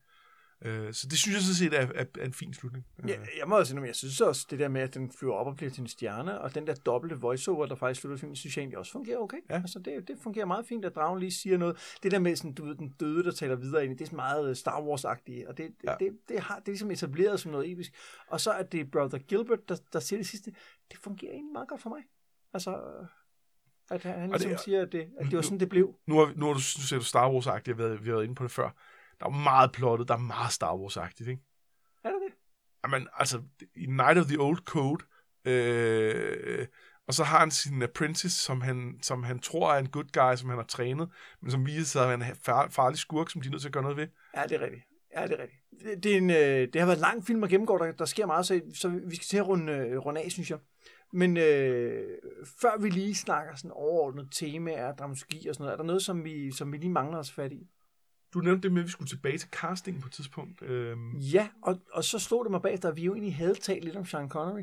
Øh, 0.63 0.95
Så 0.95 1.07
det 1.11 1.19
synes 1.19 1.35
jeg 1.35 1.43
sådan 1.43 1.55
set 1.55 1.75
er, 1.75 1.87
er, 1.95 2.05
er 2.21 2.25
en 2.25 2.33
fin 2.33 2.55
slutning. 2.55 2.87
Ja, 3.09 3.15
jeg 3.39 3.49
må 3.49 3.59
også 3.59 3.71
sige, 3.73 3.83
jeg 3.87 3.95
synes 3.95 4.21
også, 4.21 4.47
det 4.51 4.59
der 4.59 4.69
med, 4.69 4.81
at 4.81 4.95
den 4.95 5.13
flyver 5.13 5.35
op 5.35 5.47
og 5.47 5.57
bliver 5.57 5.71
til 5.71 5.81
en 5.81 5.87
stjerne, 5.89 6.41
og 6.41 6.55
den 6.55 6.67
der 6.67 6.75
dobbelte 6.75 7.17
voiceover, 7.17 7.67
der 7.67 7.75
faktisk 7.75 8.01
slutter 8.01 8.19
filmen, 8.19 8.37
synes 8.37 8.57
jeg 8.57 8.63
egentlig 8.63 8.79
også 8.79 8.93
fungerer 8.93 9.19
okay. 9.19 9.37
Ja. 9.51 9.55
Altså, 9.55 9.79
det, 9.79 10.09
det 10.09 10.17
fungerer 10.23 10.47
meget 10.47 10.67
fint, 10.67 10.85
at 10.85 10.95
dragen 10.95 11.19
lige 11.21 11.31
siger 11.33 11.59
noget. 11.59 11.97
Det 12.03 12.11
der 12.13 12.19
med, 12.19 12.37
sådan, 12.37 12.53
du 12.55 12.65
ved, 12.65 12.75
den 12.75 12.89
døde, 13.01 13.25
der 13.25 13.31
taler 13.33 13.57
videre 13.57 13.85
ind, 13.85 13.93
i, 13.93 13.97
det 13.97 14.01
er 14.01 14.07
sådan 14.07 14.17
meget 14.17 14.51
øh, 14.51 14.57
Star 14.57 14.81
Wars-agtigt, 14.81 15.49
og 15.49 15.59
det, 15.59 15.71
Ja. 15.85 15.95
det, 16.01 16.19
det, 16.29 16.41
har, 16.41 16.55
det 16.59 16.69
er 16.69 16.73
ligesom 16.73 16.91
etableret 16.91 17.41
som 17.41 17.53
noget 17.53 17.71
episk. 17.73 17.93
Og 18.29 18.41
så 18.41 18.53
at 18.53 18.73
det 18.73 18.81
er 18.81 18.85
Brother 18.93 19.19
Gilbert, 19.19 19.69
der, 19.69 19.77
der 19.93 20.01
siger 20.01 20.19
det 20.19 20.27
sidste, 20.27 20.51
det 20.91 20.99
fungerer 21.03 21.33
egentlig 21.33 21.53
meget 21.53 21.69
godt 21.69 21.83
for 21.83 21.91
mig. 21.91 22.03
Altså, 22.53 22.71
øh, 22.71 23.07
at 23.91 24.03
han, 24.03 24.21
det 24.23 24.31
ligesom 24.31 24.53
er- 24.53 24.57
siger, 24.57 24.83
at 24.83 24.93
det, 24.93 25.09
at 25.19 25.27
det 25.27 25.37
var 25.37 25.43
sådan, 25.43 25.61
det 25.61 25.69
blev. 25.69 25.95
Nu 26.07 26.19
har, 26.19 26.33
nu 26.37 26.47
har 26.47 26.53
du, 26.53 26.59
nu 26.59 26.61
ser 26.61 26.99
du 26.99 27.05
Star 27.05 27.31
Wars-agtigt, 27.31 27.73
vi 27.77 27.83
har 27.83 27.99
været 28.13 28.25
inde 28.25 28.35
på 28.35 28.43
det 28.45 28.51
før. 28.51 28.71
Der 29.21 29.27
er 29.27 29.31
meget 29.31 29.73
plottet, 29.73 30.09
der 30.09 30.15
er 30.15 30.19
meget 30.19 30.53
Star 30.53 30.75
Wars-agtigt, 30.77 31.31
ikke? 31.31 31.43
Er 32.05 32.09
det 32.09 32.19
det? 32.27 32.35
Jamen, 32.85 33.09
altså, 33.15 33.43
i 33.77 33.87
Night 33.87 34.19
of 34.19 34.27
the 34.27 34.41
Old 34.41 34.59
Code, 34.59 35.05
øh, 35.45 36.67
og 37.07 37.15
så 37.15 37.25
har 37.25 37.39
han 37.39 37.51
sin 37.51 37.83
apprentice, 37.83 38.37
som 38.37 38.61
han, 38.61 38.99
som 39.03 39.23
han 39.23 39.39
tror 39.39 39.73
er 39.73 39.79
en 39.79 39.89
good 39.89 40.13
guy, 40.13 40.37
som 40.37 40.49
han 40.49 40.59
har 40.59 40.65
trænet, 40.65 41.09
men 41.43 41.51
som 41.51 41.67
viser 41.67 41.85
sig 41.85 42.03
at 42.03 42.09
være 42.09 42.29
en 42.29 42.37
far, 42.43 42.69
farlig 42.69 42.99
skurk, 42.99 43.31
som 43.31 43.41
de 43.41 43.47
er 43.47 43.51
nødt 43.51 43.63
til 43.63 43.69
at 43.69 43.73
gøre 43.73 43.83
noget 43.83 43.97
ved. 43.97 44.09
Ja, 44.37 44.43
det 44.43 44.53
er 44.53 44.61
rigtigt. 44.61 44.85
Ja, 45.17 45.27
det 45.27 45.33
er 45.33 45.43
rigtigt. 45.43 45.63
Det, 45.83 46.05
det, 46.05 46.13
er 46.13 46.17
en, 46.17 46.31
øh, 46.31 46.73
det 46.73 46.81
har 46.81 46.87
været 46.87 46.97
en 46.97 47.01
lang 47.01 47.27
film 47.27 47.45
at 47.45 47.51
gennemgå, 47.51 47.79
der, 47.79 47.93
der 47.93 48.05
sker 48.05 48.27
meget, 48.27 48.47
så, 48.47 48.61
så 48.75 48.89
vi 48.89 49.17
skal 49.17 49.27
til 49.27 49.37
at 49.37 49.49
runde, 49.49 49.73
øh, 49.73 49.99
runde 49.99 50.21
af, 50.21 50.31
synes 50.31 50.51
jeg. 50.51 50.59
Men 51.13 51.37
øh, 51.37 52.19
før 52.61 52.79
vi 52.79 52.91
lige 52.91 53.15
snakker 53.15 53.55
sådan 53.55 53.71
overordnet 53.71 54.29
temaer, 54.33 54.95
dramaturgi 54.95 55.49
og 55.49 55.55
sådan 55.55 55.65
noget, 55.65 55.73
er 55.73 55.77
der 55.77 55.85
noget, 55.85 56.03
som 56.03 56.25
vi, 56.25 56.53
som 56.53 56.73
vi 56.73 56.77
lige 56.77 56.91
mangler 56.91 57.19
os 57.19 57.33
fat 57.33 57.53
i? 57.53 57.69
Du 58.35 58.39
nævnte 58.41 58.63
det 58.63 58.73
med, 58.73 58.83
at 58.83 58.87
vi 58.87 58.91
skulle 58.91 59.09
tilbage 59.09 59.39
til 59.39 59.49
castingen 59.51 60.03
på 60.03 60.07
et 60.09 60.13
tidspunkt. 60.13 60.63
Øh, 60.63 60.97
Ja, 61.35 61.49
og, 61.63 61.81
og 61.93 62.05
så 62.05 62.19
slog 62.19 62.45
det 62.45 62.51
mig 62.51 62.63
bag, 62.63 62.85
at 62.85 62.97
vi 62.97 63.03
jo 63.05 63.13
egentlig 63.15 63.35
havde 63.37 63.55
talt 63.55 63.85
lidt 63.85 63.97
om 63.97 64.05
Sean 64.05 64.29
Connery, 64.29 64.63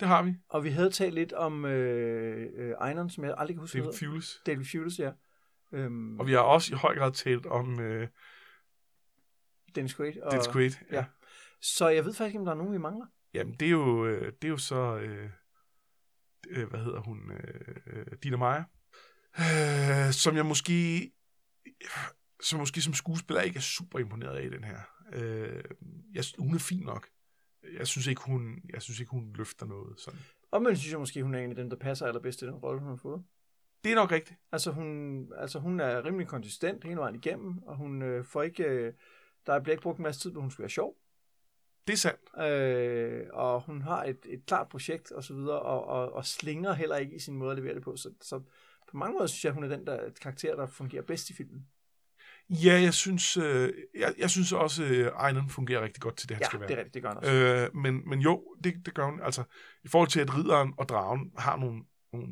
det 0.00 0.08
har 0.08 0.22
vi. 0.22 0.34
og 0.48 0.64
vi 0.64 0.70
havde 0.70 0.90
talt 0.90 1.14
lidt 1.14 1.32
om 1.32 1.64
øh, 1.64 2.48
øh, 2.56 2.88
Einon, 2.88 3.10
som 3.10 3.24
jeg 3.24 3.34
aldrig 3.38 3.56
kan 3.56 3.60
huske, 3.60 3.78
David. 3.78 3.92
Fulis. 3.92 4.40
David 4.46 4.64
Fulis, 4.72 4.98
ja. 4.98 5.12
Øhm, 5.72 6.20
Og 6.20 6.26
vi 6.26 6.32
har 6.32 6.38
også 6.40 6.74
i 6.74 6.76
høj 6.76 6.94
grad 6.96 7.12
talt 7.12 7.46
om 7.46 7.80
øh, 7.80 8.08
Dennis 9.74 9.94
Quaid. 9.96 10.20
Og, 10.22 10.32
Dennis 10.32 10.48
Quaid. 10.48 10.70
ja. 10.92 11.04
Så 11.62 11.88
jeg 11.88 12.04
ved 12.04 12.14
faktisk 12.14 12.26
ikke, 12.32 12.38
om 12.38 12.44
der 12.44 12.52
er 12.52 12.56
nogen, 12.56 12.72
vi 12.72 12.78
mangler. 12.78 13.06
Jamen, 13.34 13.54
det 13.54 13.66
er 13.66 13.70
jo, 13.70 14.06
øh, 14.06 14.32
det 14.32 14.44
er 14.44 14.48
jo 14.48 14.56
så, 14.56 14.96
øh, 14.96 15.30
øh, 16.50 16.68
hvad 16.70 16.80
hedder 16.80 17.00
hun, 17.00 17.32
øh, 17.32 17.76
øh, 17.86 18.06
Dina 18.22 18.36
Meyer, 18.36 18.64
øh, 19.38 20.12
som 20.12 20.36
jeg 20.36 20.46
måske, 20.46 21.10
som 22.42 22.58
måske 22.58 22.80
som 22.82 22.94
skuespiller 22.94 23.42
ikke 23.42 23.56
er 23.56 23.60
super 23.60 23.98
imponeret 23.98 24.36
af 24.36 24.50
den 24.50 24.64
her. 24.64 24.78
Øh, 25.12 25.64
jeg, 26.14 26.24
hun 26.38 26.54
er 26.54 26.58
fin 26.58 26.82
nok. 26.82 27.08
Jeg 27.78 27.86
synes 27.86 28.06
ikke, 28.06 28.22
hun, 28.26 28.60
jeg 28.72 28.82
synes 28.82 29.00
ikke, 29.00 29.10
hun 29.10 29.32
løfter 29.32 29.66
noget 29.66 30.00
sådan. 30.00 30.20
Og 30.50 30.62
man 30.62 30.76
synes 30.76 30.92
jeg 30.92 31.00
måske, 31.00 31.22
hun 31.22 31.34
er 31.34 31.38
en 31.38 31.50
af 31.50 31.56
dem, 31.56 31.70
der 31.70 31.76
passer 31.76 32.06
allerbedst 32.06 32.38
til 32.38 32.48
den 32.48 32.56
rolle, 32.56 32.80
hun 32.80 32.88
har 32.88 32.96
fået. 32.96 33.24
Det 33.84 33.92
er 33.92 33.96
nok 33.96 34.12
rigtigt. 34.12 34.40
Altså 34.52 34.70
hun, 34.70 35.32
altså 35.36 35.58
hun 35.58 35.80
er 35.80 36.04
rimelig 36.04 36.26
konsistent 36.26 36.84
hele 36.84 36.96
vejen 36.96 37.14
igennem, 37.14 37.62
og 37.62 37.76
hun 37.76 38.02
øh, 38.02 38.24
får 38.24 38.42
ikke, 38.42 38.64
øh, 38.64 38.92
der 39.46 39.60
bliver 39.60 39.72
ikke 39.72 39.82
brugt 39.82 39.98
en 39.98 40.02
masse 40.02 40.20
tid 40.20 40.32
på, 40.32 40.38
at 40.38 40.42
hun 40.42 40.50
skal 40.50 40.62
være 40.62 40.70
sjov. 40.70 40.96
Det 41.86 41.92
er 41.92 41.96
sandt. 41.96 42.50
Øh, 42.50 43.26
og 43.32 43.60
hun 43.60 43.82
har 43.82 44.04
et, 44.04 44.18
et 44.28 44.46
klart 44.46 44.68
projekt 44.68 45.12
og 45.12 45.24
så 45.24 45.34
videre, 45.34 45.60
og, 45.60 45.84
og, 45.84 46.12
og 46.12 46.26
slinger 46.26 46.72
heller 46.72 46.96
ikke 46.96 47.16
i 47.16 47.18
sin 47.18 47.34
måde 47.34 47.50
at 47.50 47.58
levere 47.58 47.74
det 47.74 47.82
på. 47.82 47.96
Så, 47.96 48.12
så 48.20 48.38
på 48.90 48.96
mange 48.96 49.12
måder 49.12 49.26
synes 49.26 49.44
jeg, 49.44 49.52
hun 49.52 49.64
er 49.64 49.68
den 49.68 49.86
der 49.86 50.10
karakter, 50.20 50.56
der 50.56 50.66
fungerer 50.66 51.02
bedst 51.02 51.30
i 51.30 51.34
filmen. 51.34 51.66
Ja, 52.50 52.80
jeg 52.82 52.94
synes, 52.94 53.36
øh, 53.36 53.72
jeg, 53.98 54.14
jeg 54.18 54.30
synes 54.30 54.52
også, 54.52 54.84
øh, 54.84 55.48
fungerer 55.48 55.82
rigtig 55.82 56.02
godt 56.02 56.16
til 56.16 56.28
det, 56.28 56.36
han 56.36 56.42
Ja, 56.42 56.46
skal 56.46 56.60
være. 56.60 56.68
det 56.68 56.74
er 56.74 56.78
rigtigt, 56.78 56.94
det 56.94 57.02
gør 57.02 57.08
han 57.08 57.18
også. 57.18 57.32
Øh, 57.32 57.76
men, 57.76 58.08
men 58.08 58.20
jo, 58.20 58.44
det, 58.64 58.74
det 58.86 58.94
gør 58.94 59.04
hun. 59.04 59.20
Altså, 59.22 59.42
i 59.84 59.88
forhold 59.88 60.08
til, 60.08 60.20
at 60.20 60.36
ridderen 60.36 60.74
og 60.78 60.88
dragen 60.88 61.32
har 61.38 61.56
nogle... 61.56 61.82
nogle 62.12 62.28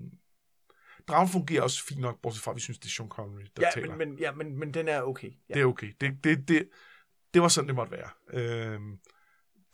dragen 1.08 1.28
fungerer 1.28 1.62
også 1.62 1.84
fint 1.84 2.00
nok, 2.00 2.22
bortset 2.22 2.42
fra, 2.44 2.50
at 2.50 2.56
vi 2.56 2.60
synes, 2.60 2.78
det 2.78 2.86
er 2.86 2.90
Sean 2.90 3.08
Connery, 3.08 3.42
der 3.56 3.62
ja, 3.62 3.70
taler. 3.74 3.96
men, 3.96 4.10
men, 4.10 4.18
ja, 4.18 4.32
men, 4.32 4.58
men 4.58 4.74
den 4.74 4.88
er 4.88 5.02
okay. 5.02 5.30
Ja. 5.48 5.54
Det 5.54 5.60
er 5.62 5.66
okay. 5.66 5.92
Det, 6.00 6.24
det, 6.24 6.48
det, 6.48 6.68
det 7.34 7.42
var 7.42 7.48
sådan, 7.48 7.68
det 7.68 7.74
måtte 7.74 7.92
være. 7.92 8.08
Øh, 8.32 8.80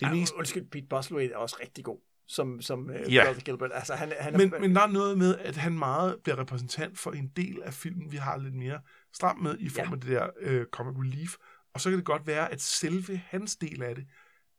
det 0.01 0.07
ja, 0.07 0.13
mest... 0.13 0.33
Undskyld, 0.33 0.71
Pete 0.71 0.87
Bosworth 0.87 1.33
er 1.33 1.37
også 1.37 1.57
rigtig 1.61 1.85
god 1.85 1.99
som, 2.27 2.61
som 2.61 2.91
uh, 2.91 3.15
Ja. 3.15 3.25
Brother 3.25 3.43
Gilbert. 3.43 3.71
Altså, 3.75 3.95
han, 3.95 4.13
han 4.21 4.35
er, 4.35 4.39
Men, 4.39 4.55
men 4.61 4.75
der 4.75 4.83
er 4.83 4.87
noget 4.87 5.19
med, 5.19 5.39
at 5.39 5.57
han 5.57 5.79
meget 5.79 6.17
bliver 6.25 6.39
repræsentant 6.39 6.99
for 6.99 7.13
en 7.13 7.29
del 7.37 7.63
af 7.63 7.75
filmen, 7.75 8.13
vi 8.13 8.17
har 8.17 8.37
lidt 8.37 8.55
mere 8.55 8.81
stramt 9.15 9.43
med 9.43 9.59
i 9.59 9.69
form 9.69 9.89
Ja. 9.89 9.95
af 9.95 10.01
det 10.01 10.11
der 10.11 10.31
øh, 10.41 10.67
comic 10.67 10.95
relief. 10.99 11.35
Og 11.75 11.81
så 11.81 11.91
kan 11.91 11.99
det 11.99 12.07
godt 12.07 12.27
være, 12.27 12.53
at 12.53 12.61
selve 12.61 13.17
hans 13.17 13.57
del 13.57 13.83
af 13.83 13.95
det 13.95 14.07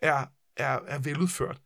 er, 0.01 0.25
er, 0.57 0.79
er 0.87 0.99
veludført. 0.99 1.61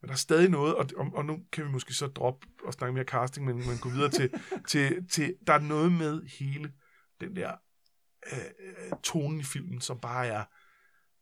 Men 0.00 0.08
der 0.08 0.12
er 0.12 0.18
stadig 0.18 0.48
noget, 0.50 0.74
og, 0.74 0.86
og, 0.96 1.10
og 1.14 1.24
nu 1.24 1.40
kan 1.52 1.64
vi 1.64 1.70
måske 1.70 1.94
så 1.94 2.06
droppe 2.06 2.46
og 2.64 2.72
snakke 2.72 2.92
mere 2.94 3.04
casting, 3.04 3.46
men, 3.46 3.56
men 3.56 3.78
gå 3.80 3.88
videre 3.88 4.10
til, 4.10 4.30
til, 4.68 5.08
til, 5.08 5.36
der 5.46 5.52
er 5.52 5.58
noget 5.58 5.92
med 5.92 6.22
hele 6.38 6.72
den 7.20 7.36
der 7.36 7.52
øh, 8.32 8.38
øh, 8.38 8.92
tonen 9.02 9.40
i 9.40 9.42
filmen, 9.44 9.80
som 9.80 10.00
bare 10.00 10.26
er, 10.26 10.44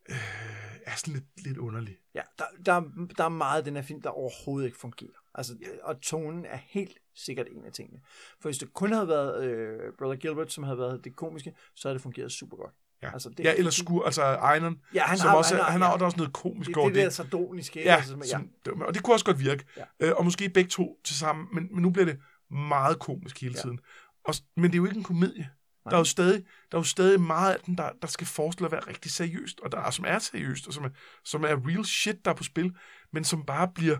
øh, 0.09 0.77
er 0.87 0.97
sådan 0.97 1.14
lidt, 1.14 1.45
lidt 1.45 1.59
underlig. 1.59 1.97
Ja, 2.14 2.23
der, 2.39 2.45
der, 2.66 2.81
der 3.18 3.25
er 3.25 3.29
meget 3.29 3.59
af 3.59 3.64
den 3.64 3.77
her 3.77 3.83
film, 3.83 4.03
der 4.03 4.11
overhovedet 4.11 4.66
ikke 4.66 4.79
fungerer. 4.79 5.22
Altså, 5.35 5.53
og 5.83 6.01
tonen 6.01 6.45
er 6.45 6.59
helt 6.66 6.99
sikkert 7.16 7.47
en 7.51 7.64
af 7.64 7.72
tingene. 7.72 8.01
For 8.41 8.49
hvis 8.49 8.59
det 8.59 8.72
kun 8.74 8.93
havde 8.93 9.09
været 9.09 9.45
øh, 9.45 9.78
Brother 9.99 10.16
Gilbert, 10.16 10.53
som 10.53 10.64
havde 10.64 10.78
været 10.78 11.05
det 11.05 11.16
komiske, 11.16 11.53
så 11.74 11.89
havde 11.89 11.95
det 11.95 12.03
fungeret 12.03 12.33
super 12.33 12.57
godt. 12.57 12.74
Ja, 13.03 13.12
Altså, 13.12 13.28
det, 13.28 13.41
ja 13.45 13.55
eller 13.55 13.70
skur, 13.70 14.05
altså 14.05 14.53
Einon, 14.55 14.80
Ja, 14.95 15.03
han 15.03 15.18
som 15.18 15.28
har, 15.28 15.37
også, 15.37 15.55
han 15.55 15.64
har, 15.64 15.70
han 15.70 15.80
har 15.80 15.99
ja, 15.99 16.05
også 16.05 16.16
noget 16.16 16.33
komisk 16.33 16.68
det, 16.68 16.76
over 16.76 16.89
det, 16.89 16.95
det. 16.97 17.05
der 17.05 17.11
sardoniske? 17.11 17.83
Ja, 17.83 17.95
Altså, 17.97 18.16
ja. 18.16 18.24
som, 18.66 18.80
og 18.80 18.95
det 18.95 19.03
kunne 19.03 19.14
også 19.14 19.24
godt 19.24 19.41
virke. 19.41 19.64
Ja. 19.76 19.85
Øh, 20.01 20.12
og 20.16 20.24
måske 20.24 20.49
begge 20.49 20.70
to 20.70 21.01
til 21.05 21.16
sammen, 21.16 21.47
men, 21.53 21.68
men 21.72 21.83
nu 21.83 21.91
bliver 21.91 22.05
det 22.07 22.18
meget 22.51 22.99
komisk 22.99 23.41
hele 23.41 23.55
Ja. 23.57 23.61
tiden. 23.62 23.80
Og, 24.24 24.35
men 24.57 24.64
det 24.64 24.72
er 24.74 24.76
jo 24.78 24.85
ikke 24.85 24.97
en 24.99 25.03
komedie. 25.05 25.43
Nej. 25.85 25.91
Der 25.91 25.97
er, 25.97 26.01
jo 26.01 26.05
stadig, 26.05 26.45
der 26.72 26.78
er 26.78 26.80
jo 26.80 26.85
stadig 26.85 27.20
meget 27.20 27.55
af 27.55 27.61
den, 27.61 27.78
der, 27.78 27.91
der 28.03 28.09
skal 28.09 28.26
forestille 28.26 28.66
at 28.66 28.72
være 28.72 28.80
rigtig 28.89 29.11
seriøst, 29.11 29.61
og 29.61 29.72
der 29.72 29.78
er, 29.78 29.91
som 29.91 30.05
er 30.09 30.18
seriøst, 30.18 30.66
og 30.66 30.72
som 30.72 30.85
er, 30.85 30.89
som 31.24 31.45
er 31.45 31.68
real 31.68 31.85
shit, 31.85 32.24
der 32.24 32.30
er 32.30 32.35
på 32.35 32.45
spil, 32.45 32.72
men 33.12 33.24
som 33.24 33.45
bare 33.47 33.68
bliver, 33.74 33.97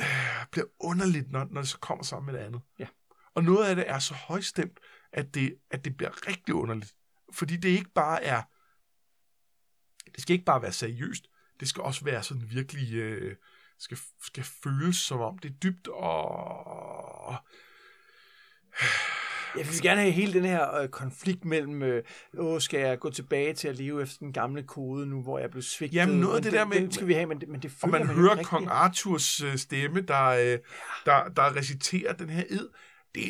øh, 0.00 0.46
bliver 0.50 0.66
underligt, 0.80 1.30
når, 1.30 1.46
når 1.50 1.60
det 1.60 1.68
så 1.68 1.78
kommer 1.78 2.04
sammen 2.04 2.32
med 2.32 2.40
det 2.40 2.46
andet. 2.46 2.62
Ja. 2.78 2.86
Og 3.34 3.44
noget 3.44 3.66
af 3.66 3.76
det 3.76 3.90
er 3.90 3.98
så 3.98 4.14
højstemt, 4.14 4.80
at 5.12 5.34
det, 5.34 5.58
at 5.70 5.84
det 5.84 5.96
bliver 5.96 6.28
rigtig 6.28 6.54
underligt. 6.54 6.94
Fordi 7.32 7.56
det 7.56 7.68
ikke 7.68 7.90
bare 7.90 8.24
er, 8.24 8.42
det 10.14 10.22
skal 10.22 10.34
ikke 10.34 10.44
bare 10.44 10.62
være 10.62 10.72
seriøst, 10.72 11.26
det 11.60 11.68
skal 11.68 11.82
også 11.82 12.04
være 12.04 12.22
sådan 12.22 12.50
virkelig, 12.50 12.94
øh, 12.94 13.36
skal, 13.78 13.98
skal 14.22 14.44
føles 14.44 14.96
som 14.96 15.20
om 15.20 15.38
det 15.38 15.50
er 15.50 15.54
dybt 15.54 15.88
og... 15.88 17.36
Jeg 19.56 19.66
vil 19.66 19.82
gerne 19.82 20.00
have 20.00 20.12
hele 20.12 20.32
den 20.32 20.44
her 20.44 20.74
øh, 20.74 20.88
konflikt 20.88 21.44
mellem, 21.44 21.82
øh, 21.82 22.02
åh, 22.38 22.60
skal 22.60 22.80
jeg 22.80 22.98
gå 22.98 23.10
tilbage 23.10 23.52
til 23.54 23.68
at 23.68 23.76
leve 23.76 24.02
efter 24.02 24.18
den 24.18 24.32
gamle 24.32 24.62
kode 24.62 25.06
nu, 25.06 25.22
hvor 25.22 25.38
jeg 25.38 25.50
blev 25.50 25.62
svigtet? 25.62 25.96
Jamen, 25.96 26.20
noget 26.20 26.34
af 26.36 26.42
Men 26.42 26.44
det 26.44 26.52
der 26.52 26.64
med- 26.66 26.90
skal 26.92 27.06
vi 27.06 27.12
have, 27.14 27.26
men 27.26 27.40
det, 27.40 27.48
men 27.48 27.62
det 27.62 27.72
Og 27.82 27.88
man 27.88 28.06
man 28.06 28.16
hører 28.16 28.42
kong. 28.42 28.66
Arthurs 28.70 29.42
øh, 29.42 29.56
stemme, 29.56 30.00
der, 30.00 30.24
øh, 30.26 30.58
der, 31.06 31.28
der 31.36 31.56
reciterer 31.56 32.12
den 32.12 32.30
her 32.30 32.44
ed. 32.50 32.68
Det, 33.14 33.22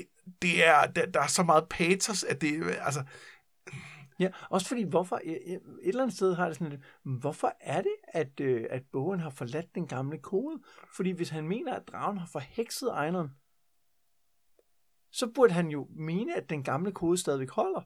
det 0.42 0.66
er, 0.66 0.84
der, 0.86 1.06
der 1.06 1.20
er 1.20 1.26
så 1.26 1.42
meget 1.42 1.64
patos, 1.70 2.22
at 2.24 2.40
det, 2.40 2.54
øh, 2.54 2.86
altså, 2.86 3.02
Ja, 4.18 4.28
også 4.50 4.68
fordi, 4.68 4.82
hvorfor, 4.84 5.20
et 5.24 5.38
et 5.52 5.60
eller 5.82 6.02
andet 6.02 6.16
sted 6.16 6.34
har 6.34 6.46
det 6.46 6.56
sådan 6.56 6.68
lidt, 6.70 6.80
hvorfor 7.20 7.52
er 7.60 7.80
det, 7.82 7.92
at, 8.08 8.40
øh, 8.40 8.64
at 8.70 8.82
bogen 8.92 9.20
har 9.20 9.30
forladt 9.30 9.74
den 9.74 9.86
gamle 9.86 10.18
kode? 10.18 10.58
Fordi 10.96 11.10
hvis 11.10 11.28
han 11.28 11.48
mener, 11.48 11.74
at 11.74 11.82
dragen 11.92 12.18
har 12.18 12.28
forhekset 12.32 12.88
Ejneren, 12.88 13.28
så 15.12 15.26
burde 15.26 15.52
han 15.52 15.68
jo 15.68 15.88
mene, 15.90 16.36
at 16.36 16.50
den 16.50 16.62
gamle 16.62 16.92
kode 16.92 17.18
stadigvæk 17.18 17.50
holder. 17.50 17.82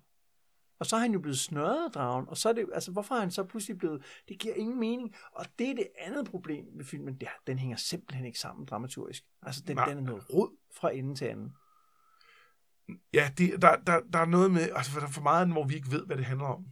Og 0.79 0.87
så 0.87 0.97
er 0.97 1.01
han 1.01 1.12
jo 1.12 1.20
blevet 1.20 1.39
snørret 1.39 1.95
dragen, 1.95 2.29
og 2.29 2.37
så 2.37 2.49
er 2.49 2.53
det, 2.53 2.66
altså 2.75 2.93
hvorfor 2.93 3.14
er 3.14 3.20
han 3.20 3.31
så 3.31 3.45
pludselig 3.45 3.79
blevet, 3.79 4.05
det 4.29 4.39
giver 4.39 4.55
ingen 4.55 4.81
mening. 4.81 5.14
Og 5.33 5.47
det 5.59 5.70
er 5.70 5.75
det 5.75 5.89
andet 5.99 6.27
problem 6.27 6.64
med 6.77 6.85
filmen, 6.85 7.14
det 7.14 7.22
er, 7.22 7.33
den 7.47 7.59
hænger 7.59 7.77
simpelthen 7.77 8.27
ikke 8.27 8.39
sammen 8.39 8.66
dramaturgisk. 8.66 9.25
Altså 9.43 9.62
den, 9.66 9.77
Nej. 9.77 9.89
den 9.89 9.99
er 9.99 10.03
noget 10.03 10.31
rod 10.33 10.57
fra 10.77 10.93
ende 10.93 11.14
til 11.14 11.25
anden. 11.25 11.53
ja, 13.14 13.31
det, 13.39 13.62
der, 13.62 13.77
der, 13.77 14.01
der 14.12 14.18
er 14.18 14.27
noget 14.27 14.51
med, 14.51 14.68
altså 14.75 15.01
der 15.01 15.07
er 15.07 15.11
for 15.11 15.22
meget 15.22 15.53
hvor 15.53 15.64
vi 15.64 15.75
ikke 15.75 15.91
ved, 15.91 16.07
hvad 16.07 16.16
det 16.16 16.25
handler 16.25 16.47
om. 16.47 16.66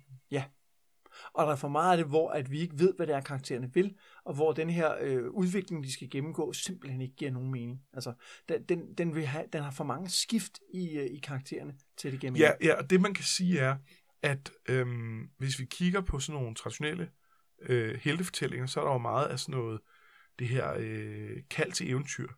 Og 1.32 1.46
der 1.46 1.52
er 1.52 1.56
for 1.56 1.68
meget 1.68 1.90
af 1.90 1.96
det, 1.96 2.06
hvor 2.06 2.30
at 2.30 2.50
vi 2.50 2.60
ikke 2.60 2.78
ved, 2.78 2.94
hvad 2.96 3.06
det 3.06 3.14
er, 3.14 3.20
karaktererne 3.20 3.74
vil, 3.74 3.94
og 4.24 4.34
hvor 4.34 4.52
den 4.52 4.70
her 4.70 4.94
øh, 5.00 5.30
udvikling, 5.30 5.84
de 5.84 5.92
skal 5.92 6.10
gennemgå, 6.10 6.52
simpelthen 6.52 7.00
ikke 7.00 7.14
giver 7.16 7.30
nogen 7.30 7.50
mening. 7.50 7.80
Altså, 7.92 8.12
den, 8.48 8.62
den, 8.62 8.94
den, 8.94 9.14
vil 9.14 9.26
have, 9.26 9.44
den 9.52 9.62
har 9.62 9.70
for 9.70 9.84
mange 9.84 10.08
skift 10.08 10.58
i, 10.74 10.98
øh, 10.98 11.06
i 11.06 11.18
karaktererne 11.18 11.74
til 11.96 12.12
det 12.12 12.20
giver. 12.20 12.32
Ja, 12.36 12.50
ja, 12.62 12.74
og 12.74 12.90
det 12.90 13.00
man 13.00 13.14
kan 13.14 13.24
sige 13.24 13.58
er, 13.58 13.76
at 14.22 14.50
øhm, 14.68 15.30
hvis 15.38 15.58
vi 15.58 15.64
kigger 15.64 16.00
på 16.00 16.20
sådan 16.20 16.40
nogle 16.40 16.54
traditionelle 16.54 17.10
øh, 17.62 18.00
heltefortællinger, 18.02 18.66
så 18.66 18.80
er 18.80 18.84
der 18.84 18.92
jo 18.92 18.98
meget 18.98 19.26
af 19.26 19.38
sådan 19.38 19.54
noget, 19.58 19.80
det 20.38 20.48
her 20.48 20.74
øh, 20.78 21.36
kald 21.50 21.72
til 21.72 21.90
eventyr. 21.90 22.28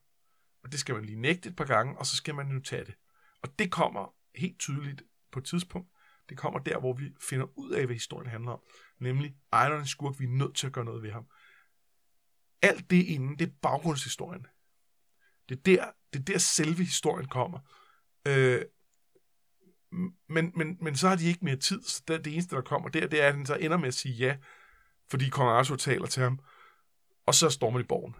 Og 0.65 0.73
det 0.73 0.81
skal 0.81 0.95
man 0.95 1.05
lige 1.05 1.21
nægte 1.21 1.49
et 1.49 1.57
par 1.57 1.65
gange, 1.65 1.99
og 1.99 2.07
så 2.07 2.17
skal 2.17 2.35
man 2.35 2.47
nu 2.47 2.61
tage 2.61 2.85
det. 2.85 2.95
Og 3.43 3.59
det 3.59 3.71
kommer 3.71 4.15
helt 4.35 4.59
tydeligt 4.59 5.03
på 5.33 5.39
et 5.39 5.45
tidspunkt. 5.45 5.89
Det 6.29 6.37
kommer 6.37 6.59
der, 6.59 6.79
hvor 6.79 6.93
vi 6.93 7.05
finder 7.21 7.59
ud 7.59 7.71
af, 7.71 7.87
hvad 7.87 7.95
historien 7.95 8.31
handler 8.31 8.53
om. 8.53 8.61
Nemlig, 9.01 9.35
Ejneren 9.53 9.81
er 9.81 9.87
skurk, 9.87 10.21
vi 10.21 10.25
er 10.25 10.29
nødt 10.29 10.57
til 10.57 10.67
at 10.67 10.73
gøre 10.73 10.85
noget 10.85 11.03
ved 11.03 11.11
ham. 11.11 11.27
Alt 12.63 12.91
det 12.91 13.03
inden, 13.03 13.39
det 13.39 13.49
er 13.49 13.53
baggrundshistorien. 13.63 14.47
Det 15.49 15.59
er 15.59 15.63
der, 15.63 15.91
det 16.13 16.21
er 16.21 16.25
der 16.33 16.39
selve 16.39 16.85
historien 16.85 17.29
kommer. 17.29 17.59
Øh, 18.29 18.63
men, 20.29 20.53
men, 20.57 20.79
men 20.81 20.97
så 20.97 21.09
har 21.09 21.17
de 21.17 21.27
ikke 21.27 21.45
mere 21.45 21.57
tid, 21.57 21.83
så 21.83 22.03
det, 22.09 22.25
det 22.25 22.33
eneste, 22.33 22.57
der 22.57 22.63
kommer 22.63 22.89
der, 22.89 23.07
det 23.07 23.23
er, 23.23 23.29
at 23.29 23.35
han 23.35 23.47
så 23.47 23.55
ender 23.55 23.77
med 23.77 23.89
at 23.89 23.95
sige 23.95 24.15
ja, 24.15 24.37
fordi 25.11 25.29
kong 25.29 25.51
Arthur 25.51 25.77
taler 25.77 26.07
til 26.07 26.23
ham, 26.23 26.41
og 27.27 27.35
så 27.35 27.51
stormer 27.51 27.79
de 27.79 27.85
borgen. 27.85 28.15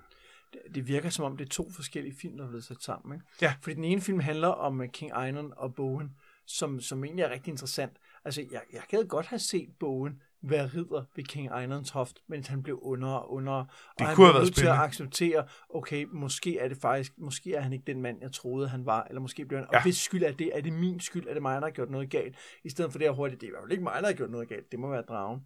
Det, 0.53 0.75
det 0.75 0.89
virker 0.89 1.11
som 1.11 1.25
om, 1.25 1.37
det 1.37 1.45
er 1.45 1.49
to 1.49 1.71
forskellige 1.71 2.17
film, 2.21 2.37
der 2.37 2.45
er 2.45 2.49
blevet 2.49 2.65
sat 2.65 2.83
sammen. 2.83 3.17
Ikke? 3.17 3.27
Ja. 3.43 3.55
Fordi 3.63 3.75
den 3.75 3.85
ene 3.85 4.01
film 4.01 4.21
handler 4.21 4.49
om 4.49 4.81
øh, 4.81 4.89
King 4.89 5.13
Einon 5.25 5.53
og 5.57 5.75
bogen, 5.75 6.17
som, 6.47 6.81
som 6.81 7.05
egentlig 7.05 7.23
er 7.23 7.31
rigtig 7.31 7.51
interessant. 7.51 7.93
Altså, 8.25 8.47
jeg, 8.53 8.61
jeg 8.73 8.83
gad 8.89 9.05
godt 9.09 9.27
have 9.27 9.39
set 9.39 9.69
bogen 9.81 10.23
være 10.43 10.67
ridder 10.67 11.05
ved 11.17 11.25
King 11.25 11.59
Einons 11.59 11.91
hoft, 11.91 12.19
mens 12.27 12.47
han 12.47 12.63
blev 12.63 12.79
under 12.83 13.09
og 13.09 13.33
under. 13.33 13.53
Og 13.53 13.67
Det 13.99 14.07
han 14.07 14.17
kunne 14.17 14.31
blev 14.33 14.43
nødt 14.43 14.55
til 14.55 14.67
at 14.67 14.73
acceptere, 14.73 15.47
okay, 15.75 16.07
måske 16.13 16.59
er 16.59 16.69
det 16.69 16.77
faktisk, 16.77 17.13
måske 17.19 17.55
er 17.55 17.61
han 17.61 17.73
ikke 17.73 17.85
den 17.87 18.03
mand, 18.03 18.19
jeg 18.21 18.33
troede, 18.33 18.69
han 18.69 18.87
var, 18.87 19.05
eller 19.05 19.21
måske 19.21 19.45
bliver 19.47 19.61
han, 19.61 19.69
Ja. 19.73 19.77
og 19.79 19.83
hvis 19.83 19.97
skyld 19.97 20.23
er 20.23 20.33
det, 20.33 20.57
er 20.57 20.61
det 20.61 20.73
min 20.73 21.01
skyld, 21.01 21.27
er 21.29 21.33
det 21.33 21.43
mig, 21.43 21.55
der 21.61 21.67
har 21.67 21.71
gjort 21.73 21.91
noget 21.91 22.11
galt, 22.11 22.37
i 22.65 22.69
stedet 22.71 22.93
for 22.93 22.99
det 22.99 23.09
her 23.09 23.13
hurtigt, 23.15 23.41
det 23.41 23.47
er 23.47 23.51
jo 23.51 23.69
ikke 23.71 23.83
mig, 23.85 23.97
der 24.01 24.07
har 24.07 24.15
gjort 24.15 24.31
noget 24.31 24.49
galt, 24.49 24.73
det 24.73 24.79
må 24.81 24.91
være 24.91 25.03
dragen. 25.03 25.41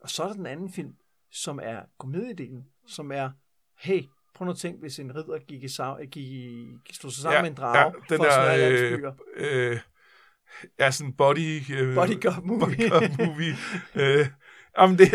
Og 0.00 0.10
så 0.10 0.22
er 0.22 0.26
der 0.26 0.34
den 0.34 0.46
anden 0.46 0.72
film, 0.72 0.94
som 1.30 1.60
er 1.62 1.80
komediedelen, 1.98 2.64
som 2.86 3.12
er, 3.12 3.30
hey, 3.78 4.02
prøv 4.34 4.44
nu 4.44 4.50
at 4.50 4.58
tænke, 4.58 4.80
hvis 4.80 4.98
en 4.98 5.16
ridder 5.16 5.38
gik 5.38 5.62
i, 5.64 5.68
gik 6.06 6.16
i 6.16 6.94
slog 6.94 7.12
sig 7.12 7.22
sammen 7.22 7.36
Ja, 7.36 7.42
med 7.42 7.50
en 7.50 7.56
drage, 7.56 7.78
ja, 7.78 7.84
den 8.08 8.16
for 8.16 8.24
at 8.24 8.58
der, 9.02 9.12
øh, 9.36 9.72
øh, 9.72 9.78
ja, 10.78 10.90
sådan 10.90 11.12
body... 11.12 11.62
Øh, 11.72 11.94
Bodyguard 11.94 12.42
movie. 12.42 12.66
bodyguard 12.66 13.26
movie. 13.26 13.56
øh, 13.94 14.26
jamen, 14.78 14.98
det, 14.98 15.10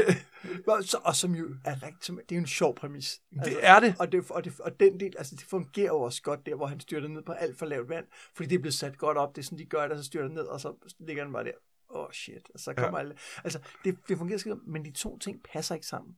Og 0.68 0.84
så- 0.84 1.02
og 1.04 1.16
som 1.16 1.36
jo 1.36 1.56
er 1.66 1.84
rigtig, 1.84 2.16
det 2.16 2.32
er 2.32 2.36
jo 2.36 2.40
en 2.40 2.48
sjov 2.48 2.76
præmis. 2.76 3.22
det 3.46 3.58
er 3.62 3.80
det. 3.80 3.96
Og, 4.00 4.12
det, 4.12 4.32
og, 4.32 4.46
det, 4.46 4.60
og 4.60 4.80
den 4.80 5.00
del, 5.00 5.14
altså 5.18 5.36
det 5.36 5.46
fungerer 5.50 5.88
jo 5.88 6.02
også 6.02 6.22
godt 6.22 6.46
der, 6.46 6.56
hvor 6.56 6.66
han 6.68 6.80
styrter 6.80 7.08
ned 7.08 7.22
på 7.24 7.32
alt 7.32 7.58
for 7.58 7.66
lavt 7.66 7.90
vand, 7.90 8.06
fordi 8.36 8.50
det 8.50 8.56
er 8.56 8.60
blevet 8.60 8.74
sat 8.74 8.98
godt 8.98 9.18
op, 9.18 9.36
det 9.36 9.42
er 9.42 9.46
sådan, 9.46 9.60
de 9.60 9.66
gør 9.66 9.82
det, 9.82 9.92
og 9.92 9.98
så 9.98 10.04
styrter 10.04 10.30
ned, 10.30 10.44
og 10.44 10.60
så 10.62 10.94
ligger 11.00 11.24
den 11.24 11.34
bare 11.34 11.44
der. 11.44 11.52
Åh, 11.90 12.02
oh, 12.02 12.12
shit. 12.12 12.50
Og 12.54 12.60
så 12.60 12.74
kommer 12.74 13.00
ja. 13.00 13.04
alle, 13.04 13.16
altså, 13.44 13.60
det, 13.84 13.98
det 14.08 14.18
fungerer 14.18 14.38
skidt, 14.40 14.68
men 14.68 14.86
de 14.86 14.92
to 14.92 15.20
ting 15.20 15.44
passer 15.54 15.76
ikke 15.76 15.88
sammen. 15.88 16.16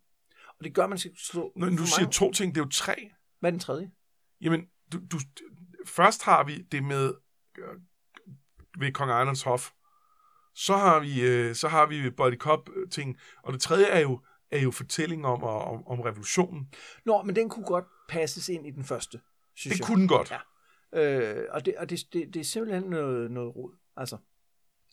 Og 0.59 0.63
det 0.63 0.73
gør, 0.73 0.87
man 0.87 0.97
skal 0.97 1.11
slå... 1.17 1.51
Når 1.55 1.67
for 1.69 1.75
du 1.75 1.85
siger 1.85 2.09
to 2.09 2.31
ting, 2.31 2.55
det 2.55 2.61
er 2.61 2.65
jo 2.65 2.69
tre. 2.69 3.11
Hvad 3.39 3.49
er 3.49 3.51
den 3.51 3.59
tredje? 3.59 3.91
Jamen, 4.41 4.65
du, 4.93 4.99
du, 5.11 5.19
først 5.85 6.23
har 6.23 6.43
vi 6.43 6.61
det 6.71 6.83
med 6.83 7.13
øh, 7.57 7.63
ved 8.79 8.91
Kong 8.91 9.11
Ejnerens 9.11 9.43
Hof. 9.43 9.71
Så 10.53 10.77
har 10.77 10.99
vi, 10.99 11.21
øh, 11.21 11.55
så 11.55 11.67
har 11.67 11.85
vi 11.85 12.09
Body 12.09 12.37
Cop 12.37 12.69
ting. 12.91 13.17
Og 13.43 13.53
det 13.53 13.61
tredje 13.61 13.85
er 13.85 13.99
jo, 13.99 14.19
er 14.51 14.59
jo 14.59 14.71
fortællingen 14.71 15.25
om, 15.25 15.43
om, 15.43 15.87
om 15.87 15.99
revolutionen. 15.99 16.73
Nå, 17.05 17.21
men 17.21 17.35
den 17.35 17.49
kunne 17.49 17.65
godt 17.65 17.85
passes 18.09 18.49
ind 18.49 18.67
i 18.67 18.71
den 18.71 18.83
første, 18.83 19.21
synes 19.55 19.73
Det 19.73 19.79
jeg. 19.79 19.87
kunne 19.87 19.99
den 19.99 20.07
godt. 20.07 20.31
Ja. 20.31 20.39
Øh, 20.93 21.45
og 21.51 21.65
det, 21.65 21.75
og 21.77 21.89
det, 21.89 21.99
det, 22.13 22.33
det 22.33 22.39
er 22.39 22.43
simpelthen 22.43 22.83
noget, 22.83 23.31
noget 23.31 23.55
rod. 23.55 23.71
Altså. 23.97 24.17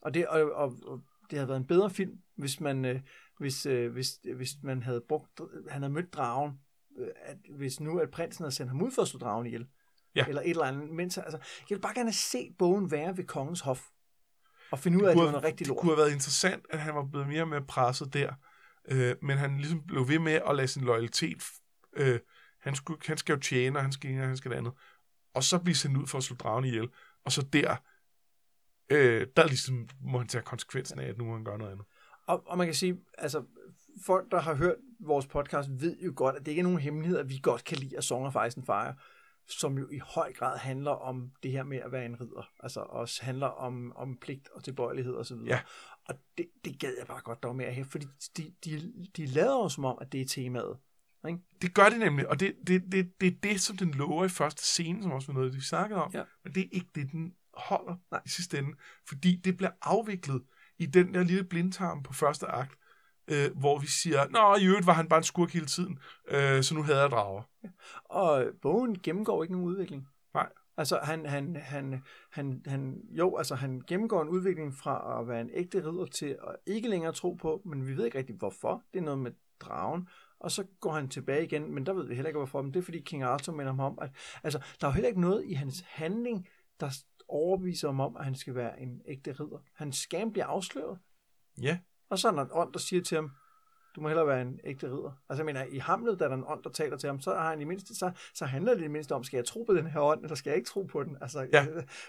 Og, 0.03 0.15
det, 0.15 0.27
og, 0.27 0.53
og, 0.53 0.77
og 0.87 1.01
det 1.31 1.39
havde 1.39 1.49
været 1.49 1.61
en 1.61 1.67
bedre 1.67 1.91
film, 1.91 2.19
hvis 2.37 2.61
man, 2.61 2.85
øh, 2.85 3.01
hvis, 3.39 3.67
øh, 3.67 3.93
hvis, 3.93 4.19
hvis 4.37 4.51
man 4.63 4.83
havde 4.83 5.03
brugt, 5.09 5.41
han 5.71 5.83
havde 5.83 5.93
mødt 5.93 6.13
dragen, 6.15 6.53
øh, 6.99 7.09
at, 7.23 7.37
hvis 7.57 7.81
nu 7.81 7.99
at 7.99 8.11
prinsen 8.11 8.43
havde 8.43 8.55
sendt 8.55 8.71
ham 8.71 8.83
ud 8.83 8.91
for 8.91 9.03
at 9.03 9.09
slå 9.09 9.19
dragen 9.19 9.47
ihjel. 9.47 9.67
Ja. 10.15 10.27
Eller 10.29 10.43
et 10.43 10.51
eller 10.51 10.65
andet. 10.65 10.91
Mens, 10.91 11.19
altså, 11.19 11.39
jeg 11.71 11.77
vil 11.77 11.83
bare 11.83 11.95
gerne 11.95 12.13
se 12.13 12.55
bogen 12.59 12.91
være 12.91 13.17
ved 13.17 13.25
kongens 13.25 13.61
hof. 13.61 13.89
Og 14.71 14.79
finde 14.79 14.99
ud 14.99 15.03
af, 15.03 15.11
at 15.11 15.17
det 15.17 15.25
var 15.25 15.31
noget 15.31 15.45
rigtig 15.45 15.59
det 15.59 15.67
lort. 15.67 15.79
kunne 15.79 15.91
have 15.91 15.99
været 15.99 16.13
interessant, 16.13 16.67
at 16.71 16.79
han 16.79 16.95
var 16.95 17.05
blevet 17.05 17.29
mere 17.29 17.43
og 17.43 17.49
mere 17.49 17.63
presset 17.63 18.15
der. 18.15 18.33
Øh, 18.89 19.17
men 19.23 19.39
han 19.39 19.57
ligesom 19.57 19.87
blev 19.87 20.09
ved 20.09 20.19
med 20.19 20.41
at 20.49 20.57
lade 20.57 20.69
sin 20.69 20.85
loyalitet... 20.85 21.43
Øh, 21.93 22.21
han, 22.61 22.75
skulle, 22.75 23.01
han 23.07 23.17
skal 23.17 23.33
jo 23.33 23.41
tjene, 23.41 23.79
og 23.79 23.83
han 23.83 23.93
skal 23.93 24.21
og 24.21 24.27
han 24.27 24.37
skal 24.37 24.51
det 24.51 24.57
andet. 24.57 24.73
Og 25.35 25.45
så 25.45 25.59
blive 25.59 25.75
sendt 25.75 25.97
ud 25.97 26.07
for 26.07 26.19
at 26.19 26.25
slå 26.25 26.37
dragen 26.37 26.65
ihjel. 26.65 26.89
Og 27.25 27.33
så 27.33 27.43
der... 27.43 27.77
Øh, 28.91 29.27
der 29.37 29.47
ligesom 29.47 29.89
må 30.01 30.19
han 30.19 30.29
tage 30.29 30.43
konsekvensen 30.43 30.99
af, 30.99 31.09
at 31.09 31.19
nu 31.19 31.25
må 31.25 31.33
han 31.33 31.45
gøre 31.45 31.59
noget 31.59 31.73
andet. 31.73 31.87
Og, 32.27 32.43
og 32.47 32.59
man 32.59 32.67
kan 32.67 32.75
sige, 32.75 33.01
altså 33.19 33.45
folk, 34.07 34.31
der 34.31 34.41
har 34.41 34.55
hørt 34.55 34.77
vores 35.01 35.27
podcast, 35.27 35.69
ved 35.73 35.97
jo 36.01 36.13
godt, 36.17 36.37
at 36.37 36.41
det 36.47 36.49
ikke 36.49 36.61
er 36.61 36.65
nogen 36.65 36.79
hemmelighed, 36.79 37.19
at 37.19 37.29
vi 37.29 37.41
godt 37.43 37.65
kan 37.65 37.79
lide 37.79 37.99
A 37.99 38.01
Song 38.01 38.27
of 38.27 38.47
Ice 38.47 38.59
and 38.59 38.67
Fire, 38.67 38.95
som 39.49 39.79
jo 39.79 39.89
i 39.91 39.99
høj 39.99 40.33
grad 40.33 40.59
handler 40.59 40.91
om 40.91 41.33
det 41.43 41.51
her 41.51 41.63
med 41.63 41.79
at 41.79 41.93
være 41.93 42.07
en 42.07 42.21
ridder. 42.21 42.51
Altså 42.61 42.81
også 42.81 43.25
handler 43.25 43.47
om, 43.47 43.93
om 43.97 44.17
pligt 44.17 44.49
og 44.49 44.65
tilbøjelighed 44.65 45.15
osv. 45.15 45.37
Ja. 45.47 45.61
Og 46.05 46.15
det, 46.39 46.47
det 46.65 46.79
gad 46.79 46.95
jeg 46.99 47.07
bare 47.07 47.21
godt 47.21 47.43
dog 47.43 47.57
med 47.57 47.65
at 47.65 47.75
have, 47.75 47.85
fordi 47.85 48.07
de, 48.37 48.55
de, 48.65 48.93
de 49.17 49.27
lader 49.27 49.63
jo 49.63 49.69
som 49.69 49.85
om, 49.85 49.99
at 50.01 50.13
det 50.13 50.21
er 50.21 50.27
temaet. 50.27 50.79
Ikke? 51.29 51.41
Det 51.63 51.75
gør 51.75 51.89
det 51.89 51.99
nemlig, 51.99 52.29
og 52.29 52.41
det, 52.41 52.55
det, 52.67 52.83
det, 52.93 53.21
det 53.21 53.27
er 53.27 53.37
det, 53.43 53.61
som 53.61 53.77
den 53.77 53.91
lover 53.91 54.25
i 54.25 54.29
første 54.29 54.63
scene, 54.63 55.03
som 55.03 55.13
også 55.13 55.33
var 55.33 55.35
noget, 55.35 55.55
vi 55.55 55.61
snakkede 55.61 56.03
om. 56.03 56.11
Ja. 56.15 56.23
Men 56.45 56.55
det 56.55 56.63
er 56.63 56.69
ikke 56.73 56.91
det, 56.95 57.13
den 57.13 57.35
holder 57.55 57.97
Nej. 58.11 58.21
i 58.27 58.29
sidste 58.29 58.59
ende. 58.59 58.71
Fordi 59.09 59.37
det 59.37 59.57
bliver 59.57 59.71
afviklet 59.83 60.43
i 60.79 60.87
den 60.87 61.15
der 61.15 61.23
lille 61.23 61.45
blindtarm 61.45 62.03
på 62.03 62.13
første 62.13 62.47
akt, 62.47 62.75
øh, 63.29 63.57
hvor 63.57 63.79
vi 63.79 63.87
siger, 63.87 64.29
Nå, 64.31 64.57
i 64.61 64.67
øvrigt 64.67 64.87
var 64.87 64.93
han 64.93 65.09
bare 65.09 65.19
en 65.19 65.25
skurk 65.25 65.53
hele 65.53 65.67
tiden, 65.67 65.99
øh, 66.29 66.63
så 66.63 66.75
nu 66.75 66.83
havde 66.83 67.01
jeg 67.01 67.11
drager. 67.11 67.43
Og 68.05 68.47
bogen 68.63 68.99
gennemgår 68.99 69.43
ikke 69.43 69.55
nogen 69.55 69.69
udvikling. 69.69 70.09
Nej. 70.35 70.49
Altså, 70.77 70.99
han, 71.03 71.27
han, 71.27 71.57
han, 71.57 72.03
han, 72.31 72.63
han, 72.67 73.01
jo, 73.11 73.37
altså, 73.37 73.55
han 73.55 73.83
gennemgår 73.87 74.23
en 74.23 74.29
udvikling 74.29 74.75
fra 74.75 75.21
at 75.21 75.29
være 75.29 75.41
en 75.41 75.51
ægte 75.53 75.79
ridder 75.79 76.07
til 76.07 76.27
at 76.27 76.57
ikke 76.67 76.89
længere 76.89 77.13
tro 77.13 77.33
på, 77.33 77.63
men 77.65 77.87
vi 77.87 77.97
ved 77.97 78.05
ikke 78.05 78.19
rigtig 78.19 78.37
hvorfor. 78.37 78.83
Det 78.93 78.99
er 78.99 79.05
noget 79.05 79.19
med 79.19 79.33
dragen. 79.61 80.09
Og 80.41 80.51
så 80.51 80.65
går 80.81 80.93
han 80.93 81.09
tilbage 81.09 81.45
igen, 81.45 81.75
men 81.75 81.87
der 81.87 81.93
ved 81.93 82.09
vi 82.09 82.15
heller 82.15 82.29
ikke 82.29 82.39
hvorfor. 82.39 82.63
Men 82.63 82.75
det 82.75 82.81
er 82.81 82.85
fordi 82.85 83.01
King 83.01 83.23
Arthur 83.23 83.53
minder 83.53 83.73
ham 83.73 83.81
om, 83.81 83.99
at 84.03 84.11
altså, 84.43 84.59
der 84.81 84.87
er 84.87 84.91
jo 84.91 84.95
heller 84.95 85.09
ikke 85.09 85.21
noget 85.21 85.45
i 85.45 85.53
hans 85.53 85.85
handling, 85.87 86.49
der 86.81 86.91
overbeviser 87.29 87.89
ham 87.89 88.01
om, 88.01 88.17
at 88.17 88.25
han 88.25 88.35
skal 88.35 88.55
være 88.55 88.81
en 88.81 89.03
ægte 89.07 89.33
ridder. 89.33 89.59
Hans 89.75 89.97
skam 89.97 90.33
bliver 90.33 90.47
afsløret, 90.47 90.99
Ja, 91.63 91.79
og 92.13 92.19
så 92.19 92.29
er 92.29 92.33
der 92.33 92.43
en 92.43 92.49
ånd, 92.53 92.73
der 92.73 92.79
siger 92.79 93.03
til 93.03 93.15
ham, 93.15 93.33
du 93.97 94.01
må 94.01 94.09
hellere 94.09 94.27
være 94.27 94.43
en 94.43 94.61
ægte 94.65 94.87
ridder. 94.87 95.23
Altså 95.29 95.43
jeg 95.43 95.47
mener, 95.47 95.65
i 95.65 95.79
Hamlet, 95.79 96.19
der 96.19 96.25
er 96.25 96.29
der 96.29 96.37
en 96.37 96.45
ånd, 96.47 96.63
der 96.63 96.71
taler 96.71 96.97
til 96.97 97.07
ham, 97.07 97.21
så, 97.21 97.35
har 97.35 97.51
han 97.51 97.61
i 97.61 97.65
mindste, 97.65 97.95
så, 97.95 98.13
så 98.35 98.47
handler 98.47 98.73
det 98.73 98.81
i 98.81 98.83
det 98.83 98.91
mindste 98.91 99.15
om, 99.15 99.25
skal 99.25 99.37
jeg 99.37 99.45
tro 99.45 99.63
på 99.63 99.75
den 99.75 99.87
her 99.87 100.01
ånd, 100.01 100.23
eller 100.23 100.35
skal 100.35 100.51
jeg 100.51 100.57
ikke 100.57 100.69
tro 100.69 100.83
på 100.83 101.05
den? 101.05 101.19
Altså, 101.21 101.49
Ja. 101.53 101.67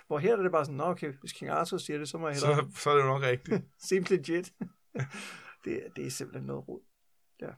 Hvor 0.08 0.18
her 0.18 0.38
er 0.38 0.42
det 0.42 0.52
bare 0.52 0.66
sådan, 0.66 0.78
nå 0.78 0.84
okay, 0.84 1.14
hvis 1.20 1.34
King 1.34 1.52
Arthur 1.52 1.78
siger 1.78 1.98
det, 1.98 2.10
så 2.10 2.18
må 2.18 2.28
jeg 2.28 2.36
hellere 2.36 2.72
så, 2.72 2.82
så 2.82 2.90
er 2.90 2.96
det 2.96 3.02
jo 3.02 3.08
nok 3.08 3.22
rigtigt. 3.22 3.64
Seems 3.90 4.10
legit. 4.10 4.54
det, 5.66 5.84
det 5.96 6.06
er 6.06 6.10
simpelthen 6.10 6.48
noget 6.48 6.68
rod. 6.68 6.82
Ja. 7.42 7.50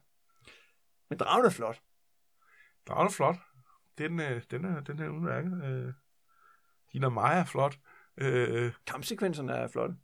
Men 1.09 1.19
dragen 1.19 1.45
er 1.45 1.49
flot. 1.49 1.81
Dragen 2.87 3.07
er 3.07 3.11
flot. 3.11 3.35
Den, 3.97 4.19
øh, 4.19 4.41
den, 4.51 4.65
er, 4.65 4.79
den 4.79 4.99
er 4.99 5.09
udmærket. 5.09 5.63
Øh, 5.63 5.93
Dina 6.93 7.09
Maja 7.09 7.39
er 7.39 7.45
flot. 7.45 7.79
Øh, 8.17 8.73
Kampsekvenserne 8.87 9.53
er 9.53 9.67
flotte. 9.67 9.95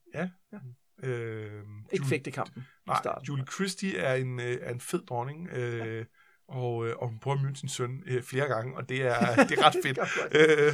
Øh, 1.04 1.64
Ikke 1.92 2.06
fægtekampen 2.06 2.62
i 2.62 2.66
Nej, 2.88 2.98
starten. 3.02 3.26
Julie 3.26 3.46
Christie 3.46 3.98
er 3.98 4.14
en, 4.16 4.40
øh, 4.40 4.58
er 4.62 4.72
en 4.72 4.80
fed 4.82 5.02
dronning, 5.06 5.50
øh, 5.54 6.06
og, 6.48 6.88
øh, 6.88 6.96
og 6.98 7.08
hun 7.10 7.20
prøver 7.20 7.38
at 7.38 7.44
møde 7.44 7.56
sin 7.56 7.70
søn 7.70 8.04
øh, 8.08 8.24
flere 8.24 8.48
gange, 8.48 8.78
og 8.78 8.90
det 8.90 9.02
er, 9.02 9.36
det 9.50 9.60
er 9.60 9.66
ret 9.66 9.76
fedt. 9.84 10.00
øh, 10.32 10.74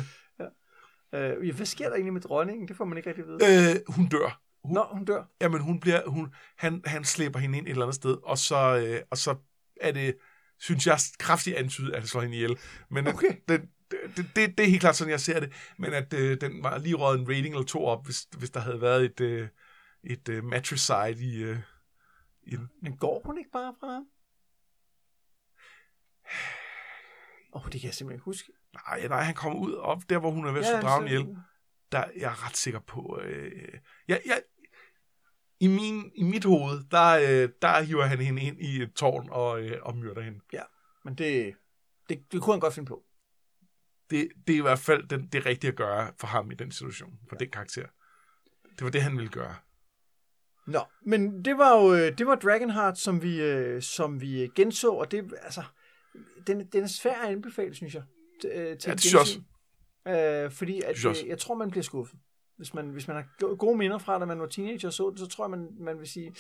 Øh, 1.14 1.48
ja, 1.48 1.54
hvad 1.54 1.66
sker 1.66 1.86
der 1.88 1.96
egentlig 1.96 2.14
med 2.14 2.22
dronningen? 2.22 2.68
Det 2.68 2.78
får 2.78 2.86
man 2.86 2.98
ikke 2.98 3.10
rigtig 3.10 3.24
at 3.24 3.30
vide. 3.30 3.74
øh, 3.76 3.94
hun 3.96 4.08
dør. 4.08 4.42
Hun, 4.64 4.74
Nå, 4.74 4.86
hun 4.92 5.06
dør. 5.06 5.24
Jamen, 5.42 5.62
hun 5.62 5.80
bliver, 5.80 6.02
hun, 6.10 6.34
han, 6.58 6.82
han 6.86 7.04
slæber 7.04 7.40
hende 7.40 7.58
ind 7.58 7.68
et 7.68 7.72
eller 7.72 7.86
andet 7.86 7.96
sted, 7.96 8.18
og 8.24 8.38
så, 8.38 8.78
øh, 8.88 9.02
og 9.12 9.18
så 9.18 9.36
er 9.82 9.92
det, 9.92 10.16
synes 10.60 10.88
jeg, 10.88 10.98
kraftigt 11.20 11.56
antydet, 11.56 11.92
at 11.94 12.00
han 12.00 12.08
slår 12.08 12.22
hende 12.22 12.36
ihjel. 12.36 12.58
Men 12.92 13.08
Okay. 13.08 13.28
det, 13.50 13.62
det, 13.92 14.26
det, 14.36 14.58
det 14.58 14.60
er 14.60 14.70
helt 14.70 14.80
klart 14.82 14.96
sådan, 14.96 15.12
jeg 15.12 15.20
ser 15.20 15.40
det. 15.40 15.54
Men 15.80 15.94
at 15.94 16.14
øh, 16.14 16.42
den 16.42 16.64
var 16.64 16.78
lige 16.78 16.96
røget 16.96 17.20
en 17.20 17.28
rating 17.30 17.54
eller 17.54 17.66
to 17.66 17.86
op, 17.86 18.06
hvis, 18.06 18.28
hvis 18.38 18.50
der 18.50 18.60
havde 18.60 18.82
været 18.82 19.06
et, 19.06 19.22
øh, 19.22 19.48
et 20.04 20.30
øh, 20.30 20.44
matricide 20.44 21.26
i, 21.26 21.44
øh, 21.44 21.60
i 22.42 22.56
den. 22.56 22.70
Men 22.82 22.98
går 22.98 23.22
hun 23.26 23.38
ikke 23.38 23.52
bare 23.52 23.76
fra 23.80 23.88
ham? 23.88 24.04
Åh, 27.54 27.66
oh, 27.66 27.72
det 27.72 27.82
kan 27.82 27.88
jeg 27.88 27.94
simpelthen 27.94 28.16
ikke 28.18 28.26
huske. 28.26 28.52
Nej, 28.74 29.08
nej, 29.08 29.22
han 29.24 29.36
kommer 29.36 29.60
ud 29.60 29.74
op 29.74 30.02
der, 30.10 30.20
hvor 30.20 30.32
hun 30.32 30.48
er 30.48 30.52
ved 30.52 30.60
at 30.60 30.66
slå 30.66 30.76
Ja, 30.76 30.82
dragen 30.82 31.08
så- 31.08 31.14
ihjel. 31.14 31.38
Der 31.92 32.04
jeg 32.18 32.32
er 32.32 32.46
ret 32.46 32.58
sikker 32.58 32.80
på... 32.80 33.20
Øh, 33.24 33.74
jeg, 34.08 34.22
jeg, 34.26 34.42
i, 35.60 35.68
min, 35.68 36.12
I 36.16 36.24
mit 36.24 36.46
hoved, 36.46 36.84
der, 36.92 37.10
øh, 37.16 37.50
der 37.62 37.82
hiver 37.82 38.06
han 38.06 38.20
hende 38.22 38.42
ind 38.42 38.62
i 38.62 38.82
et 38.82 38.94
tårn 38.94 39.28
og, 39.32 39.62
øh, 39.62 39.78
og 39.82 39.98
myrder 39.98 40.22
hende. 40.22 40.40
Men 41.06 41.16
det, 41.16 41.56
det, 42.10 42.32
det 42.32 42.42
kunne 42.42 42.54
han 42.54 42.60
godt 42.60 42.74
finde 42.74 42.88
på. 42.88 43.04
Det, 44.10 44.30
det 44.48 44.54
er 44.54 44.58
i 44.58 44.62
hvert 44.62 44.80
fald 44.80 45.08
den, 45.08 45.28
det 45.28 45.46
rigtige 45.46 45.72
at 45.72 45.78
gøre 45.78 46.14
for 46.20 46.28
ham 46.28 46.52
i 46.52 46.56
den 46.56 46.72
situation, 46.72 47.20
for 47.30 47.36
ja. 47.36 47.40
den 47.44 47.52
karakter. 47.52 47.88
Det 48.70 48.82
var 48.84 48.90
det, 48.90 49.02
han 49.02 49.18
ville 49.18 49.32
gøre. 49.32 49.56
Nå, 50.68 50.80
men 51.06 51.46
det 51.46 51.58
var 51.58 51.82
jo 51.82 51.94
øh, 51.94 52.18
det 52.18 52.28
var 52.28 52.36
Dragonheart, 52.36 52.98
som 52.98 53.22
vi, 53.24 53.42
øh, 53.42 53.82
som 53.82 54.22
vi 54.22 54.50
genså, 54.56 54.90
og 54.90 55.12
det, 55.12 55.34
altså, 55.42 55.64
den, 56.48 56.66
den 56.68 56.84
er 56.84 56.88
svær 56.88 57.22
at 57.22 57.32
anbefale, 57.32 57.76
synes 57.76 57.94
jeg. 57.96 58.04
Til, 58.42 58.50
øh, 58.54 58.66
Ja, 58.66 58.72
et 58.72 58.84
det 58.86 59.02
synes 59.02 59.38
jeg. 60.06 60.44
Øh, 60.46 60.52
fordi 60.52 60.82
at, 60.82 60.98
synes 60.98 61.24
jeg 61.24 61.32
øh, 61.32 61.38
tror, 61.38 61.56
man 61.56 61.70
bliver 61.72 61.84
skuffet. 61.84 62.20
Hvis 62.58 62.74
man, 62.74 62.90
hvis 62.90 63.08
man 63.08 63.16
har 63.18 63.26
go- 63.40 63.56
gode 63.60 63.78
minder 63.78 63.98
fra, 63.98 64.20
da 64.20 64.26
man 64.26 64.40
var 64.40 64.46
teenager 64.48 64.88
og 64.88 64.94
så 64.94 65.10
det, 65.10 65.20
så 65.20 65.28
tror 65.28 65.46
jeg, 65.46 65.52
man, 65.52 65.68
man 65.80 66.00
vil 66.00 66.08
sige, 66.08 66.36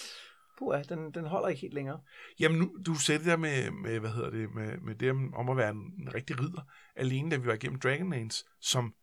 puha, 0.59 0.81
den, 0.81 1.11
den 1.11 1.25
holder 1.25 1.47
ikke 1.47 1.61
helt 1.61 1.73
længere. 1.73 1.99
Jamen, 2.39 2.59
nu, 2.59 2.77
du 2.85 2.95
sagde 2.95 3.19
det 3.19 3.27
der 3.27 3.37
med, 3.37 3.71
med 3.71 3.99
hvad 3.99 4.09
hedder 4.09 4.29
det, 4.29 4.49
med, 4.55 4.77
med 4.77 4.95
det 4.95 5.09
om- 5.11 5.33
om 5.33 5.49
at 5.49 5.57
være 5.57 5.69
en, 5.69 5.77
en 6.01 6.13
rigtig 6.13 6.39
ridder, 6.39 6.61
alene 6.95 7.31
da 7.31 7.35
vi 7.37 7.47
var 7.47 7.53
igennem 7.53 7.79
Dragonlance, 7.79 8.45
som 8.61 8.93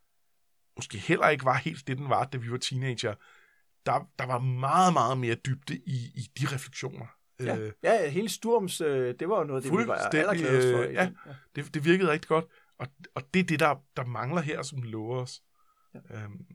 måske 0.76 0.98
heller 0.98 1.28
ikke 1.28 1.44
var 1.44 1.54
helt 1.54 1.86
det, 1.86 1.98
den 1.98 2.08
var, 2.08 2.24
da 2.24 2.38
vi 2.38 2.50
var 2.50 2.56
teenager. 2.58 3.14
Der, 3.86 4.10
der 4.18 4.26
var 4.26 4.38
meget, 4.38 4.92
meget 4.92 5.18
mere 5.18 5.34
dybde 5.34 5.76
i, 5.76 5.96
i 6.14 6.30
de 6.40 6.54
refleksioner. 6.54 7.06
Ja, 7.40 7.56
Øh, 7.58 7.72
ja, 7.82 8.08
hele 8.10 8.28
Sturms, 8.28 8.80
øh, 8.80 9.14
det 9.20 9.28
var 9.28 9.38
jo 9.38 9.44
noget 9.44 9.64
det, 9.64 9.72
vi 9.72 9.76
var 9.86 9.94
allergladest 9.94 10.68
for. 10.76 10.82
øh, 10.82 10.94
ja. 10.94 11.04
den. 11.06 11.16
ja. 11.26 11.34
det, 11.56 11.74
det 11.74 11.84
virkede 11.84 12.10
rigtig 12.10 12.28
godt, 12.28 12.44
og, 12.78 12.86
og 13.14 13.22
det 13.34 13.40
er 13.40 13.44
det, 13.44 13.60
der, 13.60 13.74
der 13.96 14.04
mangler 14.04 14.40
her, 14.40 14.62
som 14.62 14.82
lover 14.82 15.20
os. 15.20 15.42
Ja. 15.94 16.22
Øhm, 16.22 16.46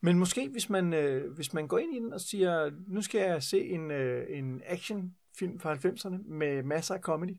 Men 0.00 0.18
måske, 0.18 0.48
hvis 0.48 0.70
man, 0.70 0.92
øh, 0.92 1.34
hvis 1.34 1.52
man 1.52 1.68
går 1.68 1.78
ind 1.78 1.94
i 1.96 1.98
den 1.98 2.12
og 2.12 2.20
siger, 2.20 2.70
nu 2.88 3.02
skal 3.02 3.20
jeg 3.20 3.42
se 3.42 3.60
en, 3.60 3.90
øh, 3.90 4.38
en 4.38 4.62
actionfilm 4.66 5.60
fra 5.60 5.74
90'erne 5.74 6.28
med 6.28 6.62
masser 6.62 6.94
af 6.94 7.00
comedy. 7.00 7.36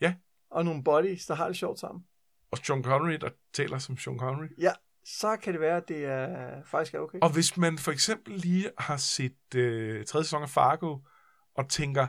Ja. 0.00 0.14
Og 0.50 0.64
nogle 0.64 0.84
bodies, 0.84 1.26
der 1.26 1.34
har 1.34 1.46
det 1.46 1.56
sjovt 1.56 1.78
sammen. 1.78 2.04
og 2.50 2.58
Sean 2.58 2.82
Connery, 2.82 3.16
der 3.20 3.30
taler 3.52 3.78
som 3.78 3.98
Sean 3.98 4.18
Connery. 4.18 4.48
Ja, 4.58 4.72
så 5.06 5.36
kan 5.36 5.52
det 5.52 5.60
være, 5.60 5.76
at 5.76 5.88
det 5.88 6.04
er 6.04 6.62
faktisk 6.64 6.94
er 6.94 6.98
okay. 6.98 7.18
Og 7.22 7.32
hvis 7.32 7.56
man 7.56 7.78
for 7.78 7.92
eksempel 7.92 8.34
lige 8.34 8.70
har 8.78 8.96
set 8.96 9.54
øh, 9.54 10.04
tredje 10.04 10.24
sæson 10.24 10.42
af 10.42 10.50
Fargo, 10.50 10.98
og 11.56 11.68
tænker, 11.68 12.06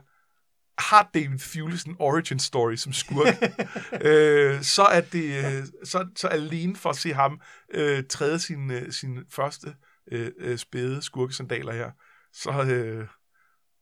har 0.78 1.10
David 1.14 1.39
Thewlis 1.39 1.84
en 1.84 1.95
origin 2.00 2.39
story 2.39 2.76
som 2.76 2.93
skurk, 2.93 3.36
øh, 4.08 4.62
så 4.62 4.84
er 4.84 5.02
det 5.02 5.45
øh, 5.45 5.64
så, 5.84 6.08
så 6.16 6.28
alene 6.28 6.76
for 6.76 6.89
at 6.89 6.95
se 6.95 7.14
ham 7.14 7.41
øh, 7.74 8.04
træde 8.10 8.39
sin, 8.39 8.72
øh, 8.72 8.91
sin 8.91 9.26
første 9.30 9.76
øh, 10.12 10.32
øh, 10.38 10.58
spæde 10.58 11.02
skurkesandaler 11.02 11.74
her, 11.74 11.91
så, 12.34 12.50
øh, 12.64 13.08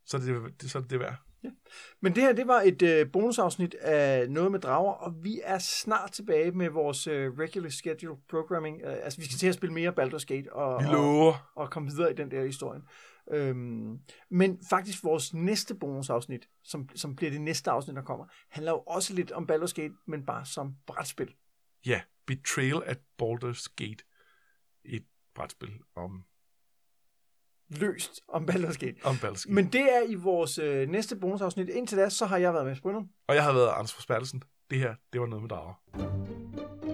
så, 0.05 0.18
er 0.18 0.22
det, 0.22 0.61
det, 0.61 0.72
så 0.72 0.78
er 0.78 0.82
det 0.82 0.91
det 0.91 0.99
værd. 0.99 1.24
Men 2.01 2.15
det 2.15 2.23
her, 2.23 2.33
det 2.33 2.47
var 2.47 2.61
et 2.61 2.81
øh, 2.81 3.11
bonusafsnit 3.11 3.73
af 3.73 4.29
Noget 4.29 4.51
med 4.51 4.59
Drager, 4.59 4.91
og 4.91 5.23
vi 5.23 5.41
er 5.43 5.57
snart 5.57 6.11
tilbage 6.11 6.51
med 6.51 6.69
vores 6.69 7.07
øh, 7.07 7.31
regular 7.39 7.69
schedule 7.69 8.17
programming. 8.29 8.81
Øh, 8.83 8.93
altså, 9.03 9.19
vi 9.19 9.25
skal 9.25 9.37
til 9.37 9.47
at 9.47 9.55
spille 9.55 9.73
mere 9.73 9.93
Baldur's 9.99 10.25
Gate 10.25 10.53
og, 10.53 10.75
og, 10.75 11.35
og 11.55 11.69
komme 11.69 11.89
videre 11.91 12.11
i 12.11 12.15
den 12.15 12.31
der 12.31 12.45
historie. 12.45 12.81
Øhm, 13.31 13.99
men 14.29 14.59
faktisk 14.69 15.03
vores 15.03 15.33
næste 15.33 15.75
bonusafsnit, 15.75 16.49
som, 16.63 16.89
som 16.95 17.15
bliver 17.15 17.31
det 17.31 17.41
næste 17.41 17.71
afsnit, 17.71 17.95
der 17.95 18.01
kommer, 18.01 18.25
handler 18.49 18.71
jo 18.71 18.79
også 18.79 19.13
lidt 19.13 19.31
om 19.31 19.49
Baldur's 19.51 19.73
Gate, 19.73 19.93
men 20.05 20.25
bare 20.25 20.45
som 20.45 20.75
brætspil. 20.87 21.33
Ja, 21.85 22.01
Betrayal 22.27 22.83
at 22.85 22.99
Baldur's 23.21 23.67
Gate. 23.75 24.03
Et 24.85 25.05
brætspil 25.35 25.73
om, 25.95 26.23
Løst 27.70 28.22
om 28.28 28.45
Baldur's 28.51 28.78
Gate. 28.78 28.95
om 29.03 29.16
Baldur's 29.16 29.43
Gate. 29.43 29.53
Men 29.53 29.66
det 29.68 29.82
er 29.82 30.01
i 30.07 30.16
vores 30.16 30.57
øh, 30.57 30.89
næste 30.89 31.16
bonusafsnit. 31.16 31.70
Indtil 31.70 31.97
da, 31.97 32.09
så 32.09 32.26
har 32.26 32.38
jeg 32.38 32.53
været 32.53 32.66
med 32.66 32.76
Brynum. 32.82 33.09
Og 33.28 33.36
jeg 33.36 33.43
har 33.43 33.53
været 33.53 33.70
Anders 33.70 33.93
Forsbergelsen. 33.93 34.43
Det 34.70 34.80
her, 34.80 34.95
det 35.13 35.22
var 35.22 35.28
noget 35.28 35.41
med 35.41 35.49
drager. 35.49 36.84